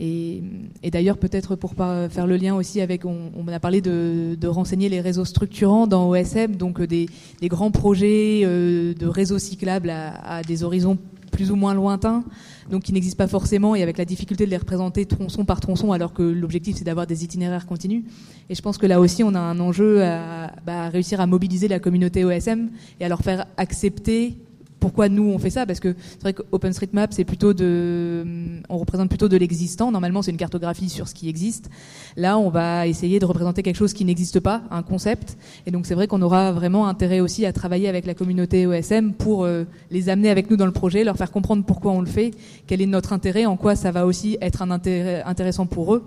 Et, 0.00 0.42
d'ailleurs, 0.90 1.18
peut-être 1.18 1.54
pour 1.54 1.74
faire 1.74 2.26
le 2.26 2.36
lien 2.36 2.54
aussi 2.54 2.80
avec, 2.80 3.04
on, 3.04 3.48
a 3.48 3.60
parlé 3.60 3.80
de, 3.80 4.46
renseigner 4.46 4.88
les 4.88 5.00
réseaux 5.00 5.24
structurants 5.24 5.86
dans 5.86 6.08
OSM, 6.08 6.56
donc 6.56 6.80
des, 6.82 7.08
grands 7.44 7.70
projets 7.70 8.42
de 8.42 9.06
réseaux 9.06 9.38
cyclables 9.38 9.90
à 9.90 10.42
des 10.42 10.64
horizons 10.64 10.98
plus 11.30 11.50
ou 11.50 11.56
moins 11.56 11.74
lointains 11.74 12.24
donc 12.70 12.82
qui 12.82 12.92
n'existent 12.92 13.22
pas 13.22 13.28
forcément 13.28 13.74
et 13.74 13.82
avec 13.82 13.98
la 13.98 14.04
difficulté 14.04 14.44
de 14.44 14.50
les 14.50 14.56
représenter 14.56 15.06
tronçon 15.06 15.44
par 15.44 15.60
tronçon, 15.60 15.92
alors 15.92 16.12
que 16.12 16.22
l'objectif 16.22 16.76
c'est 16.76 16.84
d'avoir 16.84 17.06
des 17.06 17.24
itinéraires 17.24 17.66
continus. 17.66 18.04
Et 18.48 18.54
je 18.54 18.62
pense 18.62 18.78
que 18.78 18.86
là 18.86 19.00
aussi 19.00 19.24
on 19.24 19.34
a 19.34 19.40
un 19.40 19.58
enjeu 19.60 20.02
à, 20.02 20.52
bah, 20.64 20.88
réussir 20.88 21.20
à 21.20 21.26
mobiliser 21.26 21.68
la 21.68 21.78
communauté 21.78 22.24
OSM 22.24 22.70
et 23.00 23.04
à 23.04 23.08
leur 23.08 23.20
faire 23.20 23.46
accepter 23.56 24.36
pourquoi 24.82 25.08
nous 25.08 25.30
on 25.30 25.38
fait 25.38 25.48
ça 25.48 25.64
Parce 25.64 25.78
que 25.78 25.94
c'est 26.10 26.22
vrai 26.22 26.32
qu'OpenStreetMap, 26.32 27.12
c'est 27.12 27.24
plutôt 27.24 27.54
de, 27.54 28.24
on 28.68 28.78
représente 28.78 29.08
plutôt 29.08 29.28
de 29.28 29.36
l'existant. 29.36 29.92
Normalement, 29.92 30.22
c'est 30.22 30.32
une 30.32 30.36
cartographie 30.36 30.88
sur 30.88 31.06
ce 31.06 31.14
qui 31.14 31.28
existe. 31.28 31.70
Là, 32.16 32.36
on 32.36 32.50
va 32.50 32.88
essayer 32.88 33.20
de 33.20 33.24
représenter 33.24 33.62
quelque 33.62 33.76
chose 33.76 33.92
qui 33.92 34.04
n'existe 34.04 34.40
pas, 34.40 34.62
un 34.72 34.82
concept. 34.82 35.38
Et 35.66 35.70
donc, 35.70 35.86
c'est 35.86 35.94
vrai 35.94 36.08
qu'on 36.08 36.20
aura 36.20 36.50
vraiment 36.50 36.88
intérêt 36.88 37.20
aussi 37.20 37.46
à 37.46 37.52
travailler 37.52 37.88
avec 37.88 38.06
la 38.06 38.14
communauté 38.14 38.66
OSM 38.66 39.12
pour 39.12 39.44
euh, 39.44 39.64
les 39.92 40.08
amener 40.08 40.30
avec 40.30 40.50
nous 40.50 40.56
dans 40.56 40.66
le 40.66 40.72
projet, 40.72 41.04
leur 41.04 41.16
faire 41.16 41.30
comprendre 41.30 41.64
pourquoi 41.64 41.92
on 41.92 42.00
le 42.00 42.06
fait, 42.06 42.32
quel 42.66 42.82
est 42.82 42.86
notre 42.86 43.12
intérêt, 43.12 43.46
en 43.46 43.56
quoi 43.56 43.76
ça 43.76 43.92
va 43.92 44.04
aussi 44.04 44.36
être 44.40 44.62
un 44.62 44.72
intérêt 44.72 45.22
intéressant 45.22 45.66
pour 45.66 45.94
eux. 45.94 46.02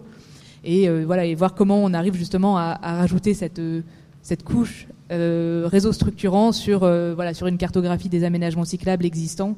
Et 0.66 0.90
euh, 0.90 1.06
voilà, 1.06 1.24
et 1.24 1.34
voir 1.34 1.56
comment 1.56 1.82
on 1.82 1.94
arrive 1.94 2.16
justement 2.16 2.58
à, 2.58 2.78
à 2.82 2.98
rajouter 2.98 3.34
cette 3.34 3.60
euh, 3.60 3.84
cette 4.26 4.44
couche 4.44 4.88
euh, 5.12 5.68
réseau 5.72 5.92
structurant 5.92 6.52
sur 6.52 6.84
euh, 6.84 7.14
voilà 7.14 7.36
sur 7.36 7.46
une 7.46 7.60
cartographie 7.60 8.10
des 8.10 8.24
aménagements 8.24 8.66
cyclables 8.66 9.06
existants, 9.06 9.56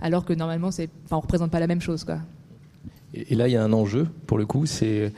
alors 0.00 0.24
que 0.24 0.32
normalement 0.32 0.70
on 1.12 1.20
représente 1.20 1.52
pas 1.52 1.60
la 1.60 1.68
même 1.68 1.80
chose 1.80 2.02
quoi. 2.02 2.18
Et, 3.14 3.36
là 3.36 3.46
il 3.46 3.52
y 3.52 3.56
a 3.56 3.62
un 3.62 3.72
enjeu 3.72 4.08
pour 4.26 4.38
le 4.38 4.44
coup, 4.44 4.66
c'est 4.66 5.12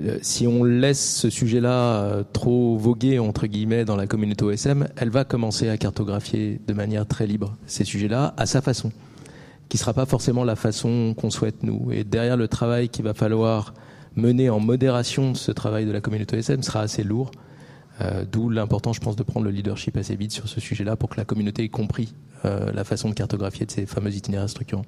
euh, 0.00 0.18
si 0.20 0.48
on 0.48 0.64
laisse 0.64 1.14
ce 1.14 1.30
sujet-là 1.30 2.24
trop 2.32 2.76
voguer 2.76 3.20
entre 3.20 3.46
guillemets 3.46 3.84
dans 3.84 3.94
la 3.94 4.08
communauté 4.08 4.44
OSM, 4.44 4.88
elle 4.96 5.10
va 5.10 5.24
commencer 5.24 5.68
à 5.68 5.76
cartographier 5.76 6.60
de 6.66 6.74
manière 6.74 7.06
très 7.06 7.28
libre 7.28 7.56
ces 7.66 7.84
sujets-là 7.84 8.34
à 8.36 8.46
sa 8.46 8.60
façon, 8.60 8.90
qui 9.68 9.78
sera 9.78 9.94
pas 9.94 10.06
forcément 10.06 10.42
la 10.42 10.56
façon 10.56 11.14
qu'on 11.16 11.30
souhaite 11.30 11.62
nous. 11.62 11.92
Et 11.92 12.02
derrière 12.02 12.36
le 12.36 12.48
travail 12.48 12.88
qu'il 12.88 13.04
va 13.04 13.14
falloir 13.14 13.74
mener 14.16 14.50
en 14.50 14.58
modération 14.58 15.36
ce 15.36 15.52
travail 15.52 15.86
de 15.86 15.92
la 15.92 16.00
communauté 16.00 16.36
OSM 16.36 16.62
sera 16.62 16.80
assez 16.80 17.04
lourd 17.04 17.30
euh, 18.00 18.24
d'où 18.30 18.48
l'important, 18.48 18.92
je 18.92 19.00
pense, 19.00 19.16
de 19.16 19.22
prendre 19.22 19.46
le 19.46 19.52
leadership 19.52 19.96
assez 19.96 20.16
vite 20.16 20.32
sur 20.32 20.48
ce 20.48 20.60
sujet-là 20.60 20.96
pour 20.96 21.08
que 21.08 21.16
la 21.16 21.24
communauté 21.24 21.64
ait 21.64 21.68
compris 21.68 22.14
euh, 22.44 22.72
la 22.72 22.84
façon 22.84 23.08
de 23.08 23.14
cartographier 23.14 23.66
de 23.66 23.70
ces 23.70 23.86
fameux 23.86 24.14
itinéraires 24.14 24.48
structurants. 24.48 24.86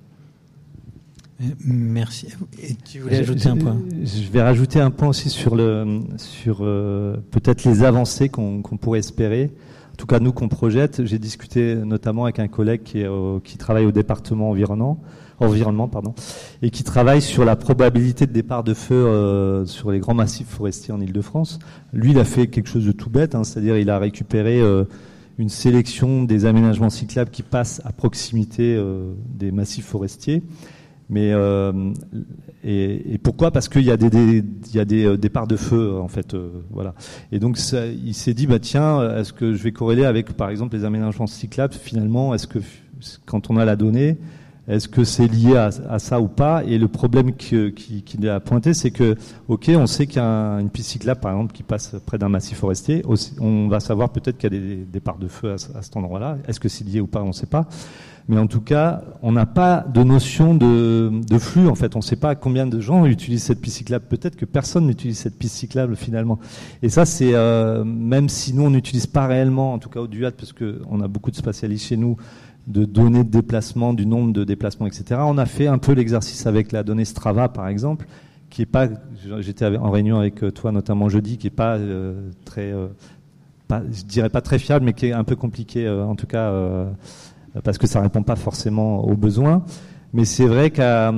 Euh, 1.40 1.44
merci. 1.64 2.28
Et 2.62 2.74
tu 2.74 3.00
voulais 3.00 3.18
ajouter 3.18 3.48
un 3.48 3.56
point 3.56 3.78
Je 4.02 4.30
vais 4.30 4.42
rajouter 4.42 4.80
un 4.80 4.90
point 4.90 5.08
aussi 5.08 5.28
sur, 5.28 5.56
le, 5.56 6.00
sur 6.16 6.58
peut-être 6.58 7.64
les 7.64 7.82
avancées 7.82 8.28
qu'on 8.28 8.62
pourrait 8.62 9.00
espérer. 9.00 9.50
En 9.92 9.96
tout 9.96 10.06
cas, 10.06 10.20
nous 10.20 10.32
qu'on 10.32 10.48
projette. 10.48 11.04
J'ai 11.04 11.18
discuté 11.18 11.74
notamment 11.74 12.24
avec 12.24 12.38
un 12.38 12.48
collègue 12.48 12.82
qui, 12.82 13.04
qui 13.44 13.58
travaille 13.58 13.84
au 13.84 13.92
département 13.92 14.50
environnant 14.50 15.00
environnement, 15.42 15.88
pardon, 15.88 16.14
et 16.62 16.70
qui 16.70 16.84
travaille 16.84 17.22
sur 17.22 17.44
la 17.44 17.56
probabilité 17.56 18.26
de 18.26 18.32
départ 18.32 18.64
de 18.64 18.74
feu 18.74 18.94
euh, 18.94 19.66
sur 19.66 19.90
les 19.90 19.98
grands 19.98 20.14
massifs 20.14 20.48
forestiers 20.48 20.94
en 20.94 21.00
Ile-de-France. 21.00 21.58
Lui, 21.92 22.12
il 22.12 22.18
a 22.18 22.24
fait 22.24 22.46
quelque 22.46 22.68
chose 22.68 22.86
de 22.86 22.92
tout 22.92 23.10
bête, 23.10 23.34
hein, 23.34 23.44
c'est-à-dire 23.44 23.76
il 23.76 23.90
a 23.90 23.98
récupéré 23.98 24.60
euh, 24.60 24.84
une 25.38 25.48
sélection 25.48 26.24
des 26.24 26.44
aménagements 26.44 26.90
cyclables 26.90 27.30
qui 27.30 27.42
passent 27.42 27.80
à 27.84 27.92
proximité 27.92 28.74
euh, 28.76 29.12
des 29.26 29.52
massifs 29.52 29.86
forestiers. 29.86 30.42
Mais 31.10 31.32
et, 32.64 33.18
pourquoi? 33.22 33.50
Parce 33.50 33.68
qu'il 33.68 33.82
y 33.82 33.90
a 33.90 33.98
des, 33.98 34.08
des 34.40 35.18
départs 35.18 35.46
de 35.46 35.56
feu 35.56 35.98
en 36.00 36.08
fait, 36.08 36.34
voilà. 36.70 36.94
Et 37.32 37.38
donc 37.38 37.58
il 37.58 38.14
s'est 38.14 38.32
dit 38.32 38.46
bah 38.46 38.58
tiens, 38.58 39.18
est-ce 39.18 39.34
que 39.34 39.52
je 39.52 39.62
vais 39.62 39.72
corréler 39.72 40.06
avec 40.06 40.32
par 40.32 40.48
exemple 40.48 40.74
les 40.74 40.86
aménagements 40.86 41.26
cyclables? 41.26 41.74
Finalement, 41.74 42.34
est-ce 42.34 42.46
que 42.46 42.60
quand 43.26 43.50
on 43.50 43.56
a 43.56 43.64
la 43.64 43.76
donnée, 43.76 44.16
est-ce 44.68 44.88
que 44.88 45.02
c'est 45.02 45.26
lié 45.26 45.56
à, 45.56 45.98
ça 45.98 46.20
ou 46.20 46.28
pas? 46.28 46.62
Et 46.64 46.78
le 46.78 46.86
problème 46.86 47.34
qu'il 47.34 47.74
qui, 47.74 48.28
a 48.28 48.38
pointé, 48.38 48.74
c'est 48.74 48.92
que, 48.92 49.16
ok, 49.48 49.70
on 49.74 49.86
sait 49.88 50.06
qu'il 50.06 50.18
y 50.18 50.24
a 50.24 50.58
une 50.60 50.70
piste 50.70 50.90
cyclable, 50.90 51.20
par 51.20 51.32
exemple, 51.32 51.52
qui 51.52 51.64
passe 51.64 51.96
près 52.06 52.16
d'un 52.16 52.28
massif 52.28 52.58
forestier. 52.58 53.02
On 53.40 53.66
va 53.66 53.80
savoir 53.80 54.10
peut-être 54.10 54.38
qu'il 54.38 54.52
y 54.52 54.56
a 54.56 54.60
des 54.60 54.76
départs 54.76 55.18
de 55.18 55.26
feu 55.26 55.52
à, 55.52 55.58
cet 55.58 55.96
endroit-là. 55.96 56.38
Est-ce 56.46 56.60
que 56.60 56.68
c'est 56.68 56.84
lié 56.84 57.00
ou 57.00 57.08
pas? 57.08 57.22
On 57.22 57.28
ne 57.28 57.32
sait 57.32 57.46
pas. 57.46 57.66
Mais 58.28 58.38
en 58.38 58.46
tout 58.46 58.60
cas, 58.60 59.02
on 59.20 59.32
n'a 59.32 59.46
pas 59.46 59.84
de 59.92 60.04
notion 60.04 60.54
de, 60.54 61.10
flux. 61.40 61.66
En 61.66 61.74
fait, 61.74 61.96
on 61.96 61.98
ne 61.98 62.04
sait 62.04 62.14
pas 62.14 62.36
combien 62.36 62.68
de 62.68 62.78
gens 62.78 63.04
utilisent 63.04 63.42
cette 63.42 63.60
piste 63.60 63.78
cyclable. 63.78 64.04
Peut-être 64.08 64.36
que 64.36 64.44
personne 64.44 64.86
n'utilise 64.86 65.18
cette 65.18 65.36
piste 65.36 65.56
cyclable 65.56 65.96
finalement. 65.96 66.38
Et 66.82 66.88
ça, 66.88 67.04
c'est 67.04 67.34
euh, 67.34 67.82
même 67.82 68.28
si 68.28 68.54
nous 68.54 68.62
on 68.62 68.70
n'utilise 68.70 69.08
pas 69.08 69.26
réellement, 69.26 69.72
en 69.72 69.80
tout 69.80 69.88
cas 69.88 69.98
au 69.98 70.06
DUAT, 70.06 70.30
parce 70.30 70.52
qu'on 70.52 71.00
a 71.00 71.08
beaucoup 71.08 71.32
de 71.32 71.36
spatialistes 71.36 71.86
chez 71.86 71.96
nous 71.96 72.16
de 72.66 72.84
données 72.84 73.24
de 73.24 73.30
déplacement, 73.30 73.92
du 73.92 74.06
nombre 74.06 74.32
de 74.32 74.44
déplacements, 74.44 74.86
etc. 74.86 75.20
On 75.24 75.38
a 75.38 75.46
fait 75.46 75.66
un 75.66 75.78
peu 75.78 75.92
l'exercice 75.92 76.46
avec 76.46 76.72
la 76.72 76.82
donnée 76.82 77.04
Strava, 77.04 77.48
par 77.48 77.68
exemple, 77.68 78.06
qui 78.50 78.62
est 78.62 78.66
pas, 78.66 78.88
j'étais 79.40 79.64
en 79.76 79.90
réunion 79.90 80.18
avec 80.18 80.44
euh, 80.44 80.50
toi 80.50 80.72
notamment 80.72 81.08
jeudi, 81.08 81.38
qui 81.38 81.48
est 81.48 81.50
pas 81.50 81.76
euh, 81.76 82.30
très, 82.44 82.72
euh, 82.72 82.88
je 83.90 84.04
dirais 84.04 84.28
pas 84.28 84.42
très 84.42 84.58
fiable, 84.58 84.84
mais 84.84 84.92
qui 84.92 85.06
est 85.06 85.12
un 85.12 85.24
peu 85.24 85.36
compliqué 85.36 85.88
en 85.88 86.14
tout 86.14 86.26
cas 86.26 86.52
parce 87.64 87.78
que 87.78 87.86
ça 87.86 88.02
répond 88.02 88.22
pas 88.22 88.36
forcément 88.36 89.02
aux 89.04 89.16
besoins. 89.16 89.64
Mais 90.12 90.26
c'est 90.26 90.44
vrai 90.44 90.70
qu'à 90.70 91.10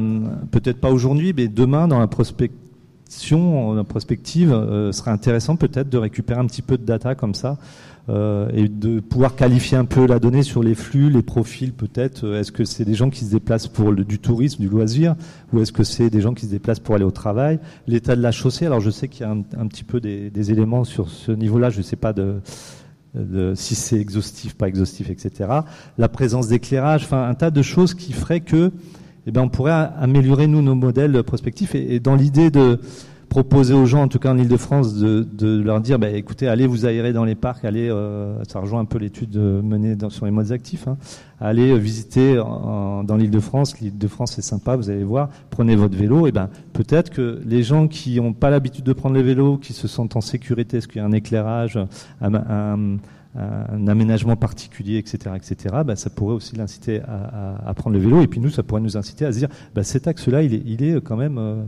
peut-être 0.52 0.80
pas 0.80 0.92
aujourd'hui, 0.92 1.32
mais 1.36 1.48
demain 1.48 1.88
dans 1.88 1.98
la 1.98 2.06
prospection, 2.06 3.74
la 3.74 3.82
prospective, 3.82 4.50
serait 4.92 5.10
intéressant 5.10 5.56
peut-être 5.56 5.88
de 5.88 5.98
récupérer 5.98 6.38
un 6.38 6.46
petit 6.46 6.62
peu 6.62 6.78
de 6.78 6.84
data 6.84 7.16
comme 7.16 7.34
ça 7.34 7.58
euh, 8.10 8.50
et 8.52 8.68
de 8.68 9.00
pouvoir 9.00 9.34
qualifier 9.34 9.78
un 9.78 9.86
peu 9.86 10.06
la 10.06 10.18
donnée 10.18 10.42
sur 10.42 10.62
les 10.62 10.74
flux, 10.74 11.08
les 11.08 11.22
profils 11.22 11.72
peut-être. 11.72 12.24
Euh, 12.24 12.40
est-ce 12.40 12.52
que 12.52 12.64
c'est 12.64 12.84
des 12.84 12.94
gens 12.94 13.08
qui 13.08 13.24
se 13.24 13.30
déplacent 13.30 13.66
pour 13.66 13.94
du 13.94 14.18
tourisme, 14.18 14.60
du 14.60 14.68
loisir, 14.68 15.14
ou 15.52 15.60
est-ce 15.60 15.72
que 15.72 15.84
c'est 15.84 16.10
des 16.10 16.20
gens 16.20 16.34
qui 16.34 16.44
se 16.44 16.50
déplacent 16.50 16.80
pour 16.80 16.94
aller 16.94 17.04
au 17.04 17.10
travail? 17.10 17.60
L'état 17.86 18.14
de 18.14 18.20
la 18.20 18.30
chaussée, 18.30 18.66
alors 18.66 18.80
je 18.80 18.90
sais 18.90 19.08
qu'il 19.08 19.22
y 19.22 19.24
a 19.24 19.30
un, 19.30 19.66
petit 19.68 19.84
peu 19.84 20.00
des, 20.00 20.50
éléments 20.50 20.84
sur 20.84 21.08
ce 21.08 21.32
niveau-là, 21.32 21.70
je 21.70 21.78
ne 21.78 21.82
sais 21.82 21.96
pas 21.96 22.12
si 23.54 23.74
c'est 23.74 23.98
exhaustif, 23.98 24.54
pas 24.54 24.68
exhaustif, 24.68 25.08
etc. 25.08 25.48
La 25.96 26.08
présence 26.10 26.48
d'éclairage, 26.48 27.04
enfin 27.04 27.26
un 27.26 27.34
tas 27.34 27.50
de 27.50 27.62
choses 27.62 27.94
qui 27.94 28.12
feraient 28.12 28.40
que 28.40 28.70
eh 29.26 29.30
ben, 29.30 29.40
on 29.40 29.48
pourrait 29.48 29.88
améliorer 29.98 30.46
nous 30.46 30.60
nos 30.60 30.74
modèles 30.74 31.22
prospectifs 31.22 31.74
et 31.74 32.00
dans 32.00 32.16
l'idée 32.16 32.50
de 32.50 32.80
proposer 33.34 33.74
aux 33.74 33.84
gens, 33.84 34.02
en 34.02 34.06
tout 34.06 34.20
cas 34.20 34.30
en 34.30 34.38
Ile-de-France, 34.38 34.94
de, 34.94 35.60
leur 35.60 35.80
dire, 35.80 35.98
bah, 35.98 36.08
écoutez, 36.08 36.46
allez 36.46 36.68
vous 36.68 36.86
aérer 36.86 37.12
dans 37.12 37.24
les 37.24 37.34
parcs, 37.34 37.64
allez, 37.64 37.88
euh, 37.90 38.36
ça 38.46 38.60
rejoint 38.60 38.78
un 38.78 38.84
peu 38.84 38.98
l'étude 38.98 39.36
menée 39.36 39.96
dans, 39.96 40.08
sur 40.08 40.24
les 40.24 40.30
modes 40.30 40.52
actifs, 40.52 40.86
hein, 40.86 40.96
allez 41.40 41.72
euh, 41.72 41.76
visiter 41.76 42.36
dans 42.36 43.16
l'Île-de-France, 43.18 43.80
l'Île-de-France 43.80 44.34
c'est 44.36 44.42
sympa, 44.42 44.76
vous 44.76 44.88
allez 44.88 45.02
voir, 45.02 45.30
prenez 45.50 45.74
votre 45.74 45.96
vélo, 45.96 46.28
et 46.28 46.32
ben 46.32 46.48
peut-être 46.72 47.10
que 47.10 47.40
les 47.44 47.64
gens 47.64 47.88
qui 47.88 48.20
n'ont 48.20 48.34
pas 48.34 48.50
l'habitude 48.50 48.84
de 48.84 48.92
prendre 48.92 49.16
les 49.16 49.24
vélos, 49.24 49.58
qui 49.58 49.72
se 49.72 49.88
sentent 49.88 50.14
en 50.14 50.20
sécurité, 50.20 50.76
est-ce 50.76 50.86
qu'il 50.86 51.00
y 51.00 51.04
a 51.04 51.04
un 51.04 51.10
éclairage, 51.10 51.76
un, 52.20 52.98
aménagement 53.88 54.36
particulier, 54.36 54.98
etc., 54.98 55.34
etc., 55.34 55.74
bah, 55.84 55.96
ça 55.96 56.08
pourrait 56.08 56.36
aussi 56.36 56.54
l'inciter 56.54 57.00
à, 57.00 57.56
à, 57.66 57.74
prendre 57.74 57.96
le 57.96 58.00
vélo. 58.00 58.22
Et 58.22 58.28
puis 58.28 58.38
nous, 58.38 58.50
ça 58.50 58.62
pourrait 58.62 58.80
nous 58.80 58.96
inciter 58.96 59.26
à 59.26 59.32
se 59.32 59.38
dire, 59.38 59.48
bah, 59.74 59.82
cet 59.82 60.06
axe-là, 60.06 60.44
il 60.44 60.54
est, 60.54 60.62
il 60.64 60.84
est 60.84 61.00
quand 61.00 61.16
même 61.16 61.38
euh, 61.38 61.56
euh, 61.56 61.64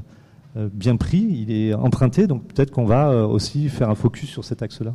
euh, 0.57 0.71
bien 0.73 0.97
pris, 0.97 1.19
il 1.19 1.51
est 1.51 1.75
emprunté, 1.75 2.27
donc 2.27 2.47
peut-être 2.47 2.71
qu'on 2.71 2.87
va 2.87 3.11
euh, 3.11 3.27
aussi 3.27 3.69
faire 3.69 3.91
un 3.91 3.95
focus 3.95 4.31
sur 4.31 4.45
cet 4.45 4.63
axe-là. 4.63 4.95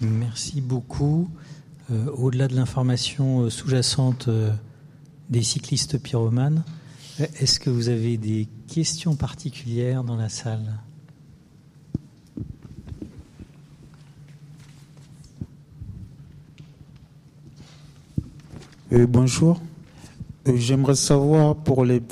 Merci 0.00 0.60
beaucoup. 0.60 1.28
Euh, 1.90 2.06
au-delà 2.12 2.48
de 2.48 2.54
l'information 2.54 3.50
sous-jacente 3.50 4.28
des 5.28 5.42
cyclistes 5.42 5.98
pyromanes, 5.98 6.64
est-ce 7.18 7.60
que 7.60 7.68
vous 7.68 7.88
avez 7.88 8.16
des 8.16 8.48
questions 8.68 9.16
particulières 9.16 10.04
dans 10.04 10.16
la 10.16 10.28
salle? 10.28 10.80
Bonjour. 18.90 19.60
J'aimerais 20.46 20.94
savoir 20.94 21.56
pour 21.56 21.84
les 21.84 22.02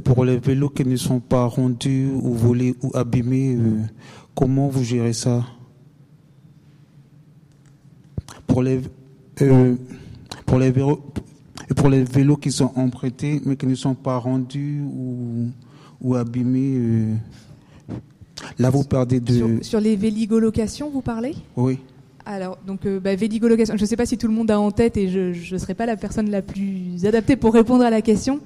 pour 0.00 0.24
les 0.24 0.38
vélos 0.38 0.70
qui 0.70 0.84
ne 0.84 0.96
sont 0.96 1.20
pas 1.20 1.46
rendus 1.46 2.08
ou 2.12 2.32
volés 2.34 2.74
ou 2.82 2.90
abîmés, 2.94 3.56
comment 4.34 4.68
vous 4.68 4.82
gérez 4.82 5.12
ça? 5.12 5.44
Pour 8.46 8.62
les, 8.62 8.80
pour 10.46 10.58
les 10.58 10.70
vélos, 10.70 11.00
pour 11.76 11.88
les 11.88 12.04
vélos 12.04 12.36
qui 12.36 12.50
sont 12.52 12.72
empruntés 12.76 13.40
mais 13.44 13.56
qui 13.56 13.66
ne 13.66 13.74
sont 13.74 13.94
pas 13.94 14.16
rendus 14.18 14.80
ou, 14.80 15.50
ou 16.00 16.14
abîmés, 16.14 17.06
là 18.58 18.70
vous 18.70 18.84
perdez 18.84 19.20
de... 19.20 19.32
Sur, 19.32 19.48
sur 19.62 19.80
les 19.80 19.96
véligolocations, 19.96 20.90
vous 20.90 21.02
parlez? 21.02 21.34
Oui. 21.56 21.78
Alors, 22.26 22.56
donc, 22.66 22.86
euh, 22.86 23.00
bah, 23.00 23.10
je 23.16 23.72
ne 23.72 23.86
sais 23.86 23.96
pas 23.96 24.06
si 24.06 24.16
tout 24.16 24.28
le 24.28 24.32
monde 24.32 24.50
a 24.50 24.58
en 24.58 24.70
tête 24.70 24.96
et 24.96 25.08
je 25.08 25.54
ne 25.54 25.58
serai 25.58 25.74
pas 25.74 25.84
la 25.84 25.96
personne 25.96 26.30
la 26.30 26.40
plus 26.40 27.04
adaptée 27.04 27.36
pour 27.36 27.52
répondre 27.52 27.84
à 27.84 27.90
la 27.90 28.00
question. 28.00 28.40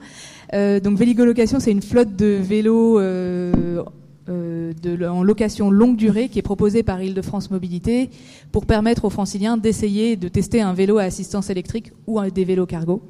Euh, 0.53 0.81
donc, 0.81 0.99
Véligolocation, 0.99 1.61
c'est 1.61 1.71
une 1.71 1.83
flotte 1.83 2.17
de 2.17 2.27
vélos 2.27 2.99
euh, 2.99 3.85
en 4.29 5.23
location 5.23 5.71
longue 5.71 5.97
durée 5.97 6.29
qui 6.29 6.41
est 6.41 6.43
proposée 6.43 6.83
par 6.83 7.01
Île-de-France 7.01 7.53
Mobilité 7.53 8.11
pour 8.51 8.67
permettre 8.67 9.05
aux 9.05 9.11
franciliens 9.11 9.57
d'essayer 9.57 10.17
de 10.17 10.27
tester 10.27 10.61
un 10.61 10.75
vélo 10.75 10.99
à 10.99 11.05
assistance 11.05 11.49
électrique 11.49 11.93
ou 12.07 12.21
des 12.21 12.45
vélos 12.45 12.67
cargo. 12.67 13.03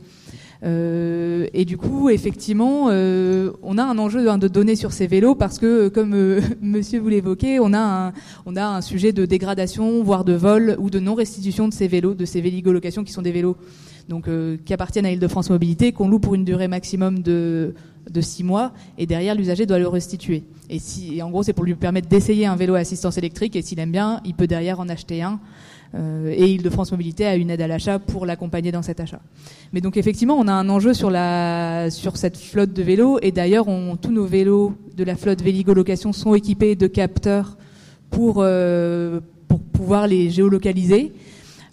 Euh, 0.65 1.47
et 1.53 1.65
du 1.65 1.77
coup, 1.77 2.09
effectivement, 2.11 2.89
euh, 2.89 3.53
on 3.63 3.79
a 3.79 3.85
un 3.85 3.99
enjeu 3.99 4.29
hein, 4.29 4.39
de 4.39 4.49
données 4.49 4.77
sur 4.77 4.93
ces 4.93 5.07
vélos 5.07 5.35
parce 5.35 5.59
que, 5.59 5.89
comme 5.89 6.15
euh, 6.15 6.41
Monsieur 6.61 7.01
vous 7.01 7.09
l'évoquez, 7.09 7.61
on 7.61 7.73
a 7.73 7.79
un, 7.79 8.13
on 8.47 8.57
a 8.57 8.65
un 8.65 8.81
sujet 8.81 9.13
de 9.13 9.25
dégradation, 9.25 10.03
voire 10.03 10.25
de 10.25 10.33
vol 10.33 10.77
ou 10.79 10.91
de 10.91 10.99
non-restitution 10.99 11.69
de 11.69 11.75
ces 11.75 11.89
vélos, 11.89 12.15
de 12.15 12.25
ces 12.25 12.41
véligolocations 12.41 13.05
qui 13.05 13.13
sont 13.13 13.23
des 13.23 13.33
vélos 13.33 13.57
donc 14.09 14.27
qui 14.65 14.73
appartiennent 14.73 15.05
à 15.05 15.13
Île-de-France 15.13 15.51
Mobilité, 15.51 15.93
qu'on 15.93 16.09
loue 16.09 16.19
pour 16.19 16.35
une 16.35 16.47
durée 16.47 16.67
maximum 16.67 17.19
de 17.19 17.75
de 18.11 18.21
six 18.21 18.45
mois, 18.45 18.73
et 18.97 19.07
derrière 19.07 19.35
l'usager 19.35 19.67
doit 19.67 19.79
le 19.79 19.89
restituer. 19.89 20.45
Et 20.71 20.79
si, 20.79 21.23
en 21.23 21.31
gros, 21.31 21.43
c'est 21.43 21.53
pour 21.53 21.65
lui 21.65 21.75
permettre 21.75 22.09
d'essayer 22.09 22.47
un 22.47 22.57
vélo 22.57 22.75
à 22.75 22.79
assistance 22.79 23.19
électrique, 23.19 23.57
et 23.57 23.63
s'il 23.63 23.79
aime 23.79 23.93
bien, 23.93 24.21
il 24.25 24.35
peut 24.35 24.47
derrière 24.47 24.81
en 24.81 24.89
acheter 24.89 25.23
un 25.23 25.33
euh, 25.35 25.37
et 25.95 26.53
Île-de-France 26.53 26.93
Mobilité 26.93 27.27
a 27.27 27.37
une 27.37 27.51
aide 27.51 27.63
à 27.63 27.67
l'achat 27.67 27.99
pour 27.99 28.27
l'accompagner 28.27 28.71
dans 28.73 28.83
cet 28.83 29.01
achat. 29.01 29.21
Mais 29.73 29.81
donc 29.81 29.97
effectivement, 29.97 30.37
on 30.39 30.47
a 30.47 30.53
un 30.53 30.69
enjeu 30.69 30.93
sur, 30.93 31.11
la, 31.11 31.91
sur 31.91 32.17
cette 32.17 32.37
flotte 32.37 32.73
de 32.73 32.83
vélos 32.83 33.19
et 33.23 33.33
d'ailleurs, 33.33 33.67
tous 34.01 34.13
nos 34.13 34.27
vélos 34.27 34.75
de 34.97 35.05
la 35.05 35.17
flotte 35.17 35.43
Véligo 35.43 35.73
Location 35.73 36.13
sont 36.13 36.35
équipés 36.35 36.75
de 36.75 36.87
capteurs 36.87 37.57
pour, 38.11 38.37
euh, 38.39 39.21
pour 39.47 39.61
pouvoir 39.61 40.07
les 40.07 40.31
géolocaliser. 40.31 41.13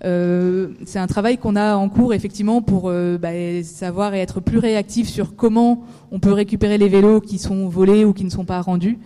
Euh, 0.03 0.69
c'est 0.85 0.99
un 0.99 1.07
travail 1.07 1.37
qu'on 1.37 1.55
a 1.55 1.75
en 1.75 1.89
cours 1.89 2.13
effectivement 2.13 2.61
pour 2.61 2.89
euh, 2.89 3.17
bah, 3.17 3.29
savoir 3.63 4.13
et 4.13 4.19
être 4.19 4.39
plus 4.39 4.59
réactif 4.59 5.07
sur 5.07 5.35
comment 5.35 5.83
on 6.11 6.19
peut 6.19 6.33
récupérer 6.33 6.77
les 6.77 6.89
vélos 6.89 7.21
qui 7.21 7.39
sont 7.39 7.67
volés 7.67 8.05
ou 8.05 8.13
qui 8.13 8.25
ne 8.25 8.29
sont 8.29 8.45
pas 8.45 8.61
rendus. 8.61 8.99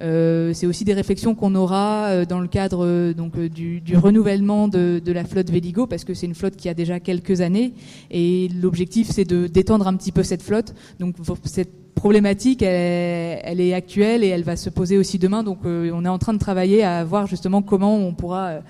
Euh, 0.00 0.52
c'est 0.54 0.66
aussi 0.66 0.84
des 0.84 0.94
réflexions 0.94 1.34
qu'on 1.34 1.54
aura 1.56 2.06
euh, 2.06 2.24
dans 2.24 2.38
le 2.38 2.46
cadre 2.46 2.84
euh, 2.84 3.12
donc 3.12 3.36
du, 3.36 3.82
renouvellement 3.96 4.68
de, 4.68 5.02
la 5.06 5.24
flotte 5.24 5.50
Véligo 5.50 5.88
parce 5.88 6.04
que 6.04 6.14
c'est 6.14 6.26
une 6.26 6.36
flotte 6.36 6.54
qui 6.54 6.68
a 6.68 6.74
déjà 6.74 7.00
quelques 7.00 7.40
années 7.40 7.74
et 8.10 8.48
l'objectif 8.62 9.08
c'est 9.10 9.24
de 9.24 9.48
d'étendre 9.48 9.88
un 9.88 9.96
petit 9.96 10.12
peu 10.12 10.22
cette 10.22 10.42
flotte. 10.42 10.74
Donc 11.00 11.16
cette 11.44 11.94
problématique 11.94 12.62
elle, 12.62 13.60
est 13.60 13.74
actuelle 13.74 14.22
et 14.22 14.28
elle 14.28 14.44
va 14.44 14.54
se 14.54 14.70
poser 14.70 14.98
aussi 14.98 15.18
demain. 15.18 15.42
Donc 15.42 15.60
on 15.64 16.04
est 16.04 16.08
en 16.08 16.18
train 16.18 16.34
de 16.34 16.38
travailler 16.38 16.84
à 16.84 17.02
voir 17.04 17.26
justement 17.26 17.62
comment 17.62 17.96
on 17.96 18.14
pourra 18.14 18.60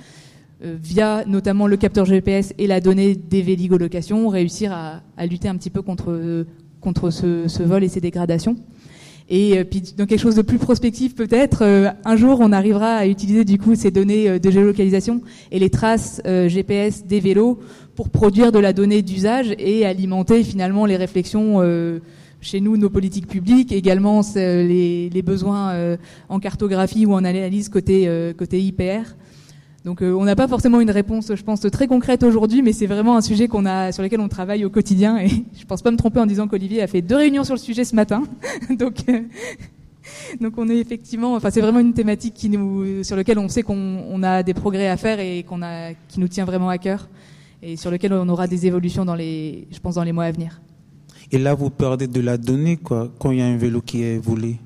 via 0.60 1.24
notamment 1.26 1.66
le 1.66 1.76
capteur 1.76 2.06
GPS 2.06 2.54
et 2.56 2.66
la 2.66 2.80
donnée 2.80 3.14
des 3.14 3.42
Véligo 3.42 3.76
locations 3.76 4.28
réussir 4.28 4.72
à, 4.72 5.02
à, 5.18 5.26
lutter 5.26 5.48
un 5.48 5.56
petit 5.56 5.70
peu 5.70 5.82
contre 5.82 6.46
contre 6.80 7.10
ce, 7.10 7.48
ce 7.48 7.62
vol 7.62 7.84
et 7.84 7.88
ces 7.88 8.00
dégradations. 8.00 8.56
Et 9.28 9.58
euh, 9.58 9.64
puis 9.64 9.82
dans 9.96 10.06
quelque 10.06 10.20
chose 10.20 10.36
de 10.36 10.42
plus 10.42 10.58
prospectif 10.58 11.14
peut-être, 11.14 11.62
euh, 11.62 11.90
un 12.04 12.16
jour 12.16 12.38
on 12.40 12.50
arrivera 12.50 12.96
à 12.96 13.06
utiliser 13.06 13.44
du 13.44 13.58
coup 13.58 13.74
ces 13.74 13.90
données 13.90 14.28
euh, 14.28 14.38
de 14.38 14.50
géolocalisation 14.50 15.20
et 15.52 15.58
les 15.58 15.68
traces 15.68 16.22
GPS 16.24 17.04
des 17.04 17.20
vélos 17.20 17.58
pour 17.94 18.08
produire 18.08 18.52
de 18.52 18.58
la 18.58 18.72
donnée 18.72 19.02
d'usage 19.02 19.54
et 19.58 19.84
alimenter 19.84 20.42
finalement 20.44 20.86
les 20.86 20.96
réflexions 20.96 21.60
chez 22.40 22.60
nous, 22.60 22.76
nos 22.76 22.90
politiques 22.90 23.26
publiques, 23.26 23.72
également 23.72 24.20
les, 24.36 25.10
les 25.10 25.22
besoins 25.22 25.96
en 26.28 26.38
cartographie 26.38 27.06
ou 27.06 27.14
en 27.14 27.24
analyse 27.24 27.68
côté, 27.68 28.08
côté 28.38 28.60
IPR. 28.60 29.16
Donc 29.88 30.02
euh, 30.02 30.12
on 30.12 30.24
n'a 30.24 30.36
pas 30.36 30.46
forcément 30.46 30.82
une 30.82 30.90
réponse, 30.90 31.34
je 31.34 31.42
pense, 31.42 31.62
très 31.62 31.86
concrète 31.86 32.22
aujourd'hui, 32.22 32.60
mais 32.60 32.74
c'est 32.74 32.84
vraiment 32.84 33.16
un 33.16 33.22
sujet 33.22 33.46
sur 33.46 34.02
lequel 34.02 34.20
on 34.20 34.28
travaille 34.28 34.66
au 34.66 34.68
quotidien. 34.68 35.16
Et 35.16 35.28
je 35.58 35.64
pense 35.64 35.80
pas 35.80 35.90
me 35.90 35.96
tromper 35.96 36.20
en 36.20 36.26
disant 36.26 36.46
qu'Olivier 36.46 36.82
a 36.82 36.86
fait 36.86 37.00
deux 37.00 37.16
réunions 37.16 37.42
sur 37.42 37.54
le 37.54 37.58
sujet 37.58 37.84
ce 37.84 37.96
matin. 37.96 38.24
donc, 38.78 38.96
euh, 39.08 39.22
donc 40.42 40.58
on 40.58 40.68
est 40.68 40.76
effectivement, 40.76 41.36
enfin 41.36 41.48
c'est 41.50 41.62
vraiment 41.62 41.78
une 41.78 41.94
thématique 41.94 42.46
sur 43.02 43.16
laquelle 43.16 43.38
on 43.38 43.48
sait 43.48 43.62
qu'on 43.62 44.22
a 44.22 44.42
des 44.42 44.52
progrès 44.52 44.88
à 44.88 44.98
faire 44.98 45.20
et 45.20 45.42
qu'on 45.42 45.62
a, 45.62 45.94
qui 46.06 46.20
nous 46.20 46.28
tient 46.28 46.44
vraiment 46.44 46.68
à 46.68 46.76
cœur, 46.76 47.08
et 47.62 47.76
sur 47.78 47.90
lequel 47.90 48.12
on 48.12 48.28
aura 48.28 48.46
des 48.46 48.66
évolutions 48.66 49.06
dans 49.06 49.14
les, 49.14 49.68
je 49.70 49.78
pense, 49.78 49.94
dans 49.94 50.04
les 50.04 50.12
mois 50.12 50.24
à 50.24 50.32
venir. 50.32 50.60
Et 51.32 51.38
là, 51.38 51.54
vous 51.54 51.70
perdez 51.70 52.08
de 52.08 52.20
la 52.20 52.36
donnée, 52.36 52.76
quoi, 52.76 53.10
quand 53.18 53.30
il 53.30 53.38
y 53.38 53.42
a 53.42 53.46
un 53.46 53.56
vélo 53.56 53.80
qui 53.80 54.02
est 54.02 54.18
volé. 54.18 54.58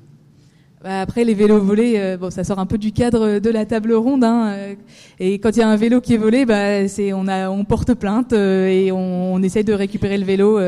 Bah, 0.83 0.99
après, 0.99 1.23
les 1.23 1.33
vélos 1.33 1.61
volés, 1.61 1.93
euh, 1.95 2.17
bon, 2.17 2.29
ça 2.29 2.43
sort 2.43 2.59
un 2.59 2.65
peu 2.65 2.77
du 2.77 2.91
cadre 2.91 3.39
de 3.39 3.49
la 3.49 3.65
table 3.65 3.93
ronde. 3.93 4.25
Hein, 4.25 4.47
euh, 4.49 4.75
et 5.17 5.39
quand 5.39 5.51
il 5.51 5.59
y 5.59 5.61
a 5.61 5.69
un 5.69 5.77
vélo 5.77 6.01
qui 6.01 6.13
est 6.13 6.17
volé, 6.17 6.45
bah, 6.45 6.89
c'est 6.89 7.13
on 7.13 7.25
a, 7.29 7.49
on 7.49 7.63
porte 7.63 7.93
plainte 7.93 8.33
euh, 8.33 8.67
et 8.67 8.91
on, 8.91 9.33
on, 9.35 9.41
essaie 9.41 9.63
de 9.63 9.71
récupérer 9.71 10.17
le 10.17 10.25
vélo 10.25 10.59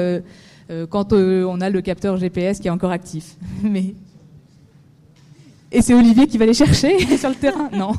quand 0.90 1.12
on 1.12 1.62
a 1.62 1.70
le 1.70 1.82
capteur 1.82 2.16
GPS 2.16 2.60
qui 2.60 2.70
est 2.70 2.72
encore 2.72 2.92
actif. 2.92 3.36
Mais 3.64 3.94
et 5.70 5.82
c'est 5.82 5.94
Olivier 5.94 6.28
qui 6.28 6.38
va 6.38 6.46
les 6.46 6.54
chercher 6.54 6.98
sur 7.18 7.28
le 7.28 7.36
terrain? 7.36 7.70
Non. 7.74 7.92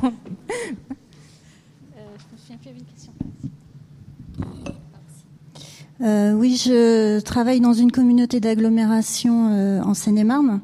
Euh, 6.03 6.33
oui, 6.33 6.61
je 6.63 7.21
travaille 7.21 7.61
dans 7.61 7.73
une 7.73 7.91
communauté 7.91 8.39
d'agglomération 8.41 9.49
euh, 9.51 9.81
en 9.83 9.95
Seine-et-Marne. 9.95 10.61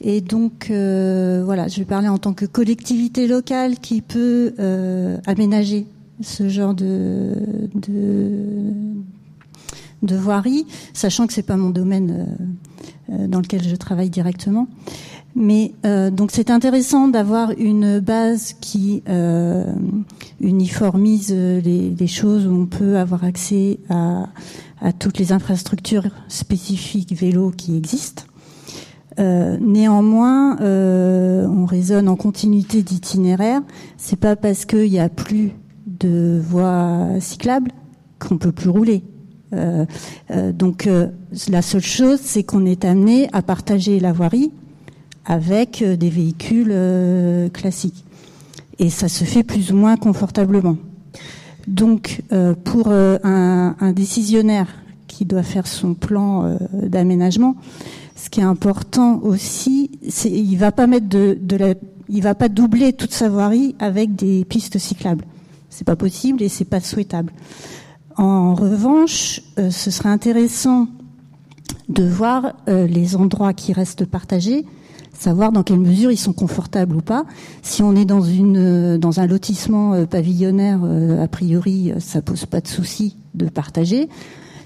Et 0.00 0.20
donc, 0.20 0.68
euh, 0.70 1.42
voilà, 1.44 1.68
je 1.68 1.78
vais 1.78 1.84
parler 1.84 2.08
en 2.08 2.18
tant 2.18 2.32
que 2.32 2.46
collectivité 2.46 3.26
locale 3.26 3.78
qui 3.78 4.00
peut 4.00 4.54
euh, 4.58 5.18
aménager 5.26 5.86
ce 6.20 6.48
genre 6.48 6.74
de, 6.74 7.34
de, 7.74 8.44
de 10.02 10.16
voirie, 10.16 10.66
sachant 10.92 11.26
que 11.26 11.32
c'est 11.32 11.42
pas 11.42 11.56
mon 11.56 11.70
domaine 11.70 12.26
euh, 13.10 13.26
dans 13.26 13.40
lequel 13.40 13.62
je 13.62 13.74
travaille 13.76 14.10
directement. 14.10 14.68
Mais 15.34 15.72
euh, 15.86 16.10
donc 16.10 16.30
c'est 16.30 16.50
intéressant 16.50 17.08
d'avoir 17.08 17.52
une 17.58 18.00
base 18.00 18.54
qui 18.60 19.02
euh, 19.08 19.64
uniformise 20.40 21.32
les, 21.32 21.90
les, 21.90 22.06
choses 22.06 22.46
où 22.46 22.52
on 22.52 22.66
peut 22.66 22.98
avoir 22.98 23.24
accès 23.24 23.78
à, 23.88 24.26
à 24.82 24.92
toutes 24.92 25.18
les 25.18 25.32
infrastructures 25.32 26.08
spécifiques 26.28 27.12
vélo 27.12 27.52
qui 27.56 27.76
existent. 27.76 28.24
Euh, 29.18 29.56
néanmoins, 29.60 30.58
euh, 30.60 31.46
on 31.46 31.66
raisonne 31.66 32.08
en 32.08 32.16
continuité 32.16 32.82
d'itinéraire. 32.82 33.60
C'est 33.96 34.18
pas 34.18 34.36
parce 34.36 34.64
qu'il 34.64 34.90
n'y 34.90 34.98
a 34.98 35.08
plus 35.08 35.52
de 35.86 36.40
voies 36.42 37.08
cyclables 37.20 37.70
qu'on 38.18 38.38
peut 38.38 38.52
plus 38.52 38.70
rouler. 38.70 39.04
Euh, 39.54 39.84
donc 40.52 40.88
la 41.48 41.62
seule 41.62 41.82
chose, 41.82 42.18
c'est 42.22 42.42
qu'on 42.42 42.64
est 42.64 42.84
amené 42.84 43.28
à 43.32 43.42
partager 43.42 44.00
la 44.00 44.12
voirie 44.12 44.50
avec 45.24 45.84
des 45.84 46.10
véhicules 46.10 46.74
classiques. 47.52 48.04
Et 48.78 48.90
ça 48.90 49.08
se 49.08 49.24
fait 49.24 49.44
plus 49.44 49.70
ou 49.70 49.76
moins 49.76 49.96
confortablement. 49.96 50.76
Donc, 51.66 52.22
euh, 52.32 52.54
pour 52.54 52.88
euh, 52.88 53.18
un, 53.22 53.92
décisionnaire 53.92 54.68
qui 55.06 55.24
doit 55.24 55.42
faire 55.42 55.66
son 55.66 55.94
plan 55.94 56.44
euh, 56.44 56.56
d'aménagement, 56.72 57.56
ce 58.16 58.30
qui 58.30 58.40
est 58.40 58.44
important 58.44 59.20
aussi, 59.22 59.90
c'est 60.08 60.30
il 60.30 60.56
va 60.56 60.72
pas 60.72 60.86
mettre 60.86 61.08
de, 61.08 61.38
va 62.08 62.34
pas 62.34 62.48
doubler 62.48 62.92
toute 62.92 63.12
sa 63.12 63.28
voirie 63.28 63.74
avec 63.78 64.14
des 64.14 64.44
pistes 64.44 64.78
cyclables. 64.78 65.24
C'est 65.70 65.86
pas 65.86 65.96
possible 65.96 66.42
et 66.42 66.48
c'est 66.48 66.64
pas 66.64 66.80
souhaitable. 66.80 67.32
En 68.16 68.54
revanche, 68.54 69.40
ce 69.56 69.90
serait 69.90 70.10
intéressant 70.10 70.86
de 71.88 72.04
voir 72.04 72.52
les 72.66 73.16
endroits 73.16 73.54
qui 73.54 73.72
restent 73.72 74.04
partagés 74.04 74.66
savoir 75.12 75.52
dans 75.52 75.62
quelle 75.62 75.78
mesure 75.78 76.10
ils 76.10 76.18
sont 76.18 76.32
confortables 76.32 76.96
ou 76.96 77.00
pas. 77.00 77.24
Si 77.62 77.82
on 77.82 77.94
est 77.94 78.04
dans 78.04 78.22
une 78.22 78.56
euh, 78.56 78.98
dans 78.98 79.20
un 79.20 79.26
lotissement 79.26 79.94
euh, 79.94 80.06
pavillonnaire, 80.06 80.80
euh, 80.84 81.22
a 81.22 81.28
priori, 81.28 81.92
ça 81.98 82.22
pose 82.22 82.46
pas 82.46 82.60
de 82.60 82.68
souci 82.68 83.16
de 83.34 83.46
partager. 83.46 84.08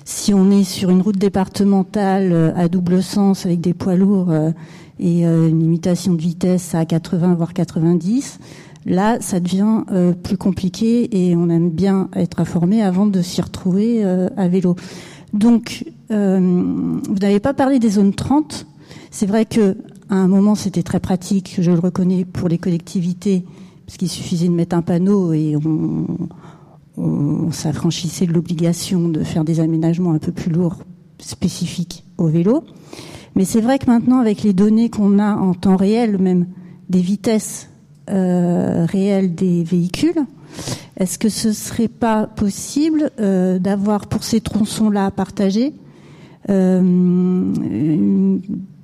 Si 0.05 0.33
on 0.33 0.51
est 0.51 0.65
sur 0.65 0.91
une 0.91 1.03
route 1.03 1.19
départementale 1.19 2.55
à 2.57 2.69
double 2.69 3.03
sens 3.03 3.45
avec 3.45 3.61
des 3.61 3.75
poids 3.75 3.97
lourds 3.97 4.33
et 5.01 5.25
une 5.25 5.59
limitation 5.59 6.15
de 6.15 6.21
vitesse 6.21 6.77
à 6.77 6.85
80 6.85 7.35
voire 7.35 7.53
90, 7.53 8.39
là, 8.87 9.17
ça 9.19 9.41
devient 9.41 9.83
plus 10.23 10.37
compliqué 10.37 11.09
et 11.29 11.35
on 11.35 11.49
aime 11.49 11.71
bien 11.71 12.09
être 12.15 12.39
informé 12.39 12.85
avant 12.85 13.07
de 13.07 13.21
s'y 13.21 13.43
retrouver 13.43 14.05
à 14.05 14.47
vélo. 14.47 14.77
Donc, 15.33 15.85
euh, 16.11 16.39
vous 16.41 17.19
n'avez 17.19 17.41
pas 17.41 17.55
parlé 17.55 17.79
des 17.79 17.91
zones 17.91 18.15
30. 18.15 18.67
C'est 19.11 19.27
vrai 19.27 19.45
que 19.45 19.77
à 20.09 20.15
un 20.15 20.29
moment, 20.29 20.55
c'était 20.55 20.83
très 20.83 21.01
pratique, 21.01 21.57
je 21.61 21.71
le 21.71 21.79
reconnais, 21.79 22.25
pour 22.25 22.49
les 22.49 22.59
collectivités, 22.59 23.45
parce 23.87 23.99
qu'il 23.99 24.09
suffisait 24.09 24.49
de 24.49 24.53
mettre 24.53 24.77
un 24.77 24.83
panneau 24.83 25.33
et 25.33 25.57
on, 25.57 27.51
s'affranchissait 27.53 28.27
de 28.27 28.33
l'obligation 28.33 29.09
de 29.09 29.23
faire 29.23 29.45
des 29.45 29.61
aménagements 29.61 30.13
un 30.13 30.19
peu 30.19 30.33
plus 30.33 30.51
lourds 30.51 30.79
spécifiques 31.19 32.05
au 32.19 32.27
vélo. 32.27 32.65
Mais 33.35 33.45
c'est 33.45 33.61
vrai 33.61 33.79
que 33.79 33.87
maintenant, 33.87 34.19
avec 34.19 34.43
les 34.43 34.53
données 34.53 34.89
qu'on 34.89 35.19
a 35.19 35.37
en 35.37 35.55
temps 35.55 35.77
réel, 35.77 36.19
même 36.19 36.47
des 36.89 37.01
vitesses 37.01 37.69
euh, 38.11 38.87
réelles 38.87 39.35
des 39.35 39.63
véhicules, 39.63 40.25
est-ce 40.97 41.19
que 41.19 41.29
ce 41.29 41.53
serait 41.53 41.89
pas 41.89 42.27
possible 42.27 43.11
euh, 43.21 43.59
d'avoir 43.59 44.07
pour 44.07 44.25
ces 44.25 44.41
tronçons-là 44.41 45.11
partagés 45.11 45.75
euh, 46.49 48.39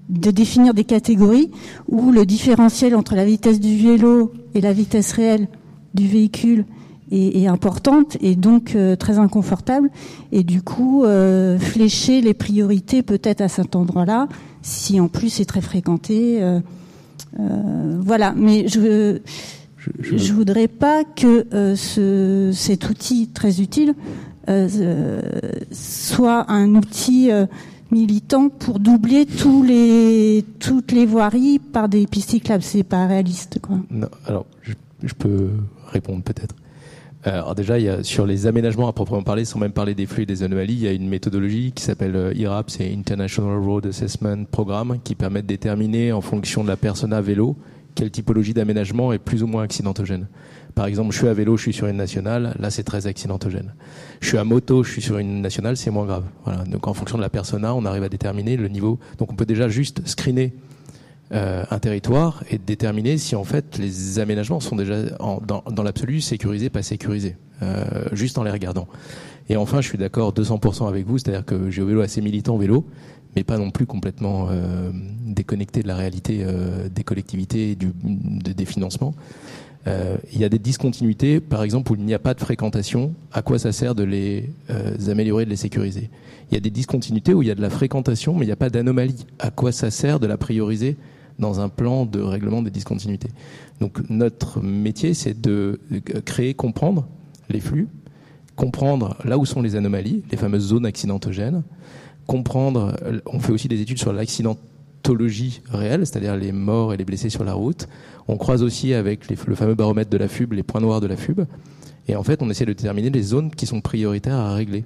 de 0.08 0.30
définir 0.30 0.74
des 0.74 0.84
catégories 0.84 1.50
où 1.88 2.12
le 2.12 2.26
différentiel 2.26 2.94
entre 2.94 3.14
la 3.14 3.24
vitesse 3.24 3.60
du 3.60 3.76
vélo 3.76 4.32
et 4.54 4.60
la 4.60 4.72
vitesse 4.72 5.12
réelle 5.12 5.48
du 5.94 6.06
véhicule 6.06 6.64
est, 7.10 7.46
importante 7.46 8.16
et 8.20 8.36
donc 8.36 8.74
euh, 8.74 8.96
très 8.96 9.18
inconfortable. 9.18 9.90
Et 10.32 10.42
du 10.42 10.62
coup 10.62 11.04
euh, 11.04 11.58
flécher 11.58 12.20
les 12.20 12.34
priorités 12.34 13.02
peut-être 13.02 13.40
à 13.42 13.48
cet 13.48 13.76
endroit-là 13.76 14.28
si 14.62 15.00
en 15.00 15.08
plus 15.08 15.28
c'est 15.28 15.44
très 15.44 15.60
fréquenté 15.60 16.38
euh, 16.42 16.60
voilà. 18.00 18.32
Mais 18.36 18.66
je 18.68 19.18
je, 19.76 20.16
je 20.16 20.32
voudrais 20.32 20.68
pas 20.68 21.02
que 21.04 21.44
ce, 21.74 22.50
cet 22.54 22.88
outil 22.88 23.28
très 23.28 23.60
utile 23.60 23.94
soit 25.72 26.50
un 26.50 26.74
outil 26.76 27.30
militant 27.92 28.48
pour 28.48 28.80
doubler 28.80 29.26
tous 29.26 29.62
les 29.62 30.44
toutes 30.58 30.92
les 30.92 31.06
voiries 31.06 31.58
par 31.58 31.88
des 31.88 32.06
pistes 32.06 32.30
cyclables. 32.30 32.62
C'est 32.62 32.82
pas 32.82 33.06
réaliste 33.06 33.60
quoi. 33.60 33.76
Alors 34.26 34.46
je, 34.62 35.14
peux 35.14 35.50
répondre 35.88 36.22
peut-être. 36.22 36.54
Euh, 37.26 37.34
alors 37.34 37.54
déjà, 37.54 37.78
il 37.78 38.04
sur 38.04 38.26
les 38.26 38.46
aménagements 38.46 38.88
à 38.88 38.92
proprement 38.92 39.22
parler, 39.22 39.44
sans 39.44 39.58
même 39.58 39.72
parler 39.72 39.94
des 39.94 40.06
flux 40.06 40.24
et 40.24 40.26
des 40.26 40.42
anomalies, 40.42 40.74
il 40.74 40.82
y 40.82 40.88
a 40.88 40.92
une 40.92 41.08
méthodologie 41.08 41.72
qui 41.72 41.82
s'appelle 41.82 42.16
euh, 42.16 42.34
IRAP, 42.34 42.70
c'est 42.70 42.92
International 42.92 43.58
Road 43.58 43.86
Assessment 43.86 44.44
Programme, 44.50 44.98
qui 45.04 45.14
permet 45.14 45.42
de 45.42 45.46
déterminer 45.46 46.12
en 46.12 46.20
fonction 46.20 46.64
de 46.64 46.68
la 46.68 46.76
personne 46.76 47.12
à 47.12 47.20
vélo 47.20 47.56
quelle 47.94 48.10
typologie 48.10 48.54
d'aménagement 48.54 49.12
est 49.12 49.18
plus 49.18 49.42
ou 49.42 49.46
moins 49.46 49.62
accidentogène. 49.62 50.26
Par 50.74 50.86
exemple, 50.86 51.12
je 51.12 51.18
suis 51.18 51.28
à 51.28 51.34
vélo, 51.34 51.56
je 51.56 51.62
suis 51.62 51.72
sur 51.72 51.86
une 51.86 51.96
nationale, 51.96 52.54
là 52.58 52.70
c'est 52.70 52.82
très 52.82 53.06
accidentogène. 53.06 53.74
Je 54.20 54.28
suis 54.28 54.38
à 54.38 54.44
moto, 54.44 54.82
je 54.82 54.90
suis 54.90 55.02
sur 55.02 55.18
une 55.18 55.42
nationale, 55.42 55.76
c'est 55.76 55.90
moins 55.90 56.06
grave. 56.06 56.24
Voilà. 56.44 56.64
Donc 56.64 56.86
en 56.86 56.94
fonction 56.94 57.18
de 57.18 57.22
la 57.22 57.28
persona, 57.28 57.74
on 57.74 57.84
arrive 57.84 58.02
à 58.02 58.08
déterminer 58.08 58.56
le 58.56 58.68
niveau. 58.68 58.98
Donc 59.18 59.32
on 59.32 59.36
peut 59.36 59.46
déjà 59.46 59.68
juste 59.68 60.06
screener 60.06 60.54
euh, 61.32 61.64
un 61.70 61.78
territoire 61.78 62.42
et 62.50 62.58
déterminer 62.58 63.18
si 63.18 63.36
en 63.36 63.44
fait 63.44 63.78
les 63.78 64.18
aménagements 64.18 64.60
sont 64.60 64.76
déjà 64.76 65.02
dans, 65.02 65.62
dans 65.70 65.82
l'absolu 65.82 66.20
sécurisés, 66.20 66.70
pas 66.70 66.82
sécurisés, 66.82 67.36
euh, 67.62 67.84
juste 68.12 68.38
en 68.38 68.42
les 68.42 68.50
regardant. 68.50 68.88
Et 69.48 69.56
enfin, 69.56 69.80
je 69.80 69.88
suis 69.88 69.98
d'accord 69.98 70.32
200% 70.32 70.88
avec 70.88 71.06
vous, 71.06 71.18
c'est-à-dire 71.18 71.44
que 71.44 71.54
vélo 71.54 72.00
assez 72.00 72.20
militant 72.20 72.56
vélo, 72.56 72.86
mais 73.34 73.44
pas 73.44 73.58
non 73.58 73.70
plus 73.70 73.86
complètement 73.86 74.48
euh, 74.50 74.90
déconnecté 75.26 75.82
de 75.82 75.88
la 75.88 75.96
réalité 75.96 76.42
euh, 76.42 76.88
des 76.88 77.04
collectivités 77.04 77.72
et 77.72 77.74
du, 77.74 77.92
des 78.02 78.64
financements. 78.64 79.14
Euh, 79.86 80.16
il 80.32 80.38
y 80.38 80.44
a 80.44 80.48
des 80.48 80.58
discontinuités, 80.58 81.40
par 81.40 81.62
exemple, 81.62 81.92
où 81.92 81.94
il 81.96 82.04
n'y 82.04 82.14
a 82.14 82.18
pas 82.18 82.34
de 82.34 82.40
fréquentation. 82.40 83.14
À 83.32 83.42
quoi 83.42 83.58
ça 83.58 83.72
sert 83.72 83.94
de 83.94 84.04
les 84.04 84.50
améliorer, 85.08 85.44
de 85.44 85.50
les 85.50 85.56
sécuriser? 85.56 86.10
Il 86.50 86.54
y 86.54 86.56
a 86.56 86.60
des 86.60 86.70
discontinuités 86.70 87.34
où 87.34 87.42
il 87.42 87.48
y 87.48 87.50
a 87.50 87.54
de 87.54 87.62
la 87.62 87.70
fréquentation, 87.70 88.34
mais 88.34 88.44
il 88.44 88.48
n'y 88.48 88.52
a 88.52 88.56
pas 88.56 88.70
d'anomalie. 88.70 89.26
À 89.38 89.50
quoi 89.50 89.72
ça 89.72 89.90
sert 89.90 90.20
de 90.20 90.26
la 90.26 90.36
prioriser 90.36 90.96
dans 91.38 91.60
un 91.60 91.68
plan 91.68 92.04
de 92.04 92.20
règlement 92.20 92.62
des 92.62 92.70
discontinuités? 92.70 93.30
Donc 93.80 93.98
notre 94.08 94.60
métier, 94.60 95.14
c'est 95.14 95.40
de 95.40 95.80
créer, 96.24 96.54
comprendre 96.54 97.08
les 97.48 97.60
flux, 97.60 97.88
comprendre 98.54 99.16
là 99.24 99.38
où 99.38 99.46
sont 99.46 99.62
les 99.62 99.76
anomalies, 99.76 100.22
les 100.30 100.36
fameuses 100.36 100.68
zones 100.68 100.86
accidentogènes, 100.86 101.62
comprendre, 102.26 102.94
on 103.26 103.40
fait 103.40 103.52
aussi 103.52 103.66
des 103.66 103.80
études 103.80 103.98
sur 103.98 104.12
l'accidentologie 105.02 105.62
réelle, 105.70 106.06
c'est-à-dire 106.06 106.36
les 106.36 106.52
morts 106.52 106.94
et 106.94 106.96
les 106.96 107.04
blessés 107.04 107.30
sur 107.30 107.44
la 107.44 107.54
route. 107.54 107.88
On 108.28 108.36
croise 108.36 108.62
aussi 108.62 108.94
avec 108.94 109.28
le 109.28 109.54
fameux 109.54 109.74
baromètre 109.74 110.10
de 110.10 110.16
la 110.16 110.28
FUB, 110.28 110.52
les 110.52 110.62
points 110.62 110.80
noirs 110.80 111.00
de 111.00 111.06
la 111.06 111.16
FUB. 111.16 111.40
Et 112.08 112.16
en 112.16 112.22
fait, 112.22 112.42
on 112.42 112.50
essaie 112.50 112.64
de 112.64 112.72
déterminer 112.72 113.10
les 113.10 113.22
zones 113.22 113.50
qui 113.50 113.66
sont 113.66 113.80
prioritaires 113.80 114.36
à 114.36 114.54
régler. 114.54 114.84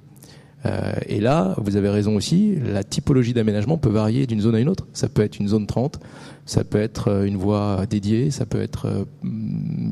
Euh, 0.65 0.93
et 1.05 1.19
là, 1.19 1.55
vous 1.57 1.75
avez 1.75 1.89
raison 1.89 2.15
aussi, 2.15 2.55
la 2.55 2.83
typologie 2.83 3.33
d'aménagement 3.33 3.77
peut 3.77 3.89
varier 3.89 4.25
d'une 4.25 4.41
zone 4.41 4.55
à 4.55 4.59
une 4.59 4.69
autre. 4.69 4.87
Ça 4.93 5.07
peut 5.07 5.21
être 5.21 5.39
une 5.39 5.47
zone 5.47 5.67
30, 5.67 5.99
ça 6.45 6.63
peut 6.63 6.79
être 6.79 7.09
euh, 7.09 7.25
une 7.25 7.37
voie 7.37 7.85
dédiée, 7.87 8.31
ça 8.31 8.45
peut 8.45 8.61
être 8.61 8.87
euh, 8.87 9.05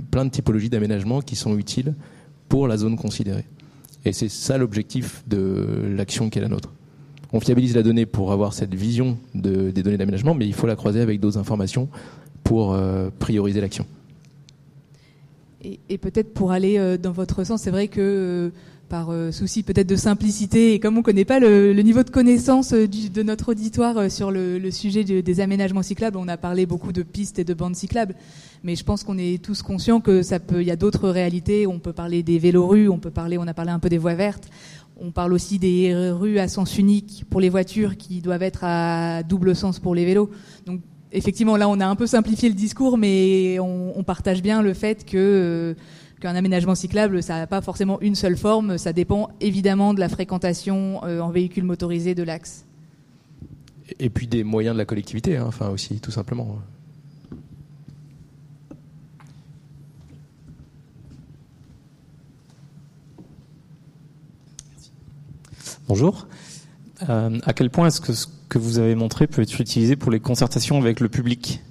plein 0.09 0.25
de 0.25 0.31
typologies 0.31 0.69
d'aménagement 0.69 1.21
qui 1.21 1.35
sont 1.35 1.55
utiles 1.57 1.93
pour 2.49 2.67
la 2.67 2.77
zone 2.77 2.95
considérée. 2.95 3.45
Et 4.05 4.13
c'est 4.13 4.29
ça 4.29 4.57
l'objectif 4.57 5.23
de 5.27 5.93
l'action 5.95 6.29
qui 6.29 6.39
est 6.39 6.41
la 6.41 6.49
nôtre. 6.49 6.71
On 7.33 7.39
fiabilise 7.39 7.75
la 7.75 7.83
donnée 7.83 8.05
pour 8.05 8.31
avoir 8.31 8.53
cette 8.53 8.73
vision 8.73 9.17
de, 9.33 9.71
des 9.71 9.83
données 9.83 9.97
d'aménagement, 9.97 10.33
mais 10.33 10.45
il 10.45 10.53
faut 10.53 10.67
la 10.67 10.75
croiser 10.75 11.01
avec 11.01 11.19
d'autres 11.19 11.37
informations 11.37 11.89
pour 12.43 12.77
prioriser 13.19 13.59
l'action. 13.59 13.85
Et, 15.63 15.97
peut-être 15.97 16.33
pour 16.33 16.51
aller 16.51 16.97
dans 16.99 17.11
votre 17.11 17.43
sens, 17.43 17.63
c'est 17.63 17.71
vrai 17.71 17.87
que 17.87 18.51
par 18.89 19.09
euh, 19.09 19.31
souci 19.31 19.63
peut-être 19.63 19.87
de 19.87 19.95
simplicité 19.95 20.73
et 20.73 20.79
comme 20.79 20.95
on 20.95 20.99
ne 20.99 21.03
connaît 21.03 21.25
pas 21.25 21.39
le, 21.39 21.73
niveau 21.81 22.03
de 22.03 22.09
connaissance 22.09 22.73
euh, 22.73 22.87
de 22.87 23.23
notre 23.23 23.49
auditoire 23.49 23.97
euh, 23.97 24.09
sur 24.09 24.31
le, 24.31 24.71
sujet 24.71 25.03
des 25.03 25.39
aménagements 25.39 25.81
cyclables, 25.81 26.17
on 26.17 26.27
a 26.27 26.37
parlé 26.37 26.65
beaucoup 26.65 26.91
de 26.91 27.03
pistes 27.03 27.39
et 27.39 27.43
de 27.43 27.53
bandes 27.53 27.75
cyclables, 27.75 28.15
mais 28.63 28.75
je 28.75 28.83
pense 28.83 29.03
qu'on 29.03 29.17
est 29.17 29.41
tous 29.43 29.61
conscients 29.61 30.01
que 30.01 30.21
ça 30.21 30.39
peut, 30.39 30.63
y 30.63 30.71
a 30.71 30.75
d'autres 30.75 31.09
réalités. 31.09 31.67
On 31.67 31.79
peut 31.79 31.93
parler 31.93 32.23
des 32.23 32.39
vélorues, 32.39 32.89
on 32.89 32.97
peut 32.97 33.11
parler, 33.11 33.37
on 33.37 33.47
a 33.47 33.53
parlé 33.53 33.71
un 33.71 33.79
peu 33.79 33.89
des 33.89 33.97
voies 33.97 34.15
vertes. 34.15 34.49
On 34.97 35.11
parle 35.11 35.33
aussi 35.33 35.59
des 35.59 35.93
rues 36.11 36.39
à 36.39 36.47
sens 36.47 36.77
unique 36.77 37.25
pour 37.29 37.41
les 37.41 37.49
voitures 37.49 37.97
qui 37.97 38.21
doivent 38.21 38.43
être 38.43 38.63
à 38.63 39.23
double 39.23 39.55
sens 39.55 39.79
pour 39.79 39.93
les 39.93 40.05
vélos. 40.05 40.29
Donc 40.65 40.81
effectivement, 41.15 41.57
là, 41.57 41.67
on 41.67 41.79
a 41.79 41.85
un 41.85 41.95
peu 41.95 42.07
simplifié 42.07 42.49
le 42.49 42.55
discours, 42.55 42.97
mais 42.97 43.57
on, 43.59 44.03
partage 44.03 44.41
bien 44.41 44.61
le 44.61 44.73
fait 44.73 45.05
que 45.05 45.75
qu'un 46.21 46.35
aménagement 46.35 46.75
cyclable, 46.75 47.21
ça 47.23 47.39
n'a 47.39 47.47
pas 47.47 47.61
forcément 47.61 47.99
une 48.01 48.15
seule 48.15 48.37
forme, 48.37 48.77
ça 48.77 48.93
dépend 48.93 49.29
évidemment 49.41 49.93
de 49.93 49.99
la 49.99 50.07
fréquentation 50.07 51.01
euh, 51.03 51.19
en 51.19 51.29
véhicule 51.29 51.63
motorisé 51.63 52.15
de 52.15 52.23
l'axe. 52.23 52.65
Et 53.99 54.09
puis 54.09 54.25
des 54.27 54.43
moyens 54.43 54.75
de 54.75 54.77
la 54.77 54.85
collectivité, 54.85 55.37
hein, 55.37 55.45
enfin 55.47 55.69
aussi, 55.69 55.99
tout 55.99 56.11
simplement. 56.11 56.59
Bonjour. 65.87 66.27
Euh, 67.09 67.37
à 67.45 67.53
quel 67.53 67.69
point 67.69 67.87
est-ce 67.87 68.01
que 68.01 68.11
ce 68.11 68.25
que 68.49 68.57
vous 68.57 68.79
avez 68.79 68.95
montré 68.95 69.27
peut 69.27 69.43
être 69.43 69.59
utilisé 69.61 69.95
pour 69.95 70.11
les 70.11 70.19
concertations 70.19 70.79
avec 70.79 70.99
le 70.99 71.09
public? 71.09 71.61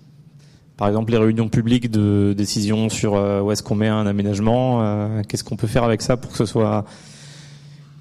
Par 0.76 0.86
exemple, 0.86 1.10
les 1.10 1.18
réunions 1.18 1.48
publiques 1.48 1.90
de 1.90 2.32
décision 2.36 2.88
sur 2.88 3.16
euh, 3.16 3.40
où 3.40 3.50
est-ce 3.50 3.64
qu'on 3.64 3.74
met 3.74 3.88
un 3.88 4.06
aménagement, 4.06 4.82
euh, 4.82 5.22
qu'est-ce 5.26 5.42
qu'on 5.42 5.56
peut 5.56 5.66
faire 5.66 5.82
avec 5.82 6.00
ça 6.00 6.16
pour 6.16 6.30
que 6.30 6.36
ce 6.36 6.46
soit 6.46 6.84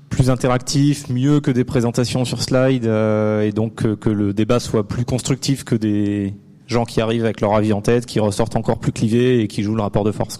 plus 0.09 0.29
interactif, 0.29 1.09
mieux 1.09 1.39
que 1.39 1.49
des 1.49 1.63
présentations 1.63 2.25
sur 2.25 2.43
slide, 2.43 2.85
et 2.85 3.51
donc 3.51 3.97
que 3.97 4.09
le 4.11 4.31
débat 4.31 4.59
soit 4.59 4.87
plus 4.87 5.05
constructif 5.05 5.63
que 5.63 5.73
des 5.73 6.35
gens 6.67 6.85
qui 6.85 7.01
arrivent 7.01 7.23
avec 7.23 7.41
leur 7.41 7.55
avis 7.55 7.73
en 7.73 7.81
tête, 7.81 8.05
qui 8.05 8.19
ressortent 8.19 8.55
encore 8.55 8.77
plus 8.77 8.91
clivés 8.91 9.39
et 9.39 9.47
qui 9.47 9.63
jouent 9.63 9.73
le 9.73 9.81
rapport 9.81 10.03
de 10.03 10.11
force. 10.11 10.37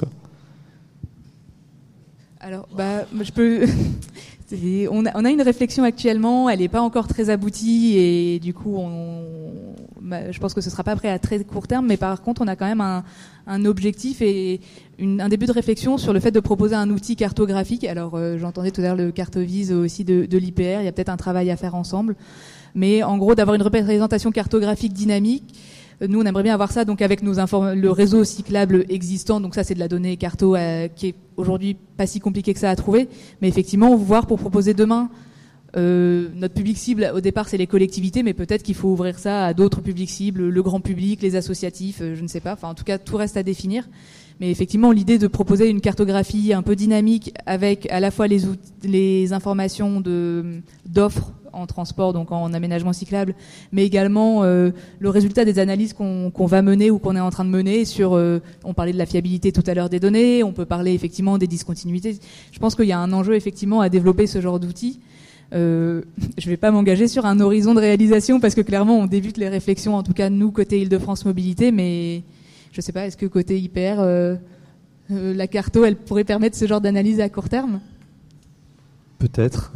Alors, 2.40 2.68
bah, 2.76 3.06
je 3.20 3.32
peux. 3.32 3.66
On, 4.90 5.06
a, 5.06 5.12
on 5.16 5.26
a, 5.26 5.30
une 5.30 5.42
réflexion 5.42 5.84
actuellement, 5.84 6.50
elle 6.50 6.60
n'est 6.60 6.68
pas 6.68 6.82
encore 6.82 7.08
très 7.08 7.30
aboutie 7.30 7.98
et 7.98 8.40
du 8.40 8.54
coup, 8.54 8.76
on, 8.78 9.24
bah, 10.02 10.32
je 10.32 10.40
pense 10.40 10.54
que 10.54 10.62
ce 10.62 10.70
sera 10.70 10.84
pas 10.84 10.96
prêt 10.96 11.10
à 11.10 11.18
très 11.18 11.44
court 11.44 11.68
terme, 11.68 11.88
mais 11.88 11.98
par 11.98 12.22
contre, 12.22 12.42
on 12.42 12.48
a 12.48 12.56
quand 12.56 12.66
même 12.66 12.82
un, 12.82 13.04
un 13.48 13.66
objectif 13.66 14.22
et 14.22 14.62
une, 15.00 15.22
un 15.22 15.30
début 15.30 15.46
de 15.46 15.52
réflexion 15.52 15.98
sur 15.98 16.14
le 16.14 16.20
fait 16.20 16.32
de 16.32 16.40
proposer 16.40 16.76
un 16.76 16.90
outil 16.90 17.16
cartographique. 17.16 17.84
Alors, 17.84 18.16
euh, 18.16 18.38
j'entendais 18.38 18.72
tout 18.72 18.82
à 18.82 18.86
l'heure 18.86 18.96
le 18.96 19.12
cartovise 19.12 19.72
aussi 19.72 20.04
de, 20.04 20.26
de 20.26 20.38
l'IPR. 20.38 20.82
Il 20.82 20.86
y 20.86 20.88
a 20.88 20.92
peut-être 20.92 21.10
un 21.10 21.18
travail 21.18 21.50
à 21.52 21.58
faire 21.58 21.76
ensemble, 21.76 22.16
mais 22.76 23.02
en 23.02 23.18
gros, 23.18 23.34
d'avoir 23.34 23.56
une 23.56 23.62
représentation 23.62 24.32
cartographique 24.32 24.94
dynamique. 24.94 25.56
Nous, 26.02 26.20
on 26.20 26.26
aimerait 26.26 26.44
bien 26.44 26.53
avoir 26.53 26.72
ça 26.72 26.86
donc 26.86 27.02
avec 27.02 27.22
nos 27.22 27.34
le 27.36 27.88
réseau 27.90 28.24
cyclable 28.24 28.86
existant. 28.90 29.40
Donc 29.40 29.56
ça, 29.56 29.64
c'est 29.64 29.74
de 29.74 29.80
la 29.80 29.88
donnée 29.88 30.18
carto 30.18 30.56
euh, 30.56 30.88
qui 30.88 31.07
est 31.07 31.15
aujourd'hui 31.38 31.76
pas 31.98 32.07
si 32.07 32.20
compliqué 32.20 32.53
que 32.53 32.60
ça 32.60 32.70
à 32.70 32.76
trouver, 32.76 33.07
mais 33.41 33.48
effectivement, 33.48 33.95
voir 33.95 34.28
pour 34.28 34.40
proposer 34.40 34.74
demain 34.74 35.10
euh, 35.76 36.30
notre 36.36 36.53
public 36.53 36.78
cible 36.78 37.11
au 37.15 37.20
départ 37.20 37.49
c'est 37.49 37.57
les 37.57 37.65
collectivités, 37.65 38.22
mais 38.22 38.36
peut-être 38.36 38.61
qu'il 38.61 38.76
faut 38.76 38.90
ouvrir 38.90 39.18
ça 39.18 39.45
à 39.45 39.56
d'autres 39.56 39.82
publics 39.82 40.10
cibles, 40.10 40.48
le 40.48 40.64
grand 40.64 40.80
public, 40.80 41.22
les 41.24 41.36
associatifs, 41.36 41.99
euh, 42.02 42.15
je 42.15 42.22
ne 42.22 42.28
sais 42.28 42.41
pas. 42.41 42.53
Enfin, 42.53 42.68
en 42.70 42.76
tout 42.76 42.84
cas, 42.84 42.99
tout 42.99 43.18
reste 43.18 43.38
à 43.38 43.44
définir. 43.44 43.90
Mais 44.39 44.51
effectivement, 44.51 44.91
l'idée 44.91 45.18
de 45.18 45.27
proposer 45.27 45.69
une 45.69 45.81
cartographie 45.81 46.53
un 46.53 46.61
peu 46.61 46.76
dynamique 46.76 47.34
avec 47.45 47.89
à 47.91 47.99
la 47.99 48.11
fois 48.11 48.27
les, 48.27 48.41
les 48.84 49.34
informations 49.34 50.01
d'offres 50.85 51.31
en 51.53 51.68
transport, 51.68 52.14
donc 52.14 52.31
en 52.31 52.51
aménagement 52.53 52.93
cyclable, 52.93 53.35
mais 53.72 53.85
également 53.85 54.43
euh, 54.43 54.72
le 54.99 55.10
résultat 55.10 55.45
des 55.45 55.60
analyses 55.60 55.93
qu'on 55.93 56.45
va 56.45 56.61
mener 56.61 56.91
ou 56.91 56.99
qu'on 56.99 57.15
est 57.15 57.19
en 57.22 57.30
train 57.30 57.45
de 57.45 57.49
mener 57.49 57.85
sur. 57.85 58.15
Euh, 58.15 58.41
on 58.64 58.73
parlait 58.73 58.91
de 58.91 58.97
la 58.97 59.05
fiabilité 59.05 59.51
tout 59.51 59.64
à 59.68 59.73
l'heure 59.73 59.89
des 59.89 59.99
données, 59.99 60.43
on 60.43 60.51
peut 60.51 60.65
parler 60.65 60.93
effectivement 60.93 61.38
des 61.38 61.47
discontinuités. 61.47 62.18
Je 62.51 62.60
pense 62.60 62.76
qu'il 62.76 62.85
y 62.85 62.91
a 62.91 62.99
un 62.99 63.14
enjeu 63.14 63.35
effectivement 63.35 63.81
à 63.81 63.89
développer 63.89 64.27
ce 64.27 64.41
genre 64.41 64.60
d'outils. 64.60 64.99
Euh, 65.53 66.01
je 66.38 66.47
ne 66.47 66.49
vais 66.51 66.57
pas 66.57 66.72
m'engager 66.72 67.07
sur 67.07 67.26
un 67.26 67.39
horizon 67.39 67.73
de 67.73 67.80
réalisation 67.80 68.39
parce 68.39 68.55
que 68.55 68.61
clairement 68.61 68.97
on 68.97 69.05
débute 69.05 69.38
les 69.38 69.49
réflexions, 69.49 69.95
en 69.95 70.03
tout 70.03 70.14
cas 70.14 70.30
nous 70.30 70.51
côté 70.51 70.81
Île-de-France 70.81 71.26
Mobilité, 71.26 71.72
mais 71.72 72.23
je 72.74 72.80
ne 72.80 72.82
sais 72.82 72.91
pas, 72.91 73.06
est-ce 73.06 73.18
que 73.18 73.28
côté 73.28 73.60
IPR, 73.60 74.00
euh, 74.00 74.36
euh, 75.12 75.34
la 75.36 75.45
carto, 75.45 75.86
elle 75.86 75.95
pourrait 75.95 76.24
permettre 76.24 76.58
ce 76.58 76.66
genre 76.66 76.82
d'analyse 76.82 77.20
à 77.20 77.30
court 77.30 77.48
terme? 77.48 77.80
Peut-être. 79.20 79.72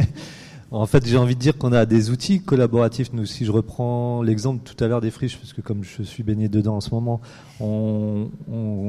en 0.70 0.84
fait, 0.84 1.06
j'ai 1.06 1.16
envie 1.16 1.34
de 1.34 1.40
dire 1.40 1.56
qu'on 1.56 1.72
a 1.72 1.86
des 1.86 2.10
outils 2.10 2.42
collaboratifs. 2.42 3.14
Nous, 3.14 3.24
si 3.24 3.46
je 3.46 3.50
reprends 3.50 4.20
l'exemple 4.20 4.62
tout 4.62 4.84
à 4.84 4.88
l'heure 4.88 5.00
des 5.00 5.10
friches, 5.10 5.38
parce 5.38 5.54
que 5.54 5.62
comme 5.62 5.82
je 5.84 6.02
suis 6.02 6.22
baigné 6.22 6.50
dedans 6.50 6.76
en 6.76 6.80
ce 6.82 6.90
moment, 6.90 7.22
on, 7.60 8.28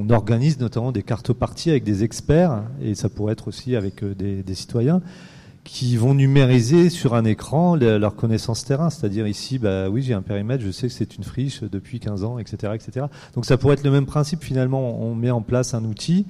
organise 0.10 0.60
notamment 0.60 0.92
des 0.92 1.04
cartoparties 1.04 1.70
avec 1.70 1.86
des 1.86 2.04
experts, 2.04 2.64
et 2.82 2.94
ça 2.94 3.08
pourrait 3.08 3.34
être 3.34 3.48
aussi 3.48 3.78
avec 3.78 4.04
des 4.04 4.56
citoyens 4.56 5.02
qui 5.72 5.98
vont 5.98 6.16
numériser 6.16 6.90
sur 6.90 7.14
un 7.14 7.26
écran 7.26 7.76
leur 7.76 8.16
connaissance 8.16 8.66
terrain. 8.66 8.90
C'est-à-dire 8.90 9.28
ici, 9.28 9.60
bah 9.60 9.88
oui, 9.88 10.02
j'ai 10.02 10.16
un 10.16 10.24
périmètre, 10.24 10.64
je 10.64 10.72
sais 10.72 10.88
que 10.88 10.94
c'est 10.94 11.16
une 11.16 11.24
friche 11.24 11.62
depuis 11.62 12.00
15 12.00 12.24
ans, 12.24 12.40
etc., 12.40 12.74
etc. 12.74 13.06
Donc 13.36 13.46
ça 13.46 13.56
pourrait 13.56 13.76
être 13.76 13.84
le 13.84 13.92
même 13.92 14.08
principe. 14.08 14.44
Finalement, 14.44 15.00
on 15.00 15.14
met 15.14 15.30
en 15.30 15.42
place 15.42 15.76
un 15.76 15.86
outil 15.86 16.26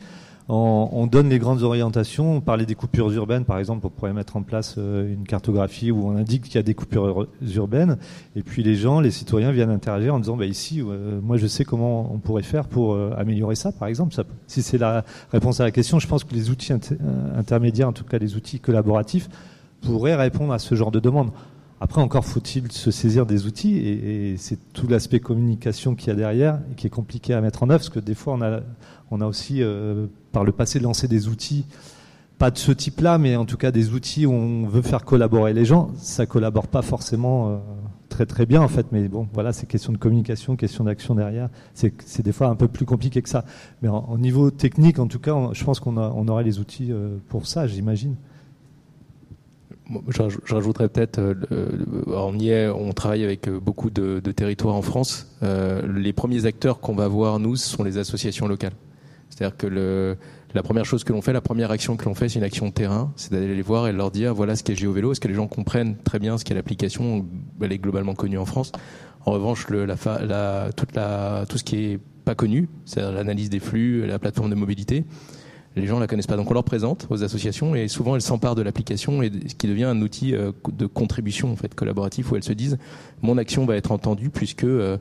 on, 0.52 1.06
donne 1.06 1.30
les 1.30 1.38
grandes 1.38 1.62
orientations. 1.62 2.38
On 2.38 2.42
parlait 2.42 2.66
des 2.66 2.74
coupures 2.74 3.12
urbaines, 3.12 3.46
par 3.46 3.60
exemple, 3.60 3.86
on 3.86 3.90
pourrait 3.90 4.14
mettre 4.14 4.36
en 4.36 4.42
place 4.42 4.76
euh, 4.80 5.14
une 5.14 5.26
cartographie 5.26 5.92
où 5.92 6.08
on 6.08 6.16
indique 6.16 6.44
qu'il 6.44 6.56
y 6.56 6.58
a 6.58 6.64
des 6.64 6.74
coupures 6.74 7.28
urbaines. 7.56 7.98
Et 8.36 8.42
puis 8.42 8.64
les 8.64 8.76
gens, 8.76 9.00
les 9.00 9.12
citoyens 9.12 9.52
viennent 9.52 9.70
interagir 9.70 10.16
en 10.16 10.20
disant, 10.20 10.38
bah, 10.38 10.48
ici, 10.48 10.82
euh, 10.82 11.20
moi 11.22 11.38
je 11.38 11.46
sais 11.46 11.66
comment 11.66 12.12
on 12.12 12.18
pourrait 12.18 12.42
faire 12.42 12.68
pour 12.68 12.94
euh, 12.94 13.14
améliorer 13.16 13.54
ça, 13.54 13.72
par 13.72 13.88
exemple. 13.88 14.16
si 14.48 14.64
c'est 14.64 14.80
la 14.80 15.06
réponse 15.32 15.60
à 15.60 15.64
la 15.64 15.72
question, 15.72 16.00
je 16.00 16.08
pense 16.08 16.24
que 16.24 16.34
les 16.34 16.50
outils 16.50 16.74
intermédiaires, 17.36 17.90
en 17.90 17.94
tout 17.94 18.04
cas 18.04 18.18
les 18.18 18.36
outils 18.36 18.60
collaboratifs, 18.60 19.30
pourraient 19.82 20.16
répondre 20.16 20.52
à 20.52 20.58
ce 20.58 20.74
genre 20.74 20.92
de 20.92 21.00
demande. 21.00 21.30
Après, 21.82 22.02
encore 22.02 22.26
faut-il 22.26 22.72
se 22.72 22.92
saisir 22.92 23.26
des 23.26 23.46
outils, 23.46 23.78
et, 23.78 24.32
et 24.32 24.38
c'est 24.38 24.58
tout 24.74 24.88
l'aspect 24.88 25.22
communication 25.22 25.96
qu'il 25.96 26.10
y 26.10 26.12
a 26.12 26.16
derrière, 26.16 26.60
et 26.72 26.76
qui 26.76 26.88
est 26.88 26.90
compliqué 26.90 27.34
à 27.34 27.40
mettre 27.40 27.64
en 27.64 27.70
œuvre, 27.70 27.80
parce 27.80 27.90
que 27.90 28.02
des 28.02 28.16
fois, 28.16 28.34
on 28.34 28.42
a, 28.42 28.60
on 29.12 29.22
a 29.22 29.26
aussi, 29.26 29.62
euh, 29.62 30.08
par 30.32 30.44
le 30.44 30.52
passé, 30.52 30.80
lancé 30.80 31.08
des 31.08 31.28
outils, 31.28 31.66
pas 32.38 32.52
de 32.52 32.58
ce 32.58 32.72
type-là, 32.72 33.18
mais 33.18 33.36
en 33.36 33.46
tout 33.46 33.58
cas 33.58 33.72
des 33.72 33.92
outils 33.92 34.26
où 34.26 34.32
on 34.32 34.68
veut 34.68 34.82
faire 34.82 35.04
collaborer 35.04 35.54
les 35.54 35.66
gens. 35.66 35.92
Ça 35.98 36.26
collabore 36.26 36.68
pas 36.68 36.82
forcément 36.82 37.50
euh, 37.50 37.58
très 38.08 38.26
très 38.26 38.46
bien, 38.46 38.62
en 38.62 38.68
fait, 38.68 38.88
mais 38.92 39.08
bon, 39.08 39.28
voilà, 39.34 39.52
c'est 39.52 39.66
question 39.66 39.92
de 39.92 39.98
communication, 39.98 40.56
question 40.56 40.84
d'action 40.84 41.16
derrière. 41.16 41.50
C'est 41.74 42.22
des 42.22 42.32
fois 42.32 42.48
un 42.48 42.56
peu 42.56 42.68
plus 42.68 42.86
compliqué 42.86 43.22
que 43.22 43.30
ça. 43.30 43.46
Mais 43.82 43.90
au 43.90 44.18
niveau 44.18 44.52
technique, 44.52 45.00
en 45.00 45.08
tout 45.08 45.20
cas, 45.20 45.36
je 45.54 45.64
pense 45.64 45.80
qu'on 45.80 45.98
on 45.98 46.28
aurait 46.28 46.44
les 46.44 46.60
outils 46.60 46.92
euh, 46.92 47.18
pour 47.30 47.48
ça, 47.48 47.68
j'imagine. 47.68 48.16
Je, 50.10 50.22
rajouterais 50.54 50.88
peut-être, 50.88 51.20
on 52.06 52.38
y 52.38 52.50
est, 52.50 52.70
on 52.70 52.92
travaille 52.92 53.24
avec 53.24 53.50
beaucoup 53.50 53.90
de, 53.90 54.22
de 54.24 54.32
territoires 54.32 54.76
en 54.76 54.84
France. 54.84 55.36
les 55.42 56.14
premiers 56.14 56.46
acteurs 56.46 56.80
qu'on 56.80 56.94
va 56.94 57.08
voir, 57.08 57.40
nous, 57.40 57.56
ce 57.56 57.68
sont 57.68 57.84
les 57.84 57.98
associations 57.98 58.48
locales. 58.48 58.74
C'est-à-dire 59.40 59.56
que 59.56 59.68
le, 59.68 60.18
la 60.54 60.64
première 60.64 60.84
chose 60.84 61.06
que 61.06 61.14
l'on 61.14 61.22
fait, 61.22 61.32
la 61.32 61.40
première 61.40 61.72
action 61.72 61.96
que 61.96 62.04
l'on 62.04 62.14
fait, 62.14 62.28
c'est 62.28 62.40
une 62.40 62.46
action 62.46 62.68
de 62.68 62.74
terrain, 62.74 63.14
c'est 63.16 63.32
d'aller 63.32 63.56
les 63.56 63.62
voir 63.62 63.88
et 63.88 63.94
leur 63.94 64.12
dire 64.12 64.34
voilà 64.34 64.58
ce 64.58 64.64
qu'est 64.64 64.76
GeoVélo, 64.76 65.14
est-ce 65.14 65.22
que 65.22 65.30
les 65.30 65.34
gens 65.34 65.48
comprennent 65.48 65.96
très 66.04 66.20
bien 66.20 66.38
ce 66.38 66.44
qu'est 66.44 66.54
l'application, 66.54 67.26
elle 67.62 67.72
est 67.72 67.78
globalement 67.78 68.16
connue 68.16 68.38
en 68.38 68.46
France. 68.46 68.74
En 69.26 69.32
revanche, 69.32 69.70
le, 69.70 69.86
la, 69.86 69.96
la, 70.26 70.72
toute 70.76 70.94
la, 70.94 71.46
tout 71.48 71.58
ce 71.58 71.64
qui 71.64 71.86
est 71.86 72.00
pas 72.26 72.36
connu, 72.36 72.68
c'est-à-dire 72.84 73.14
l'analyse 73.14 73.50
des 73.50 73.62
flux, 73.62 74.06
la 74.06 74.20
plateforme 74.20 74.50
de 74.50 74.56
mobilité, 74.56 75.06
les 75.78 75.88
gens 75.88 76.00
la 76.00 76.08
connaissent 76.08 76.28
pas. 76.28 76.36
Donc 76.36 76.52
on 76.52 76.54
leur 76.54 76.66
présente 76.66 77.08
aux 77.10 77.24
associations 77.24 77.76
et 77.76 77.88
souvent 77.88 78.16
elles 78.16 78.22
s'emparent 78.22 78.56
de 78.56 78.62
l'application 78.62 79.22
et 79.22 79.32
ce 79.48 79.56
qui 79.56 79.68
devient 79.68 79.86
un 79.86 80.02
outil 80.02 80.36
euh, 80.36 80.52
de 80.70 80.86
contribution 80.86 81.52
en 81.52 81.56
fait 81.56 81.74
collaboratif 81.74 82.32
où 82.32 82.36
elles 82.36 82.44
se 82.44 82.52
disent 82.54 82.78
mon 83.22 83.38
action 83.38 83.66
va 83.66 83.78
être 83.78 83.94
entendue 83.94 84.30
puisque 84.30 84.66
euh, 84.66 84.98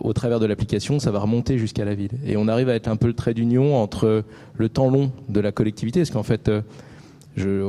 au 0.00 0.12
travers 0.12 0.40
de 0.40 0.46
l'application, 0.46 0.98
ça 0.98 1.10
va 1.10 1.18
remonter 1.18 1.58
jusqu'à 1.58 1.84
la 1.84 1.94
ville. 1.94 2.12
Et 2.24 2.36
on 2.36 2.48
arrive 2.48 2.68
à 2.68 2.74
être 2.74 2.88
un 2.88 2.96
peu 2.96 3.06
le 3.06 3.14
trait 3.14 3.34
d'union 3.34 3.76
entre 3.76 4.24
le 4.56 4.68
temps 4.68 4.90
long 4.90 5.12
de 5.28 5.40
la 5.40 5.52
collectivité, 5.52 6.00
parce 6.00 6.10
qu'en 6.10 6.22
fait, 6.22 6.48
euh, 6.48 6.62
je, 7.36 7.60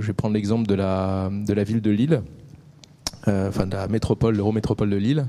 je, 0.00 0.06
vais 0.06 0.12
prendre 0.12 0.34
l'exemple 0.34 0.66
de 0.66 0.74
la, 0.74 1.30
ville 1.64 1.80
de 1.80 1.90
Lille, 1.90 2.22
euh, 3.26 3.48
enfin 3.48 3.66
de 3.66 3.74
la 3.74 3.88
métropole, 3.88 4.36
l'eurométropole 4.36 4.90
de 4.90 4.96
Lille, 4.96 5.26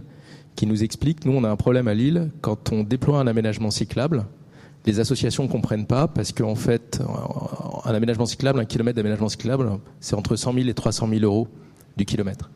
qui 0.56 0.68
nous 0.68 0.84
explique, 0.84 1.26
nous 1.26 1.32
on 1.32 1.44
a 1.44 1.50
un 1.50 1.56
problème 1.56 1.88
à 1.88 1.94
Lille, 1.94 2.30
quand 2.42 2.72
on 2.72 2.84
déploie 2.84 3.20
un 3.20 3.28
aménagement 3.28 3.72
cyclable, 3.72 4.26
les 4.86 5.00
associations 5.00 5.44
ne 5.44 5.50
comprennent 5.50 5.86
pas 5.86 6.08
parce 6.08 6.32
qu'en 6.32 6.56
fait, 6.56 7.02
un 7.86 7.94
aménagement 7.94 8.26
cyclable, 8.26 8.60
un 8.60 8.66
kilomètre 8.66 8.96
d'aménagement 8.96 9.30
cyclable, 9.30 9.72
c'est 10.00 10.16
entre 10.16 10.36
100 10.36 10.54
000 10.54 10.68
et 10.68 10.74
300 10.74 11.08
000 11.10 11.22
euros 11.24 11.48
du 11.98 12.06
kilomètre. 12.06 12.50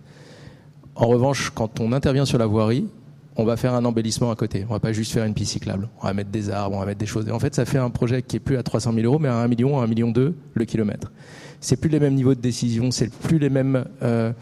En 0.95 1.07
revanche, 1.07 1.51
quand 1.53 1.79
on 1.79 1.91
intervient 1.91 2.25
sur 2.25 2.37
la 2.37 2.45
voirie, 2.45 2.87
on 3.35 3.45
va 3.45 3.57
faire 3.57 3.73
un 3.73 3.83
embellissement 3.85 4.31
à 4.31 4.35
côté. 4.35 4.65
On 4.69 4.73
va 4.73 4.79
pas 4.79 4.93
juste 4.93 5.11
faire 5.11 5.25
une 5.25 5.33
piste 5.33 5.53
cyclable. 5.53 5.89
On 6.01 6.07
va 6.07 6.13
mettre 6.13 6.29
des 6.29 6.49
arbres, 6.49 6.75
on 6.75 6.79
va 6.79 6.85
mettre 6.85 6.99
des 6.99 7.05
choses. 7.05 7.27
Et 7.27 7.31
en 7.31 7.39
fait, 7.39 7.55
ça 7.55 7.65
fait 7.65 7.77
un 7.77 7.89
projet 7.89 8.21
qui 8.21 8.37
est 8.37 8.39
plus 8.39 8.57
à 8.57 8.63
300 8.63 8.93
000 8.93 9.05
euros, 9.05 9.19
mais 9.19 9.29
à 9.29 9.37
1 9.37 9.47
million, 9.47 9.79
à 9.79 9.83
1 9.83 9.87
million 9.87 10.11
2 10.11 10.35
le 10.53 10.65
kilomètre. 10.65 11.11
C'est 11.59 11.77
plus 11.77 11.89
les 11.89 11.99
mêmes 11.99 12.15
niveaux 12.15 12.35
de 12.35 12.41
décision, 12.41 12.91
c'est 12.91 13.11
plus 13.11 13.39
les 13.39 13.49
mêmes 13.49 13.85
euh, 14.03 14.33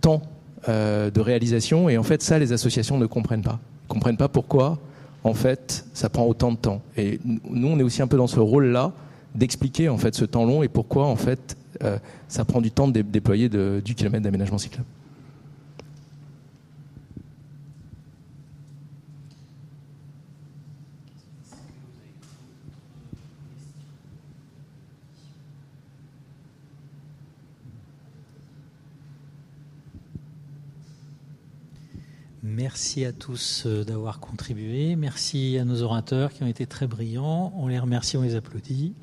temps 0.00 0.22
euh, 0.68 1.10
de 1.10 1.20
réalisation. 1.20 1.88
Et 1.88 1.98
en 1.98 2.02
fait, 2.02 2.22
ça, 2.22 2.38
les 2.38 2.52
associations 2.52 2.98
ne 2.98 3.06
comprennent 3.06 3.42
pas. 3.42 3.60
Ils 3.84 3.88
comprennent 3.88 4.16
pas 4.16 4.28
pourquoi, 4.28 4.78
en 5.22 5.34
fait, 5.34 5.84
ça 5.92 6.08
prend 6.08 6.24
autant 6.26 6.52
de 6.52 6.56
temps. 6.56 6.82
Et 6.96 7.20
nous, 7.24 7.68
on 7.68 7.78
est 7.78 7.82
aussi 7.82 8.02
un 8.02 8.06
peu 8.06 8.16
dans 8.16 8.26
ce 8.26 8.40
rôle-là 8.40 8.92
d'expliquer 9.34 9.88
en 9.88 9.96
fait 9.96 10.14
ce 10.14 10.24
temps 10.24 10.44
long 10.44 10.62
et 10.62 10.68
pourquoi 10.68 11.06
en 11.06 11.16
fait 11.16 11.56
euh, 11.82 11.98
ça 12.28 12.44
prend 12.44 12.60
du 12.60 12.70
temps 12.70 12.86
de 12.86 13.00
déployer 13.00 13.48
du 13.48 13.94
kilomètre 13.94 14.24
d'aménagement 14.24 14.58
cyclable. 14.58 14.86
Merci 32.54 33.06
à 33.06 33.12
tous 33.12 33.62
euh, 33.64 33.82
d'avoir 33.82 34.20
contribué. 34.20 34.94
Merci 34.94 35.56
à 35.58 35.64
nos 35.64 35.80
orateurs 35.82 36.32
qui 36.32 36.42
ont 36.42 36.46
été 36.46 36.66
très 36.66 36.86
brillants. 36.86 37.50
On 37.56 37.66
les 37.66 37.78
remercie, 37.78 38.18
on 38.18 38.22
les 38.22 38.34
applaudit. 38.34 38.94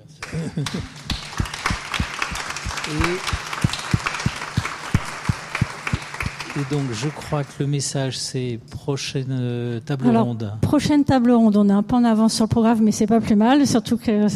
Et 6.56 6.74
donc, 6.76 6.92
je 6.92 7.08
crois 7.10 7.44
que 7.44 7.54
le 7.60 7.66
message, 7.68 8.20
c'est 8.20 8.60
prochaine 8.70 9.30
euh, 9.32 9.80
table 9.80 10.16
ronde. 10.16 10.54
Prochaine 10.62 11.04
table 11.04 11.32
ronde. 11.32 11.58
On 11.58 11.70
est 11.70 11.74
un 11.74 11.84
peu 11.84 11.96
en 11.96 12.04
avance 12.04 12.36
sur 12.36 12.46
le 12.46 12.50
programme, 12.50 12.82
mais 12.84 12.92
c'est 12.92 13.08
pas 13.08 13.20
plus 13.20 13.36
mal, 13.36 13.66
surtout 13.66 13.98
que 13.98 14.28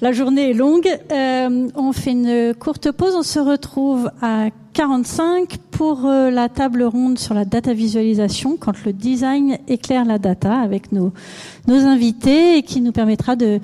la 0.00 0.12
journée 0.12 0.50
est 0.50 0.54
longue. 0.54 0.88
Euh, 1.10 1.68
on 1.74 1.92
fait 1.92 2.12
une 2.12 2.54
courte 2.54 2.90
pause. 2.90 3.14
On 3.16 3.22
se 3.22 3.38
retrouve 3.38 4.10
à 4.22 4.48
45 4.72 5.58
pour 5.70 6.06
euh, 6.06 6.30
la 6.30 6.48
table 6.48 6.82
ronde 6.82 7.18
sur 7.18 7.34
la 7.34 7.44
data 7.44 7.72
visualisation, 7.72 8.56
quand 8.58 8.84
le 8.84 8.92
design 8.92 9.58
éclaire 9.68 10.04
la 10.04 10.18
data 10.18 10.54
avec 10.54 10.92
nos, 10.92 11.12
nos 11.66 11.80
invités 11.80 12.56
et 12.56 12.62
qui 12.62 12.80
nous 12.80 12.92
permettra 12.92 13.36
de, 13.36 13.60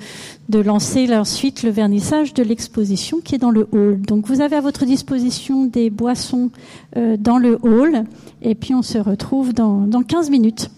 de 0.49 0.59
lancer 0.59 1.15
ensuite 1.15 1.63
le 1.63 1.69
vernissage 1.71 2.33
de 2.33 2.43
l'exposition 2.43 3.21
qui 3.21 3.35
est 3.35 3.39
dans 3.39 3.51
le 3.51 3.67
hall. 3.71 4.01
Donc 4.01 4.27
vous 4.27 4.41
avez 4.41 4.55
à 4.55 4.61
votre 4.61 4.85
disposition 4.85 5.65
des 5.65 5.89
boissons 5.89 6.51
euh, 6.97 7.17
dans 7.17 7.37
le 7.37 7.57
hall 7.63 8.03
et 8.41 8.55
puis 8.55 8.75
on 8.75 8.81
se 8.81 8.97
retrouve 8.97 9.53
dans, 9.53 9.87
dans 9.87 10.03
15 10.03 10.29
minutes. 10.29 10.69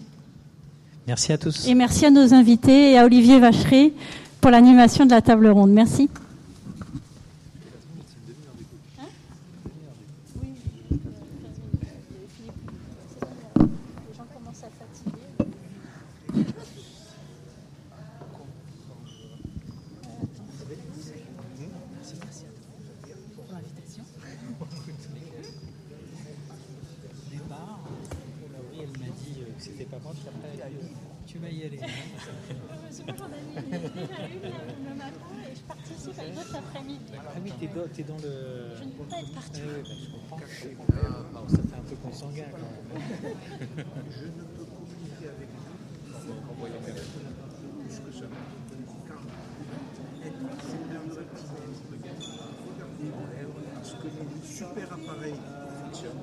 Merci 1.06 1.32
à 1.32 1.38
tous. 1.38 1.66
Et 1.66 1.74
merci 1.74 2.06
à 2.06 2.10
nos 2.10 2.32
invités 2.32 2.92
et 2.92 2.98
à 2.98 3.04
Olivier 3.04 3.38
Vachery 3.38 3.92
pour 4.40 4.50
l'animation 4.50 5.04
de 5.04 5.10
la 5.10 5.20
table 5.20 5.48
ronde. 5.48 5.70
Merci. 5.70 6.08
dans 38.04 38.16
le. 38.16 38.74
Je 38.76 38.84
ne 38.84 38.90
peux 38.90 39.04
pas 39.04 39.18
être 39.20 39.32
partout. 39.32 39.60
Eh 39.62 39.82
bah, 39.82 39.88
je 40.00 40.10
comprends. 40.10 40.38
Ça 41.48 41.56
fait 41.56 41.76
un 41.76 41.84
peu 41.88 41.96
qu'on 41.96 42.12
s'engage. 42.12 42.54
Hein. 42.54 43.02
Je 44.10 44.24
ne 44.26 44.42
peux 44.56 44.64
communiquer 44.64 45.28
avec 45.28 45.48
vous 45.52 46.32
en 46.32 46.54
voyant 46.58 46.80
plus 46.82 46.92
ça. 46.92 48.26
Que 54.00 54.08
les 54.08 54.46
super 54.46 54.88
appareils 54.92 55.40
fonctionnent. 55.84 56.22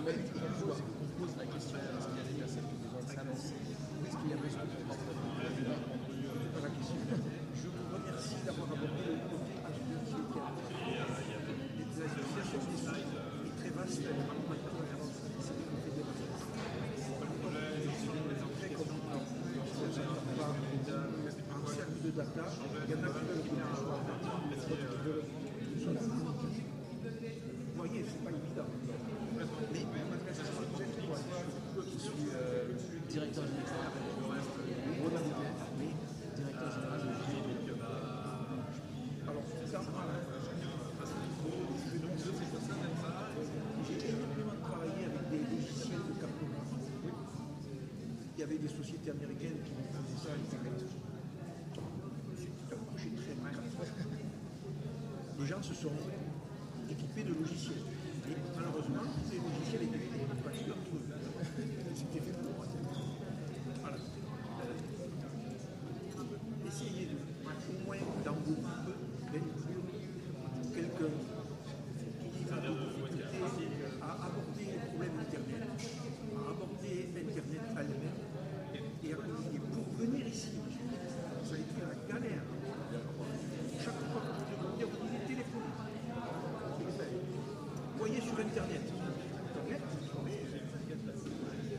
Number 0.00 0.89